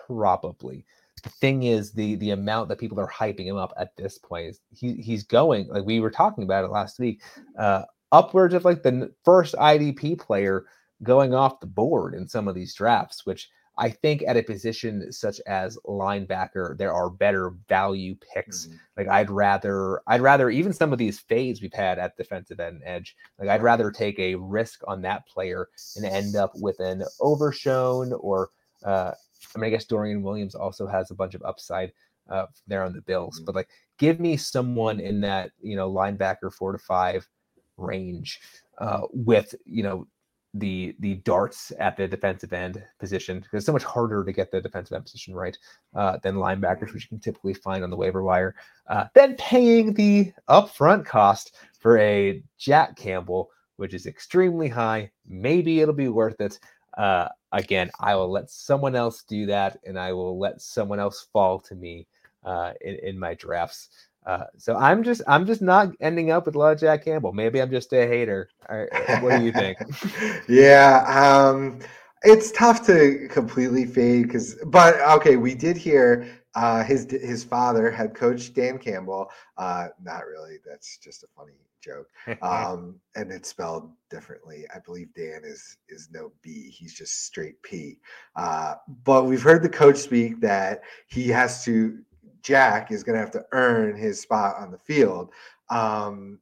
Probably. 0.08 0.86
The 1.24 1.30
thing 1.30 1.64
is, 1.64 1.92
the 1.92 2.16
the 2.16 2.32
amount 2.32 2.70
that 2.70 2.80
people 2.80 3.00
are 3.00 3.08
hyping 3.08 3.46
him 3.46 3.56
up 3.56 3.74
at 3.78 3.96
this 3.96 4.18
point 4.18 4.48
is 4.48 4.60
he 4.76 4.94
he's 4.96 5.24
going 5.24 5.68
like 5.68 5.86
we 5.86 6.00
were 6.00 6.12
talking 6.12 6.44
about 6.44 6.66
it 6.66 6.72
last 6.72 7.00
week, 7.00 7.22
uh, 7.58 7.84
upwards 8.12 8.54
of 8.54 8.66
like 8.66 8.84
the 8.84 9.12
first 9.24 9.56
IDP 9.56 10.20
player 10.20 10.66
going 11.04 11.34
off 11.34 11.60
the 11.60 11.68
board 11.68 12.14
in 12.14 12.28
some 12.28 12.48
of 12.48 12.56
these 12.56 12.74
drafts, 12.74 13.26
which 13.26 13.50
I 13.78 13.90
think 13.90 14.24
at 14.28 14.38
a 14.38 14.44
position 14.44 15.12
such 15.12 15.40
as 15.48 15.78
linebacker, 15.86 16.78
there 16.78 16.94
are 16.94 17.10
better 17.10 17.54
value 17.68 18.16
picks. 18.34 18.68
Mm-hmm. 18.68 18.76
Like 18.98 19.08
I'd 19.08 19.30
rather, 19.30 20.02
I'd 20.08 20.22
rather 20.22 20.50
even 20.50 20.74
some 20.74 20.94
of 20.94 21.00
these 21.00 21.20
fades 21.20 21.62
we've 21.62 21.74
had 21.74 21.98
at 21.98 22.16
defensive 22.18 22.60
end 22.60 22.82
edge. 22.86 23.16
Like 23.40 23.50
I'd 23.50 23.64
rather 23.64 23.92
take 23.92 24.20
a 24.20 24.36
risk 24.36 24.82
on 24.88 25.02
that 25.02 25.28
player 25.28 25.70
and 25.96 26.06
end 26.06 26.36
up 26.36 26.52
with 26.56 26.80
an 26.80 27.04
overshown 27.20 28.14
or, 28.14 28.50
uh, 28.86 29.12
I 29.56 29.60
mean, 29.60 29.68
I 29.68 29.70
guess 29.72 29.86
Dorian 29.86 30.24
Williams 30.24 30.56
also 30.56 30.88
has 30.88 31.12
a 31.12 31.16
bunch 31.16 31.34
of 31.34 31.44
upside 31.44 31.92
uh, 32.30 32.46
there 32.68 32.84
on 32.84 32.94
the 32.94 33.02
Bills, 33.02 33.38
mm-hmm. 33.38 33.46
but 33.46 33.56
like 33.56 33.70
give 33.98 34.20
me 34.20 34.38
someone 34.38 35.00
in 35.00 35.22
that 35.22 35.52
you 35.62 35.76
know 35.76 35.92
linebacker 35.92 36.52
four 36.52 36.72
to 36.72 36.78
five 36.78 37.28
range 37.78 38.40
uh, 38.78 39.02
with 39.12 39.56
you 39.66 39.84
know 39.84 40.08
the 40.54 40.96
the 41.00 41.16
darts 41.16 41.72
at 41.80 41.98
the 41.98 42.08
defensive 42.08 42.54
end 42.54 42.84
position 43.00 43.40
because 43.40 43.58
it's 43.58 43.66
so 43.66 43.74
much 43.74 43.84
harder 43.84 44.24
to 44.24 44.32
get 44.32 44.52
the 44.52 44.62
defensive 44.62 44.96
end 44.96 45.04
position 45.04 45.34
right 45.34 45.58
uh, 45.96 46.18
than 46.22 46.36
linebackers, 46.36 46.94
which 46.94 47.04
you 47.04 47.10
can 47.10 47.20
typically 47.20 47.54
find 47.54 47.84
on 47.84 47.90
the 47.90 47.96
waiver 47.96 48.24
wire. 48.24 48.56
Uh, 48.88 49.06
then 49.16 49.36
paying 49.38 49.94
the 49.94 50.32
upfront 50.50 51.06
cost 51.06 51.56
for 51.80 51.98
a 51.98 52.44
Jack 52.58 52.96
Campbell, 52.96 53.50
which 53.78 53.94
is 53.94 54.06
extremely 54.06 54.68
high. 54.68 55.10
Maybe 55.28 55.82
it'll 55.82 55.94
be 55.94 56.10
worth 56.10 56.40
it. 56.40 56.60
Uh, 56.98 57.30
again, 57.52 57.90
I 58.00 58.16
will 58.16 58.32
let 58.32 58.52
someone 58.52 58.96
else 58.96 59.24
do 59.24 59.48
that, 59.48 59.80
and 59.86 59.98
I 59.98 60.14
will 60.14 60.38
let 60.38 60.62
someone 60.62 61.00
else 61.00 61.28
fall 61.34 61.60
to 61.62 61.76
me 61.76 62.08
uh, 62.44 62.74
in, 62.82 62.96
in 62.96 63.20
my 63.20 63.34
drafts. 63.34 63.90
Uh, 64.26 64.46
so 64.58 64.76
I'm 64.76 65.04
just 65.04 65.22
I'm 65.28 65.46
just 65.46 65.62
not 65.62 65.90
ending 66.00 66.32
up 66.32 66.46
with 66.46 66.56
a 66.56 66.60
lot 66.60 66.74
of 66.74 66.80
Jack 66.80 67.06
Campbell. 67.06 67.34
Maybe 67.34 67.62
I'm 67.62 67.70
just 67.70 67.92
a 67.94 68.08
hater. 68.08 68.50
what 69.22 69.40
do 69.40 69.44
you 69.44 69.52
think? 69.52 69.78
yeah, 70.48 71.04
um, 71.08 71.80
it's 72.24 72.52
tough 72.52 72.86
to 72.88 73.28
completely 73.30 73.86
fade 73.86 74.24
because, 74.24 74.56
but 74.68 75.00
okay, 75.18 75.36
we 75.36 75.54
did 75.54 75.76
hear 75.76 76.28
uh, 76.56 76.84
his 76.84 77.08
his 77.10 77.44
father, 77.44 77.92
head 77.92 78.14
coach 78.14 78.54
Dan 78.54 78.78
Campbell. 78.78 79.30
Uh, 79.58 79.88
not 80.02 80.26
really. 80.26 80.58
That's 80.66 80.98
just 80.98 81.24
a 81.24 81.28
funny 81.36 81.54
joke. 81.84 82.08
Um, 82.42 82.96
and 83.16 83.32
it's 83.32 83.50
spelled 83.50 83.92
differently. 84.10 84.66
I 84.74 84.80
believe 84.80 85.14
Dan 85.14 85.42
is 85.44 85.78
is 85.90 86.10
no 86.12 86.32
B. 86.42 86.70
He's 86.70 86.94
just 86.94 87.26
straight 87.26 87.62
P. 87.62 87.98
Uh, 88.36 88.76
but 89.04 89.26
we've 89.26 89.44
heard 89.44 89.64
the 89.64 89.70
coach 89.70 89.98
speak 89.98 90.40
that 90.42 90.84
he 91.08 91.28
has 91.30 91.64
to 91.66 92.00
Jack 92.44 92.92
is 92.92 93.04
going 93.04 93.16
to 93.16 93.22
have 93.22 93.32
to 93.32 93.46
earn 93.54 93.96
his 93.96 94.20
spot 94.20 94.56
on 94.60 94.72
the 94.72 94.78
field. 94.78 95.32
Um, 95.70 96.40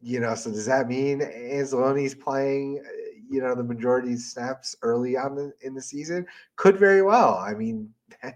you 0.00 0.20
know, 0.20 0.34
so 0.34 0.50
does 0.50 0.66
that 0.66 0.88
mean 0.88 1.20
Anzalone's 1.20 2.14
playing, 2.14 2.82
you 3.28 3.42
know, 3.42 3.54
the 3.54 3.62
majority 3.62 4.16
snaps 4.16 4.74
early 4.82 5.16
on 5.16 5.34
the, 5.34 5.52
in 5.60 5.74
the 5.74 5.82
season? 5.82 6.26
Could 6.56 6.78
very 6.78 7.02
well. 7.02 7.36
I 7.36 7.54
mean, 7.54 7.90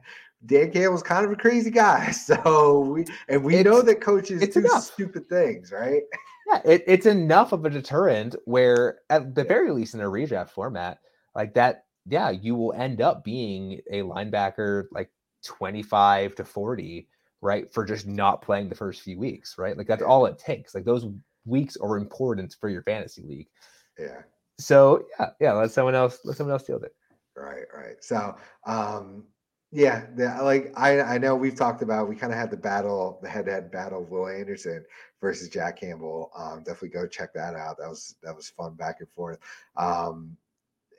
Dan 0.46 0.70
Campbell's 0.70 1.02
kind 1.02 1.24
of 1.24 1.32
a 1.32 1.36
crazy 1.36 1.70
guy. 1.70 2.10
So 2.12 2.80
we 2.80 3.04
and 3.28 3.42
we 3.42 3.56
it's, 3.56 3.64
know 3.64 3.82
that 3.82 4.00
coaches 4.00 4.46
do 4.48 4.60
enough. 4.60 4.84
stupid 4.84 5.28
things, 5.28 5.72
right? 5.72 6.02
Yeah, 6.48 6.60
it, 6.64 6.84
it's 6.86 7.06
enough 7.06 7.52
of 7.52 7.64
a 7.64 7.70
deterrent 7.70 8.36
where 8.44 8.98
at 9.10 9.34
the 9.34 9.44
very 9.44 9.72
least 9.72 9.94
in 9.94 10.00
a 10.00 10.04
redraft 10.04 10.50
format, 10.50 10.98
like 11.34 11.54
that, 11.54 11.84
yeah, 12.06 12.30
you 12.30 12.54
will 12.54 12.72
end 12.72 13.00
up 13.00 13.24
being 13.24 13.80
a 13.90 14.02
linebacker 14.02 14.84
like 14.92 15.10
25 15.46 16.34
to 16.36 16.44
40, 16.44 17.08
right? 17.40 17.72
For 17.72 17.84
just 17.84 18.06
not 18.06 18.42
playing 18.42 18.68
the 18.68 18.74
first 18.74 19.02
few 19.02 19.18
weeks, 19.18 19.56
right? 19.58 19.76
Like 19.76 19.86
that's 19.86 20.02
yeah. 20.02 20.08
all 20.08 20.26
it 20.26 20.38
takes. 20.38 20.74
Like 20.74 20.84
those 20.84 21.06
weeks 21.44 21.76
are 21.76 21.96
important 21.96 22.54
for 22.60 22.68
your 22.68 22.82
fantasy 22.82 23.22
league. 23.22 23.48
Yeah. 23.98 24.22
So 24.58 25.06
yeah, 25.18 25.30
yeah, 25.40 25.52
let 25.52 25.70
someone 25.70 25.94
else 25.94 26.18
let 26.24 26.36
someone 26.36 26.52
else 26.52 26.64
deal 26.64 26.76
with 26.76 26.84
it. 26.84 26.94
Right, 27.34 27.64
right. 27.74 27.96
So 28.02 28.36
um 28.66 29.24
yeah, 29.72 30.06
the, 30.14 30.26
like 30.42 30.72
I 30.76 31.00
I 31.02 31.18
know 31.18 31.34
we've 31.34 31.56
talked 31.56 31.82
about 31.82 32.08
we 32.08 32.16
kind 32.16 32.32
of 32.32 32.38
had 32.38 32.50
the 32.50 32.56
battle, 32.56 33.18
the 33.22 33.28
head-to-head 33.28 33.70
battle 33.70 34.02
of 34.02 34.10
Will 34.10 34.28
Anderson 34.28 34.84
versus 35.20 35.48
Jack 35.48 35.80
Campbell. 35.80 36.30
Um, 36.36 36.60
definitely 36.60 36.90
go 36.90 37.06
check 37.06 37.34
that 37.34 37.54
out. 37.54 37.76
That 37.78 37.88
was 37.88 38.14
that 38.22 38.34
was 38.34 38.48
fun 38.48 38.74
back 38.74 39.00
and 39.00 39.08
forth. 39.10 39.38
Um, 39.76 40.36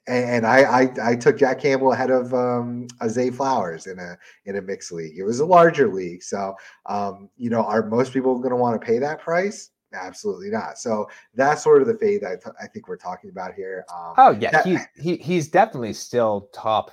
and 0.07 0.47
I, 0.47 0.83
I, 0.83 0.93
I 1.03 1.15
took 1.15 1.37
Jack 1.37 1.59
Campbell 1.59 1.91
ahead 1.91 2.11
of 2.11 2.33
um, 2.33 2.87
Zay 3.07 3.29
Flowers 3.29 3.87
in 3.87 3.99
a 3.99 4.17
in 4.45 4.55
a 4.55 4.61
mixed 4.61 4.91
league. 4.91 5.17
It 5.17 5.23
was 5.23 5.39
a 5.39 5.45
larger 5.45 5.93
league, 5.93 6.23
so 6.23 6.55
um, 6.85 7.29
you 7.37 7.49
know, 7.49 7.63
are 7.63 7.85
most 7.85 8.13
people 8.13 8.37
going 8.39 8.51
to 8.51 8.55
want 8.55 8.79
to 8.79 8.85
pay 8.85 8.99
that 8.99 9.19
price? 9.19 9.71
Absolutely 9.93 10.49
not. 10.49 10.77
So 10.77 11.09
that's 11.33 11.63
sort 11.63 11.81
of 11.81 11.87
the 11.87 11.97
fade 11.97 12.21
that 12.21 12.31
I, 12.31 12.35
t- 12.35 12.55
I 12.61 12.67
think 12.67 12.87
we're 12.87 12.97
talking 12.97 13.29
about 13.29 13.53
here. 13.53 13.85
Um, 13.93 14.13
oh 14.17 14.31
yeah, 14.39 14.51
that, 14.51 14.65
he's 14.65 14.81
he, 14.95 15.17
he's 15.17 15.47
definitely 15.49 15.93
still 15.93 16.49
top 16.53 16.91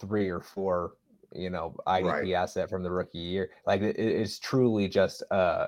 three 0.00 0.28
or 0.28 0.40
four. 0.40 0.92
You 1.32 1.50
know, 1.50 1.74
IDP 1.88 2.04
right. 2.04 2.32
asset 2.34 2.70
from 2.70 2.84
the 2.84 2.90
rookie 2.90 3.18
year. 3.18 3.50
Like 3.66 3.82
it, 3.82 3.98
it's 3.98 4.38
truly 4.38 4.88
just 4.88 5.24
uh 5.32 5.66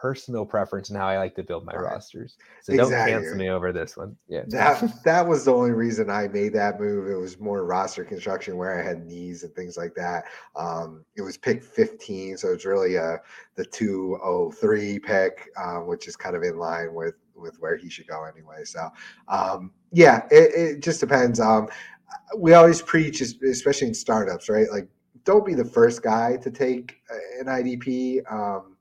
personal 0.00 0.44
preference 0.44 0.90
and 0.90 0.98
how 0.98 1.06
I 1.06 1.18
like 1.18 1.34
to 1.36 1.42
build 1.42 1.64
my 1.64 1.72
right. 1.74 1.92
rosters. 1.92 2.36
So 2.62 2.72
exactly. 2.72 3.12
don't 3.12 3.22
cancel 3.22 3.36
me 3.36 3.48
over 3.48 3.72
this 3.72 3.96
one. 3.96 4.16
Yeah. 4.28 4.42
That 4.48 5.02
that 5.04 5.26
was 5.26 5.44
the 5.44 5.52
only 5.52 5.72
reason 5.72 6.10
I 6.10 6.28
made 6.28 6.52
that 6.54 6.80
move. 6.80 7.08
It 7.08 7.16
was 7.16 7.38
more 7.38 7.64
roster 7.64 8.04
construction 8.04 8.56
where 8.56 8.78
I 8.78 8.84
had 8.84 9.06
knees 9.06 9.42
and 9.42 9.54
things 9.54 9.76
like 9.76 9.94
that. 9.94 10.24
Um, 10.56 11.04
it 11.16 11.22
was 11.22 11.36
pick 11.36 11.62
15, 11.62 12.36
so 12.36 12.52
it's 12.52 12.64
really 12.64 12.96
a 12.96 13.18
the 13.56 13.64
203 13.64 14.98
pick, 14.98 15.50
um, 15.62 15.86
which 15.86 16.08
is 16.08 16.16
kind 16.16 16.36
of 16.36 16.42
in 16.42 16.58
line 16.58 16.94
with 16.94 17.14
with 17.34 17.56
where 17.58 17.76
he 17.76 17.88
should 17.88 18.06
go 18.06 18.24
anyway. 18.24 18.64
So 18.64 18.88
um, 19.28 19.72
yeah, 19.92 20.26
it, 20.30 20.54
it, 20.54 20.80
just 20.80 21.00
depends. 21.00 21.40
Um, 21.40 21.68
we 22.36 22.54
always 22.54 22.80
preach, 22.80 23.20
especially 23.20 23.88
in 23.88 23.94
startups, 23.94 24.48
right? 24.48 24.66
Like 24.70 24.88
don't 25.24 25.44
be 25.44 25.54
the 25.54 25.64
first 25.64 26.02
guy 26.02 26.36
to 26.36 26.50
take 26.50 26.98
an 27.40 27.46
IDP. 27.46 28.20
Um, 28.30 28.73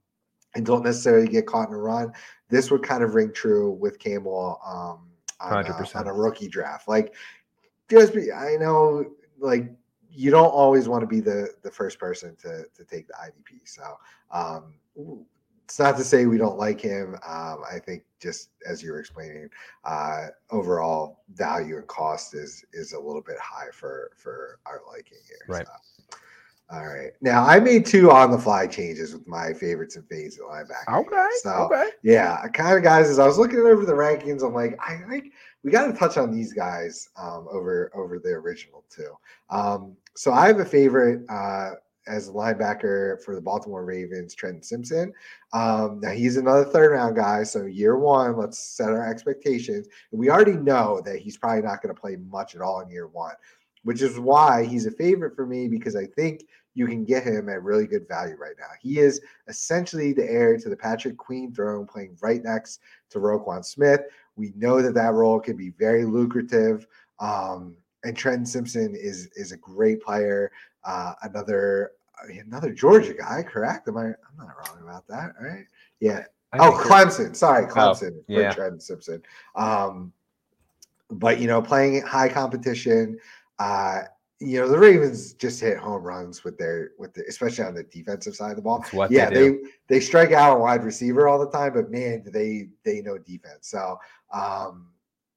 and 0.55 0.65
don't 0.65 0.83
necessarily 0.83 1.27
get 1.27 1.45
caught 1.45 1.69
in 1.69 1.75
a 1.75 1.77
run. 1.77 2.13
This 2.49 2.69
would 2.71 2.83
kind 2.83 3.03
of 3.03 3.15
ring 3.15 3.31
true 3.33 3.71
with 3.71 3.99
Campbell 3.99 4.59
um, 4.65 5.09
on, 5.39 5.65
a, 5.65 5.97
on 5.97 6.07
a 6.07 6.13
rookie 6.13 6.47
draft. 6.47 6.87
Like, 6.87 7.13
just 7.89 8.13
be, 8.13 8.31
I 8.31 8.55
know, 8.57 9.05
like, 9.39 9.71
you 10.15 10.29
don't 10.29 10.49
always 10.49 10.87
want 10.87 11.01
to 11.01 11.07
be 11.07 11.19
the 11.19 11.49
the 11.63 11.71
first 11.71 11.99
person 11.99 12.35
to 12.41 12.65
to 12.75 12.85
take 12.85 13.07
the 13.07 13.13
IDP. 13.13 13.61
So 13.65 13.97
um, 14.31 14.75
it's 15.65 15.79
not 15.79 15.97
to 15.97 16.03
say 16.03 16.25
we 16.25 16.37
don't 16.37 16.57
like 16.57 16.79
him. 16.79 17.15
Um, 17.27 17.63
I 17.69 17.79
think 17.83 18.03
just 18.21 18.49
as 18.67 18.83
you 18.83 18.91
were 18.91 18.99
explaining, 18.99 19.49
uh, 19.83 20.27
overall 20.51 21.23
value 21.33 21.77
and 21.77 21.87
cost 21.87 22.35
is 22.35 22.63
is 22.73 22.93
a 22.93 22.99
little 22.99 23.21
bit 23.21 23.39
high 23.39 23.71
for 23.71 24.11
for 24.15 24.59
our 24.65 24.81
liking 24.87 25.17
here. 25.27 25.45
Right. 25.47 25.65
So. 25.65 25.73
All 26.71 26.85
right. 26.87 27.11
Now 27.21 27.43
I 27.43 27.59
made 27.59 27.85
two 27.85 28.09
on 28.09 28.31
the 28.31 28.37
fly 28.37 28.67
changes 28.67 29.13
with 29.13 29.27
my 29.27 29.53
favorites 29.53 29.95
and 29.95 30.07
fades 30.07 30.39
at 30.39 30.43
linebacker. 30.43 31.01
Okay. 31.01 31.29
So 31.41 31.51
okay. 31.71 31.89
yeah, 32.03 32.47
kind 32.47 32.77
of 32.77 32.83
guys, 32.83 33.09
as 33.09 33.19
I 33.19 33.27
was 33.27 33.37
looking 33.37 33.59
over 33.59 33.85
the 33.85 33.93
rankings, 33.93 34.43
I'm 34.43 34.53
like, 34.53 34.77
I 34.79 34.97
think 35.09 35.33
we 35.63 35.71
got 35.71 35.87
to 35.87 35.93
touch 35.93 36.17
on 36.17 36.31
these 36.31 36.53
guys 36.53 37.09
um, 37.17 37.47
over 37.51 37.91
over 37.93 38.17
the 38.17 38.29
original 38.29 38.85
too. 38.89 39.11
Um, 39.49 39.95
so 40.15 40.31
I 40.31 40.47
have 40.47 40.59
a 40.59 40.65
favorite 40.65 41.29
uh, 41.29 41.71
as 42.07 42.27
a 42.27 42.31
linebacker 42.31 43.21
for 43.23 43.35
the 43.35 43.41
Baltimore 43.41 43.85
Ravens, 43.85 44.33
Trenton 44.33 44.63
Simpson. 44.63 45.13
Um, 45.53 45.99
now 46.01 46.11
he's 46.11 46.37
another 46.37 46.65
third 46.65 46.91
round 46.91 47.15
guy, 47.15 47.43
so 47.43 47.65
year 47.65 47.97
one, 47.97 48.37
let's 48.37 48.57
set 48.59 48.89
our 48.89 49.07
expectations. 49.07 49.87
we 50.11 50.29
already 50.29 50.53
know 50.53 51.01
that 51.05 51.19
he's 51.19 51.37
probably 51.37 51.61
not 51.61 51.81
going 51.81 51.93
to 51.93 51.99
play 51.99 52.17
much 52.29 52.55
at 52.55 52.61
all 52.61 52.81
in 52.81 52.89
year 52.89 53.07
one 53.07 53.35
which 53.83 54.01
is 54.01 54.19
why 54.19 54.65
he's 54.65 54.85
a 54.85 54.91
favorite 54.91 55.35
for 55.35 55.45
me 55.45 55.67
because 55.67 55.95
I 55.95 56.05
think 56.05 56.45
you 56.75 56.87
can 56.87 57.05
get 57.05 57.23
him 57.23 57.49
at 57.49 57.63
really 57.63 57.85
good 57.85 58.07
value 58.07 58.35
right 58.35 58.55
now. 58.57 58.69
He 58.81 58.99
is 58.99 59.21
essentially 59.47 60.11
the 60.13 60.25
heir 60.25 60.57
to 60.57 60.69
the 60.69 60.75
Patrick 60.75 61.17
Queen 61.17 61.53
throne, 61.53 61.85
playing 61.85 62.17
right 62.21 62.43
next 62.43 62.79
to 63.11 63.19
Roquan 63.19 63.63
Smith. 63.63 64.01
We 64.35 64.53
know 64.55 64.81
that 64.81 64.95
that 64.95 65.13
role 65.13 65.39
can 65.39 65.55
be 65.55 65.69
very 65.71 66.05
lucrative. 66.05 66.87
Um, 67.19 67.77
and 68.03 68.17
Trenton 68.17 68.45
Simpson 68.45 68.95
is 68.95 69.29
is 69.35 69.51
a 69.51 69.57
great 69.57 70.01
player. 70.01 70.51
Uh, 70.83 71.13
another 71.21 71.91
another 72.29 72.73
Georgia 72.73 73.13
guy, 73.13 73.43
correct? 73.43 73.87
Am 73.87 73.97
I? 73.97 74.05
I'm 74.05 74.37
not 74.37 74.55
wrong 74.57 74.79
about 74.81 75.07
that, 75.07 75.33
right? 75.39 75.65
Yeah. 75.99 76.23
I 76.51 76.67
oh, 76.67 76.71
Clemson. 76.71 77.35
Sorry, 77.35 77.65
oh, 77.65 77.73
Clemson. 77.73 78.17
Oh, 78.17 78.23
yeah. 78.27 78.53
Trenton 78.53 78.79
Simpson. 78.79 79.21
Um, 79.55 80.13
but 81.09 81.39
you 81.39 81.47
know, 81.47 81.61
playing 81.61 82.01
high 82.01 82.29
competition, 82.29 83.19
uh, 83.59 84.01
you 84.39 84.59
know, 84.59 84.67
the 84.67 84.77
Ravens 84.77 85.33
just 85.33 85.61
hit 85.61 85.77
home 85.77 86.03
runs 86.03 86.43
with 86.43 86.57
their 86.57 86.91
with 86.97 87.13
the, 87.13 87.23
especially 87.27 87.63
on 87.63 87.73
the 87.73 87.83
defensive 87.83 88.35
side 88.35 88.51
of 88.51 88.55
the 88.57 88.61
ball. 88.61 88.83
yeah, 89.09 89.29
they, 89.29 89.49
they, 89.49 89.57
they 89.87 89.99
strike 89.99 90.31
out 90.31 90.57
a 90.57 90.59
wide 90.59 90.83
receiver 90.83 91.27
all 91.27 91.39
the 91.39 91.49
time, 91.49 91.73
but 91.73 91.89
man, 91.89 92.23
they 92.31 92.69
they 92.83 93.01
know 93.01 93.17
defense. 93.17 93.69
So 93.69 93.97
um, 94.33 94.87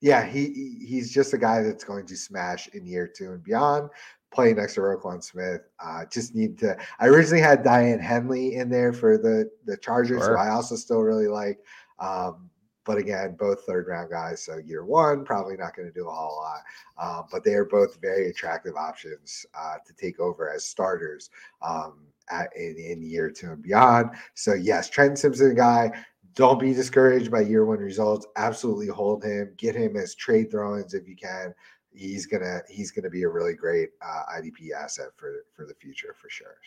yeah, 0.00 0.24
he 0.24 0.78
he's 0.84 1.12
just 1.12 1.34
a 1.34 1.38
guy 1.38 1.62
that's 1.62 1.84
going 1.84 2.06
to 2.06 2.16
smash 2.16 2.68
in 2.68 2.86
year 2.86 3.06
two 3.06 3.32
and 3.32 3.42
beyond. 3.42 3.90
Playing 4.32 4.56
next 4.56 4.74
to 4.74 4.80
Roquan 4.80 5.22
Smith, 5.22 5.62
uh, 5.82 6.04
just 6.10 6.34
need 6.34 6.58
to. 6.58 6.76
I 6.98 7.06
originally 7.06 7.40
had 7.40 7.64
Daiyan 7.64 8.00
Henley 8.00 8.56
in 8.56 8.68
there 8.68 8.92
for 8.92 9.16
the 9.16 9.50
the 9.66 9.76
Chargers, 9.76 10.24
sure. 10.24 10.36
who 10.36 10.42
I 10.42 10.50
also 10.50 10.74
still 10.74 11.00
really 11.00 11.28
like. 11.28 11.58
Um, 11.98 12.50
but 12.86 12.96
again, 12.96 13.36
both 13.38 13.64
third 13.64 13.88
round 13.88 14.10
guys. 14.10 14.42
So 14.42 14.58
year 14.58 14.84
one, 14.84 15.24
probably 15.24 15.56
not 15.56 15.74
going 15.76 15.88
to 15.88 15.92
do 15.92 16.08
a 16.08 16.12
whole 16.12 16.36
lot. 16.36 16.62
Uh, 16.96 17.22
but 17.30 17.44
they 17.44 17.54
are 17.54 17.64
both 17.64 18.00
very 18.00 18.30
attractive 18.30 18.76
options 18.76 19.44
uh, 19.58 19.76
to 19.84 19.92
take 19.94 20.20
over 20.20 20.50
as 20.50 20.64
starters 20.64 21.30
um, 21.60 21.98
at, 22.30 22.48
in, 22.56 22.76
in 22.78 23.02
year 23.02 23.30
two 23.30 23.50
and 23.50 23.62
beyond. 23.62 24.10
So 24.34 24.54
yes, 24.54 24.88
Trent 24.88 25.18
Simpson 25.18 25.54
guy. 25.54 25.90
Don't 26.34 26.60
be 26.60 26.74
discouraged 26.74 27.30
by 27.30 27.40
year 27.40 27.64
one 27.64 27.78
results. 27.78 28.26
Absolutely 28.36 28.88
hold 28.88 29.24
him. 29.24 29.54
Get 29.56 29.74
him 29.74 29.96
as 29.96 30.14
trade 30.14 30.50
throw-ins 30.50 30.92
if 30.92 31.08
you 31.08 31.16
can. 31.16 31.54
He's 31.94 32.26
gonna 32.26 32.60
he's 32.68 32.90
gonna 32.90 33.08
be 33.08 33.22
a 33.22 33.28
really 33.28 33.54
great 33.54 33.88
uh, 34.02 34.22
IDP 34.36 34.72
asset 34.76 35.08
for 35.16 35.44
for 35.54 35.64
the 35.64 35.72
future 35.74 36.14
for 36.14 36.28
sure. 36.28 36.58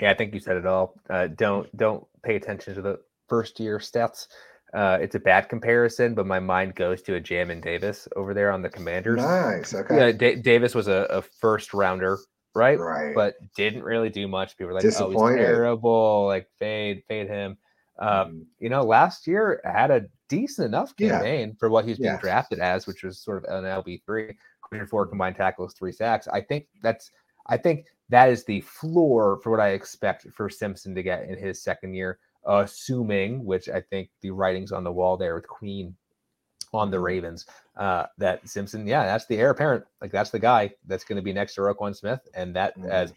Yeah, 0.00 0.10
I 0.10 0.14
think 0.14 0.34
you 0.34 0.40
said 0.40 0.56
it 0.56 0.66
all. 0.66 0.94
Uh, 1.08 1.28
don't 1.28 1.74
don't 1.76 2.04
pay 2.24 2.34
attention 2.34 2.74
to 2.74 2.82
the 2.82 2.98
first 3.28 3.60
year 3.60 3.78
stats. 3.78 4.26
Uh, 4.74 4.98
it's 5.00 5.14
a 5.14 5.20
bad 5.20 5.48
comparison, 5.48 6.14
but 6.14 6.26
my 6.26 6.40
mind 6.40 6.74
goes 6.74 7.00
to 7.02 7.14
a 7.14 7.20
Jamin 7.20 7.62
Davis 7.62 8.08
over 8.16 8.34
there 8.34 8.50
on 8.50 8.62
the 8.62 8.68
Commanders. 8.68 9.18
Nice. 9.18 9.74
Okay. 9.74 9.96
Yeah, 9.96 10.12
D- 10.12 10.36
Davis 10.36 10.74
was 10.74 10.88
a, 10.88 11.06
a, 11.08 11.22
first 11.22 11.72
rounder, 11.72 12.18
right? 12.54 12.78
Right. 12.78 13.14
But 13.14 13.36
didn't 13.54 13.84
really 13.84 14.10
do 14.10 14.26
much. 14.26 14.56
People 14.56 14.68
were 14.68 14.74
like, 14.74 14.84
"Oh, 14.84 15.10
he's 15.10 15.36
terrible." 15.36 16.26
Like 16.26 16.48
fade, 16.58 17.04
fade 17.08 17.28
him. 17.28 17.56
Um. 17.98 18.46
You 18.58 18.68
know, 18.68 18.82
last 18.82 19.26
year 19.26 19.60
had 19.64 19.90
a 19.90 20.06
decent 20.28 20.66
enough 20.66 20.94
campaign 20.96 21.48
yeah. 21.48 21.54
for 21.58 21.70
what 21.70 21.86
he's 21.86 21.98
being 21.98 22.14
yeah. 22.14 22.20
drafted 22.20 22.58
as, 22.58 22.86
which 22.86 23.04
was 23.04 23.20
sort 23.20 23.44
of 23.44 23.64
an 23.64 23.64
LB 23.64 24.02
three, 24.04 24.36
four 24.90 25.06
combined 25.06 25.36
tackles, 25.36 25.74
three 25.74 25.92
sacks. 25.92 26.26
I 26.28 26.40
think 26.40 26.66
that's. 26.82 27.10
I 27.48 27.56
think 27.56 27.86
that 28.08 28.28
is 28.28 28.44
the 28.44 28.60
floor 28.62 29.38
for 29.42 29.50
what 29.50 29.60
I 29.60 29.70
expect 29.70 30.26
for 30.32 30.50
Simpson 30.50 30.94
to 30.96 31.02
get 31.02 31.28
in 31.28 31.38
his 31.38 31.62
second 31.62 31.94
year 31.94 32.18
assuming, 32.46 33.44
which 33.44 33.68
I 33.68 33.80
think 33.80 34.10
the 34.22 34.30
writing's 34.30 34.72
on 34.72 34.84
the 34.84 34.92
wall 34.92 35.16
there 35.16 35.34
with 35.34 35.48
Queen 35.48 35.94
on 36.72 36.90
the 36.90 36.96
mm-hmm. 36.96 37.04
Ravens, 37.04 37.46
uh, 37.76 38.06
that 38.18 38.48
Simpson, 38.48 38.86
yeah, 38.86 39.04
that's 39.04 39.26
the 39.26 39.36
heir 39.36 39.50
apparent. 39.50 39.84
Like 40.00 40.12
that's 40.12 40.30
the 40.30 40.38
guy 40.38 40.72
that's 40.86 41.04
going 41.04 41.16
to 41.16 41.22
be 41.22 41.32
next 41.32 41.54
to 41.54 41.60
Roquan 41.62 41.94
Smith, 41.94 42.20
and 42.34 42.54
that 42.56 42.78
mm-hmm. 42.78 42.90
has 42.90 43.12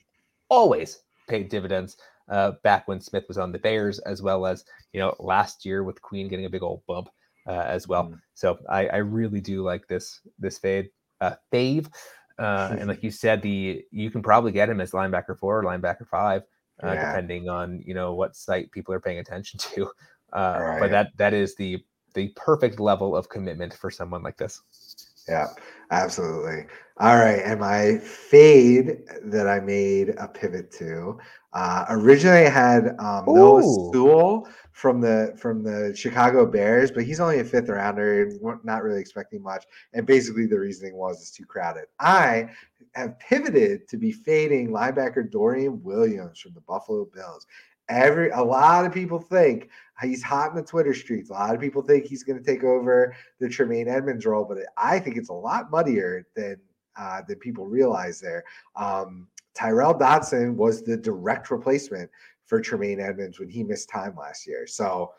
always 0.50 1.00
paid 1.28 1.50
dividends. 1.50 1.98
Uh, 2.28 2.52
back 2.64 2.88
when 2.88 3.02
Smith 3.02 3.26
was 3.28 3.40
on 3.40 3.52
the 3.52 3.58
Bears, 3.58 3.98
as 4.00 4.22
well 4.22 4.46
as 4.46 4.64
you 4.94 5.00
know 5.00 5.16
last 5.20 5.66
year 5.66 5.84
with 5.84 6.00
Queen 6.02 6.28
getting 6.28 6.46
a 6.46 6.50
big 6.50 6.62
old 6.62 6.84
bump 6.88 7.10
uh, 7.48 7.64
as 7.66 7.88
well. 7.88 8.04
Mm-hmm. 8.04 8.16
So 8.36 8.60
I, 8.70 8.88
I, 8.88 8.98
really 8.98 9.42
do 9.42 9.64
like 9.64 9.88
this 9.88 10.22
this 10.38 10.60
fade 10.60 10.90
uh, 11.22 11.36
fave, 11.52 11.90
uh, 12.38 12.76
and 12.78 12.88
like 12.88 13.02
you 13.02 13.10
said, 13.10 13.42
the 13.42 13.84
you 13.92 14.12
can 14.12 14.22
probably 14.22 14.52
get 14.52 14.70
him 14.70 14.80
as 14.80 14.92
linebacker 14.92 15.38
four 15.40 15.60
or 15.60 15.64
linebacker 15.64 16.08
five 16.08 16.44
uh, 16.84 16.94
yeah. 16.94 17.06
depending 17.08 17.50
on 17.50 17.82
you 17.86 17.94
know 17.94 18.14
what 18.14 18.36
site 18.36 18.72
people 18.72 18.94
are 18.94 19.00
paying 19.00 19.20
attention 19.20 19.60
to. 19.76 19.90
Uh, 20.34 20.58
right. 20.60 20.80
But 20.80 20.92
that 20.92 21.18
that 21.18 21.34
is 21.34 21.56
the 21.56 21.84
the 22.14 22.30
perfect 22.36 22.80
level 22.80 23.16
of 23.16 23.30
commitment 23.30 23.74
for 23.74 23.92
someone 23.92 24.24
like 24.24 24.38
this. 24.38 24.62
Yeah, 25.28 25.48
absolutely. 25.92 26.66
All 27.00 27.16
right, 27.16 27.42
and 27.46 27.60
my 27.60 27.98
fade 28.00 28.98
that 29.24 29.48
I 29.48 29.60
made 29.60 30.10
a 30.18 30.28
pivot 30.28 30.72
to. 30.74 31.18
Uh, 31.54 31.86
originally, 31.90 32.46
I 32.46 32.50
had 32.50 32.96
um, 33.00 33.24
Noah 33.28 33.64
Sewell 33.94 34.48
from 34.74 35.00
the 35.02 35.34
from 35.38 35.64
the 35.64 35.94
Chicago 35.96 36.46
Bears, 36.46 36.92
but 36.92 37.04
he's 37.04 37.20
only 37.20 37.40
a 37.40 37.46
fifth 37.46 37.70
rounder. 37.70 38.24
And 38.24 38.64
not 38.64 38.84
really 38.84 39.00
expecting 39.00 39.42
much, 39.42 39.66
and 39.94 40.06
basically 40.06 40.46
the 40.46 40.60
reasoning 40.60 40.96
was 40.96 41.22
it's 41.22 41.32
too 41.32 41.46
crowded. 41.46 41.86
I 42.00 42.50
have 42.96 43.20
pivoted 43.20 43.88
to 43.88 43.98
be 43.98 44.12
fading 44.12 44.70
linebacker 44.70 45.30
Dorian 45.30 45.82
Williams 45.84 46.40
from 46.40 46.54
the 46.54 46.62
Buffalo 46.62 47.06
Bills. 47.14 47.46
Every 47.88 48.30
a 48.30 48.42
lot 48.42 48.86
of 48.86 48.94
people 48.94 49.20
think 49.20 49.70
he's 50.02 50.22
hot 50.22 50.52
in 50.52 50.56
the 50.56 50.64
Twitter 50.64 50.94
streets. 50.94 51.30
A 51.30 51.34
lot 51.34 51.56
of 51.56 51.62
people 51.62 51.82
think 51.82 52.06
he's 52.06 52.24
going 52.24 52.38
to 52.38 52.46
take 52.46 52.64
over 52.64 53.16
the 53.40 53.50
Tremaine 53.50 53.88
Edmunds 53.88 54.26
role, 54.26 54.46
but 54.46 54.60
I 54.78 55.00
think 55.00 55.18
it's 55.18 55.30
a 55.30 55.34
lot 55.34 55.72
muddier 55.72 56.28
than 56.36 56.58
uh, 56.98 57.22
than 57.28 57.38
people 57.40 57.66
realize. 57.66 58.20
There, 58.20 58.44
um, 58.76 59.28
Tyrel 59.56 59.98
Dodson 59.98 60.56
was 60.56 60.84
the 60.84 60.98
direct 60.98 61.50
replacement 61.50 62.10
for 62.46 62.62
Tremaine 62.62 63.00
Edmunds 63.00 63.40
when 63.40 63.50
he 63.50 63.64
missed 63.64 63.90
time 63.90 64.16
last 64.16 64.48
year. 64.48 64.68
So 64.68 65.14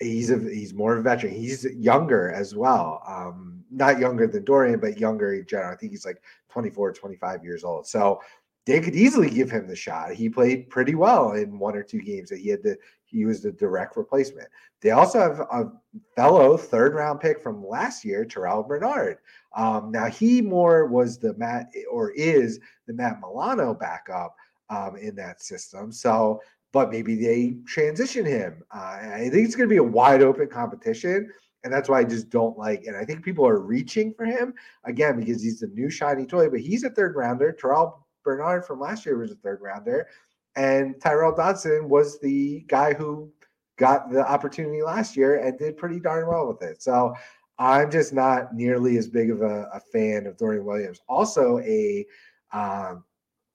he's 0.00 0.30
a 0.30 0.38
he's 0.38 0.74
more 0.74 0.94
of 0.94 1.00
a 1.00 1.02
veteran. 1.02 1.34
He's 1.34 1.64
younger 1.64 2.30
as 2.30 2.54
well. 2.54 3.02
Um, 3.06 3.64
not 3.70 3.98
younger 3.98 4.26
than 4.26 4.44
Dorian, 4.44 4.80
but 4.80 4.98
younger 4.98 5.34
in 5.34 5.46
general. 5.46 5.72
I 5.72 5.76
think 5.76 5.92
he's 5.92 6.06
like 6.06 6.22
24, 6.50 6.92
25 6.92 7.44
years 7.44 7.64
old. 7.64 7.86
So 7.86 8.20
they 8.66 8.80
could 8.80 8.94
easily 8.94 9.28
give 9.28 9.50
him 9.50 9.66
the 9.66 9.76
shot. 9.76 10.12
He 10.12 10.28
played 10.28 10.70
pretty 10.70 10.94
well 10.94 11.32
in 11.32 11.58
one 11.58 11.76
or 11.76 11.82
two 11.82 12.00
games 12.00 12.30
that 12.30 12.38
he 12.38 12.48
had 12.48 12.62
to 12.62 12.76
he 13.14 13.24
was 13.24 13.42
the 13.42 13.52
direct 13.52 13.96
replacement. 13.96 14.48
They 14.80 14.90
also 14.90 15.20
have 15.20 15.40
a 15.40 15.70
fellow 16.16 16.56
third 16.56 16.94
round 16.94 17.20
pick 17.20 17.40
from 17.40 17.64
last 17.64 18.04
year, 18.04 18.24
Terrel 18.24 18.66
Bernard. 18.66 19.18
Um, 19.56 19.92
now 19.92 20.06
he 20.06 20.42
more 20.42 20.86
was 20.86 21.18
the 21.18 21.34
Matt 21.34 21.68
or 21.88 22.10
is 22.10 22.58
the 22.86 22.92
Matt 22.92 23.20
Milano 23.20 23.72
backup 23.72 24.34
um, 24.68 24.96
in 24.96 25.14
that 25.14 25.42
system. 25.42 25.92
So 25.92 26.40
but 26.74 26.90
maybe 26.90 27.14
they 27.14 27.56
transition 27.66 28.26
him. 28.26 28.60
Uh, 28.74 28.98
I 29.14 29.28
think 29.30 29.46
it's 29.46 29.54
going 29.54 29.68
to 29.68 29.72
be 29.72 29.78
a 29.78 29.82
wide 29.82 30.22
open 30.22 30.48
competition. 30.48 31.30
And 31.62 31.72
that's 31.72 31.88
why 31.88 32.00
I 32.00 32.04
just 32.04 32.28
don't 32.28 32.58
like 32.58 32.84
And 32.84 32.96
I 32.96 33.04
think 33.04 33.24
people 33.24 33.46
are 33.46 33.60
reaching 33.60 34.12
for 34.12 34.26
him 34.26 34.52
again 34.82 35.20
because 35.20 35.40
he's 35.40 35.60
the 35.60 35.68
new 35.68 35.88
shiny 35.88 36.26
toy, 36.26 36.50
but 36.50 36.60
he's 36.60 36.82
a 36.82 36.90
third 36.90 37.14
rounder. 37.14 37.56
Terrel 37.58 38.04
Bernard 38.24 38.66
from 38.66 38.80
last 38.80 39.06
year 39.06 39.16
was 39.16 39.30
a 39.30 39.36
third 39.36 39.60
rounder. 39.62 40.08
And 40.56 40.96
Tyrel 41.00 41.34
Dodson 41.36 41.88
was 41.88 42.18
the 42.18 42.64
guy 42.66 42.92
who 42.92 43.30
got 43.78 44.10
the 44.10 44.28
opportunity 44.28 44.82
last 44.82 45.16
year 45.16 45.36
and 45.36 45.56
did 45.56 45.76
pretty 45.76 46.00
darn 46.00 46.26
well 46.26 46.48
with 46.48 46.60
it. 46.62 46.82
So 46.82 47.14
I'm 47.56 47.88
just 47.88 48.12
not 48.12 48.52
nearly 48.52 48.98
as 48.98 49.06
big 49.06 49.30
of 49.30 49.42
a, 49.42 49.68
a 49.72 49.80
fan 49.92 50.26
of 50.26 50.36
Dorian 50.36 50.64
Williams. 50.64 51.00
Also, 51.08 51.60
a 51.60 52.04
um, 52.52 53.04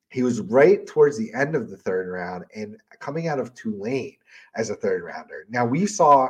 he 0.09 0.23
was 0.23 0.41
right 0.41 0.85
towards 0.85 1.17
the 1.17 1.33
end 1.33 1.55
of 1.55 1.69
the 1.69 1.77
third 1.77 2.09
round 2.09 2.45
and 2.55 2.77
coming 2.99 3.27
out 3.27 3.39
of 3.39 3.53
Tulane 3.53 4.17
as 4.55 4.69
a 4.69 4.75
third 4.75 5.03
rounder. 5.03 5.45
Now 5.49 5.65
we 5.65 5.85
saw, 5.85 6.29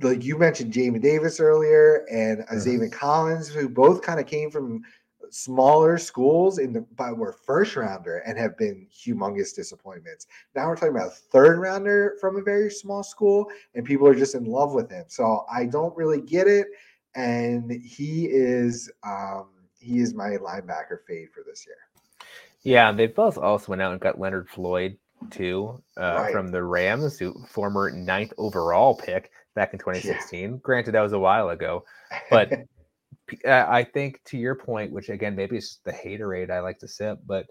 like 0.00 0.24
you 0.24 0.36
mentioned, 0.36 0.72
Jamin 0.72 1.00
Davis 1.00 1.40
earlier 1.40 2.06
and 2.10 2.44
mm 2.46 2.92
Collins, 2.92 3.48
who 3.48 3.68
both 3.68 4.02
kind 4.02 4.20
of 4.20 4.26
came 4.26 4.50
from 4.50 4.82
smaller 5.30 5.98
schools 5.98 6.58
in 6.58 6.72
the 6.72 6.80
but 6.96 7.16
were 7.16 7.32
first 7.32 7.76
rounder 7.76 8.18
and 8.18 8.38
have 8.38 8.56
been 8.56 8.86
humongous 8.92 9.54
disappointments. 9.54 10.26
Now 10.54 10.66
we're 10.66 10.76
talking 10.76 10.96
about 10.96 11.08
a 11.08 11.10
third 11.10 11.58
rounder 11.58 12.16
from 12.20 12.36
a 12.36 12.42
very 12.42 12.70
small 12.70 13.02
school, 13.02 13.50
and 13.74 13.84
people 13.84 14.06
are 14.08 14.14
just 14.14 14.34
in 14.34 14.44
love 14.44 14.72
with 14.72 14.90
him. 14.90 15.04
So 15.08 15.44
I 15.52 15.66
don't 15.66 15.96
really 15.96 16.20
get 16.20 16.46
it. 16.46 16.68
And 17.14 17.70
he 17.70 18.26
is 18.26 18.90
um 19.04 19.48
he 19.78 20.00
is 20.00 20.14
my 20.14 20.30
linebacker 20.30 21.04
fade 21.06 21.30
for 21.32 21.44
this 21.46 21.64
year. 21.66 21.76
Yeah, 22.68 22.92
they 22.92 23.06
both 23.06 23.38
also 23.38 23.70
went 23.70 23.80
out 23.80 23.92
and 23.92 24.00
got 24.00 24.20
Leonard 24.20 24.50
Floyd 24.50 24.98
too 25.30 25.82
uh, 25.96 26.18
right. 26.18 26.32
from 26.32 26.50
the 26.50 26.62
Rams, 26.62 27.18
who 27.18 27.34
former 27.48 27.90
ninth 27.90 28.34
overall 28.36 28.94
pick 28.94 29.30
back 29.54 29.72
in 29.72 29.78
2016. 29.78 30.50
Yeah. 30.50 30.56
Granted, 30.62 30.92
that 30.92 31.00
was 31.00 31.14
a 31.14 31.18
while 31.18 31.48
ago, 31.48 31.84
but 32.30 32.52
I 33.46 33.84
think 33.84 34.20
to 34.26 34.36
your 34.36 34.54
point, 34.54 34.92
which 34.92 35.08
again 35.08 35.34
maybe 35.34 35.56
it's 35.56 35.80
the 35.86 35.92
haterade 35.92 36.50
I 36.50 36.60
like 36.60 36.78
to 36.80 36.88
sip, 36.88 37.20
but 37.26 37.46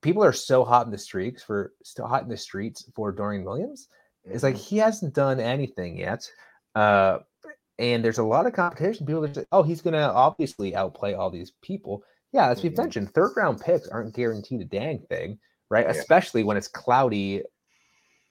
people 0.00 0.24
are 0.24 0.32
so 0.32 0.64
hot 0.64 0.86
in 0.86 0.92
the 0.92 0.96
streaks 0.96 1.42
for 1.42 1.72
still 1.84 2.06
hot 2.06 2.22
in 2.22 2.30
the 2.30 2.36
streets 2.38 2.88
for 2.94 3.12
Dorian 3.12 3.44
Williams. 3.44 3.88
Mm-hmm. 4.24 4.34
It's 4.36 4.42
like 4.42 4.54
mm-hmm. 4.54 4.64
he 4.64 4.78
hasn't 4.78 5.14
done 5.14 5.38
anything 5.38 5.98
yet. 5.98 6.26
Uh, 6.74 7.18
and 7.78 8.02
there's 8.02 8.18
a 8.18 8.24
lot 8.24 8.46
of 8.46 8.54
competition. 8.54 9.04
People 9.04 9.24
are 9.26 9.28
just, 9.28 9.46
oh, 9.52 9.62
he's 9.62 9.82
going 9.82 9.92
to 9.92 10.10
obviously 10.10 10.74
outplay 10.74 11.12
all 11.12 11.30
these 11.30 11.52
people. 11.62 12.02
Yeah, 12.36 12.50
as 12.50 12.62
we've 12.62 12.72
mm-hmm. 12.72 12.82
mentioned, 12.82 13.14
third 13.14 13.32
round 13.34 13.60
picks 13.62 13.88
aren't 13.88 14.14
guaranteed 14.14 14.60
a 14.60 14.64
dang 14.66 15.00
thing. 15.08 15.38
right? 15.68 15.86
Yeah. 15.86 16.00
Especially 16.00 16.44
when 16.44 16.56
it's 16.56 16.68
cloudy 16.68 17.42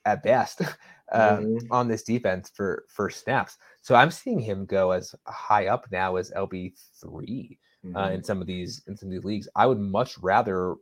at 0.06 0.22
best 0.22 0.62
uh, 1.12 1.36
Mhm. 1.38 1.66
on 1.70 1.86
this 1.86 2.02
defense 2.02 2.50
for 2.54 2.86
for 2.88 3.10
snaps. 3.10 3.58
So 3.82 3.94
I'm 3.94 4.10
seeing 4.10 4.38
him 4.38 4.64
go 4.64 4.92
as 4.92 5.14
high 5.26 5.66
up 5.66 5.84
now 5.92 6.16
as 6.16 6.30
LB 6.30 6.72
three 6.98 7.58
uh, 7.94 8.08
Mhm. 8.08 8.14
in 8.14 8.24
some 8.24 8.40
of 8.40 8.46
these 8.46 8.82
in 8.86 8.96
some 8.96 9.08
of 9.08 9.12
these 9.12 9.24
leagues. 9.24 9.48
I 9.54 9.66
would 9.66 9.78
much 9.78 10.16
rather 10.18 10.76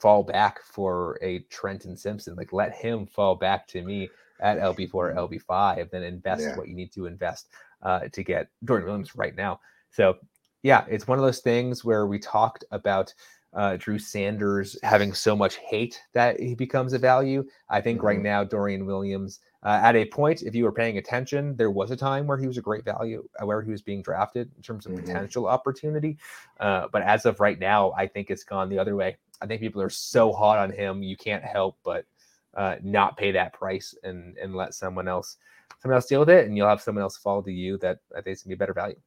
fall 0.00 0.24
back 0.24 0.62
for 0.62 1.16
a 1.22 1.40
Trenton 1.50 1.96
Simpson, 1.96 2.34
like 2.34 2.52
let 2.52 2.74
him 2.74 3.06
fall 3.06 3.36
back 3.36 3.68
to 3.68 3.82
me 3.82 4.10
at 4.40 4.58
LB 4.58 4.86
four, 4.90 5.12
Mhm. 5.12 5.16
LB 5.16 5.38
five, 5.38 5.90
than 5.90 6.02
invest 6.02 6.42
Yeah. 6.42 6.56
what 6.56 6.68
you 6.68 6.74
need 6.74 6.92
to 6.94 7.06
invest 7.06 7.50
uh, 7.82 8.08
to 8.08 8.24
get 8.24 8.48
Dorian 8.64 8.86
Williams 8.86 9.14
right 9.14 9.36
now. 9.36 9.60
So 9.90 10.18
yeah, 10.64 10.84
it's 10.88 11.06
one 11.06 11.18
of 11.18 11.24
those 11.24 11.40
things 11.40 11.84
where 11.84 12.06
we 12.06 12.18
talked 12.18 12.64
about 12.70 13.12
uh, 13.52 13.76
Drew 13.76 13.98
Sanders 14.00 14.76
having 14.82 15.12
so 15.12 15.36
much 15.36 15.56
hate 15.56 16.00
that 16.12 16.40
he 16.40 16.56
becomes 16.56 16.92
a 16.94 16.98
value. 16.98 17.44
I 17.68 17.80
think 17.80 18.02
right 18.02 18.18
Mhm. 18.18 18.22
now 18.22 18.42
Dorian 18.42 18.84
Williams, 18.86 19.40
uh, 19.62 19.78
at 19.80 19.94
a 19.94 20.06
point, 20.06 20.42
if 20.42 20.54
you 20.56 20.64
were 20.64 20.72
paying 20.72 20.98
attention, 20.98 21.54
there 21.54 21.70
was 21.70 21.92
a 21.92 21.96
time 21.96 22.26
where 22.26 22.38
he 22.38 22.48
was 22.48 22.58
a 22.58 22.62
great 22.62 22.84
value, 22.84 23.28
uh, 23.40 23.46
where 23.46 23.62
he 23.62 23.70
was 23.70 23.82
being 23.82 24.02
drafted 24.02 24.50
in 24.56 24.62
terms 24.62 24.86
of 24.86 24.92
Mhm. 24.92 25.04
potential 25.04 25.46
opportunity. 25.46 26.16
Uh, 26.58 26.88
but 26.90 27.02
as 27.02 27.26
of 27.26 27.38
right 27.38 27.60
now, 27.60 27.92
I 27.92 28.08
think 28.08 28.30
it's 28.30 28.42
gone 28.42 28.68
the 28.68 28.78
other 28.78 28.96
way. 28.96 29.18
I 29.40 29.46
think 29.46 29.60
people 29.60 29.82
are 29.82 29.90
so 29.90 30.32
hot 30.32 30.58
on 30.58 30.72
him, 30.72 31.02
you 31.02 31.16
can't 31.16 31.44
help 31.44 31.76
but 31.84 32.06
uh, 32.54 32.76
not 32.82 33.16
pay 33.16 33.32
that 33.32 33.52
price 33.52 33.94
and 34.02 34.38
and 34.38 34.54
let 34.54 34.74
someone 34.74 35.08
else 35.08 35.36
someone 35.80 35.96
else 35.96 36.06
deal 36.06 36.20
with 36.20 36.30
it, 36.30 36.46
and 36.46 36.56
you'll 36.56 36.68
have 36.68 36.80
someone 36.80 37.02
else 37.02 37.16
fall 37.16 37.42
to 37.42 37.52
you 37.52 37.76
that 37.78 37.98
I 38.16 38.20
think 38.22 38.34
is 38.34 38.42
gonna 38.42 38.50
be 38.50 38.54
a 38.54 38.58
better 38.58 38.72
value. 38.72 39.00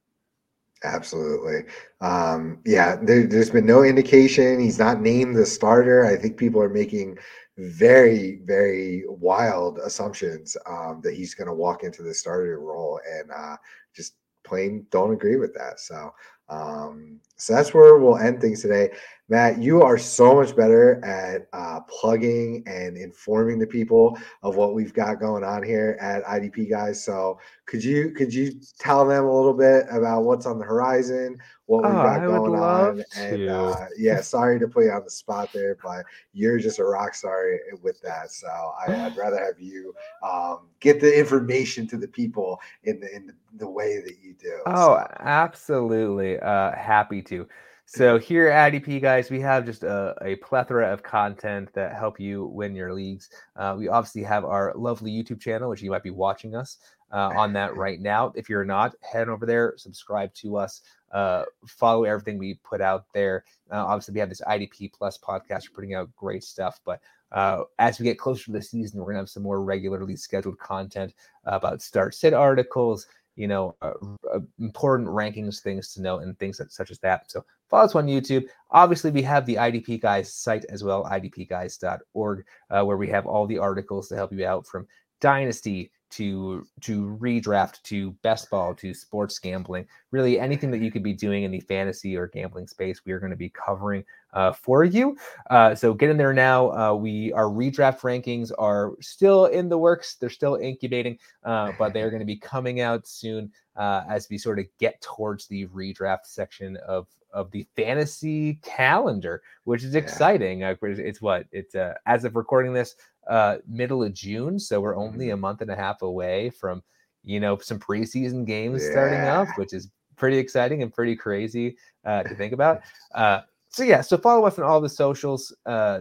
Absolutely. 0.84 1.64
Um, 2.00 2.60
yeah, 2.64 2.96
there, 3.02 3.26
there's 3.26 3.50
been 3.50 3.66
no 3.66 3.82
indication. 3.82 4.60
He's 4.60 4.78
not 4.78 5.00
named 5.00 5.36
the 5.36 5.44
starter. 5.46 6.06
I 6.06 6.16
think 6.16 6.36
people 6.36 6.62
are 6.62 6.68
making 6.68 7.18
very, 7.56 8.40
very 8.44 9.04
wild 9.08 9.78
assumptions 9.78 10.56
um, 10.66 11.00
that 11.02 11.14
he's 11.14 11.34
going 11.34 11.48
to 11.48 11.54
walk 11.54 11.82
into 11.82 12.02
the 12.04 12.14
starter 12.14 12.60
role, 12.60 13.00
and 13.10 13.30
uh, 13.32 13.56
just 13.94 14.14
plain 14.44 14.86
don't 14.90 15.12
agree 15.12 15.36
with 15.36 15.52
that. 15.54 15.80
So, 15.80 16.14
um, 16.48 17.18
so 17.36 17.54
that's 17.54 17.74
where 17.74 17.98
we'll 17.98 18.16
end 18.16 18.40
things 18.40 18.62
today. 18.62 18.90
Matt, 19.28 19.60
you 19.60 19.82
are 19.82 19.98
so 19.98 20.34
much 20.34 20.56
better 20.56 21.04
at 21.04 21.48
uh, 21.52 21.80
plugging 21.80 22.62
and 22.66 22.96
informing 22.96 23.58
the 23.58 23.66
people 23.66 24.16
of 24.42 24.56
what 24.56 24.74
we've 24.74 24.94
got 24.94 25.20
going 25.20 25.44
on 25.44 25.62
here 25.62 25.98
at 26.00 26.24
IDP 26.24 26.70
guys. 26.70 27.04
So, 27.04 27.38
could 27.68 27.84
you 27.84 28.10
could 28.12 28.32
you 28.32 28.58
tell 28.78 29.06
them 29.06 29.24
a 29.24 29.32
little 29.32 29.52
bit 29.52 29.86
about 29.90 30.24
what's 30.24 30.46
on 30.46 30.58
the 30.58 30.64
horizon, 30.64 31.36
what 31.66 31.82
we've 31.82 31.92
Oh, 31.92 32.02
got 32.02 32.20
I 32.22 32.26
would 32.26 32.36
going 32.48 32.60
on, 32.60 33.04
and 33.14 33.48
uh, 33.48 33.76
yeah, 33.98 34.22
sorry 34.22 34.58
to 34.58 34.66
put 34.66 34.84
you 34.86 34.90
on 34.90 35.04
the 35.04 35.10
spot 35.10 35.50
there, 35.52 35.76
but 35.82 36.06
you're 36.32 36.58
just 36.58 36.78
a 36.78 36.84
rock 36.84 37.14
star 37.14 37.44
with 37.82 38.00
that. 38.00 38.30
So 38.30 38.48
I, 38.48 39.06
I'd 39.06 39.16
rather 39.18 39.38
have 39.38 39.60
you 39.60 39.94
um, 40.22 40.68
get 40.80 40.98
the 40.98 41.16
information 41.16 41.86
to 41.88 41.98
the 41.98 42.08
people 42.08 42.58
in 42.84 43.00
the 43.00 43.14
in 43.14 43.32
the, 43.52 43.68
way 43.68 44.00
that 44.00 44.16
you 44.22 44.34
do. 44.40 44.60
Oh, 44.64 44.96
So, 44.96 45.06
absolutely. 45.20 46.40
Uh, 46.40 46.74
happy 46.74 47.20
to. 47.22 47.46
So 47.84 48.18
here 48.18 48.48
at 48.48 48.72
IDP 48.72 49.00
guys, 49.00 49.30
we 49.30 49.40
have 49.40 49.64
just 49.64 49.82
a, 49.82 50.14
a 50.20 50.36
plethora 50.36 50.92
of 50.92 51.02
content 51.02 51.70
that 51.72 51.96
help 51.96 52.20
you 52.20 52.44
win 52.46 52.74
your 52.74 52.92
leagues. 52.92 53.30
Uh, 53.56 53.76
we 53.78 53.88
obviously 53.88 54.22
have 54.24 54.44
our 54.44 54.74
lovely 54.76 55.10
YouTube 55.10 55.40
channel, 55.40 55.70
which 55.70 55.80
you 55.80 55.90
might 55.90 56.02
be 56.02 56.10
watching 56.10 56.54
us 56.54 56.76
uh, 57.12 57.32
on 57.36 57.52
that 57.54 57.76
right 57.76 58.00
now. 58.00 58.32
If 58.34 58.48
you're 58.48 58.64
not, 58.64 58.94
head 59.00 59.28
over 59.28 59.46
there, 59.46 59.74
subscribe 59.76 60.32
to 60.34 60.56
us, 60.56 60.82
uh, 61.12 61.44
follow 61.66 62.04
everything 62.04 62.38
we 62.38 62.54
put 62.64 62.80
out 62.80 63.06
there. 63.14 63.44
Uh, 63.70 63.84
obviously, 63.84 64.14
we 64.14 64.20
have 64.20 64.28
this 64.28 64.42
IDP 64.42 64.92
Plus 64.92 65.18
podcast. 65.18 65.68
We're 65.68 65.74
putting 65.74 65.94
out 65.94 66.14
great 66.16 66.44
stuff, 66.44 66.80
but 66.84 67.00
uh, 67.32 67.64
as 67.78 67.98
we 67.98 68.04
get 68.04 68.18
closer 68.18 68.46
to 68.46 68.52
the 68.52 68.62
season, 68.62 69.00
we're 69.00 69.06
gonna 69.06 69.18
have 69.18 69.30
some 69.30 69.42
more 69.42 69.62
regularly 69.62 70.16
scheduled 70.16 70.58
content 70.58 71.12
about 71.44 71.82
start 71.82 72.14
sit 72.14 72.32
articles, 72.32 73.06
you 73.38 73.46
know, 73.46 73.76
uh, 73.82 73.92
uh, 74.34 74.40
important 74.58 75.08
rankings, 75.08 75.60
things 75.60 75.94
to 75.94 76.02
know, 76.02 76.18
and 76.18 76.36
things 76.38 76.58
that, 76.58 76.72
such 76.72 76.90
as 76.90 76.98
that. 76.98 77.30
So 77.30 77.44
follow 77.70 77.84
us 77.84 77.94
on 77.94 78.08
YouTube. 78.08 78.46
Obviously, 78.72 79.12
we 79.12 79.22
have 79.22 79.46
the 79.46 79.54
IDP 79.54 80.00
Guys 80.00 80.34
site 80.34 80.64
as 80.70 80.82
well, 80.82 81.04
idpguys.org, 81.04 82.44
uh, 82.70 82.84
where 82.84 82.96
we 82.96 83.06
have 83.08 83.26
all 83.26 83.46
the 83.46 83.58
articles 83.58 84.08
to 84.08 84.16
help 84.16 84.32
you 84.32 84.44
out 84.44 84.66
from 84.66 84.88
Dynasty 85.20 85.92
to 86.10 86.66
to 86.80 87.18
redraft 87.20 87.82
to 87.82 88.12
best 88.22 88.48
ball 88.50 88.74
to 88.74 88.94
sports 88.94 89.38
gambling 89.38 89.86
really 90.10 90.40
anything 90.40 90.70
that 90.70 90.80
you 90.80 90.90
could 90.90 91.02
be 91.02 91.12
doing 91.12 91.44
in 91.44 91.50
the 91.50 91.60
fantasy 91.60 92.16
or 92.16 92.26
gambling 92.26 92.66
space 92.66 93.02
we 93.04 93.12
are 93.12 93.18
going 93.18 93.30
to 93.30 93.36
be 93.36 93.50
covering 93.50 94.04
uh, 94.34 94.52
for 94.52 94.84
you. 94.84 95.16
Uh, 95.48 95.74
so 95.74 95.94
get 95.94 96.10
in 96.10 96.18
there 96.18 96.34
now. 96.34 96.70
Uh, 96.72 96.94
we 96.94 97.32
our 97.32 97.46
redraft 97.46 98.00
rankings 98.00 98.52
are 98.58 98.92
still 99.00 99.46
in 99.46 99.70
the 99.70 99.78
works. 99.78 100.16
They're 100.16 100.28
still 100.28 100.56
incubating 100.56 101.18
uh, 101.44 101.72
but 101.78 101.92
they're 101.94 102.10
going 102.10 102.20
to 102.20 102.26
be 102.26 102.36
coming 102.54 102.80
out 102.80 103.06
soon 103.06 103.50
uh, 103.76 104.04
as 104.08 104.28
we 104.28 104.36
sort 104.38 104.58
of 104.58 104.66
get 104.78 105.00
towards 105.00 105.46
the 105.46 105.66
redraft 105.68 106.24
section 106.24 106.76
of 106.86 107.06
of 107.32 107.50
the 107.50 107.66
fantasy 107.76 108.54
calendar 108.62 109.42
which 109.64 109.84
is 109.84 109.94
Yeah. 109.94 110.00
exciting. 110.00 110.64
Uh, 110.64 110.74
it's 110.82 110.98
it's 110.98 111.22
what? 111.22 111.46
It's 111.52 111.74
uh, 111.74 111.94
as 112.06 112.24
of 112.24 112.36
recording 112.36 112.72
this 112.72 112.96
uh 113.28 113.58
middle 113.66 114.02
of 114.02 114.14
June, 114.14 114.58
so 114.58 114.80
we're 114.80 114.96
only 114.96 115.30
a 115.30 115.36
month 115.36 115.60
and 115.60 115.70
a 115.70 115.76
half 115.76 116.02
away 116.02 116.50
from 116.50 116.82
you 117.24 117.40
know 117.40 117.58
some 117.58 117.78
preseason 117.78 118.46
games 118.46 118.84
starting 118.84 119.20
up, 119.26 119.48
which 119.58 119.72
is 119.72 119.90
pretty 120.16 120.38
exciting 120.38 120.82
and 120.82 120.92
pretty 120.92 121.14
crazy 121.14 121.76
uh, 122.04 122.22
to 122.24 122.34
think 122.34 122.52
about. 122.52 122.80
Uh, 123.14 123.40
so 123.70 123.82
yeah, 123.82 124.00
so 124.00 124.16
follow 124.16 124.46
us 124.46 124.58
on 124.58 124.64
all 124.64 124.80
the 124.80 124.88
socials: 124.88 125.54
uh, 125.66 126.00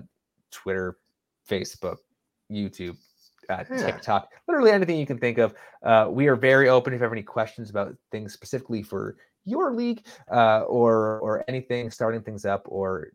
Twitter, 0.52 0.98
Facebook, 1.50 1.98
YouTube, 2.52 2.98
uh, 3.50 3.64
Yeah. 3.70 3.78
TikTok, 3.86 4.30
literally 4.48 4.72
anything 4.72 4.98
you 4.98 5.06
can 5.06 5.18
think 5.18 5.38
of. 5.38 5.54
Uh, 5.84 6.08
we 6.10 6.28
are 6.28 6.36
very 6.36 6.70
open 6.70 6.94
if 6.94 7.00
you 7.00 7.04
have 7.04 7.12
any 7.12 7.24
questions 7.24 7.70
about 7.70 7.96
things 8.12 8.34
specifically 8.34 8.84
for 8.84 9.18
your 9.46 9.74
league 9.74 10.06
uh, 10.32 10.62
or 10.62 11.20
or 11.20 11.44
anything 11.48 11.90
starting 11.92 12.22
things 12.22 12.46
up 12.46 12.64
or 12.70 13.08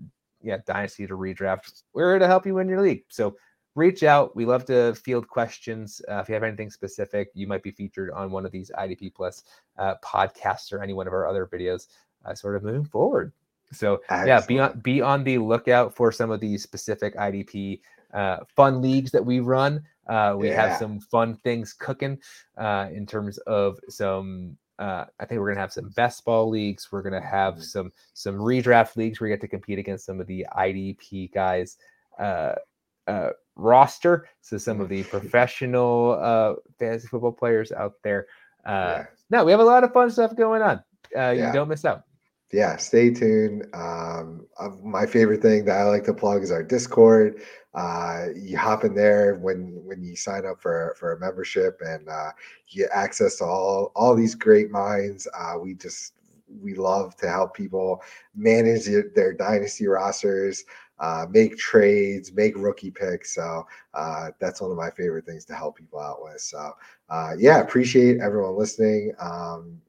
yeah 0.43 0.59
dynasty 0.67 1.07
to 1.07 1.17
redraft. 1.17 1.83
We're 1.95 2.13
here 2.13 2.19
to 2.19 2.27
help 2.27 2.47
you 2.47 2.55
win 2.55 2.69
your 2.69 2.81
league. 2.83 3.05
So 3.09 3.37
reach 3.75 4.03
out. 4.03 4.35
We 4.37 4.45
love 4.45 4.65
to 4.67 4.95
field 4.95 5.29
questions. 5.29 6.03
Uh, 6.09 6.17
if 6.19 6.29
you 6.29 6.35
have 6.35 6.43
anything 6.43 6.71
specific, 6.71 7.31
you 7.35 7.47
might 7.47 7.63
be 7.63 7.71
featured 7.71 8.11
on 8.11 8.31
one 8.31 8.45
of 8.45 8.53
these 8.53 8.71
IDP 8.79 9.15
Plus 9.15 9.45
uh, 9.79 9.95
podcasts 10.05 10.73
or 10.73 10.83
any 10.83 10.93
one 10.93 11.07
of 11.07 11.13
our 11.13 11.27
other 11.27 11.47
videos, 11.47 11.89
uh, 12.25 12.35
sort 12.35 12.57
of 12.57 12.63
moving 12.63 12.85
forward. 12.85 13.33
So 13.73 14.03
yeah, 14.27 14.41
be 14.47 14.59
on 14.61 14.81
be 14.81 15.01
on 15.01 15.25
the 15.25 15.39
lookout 15.39 15.95
for 15.95 16.13
some 16.13 16.31
of 16.31 16.41
these 16.41 16.63
specific 16.63 17.17
IDP 17.17 17.81
uh, 18.13 18.41
fun 18.55 18.83
leagues 18.83 19.11
that 19.13 19.25
we 19.25 19.41
run. 19.41 19.83
Uh, 20.07 20.35
we 20.37 20.49
Yeah. 20.49 20.69
have 20.69 20.79
some 20.79 21.01
fun 21.01 21.37
things 21.37 21.73
cooking 21.73 22.19
uh, 22.59 22.89
in 22.93 23.07
terms 23.07 23.39
of 23.39 23.81
some. 23.89 24.59
Uh, 24.79 25.07
I 25.21 25.25
think 25.27 25.41
we're 25.41 25.49
gonna 25.51 25.61
have 25.61 25.73
some 25.73 25.89
best 25.91 26.25
ball 26.25 26.51
leagues. 26.51 26.91
We're 26.93 27.03
gonna 27.03 27.21
have 27.21 27.57
Mhm. 27.57 27.63
some 27.63 27.93
some 28.13 28.35
redraft 28.37 28.97
leagues 28.97 29.21
where 29.21 29.31
you 29.31 29.37
get 29.37 29.41
to 29.41 29.49
compete 29.49 29.79
against 29.79 30.05
some 30.05 30.21
of 30.21 30.27
the 30.27 30.47
IDP 30.53 31.29
guys. 31.33 31.79
Uh, 32.19 32.57
uh, 33.07 33.31
roster. 33.57 34.29
So 34.41 34.59
some 34.59 34.81
of 34.81 34.89
the 34.89 35.03
professional 35.15 36.19
uh, 36.21 36.55
fantasy 36.79 37.09
football 37.09 37.33
players 37.33 37.73
out 37.73 37.95
there. 38.03 38.27
Uh, 38.65 38.71
Yeah. 38.99 39.07
No, 39.31 39.45
we 39.45 39.51
have 39.51 39.61
a 39.61 39.65
lot 39.65 39.83
of 39.85 39.93
fun 39.93 40.11
stuff 40.11 40.37
going 40.37 40.63
on. 40.63 40.77
Uh, 41.17 41.31
Yeah. 41.31 41.47
You 41.49 41.53
don't 41.53 41.69
miss 41.69 41.85
out. 41.85 42.05
yeah, 42.53 42.77
stay 42.77 43.09
tuned. 43.11 43.65
Um, 43.75 44.47
my 44.83 45.07
favorite 45.07 45.41
thing 45.41 45.65
that 45.65 45.79
I 45.79 45.85
like 45.85 46.05
to 46.05 46.13
plug 46.15 46.43
is 46.43 46.51
our 46.51 46.63
Discord. 46.63 47.41
Uh, 47.75 48.27
you 48.37 48.59
hop 48.59 48.85
in 48.85 48.95
there 48.95 49.37
when 49.37 49.81
when 49.87 50.03
you 50.03 50.15
sign 50.15 50.45
up 50.45 50.61
for 50.61 50.95
for 50.99 51.13
a 51.13 51.19
membership, 51.21 51.81
and 51.81 52.07
uh, 52.11 52.31
you 52.69 52.83
get 52.83 52.91
access 52.93 53.37
to 53.37 53.45
all 53.45 53.91
all 53.97 54.15
these 54.15 54.35
great 54.35 54.71
minds. 54.71 55.27
Uh, 55.33 55.55
we 55.59 55.73
just 55.75 56.13
we 56.61 56.75
love 56.75 57.17
to 57.17 57.29
help 57.29 57.55
people 57.55 58.03
manage 58.35 58.87
their, 59.15 59.33
dynasty 59.33 59.87
rosters, 59.87 60.65
uh, 60.99 61.27
make 61.31 61.57
trades, 61.57 62.33
make 62.33 62.57
rookie 62.57 62.91
picks. 62.91 63.35
So 63.35 63.67
uh, 63.95 64.31
that's 64.39 64.61
one 64.61 64.71
of 64.71 64.77
my 64.77 64.91
favorite 64.91 65.27
things 65.27 65.45
to 65.47 65.55
help 65.55 65.77
people 65.77 66.01
out 66.01 66.23
with. 66.23 66.41
So 66.41 66.73
uh, 67.09 67.33
yeah, 67.39 67.61
appreciate 67.61 68.21
everyone 68.21 68.57
listening. 68.57 69.13
Um, 69.21 69.81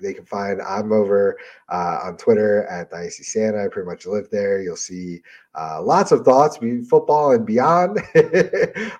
they 0.00 0.14
can 0.14 0.24
find 0.24 0.60
I'm 0.62 0.92
over 0.92 1.38
uh, 1.68 2.00
on 2.04 2.16
Twitter 2.16 2.66
at 2.66 2.90
Dynasty 2.90 3.22
Santa. 3.22 3.64
I 3.64 3.68
pretty 3.68 3.88
much 3.88 4.06
live 4.06 4.28
there. 4.30 4.62
You'll 4.62 4.76
see 4.76 5.22
uh, 5.54 5.80
lots 5.82 6.12
of 6.12 6.24
thoughts, 6.24 6.58
football 6.88 7.32
and 7.32 7.46
beyond. 7.46 7.98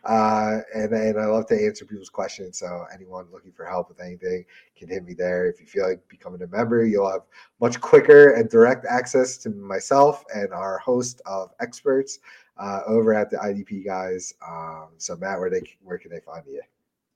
uh, 0.05 0.59
and 0.75 0.93
and 0.93 1.19
I 1.19 1.27
love 1.27 1.47
to 1.49 1.55
answer 1.55 1.85
people's 1.85 2.11
questions. 2.11 2.59
So 2.59 2.87
anyone 2.93 3.27
looking 3.33 3.53
for 3.53 3.65
help 3.65 3.89
with 3.89 4.01
anything 4.01 4.45
can 4.77 4.89
hit 4.89 5.05
me 5.05 5.15
there. 5.15 5.47
If 5.47 5.61
you 5.61 5.67
feel 5.67 5.89
like 5.89 6.07
becoming 6.09 6.43
a 6.43 6.47
member, 6.47 6.85
you'll 6.85 7.11
have 7.11 7.23
much 7.61 7.81
quicker 7.81 8.35
and 8.35 8.49
direct 8.49 8.87
access 8.87 9.37
to 9.39 9.51
myself 9.51 10.25
and 10.35 10.53
our 10.53 10.79
host 10.79 11.21
of 11.27 11.51
experts 11.61 12.21
uh, 12.59 12.81
over 12.87 13.15
at 13.15 13.31
the 13.31 13.37
IDP 13.37 13.85
guys. 13.85 14.35
Um, 14.47 14.89
so 14.99 15.17
Matt, 15.17 15.39
where 15.39 15.51
they 15.51 15.63
where 15.83 15.99
can 15.99 16.11
they 16.11 16.21
find 16.21 16.45
you? 16.47 16.63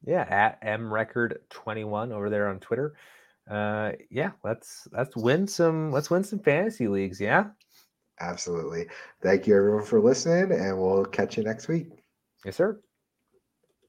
Yeah, 0.04 0.22
at 0.28 0.58
M 0.62 0.92
Record 0.92 1.40
21 1.50 2.12
over 2.12 2.30
there 2.30 2.48
on 2.48 2.60
Twitter. 2.60 2.94
Uh, 3.48 3.92
yeah, 4.10 4.32
let's 4.44 4.86
let's 4.92 5.16
win 5.16 5.46
some 5.46 5.90
let's 5.90 6.10
win 6.10 6.24
some 6.24 6.38
fantasy 6.38 6.88
leagues. 6.88 7.20
Yeah. 7.20 7.50
Absolutely. 8.20 8.86
Thank 9.22 9.46
you 9.46 9.56
everyone 9.56 9.84
for 9.84 10.00
listening, 10.00 10.52
and 10.58 10.78
we'll 10.80 11.04
catch 11.04 11.36
you 11.36 11.44
next 11.44 11.68
week. 11.68 11.88
Yes, 12.44 12.56
sir. 12.56 12.80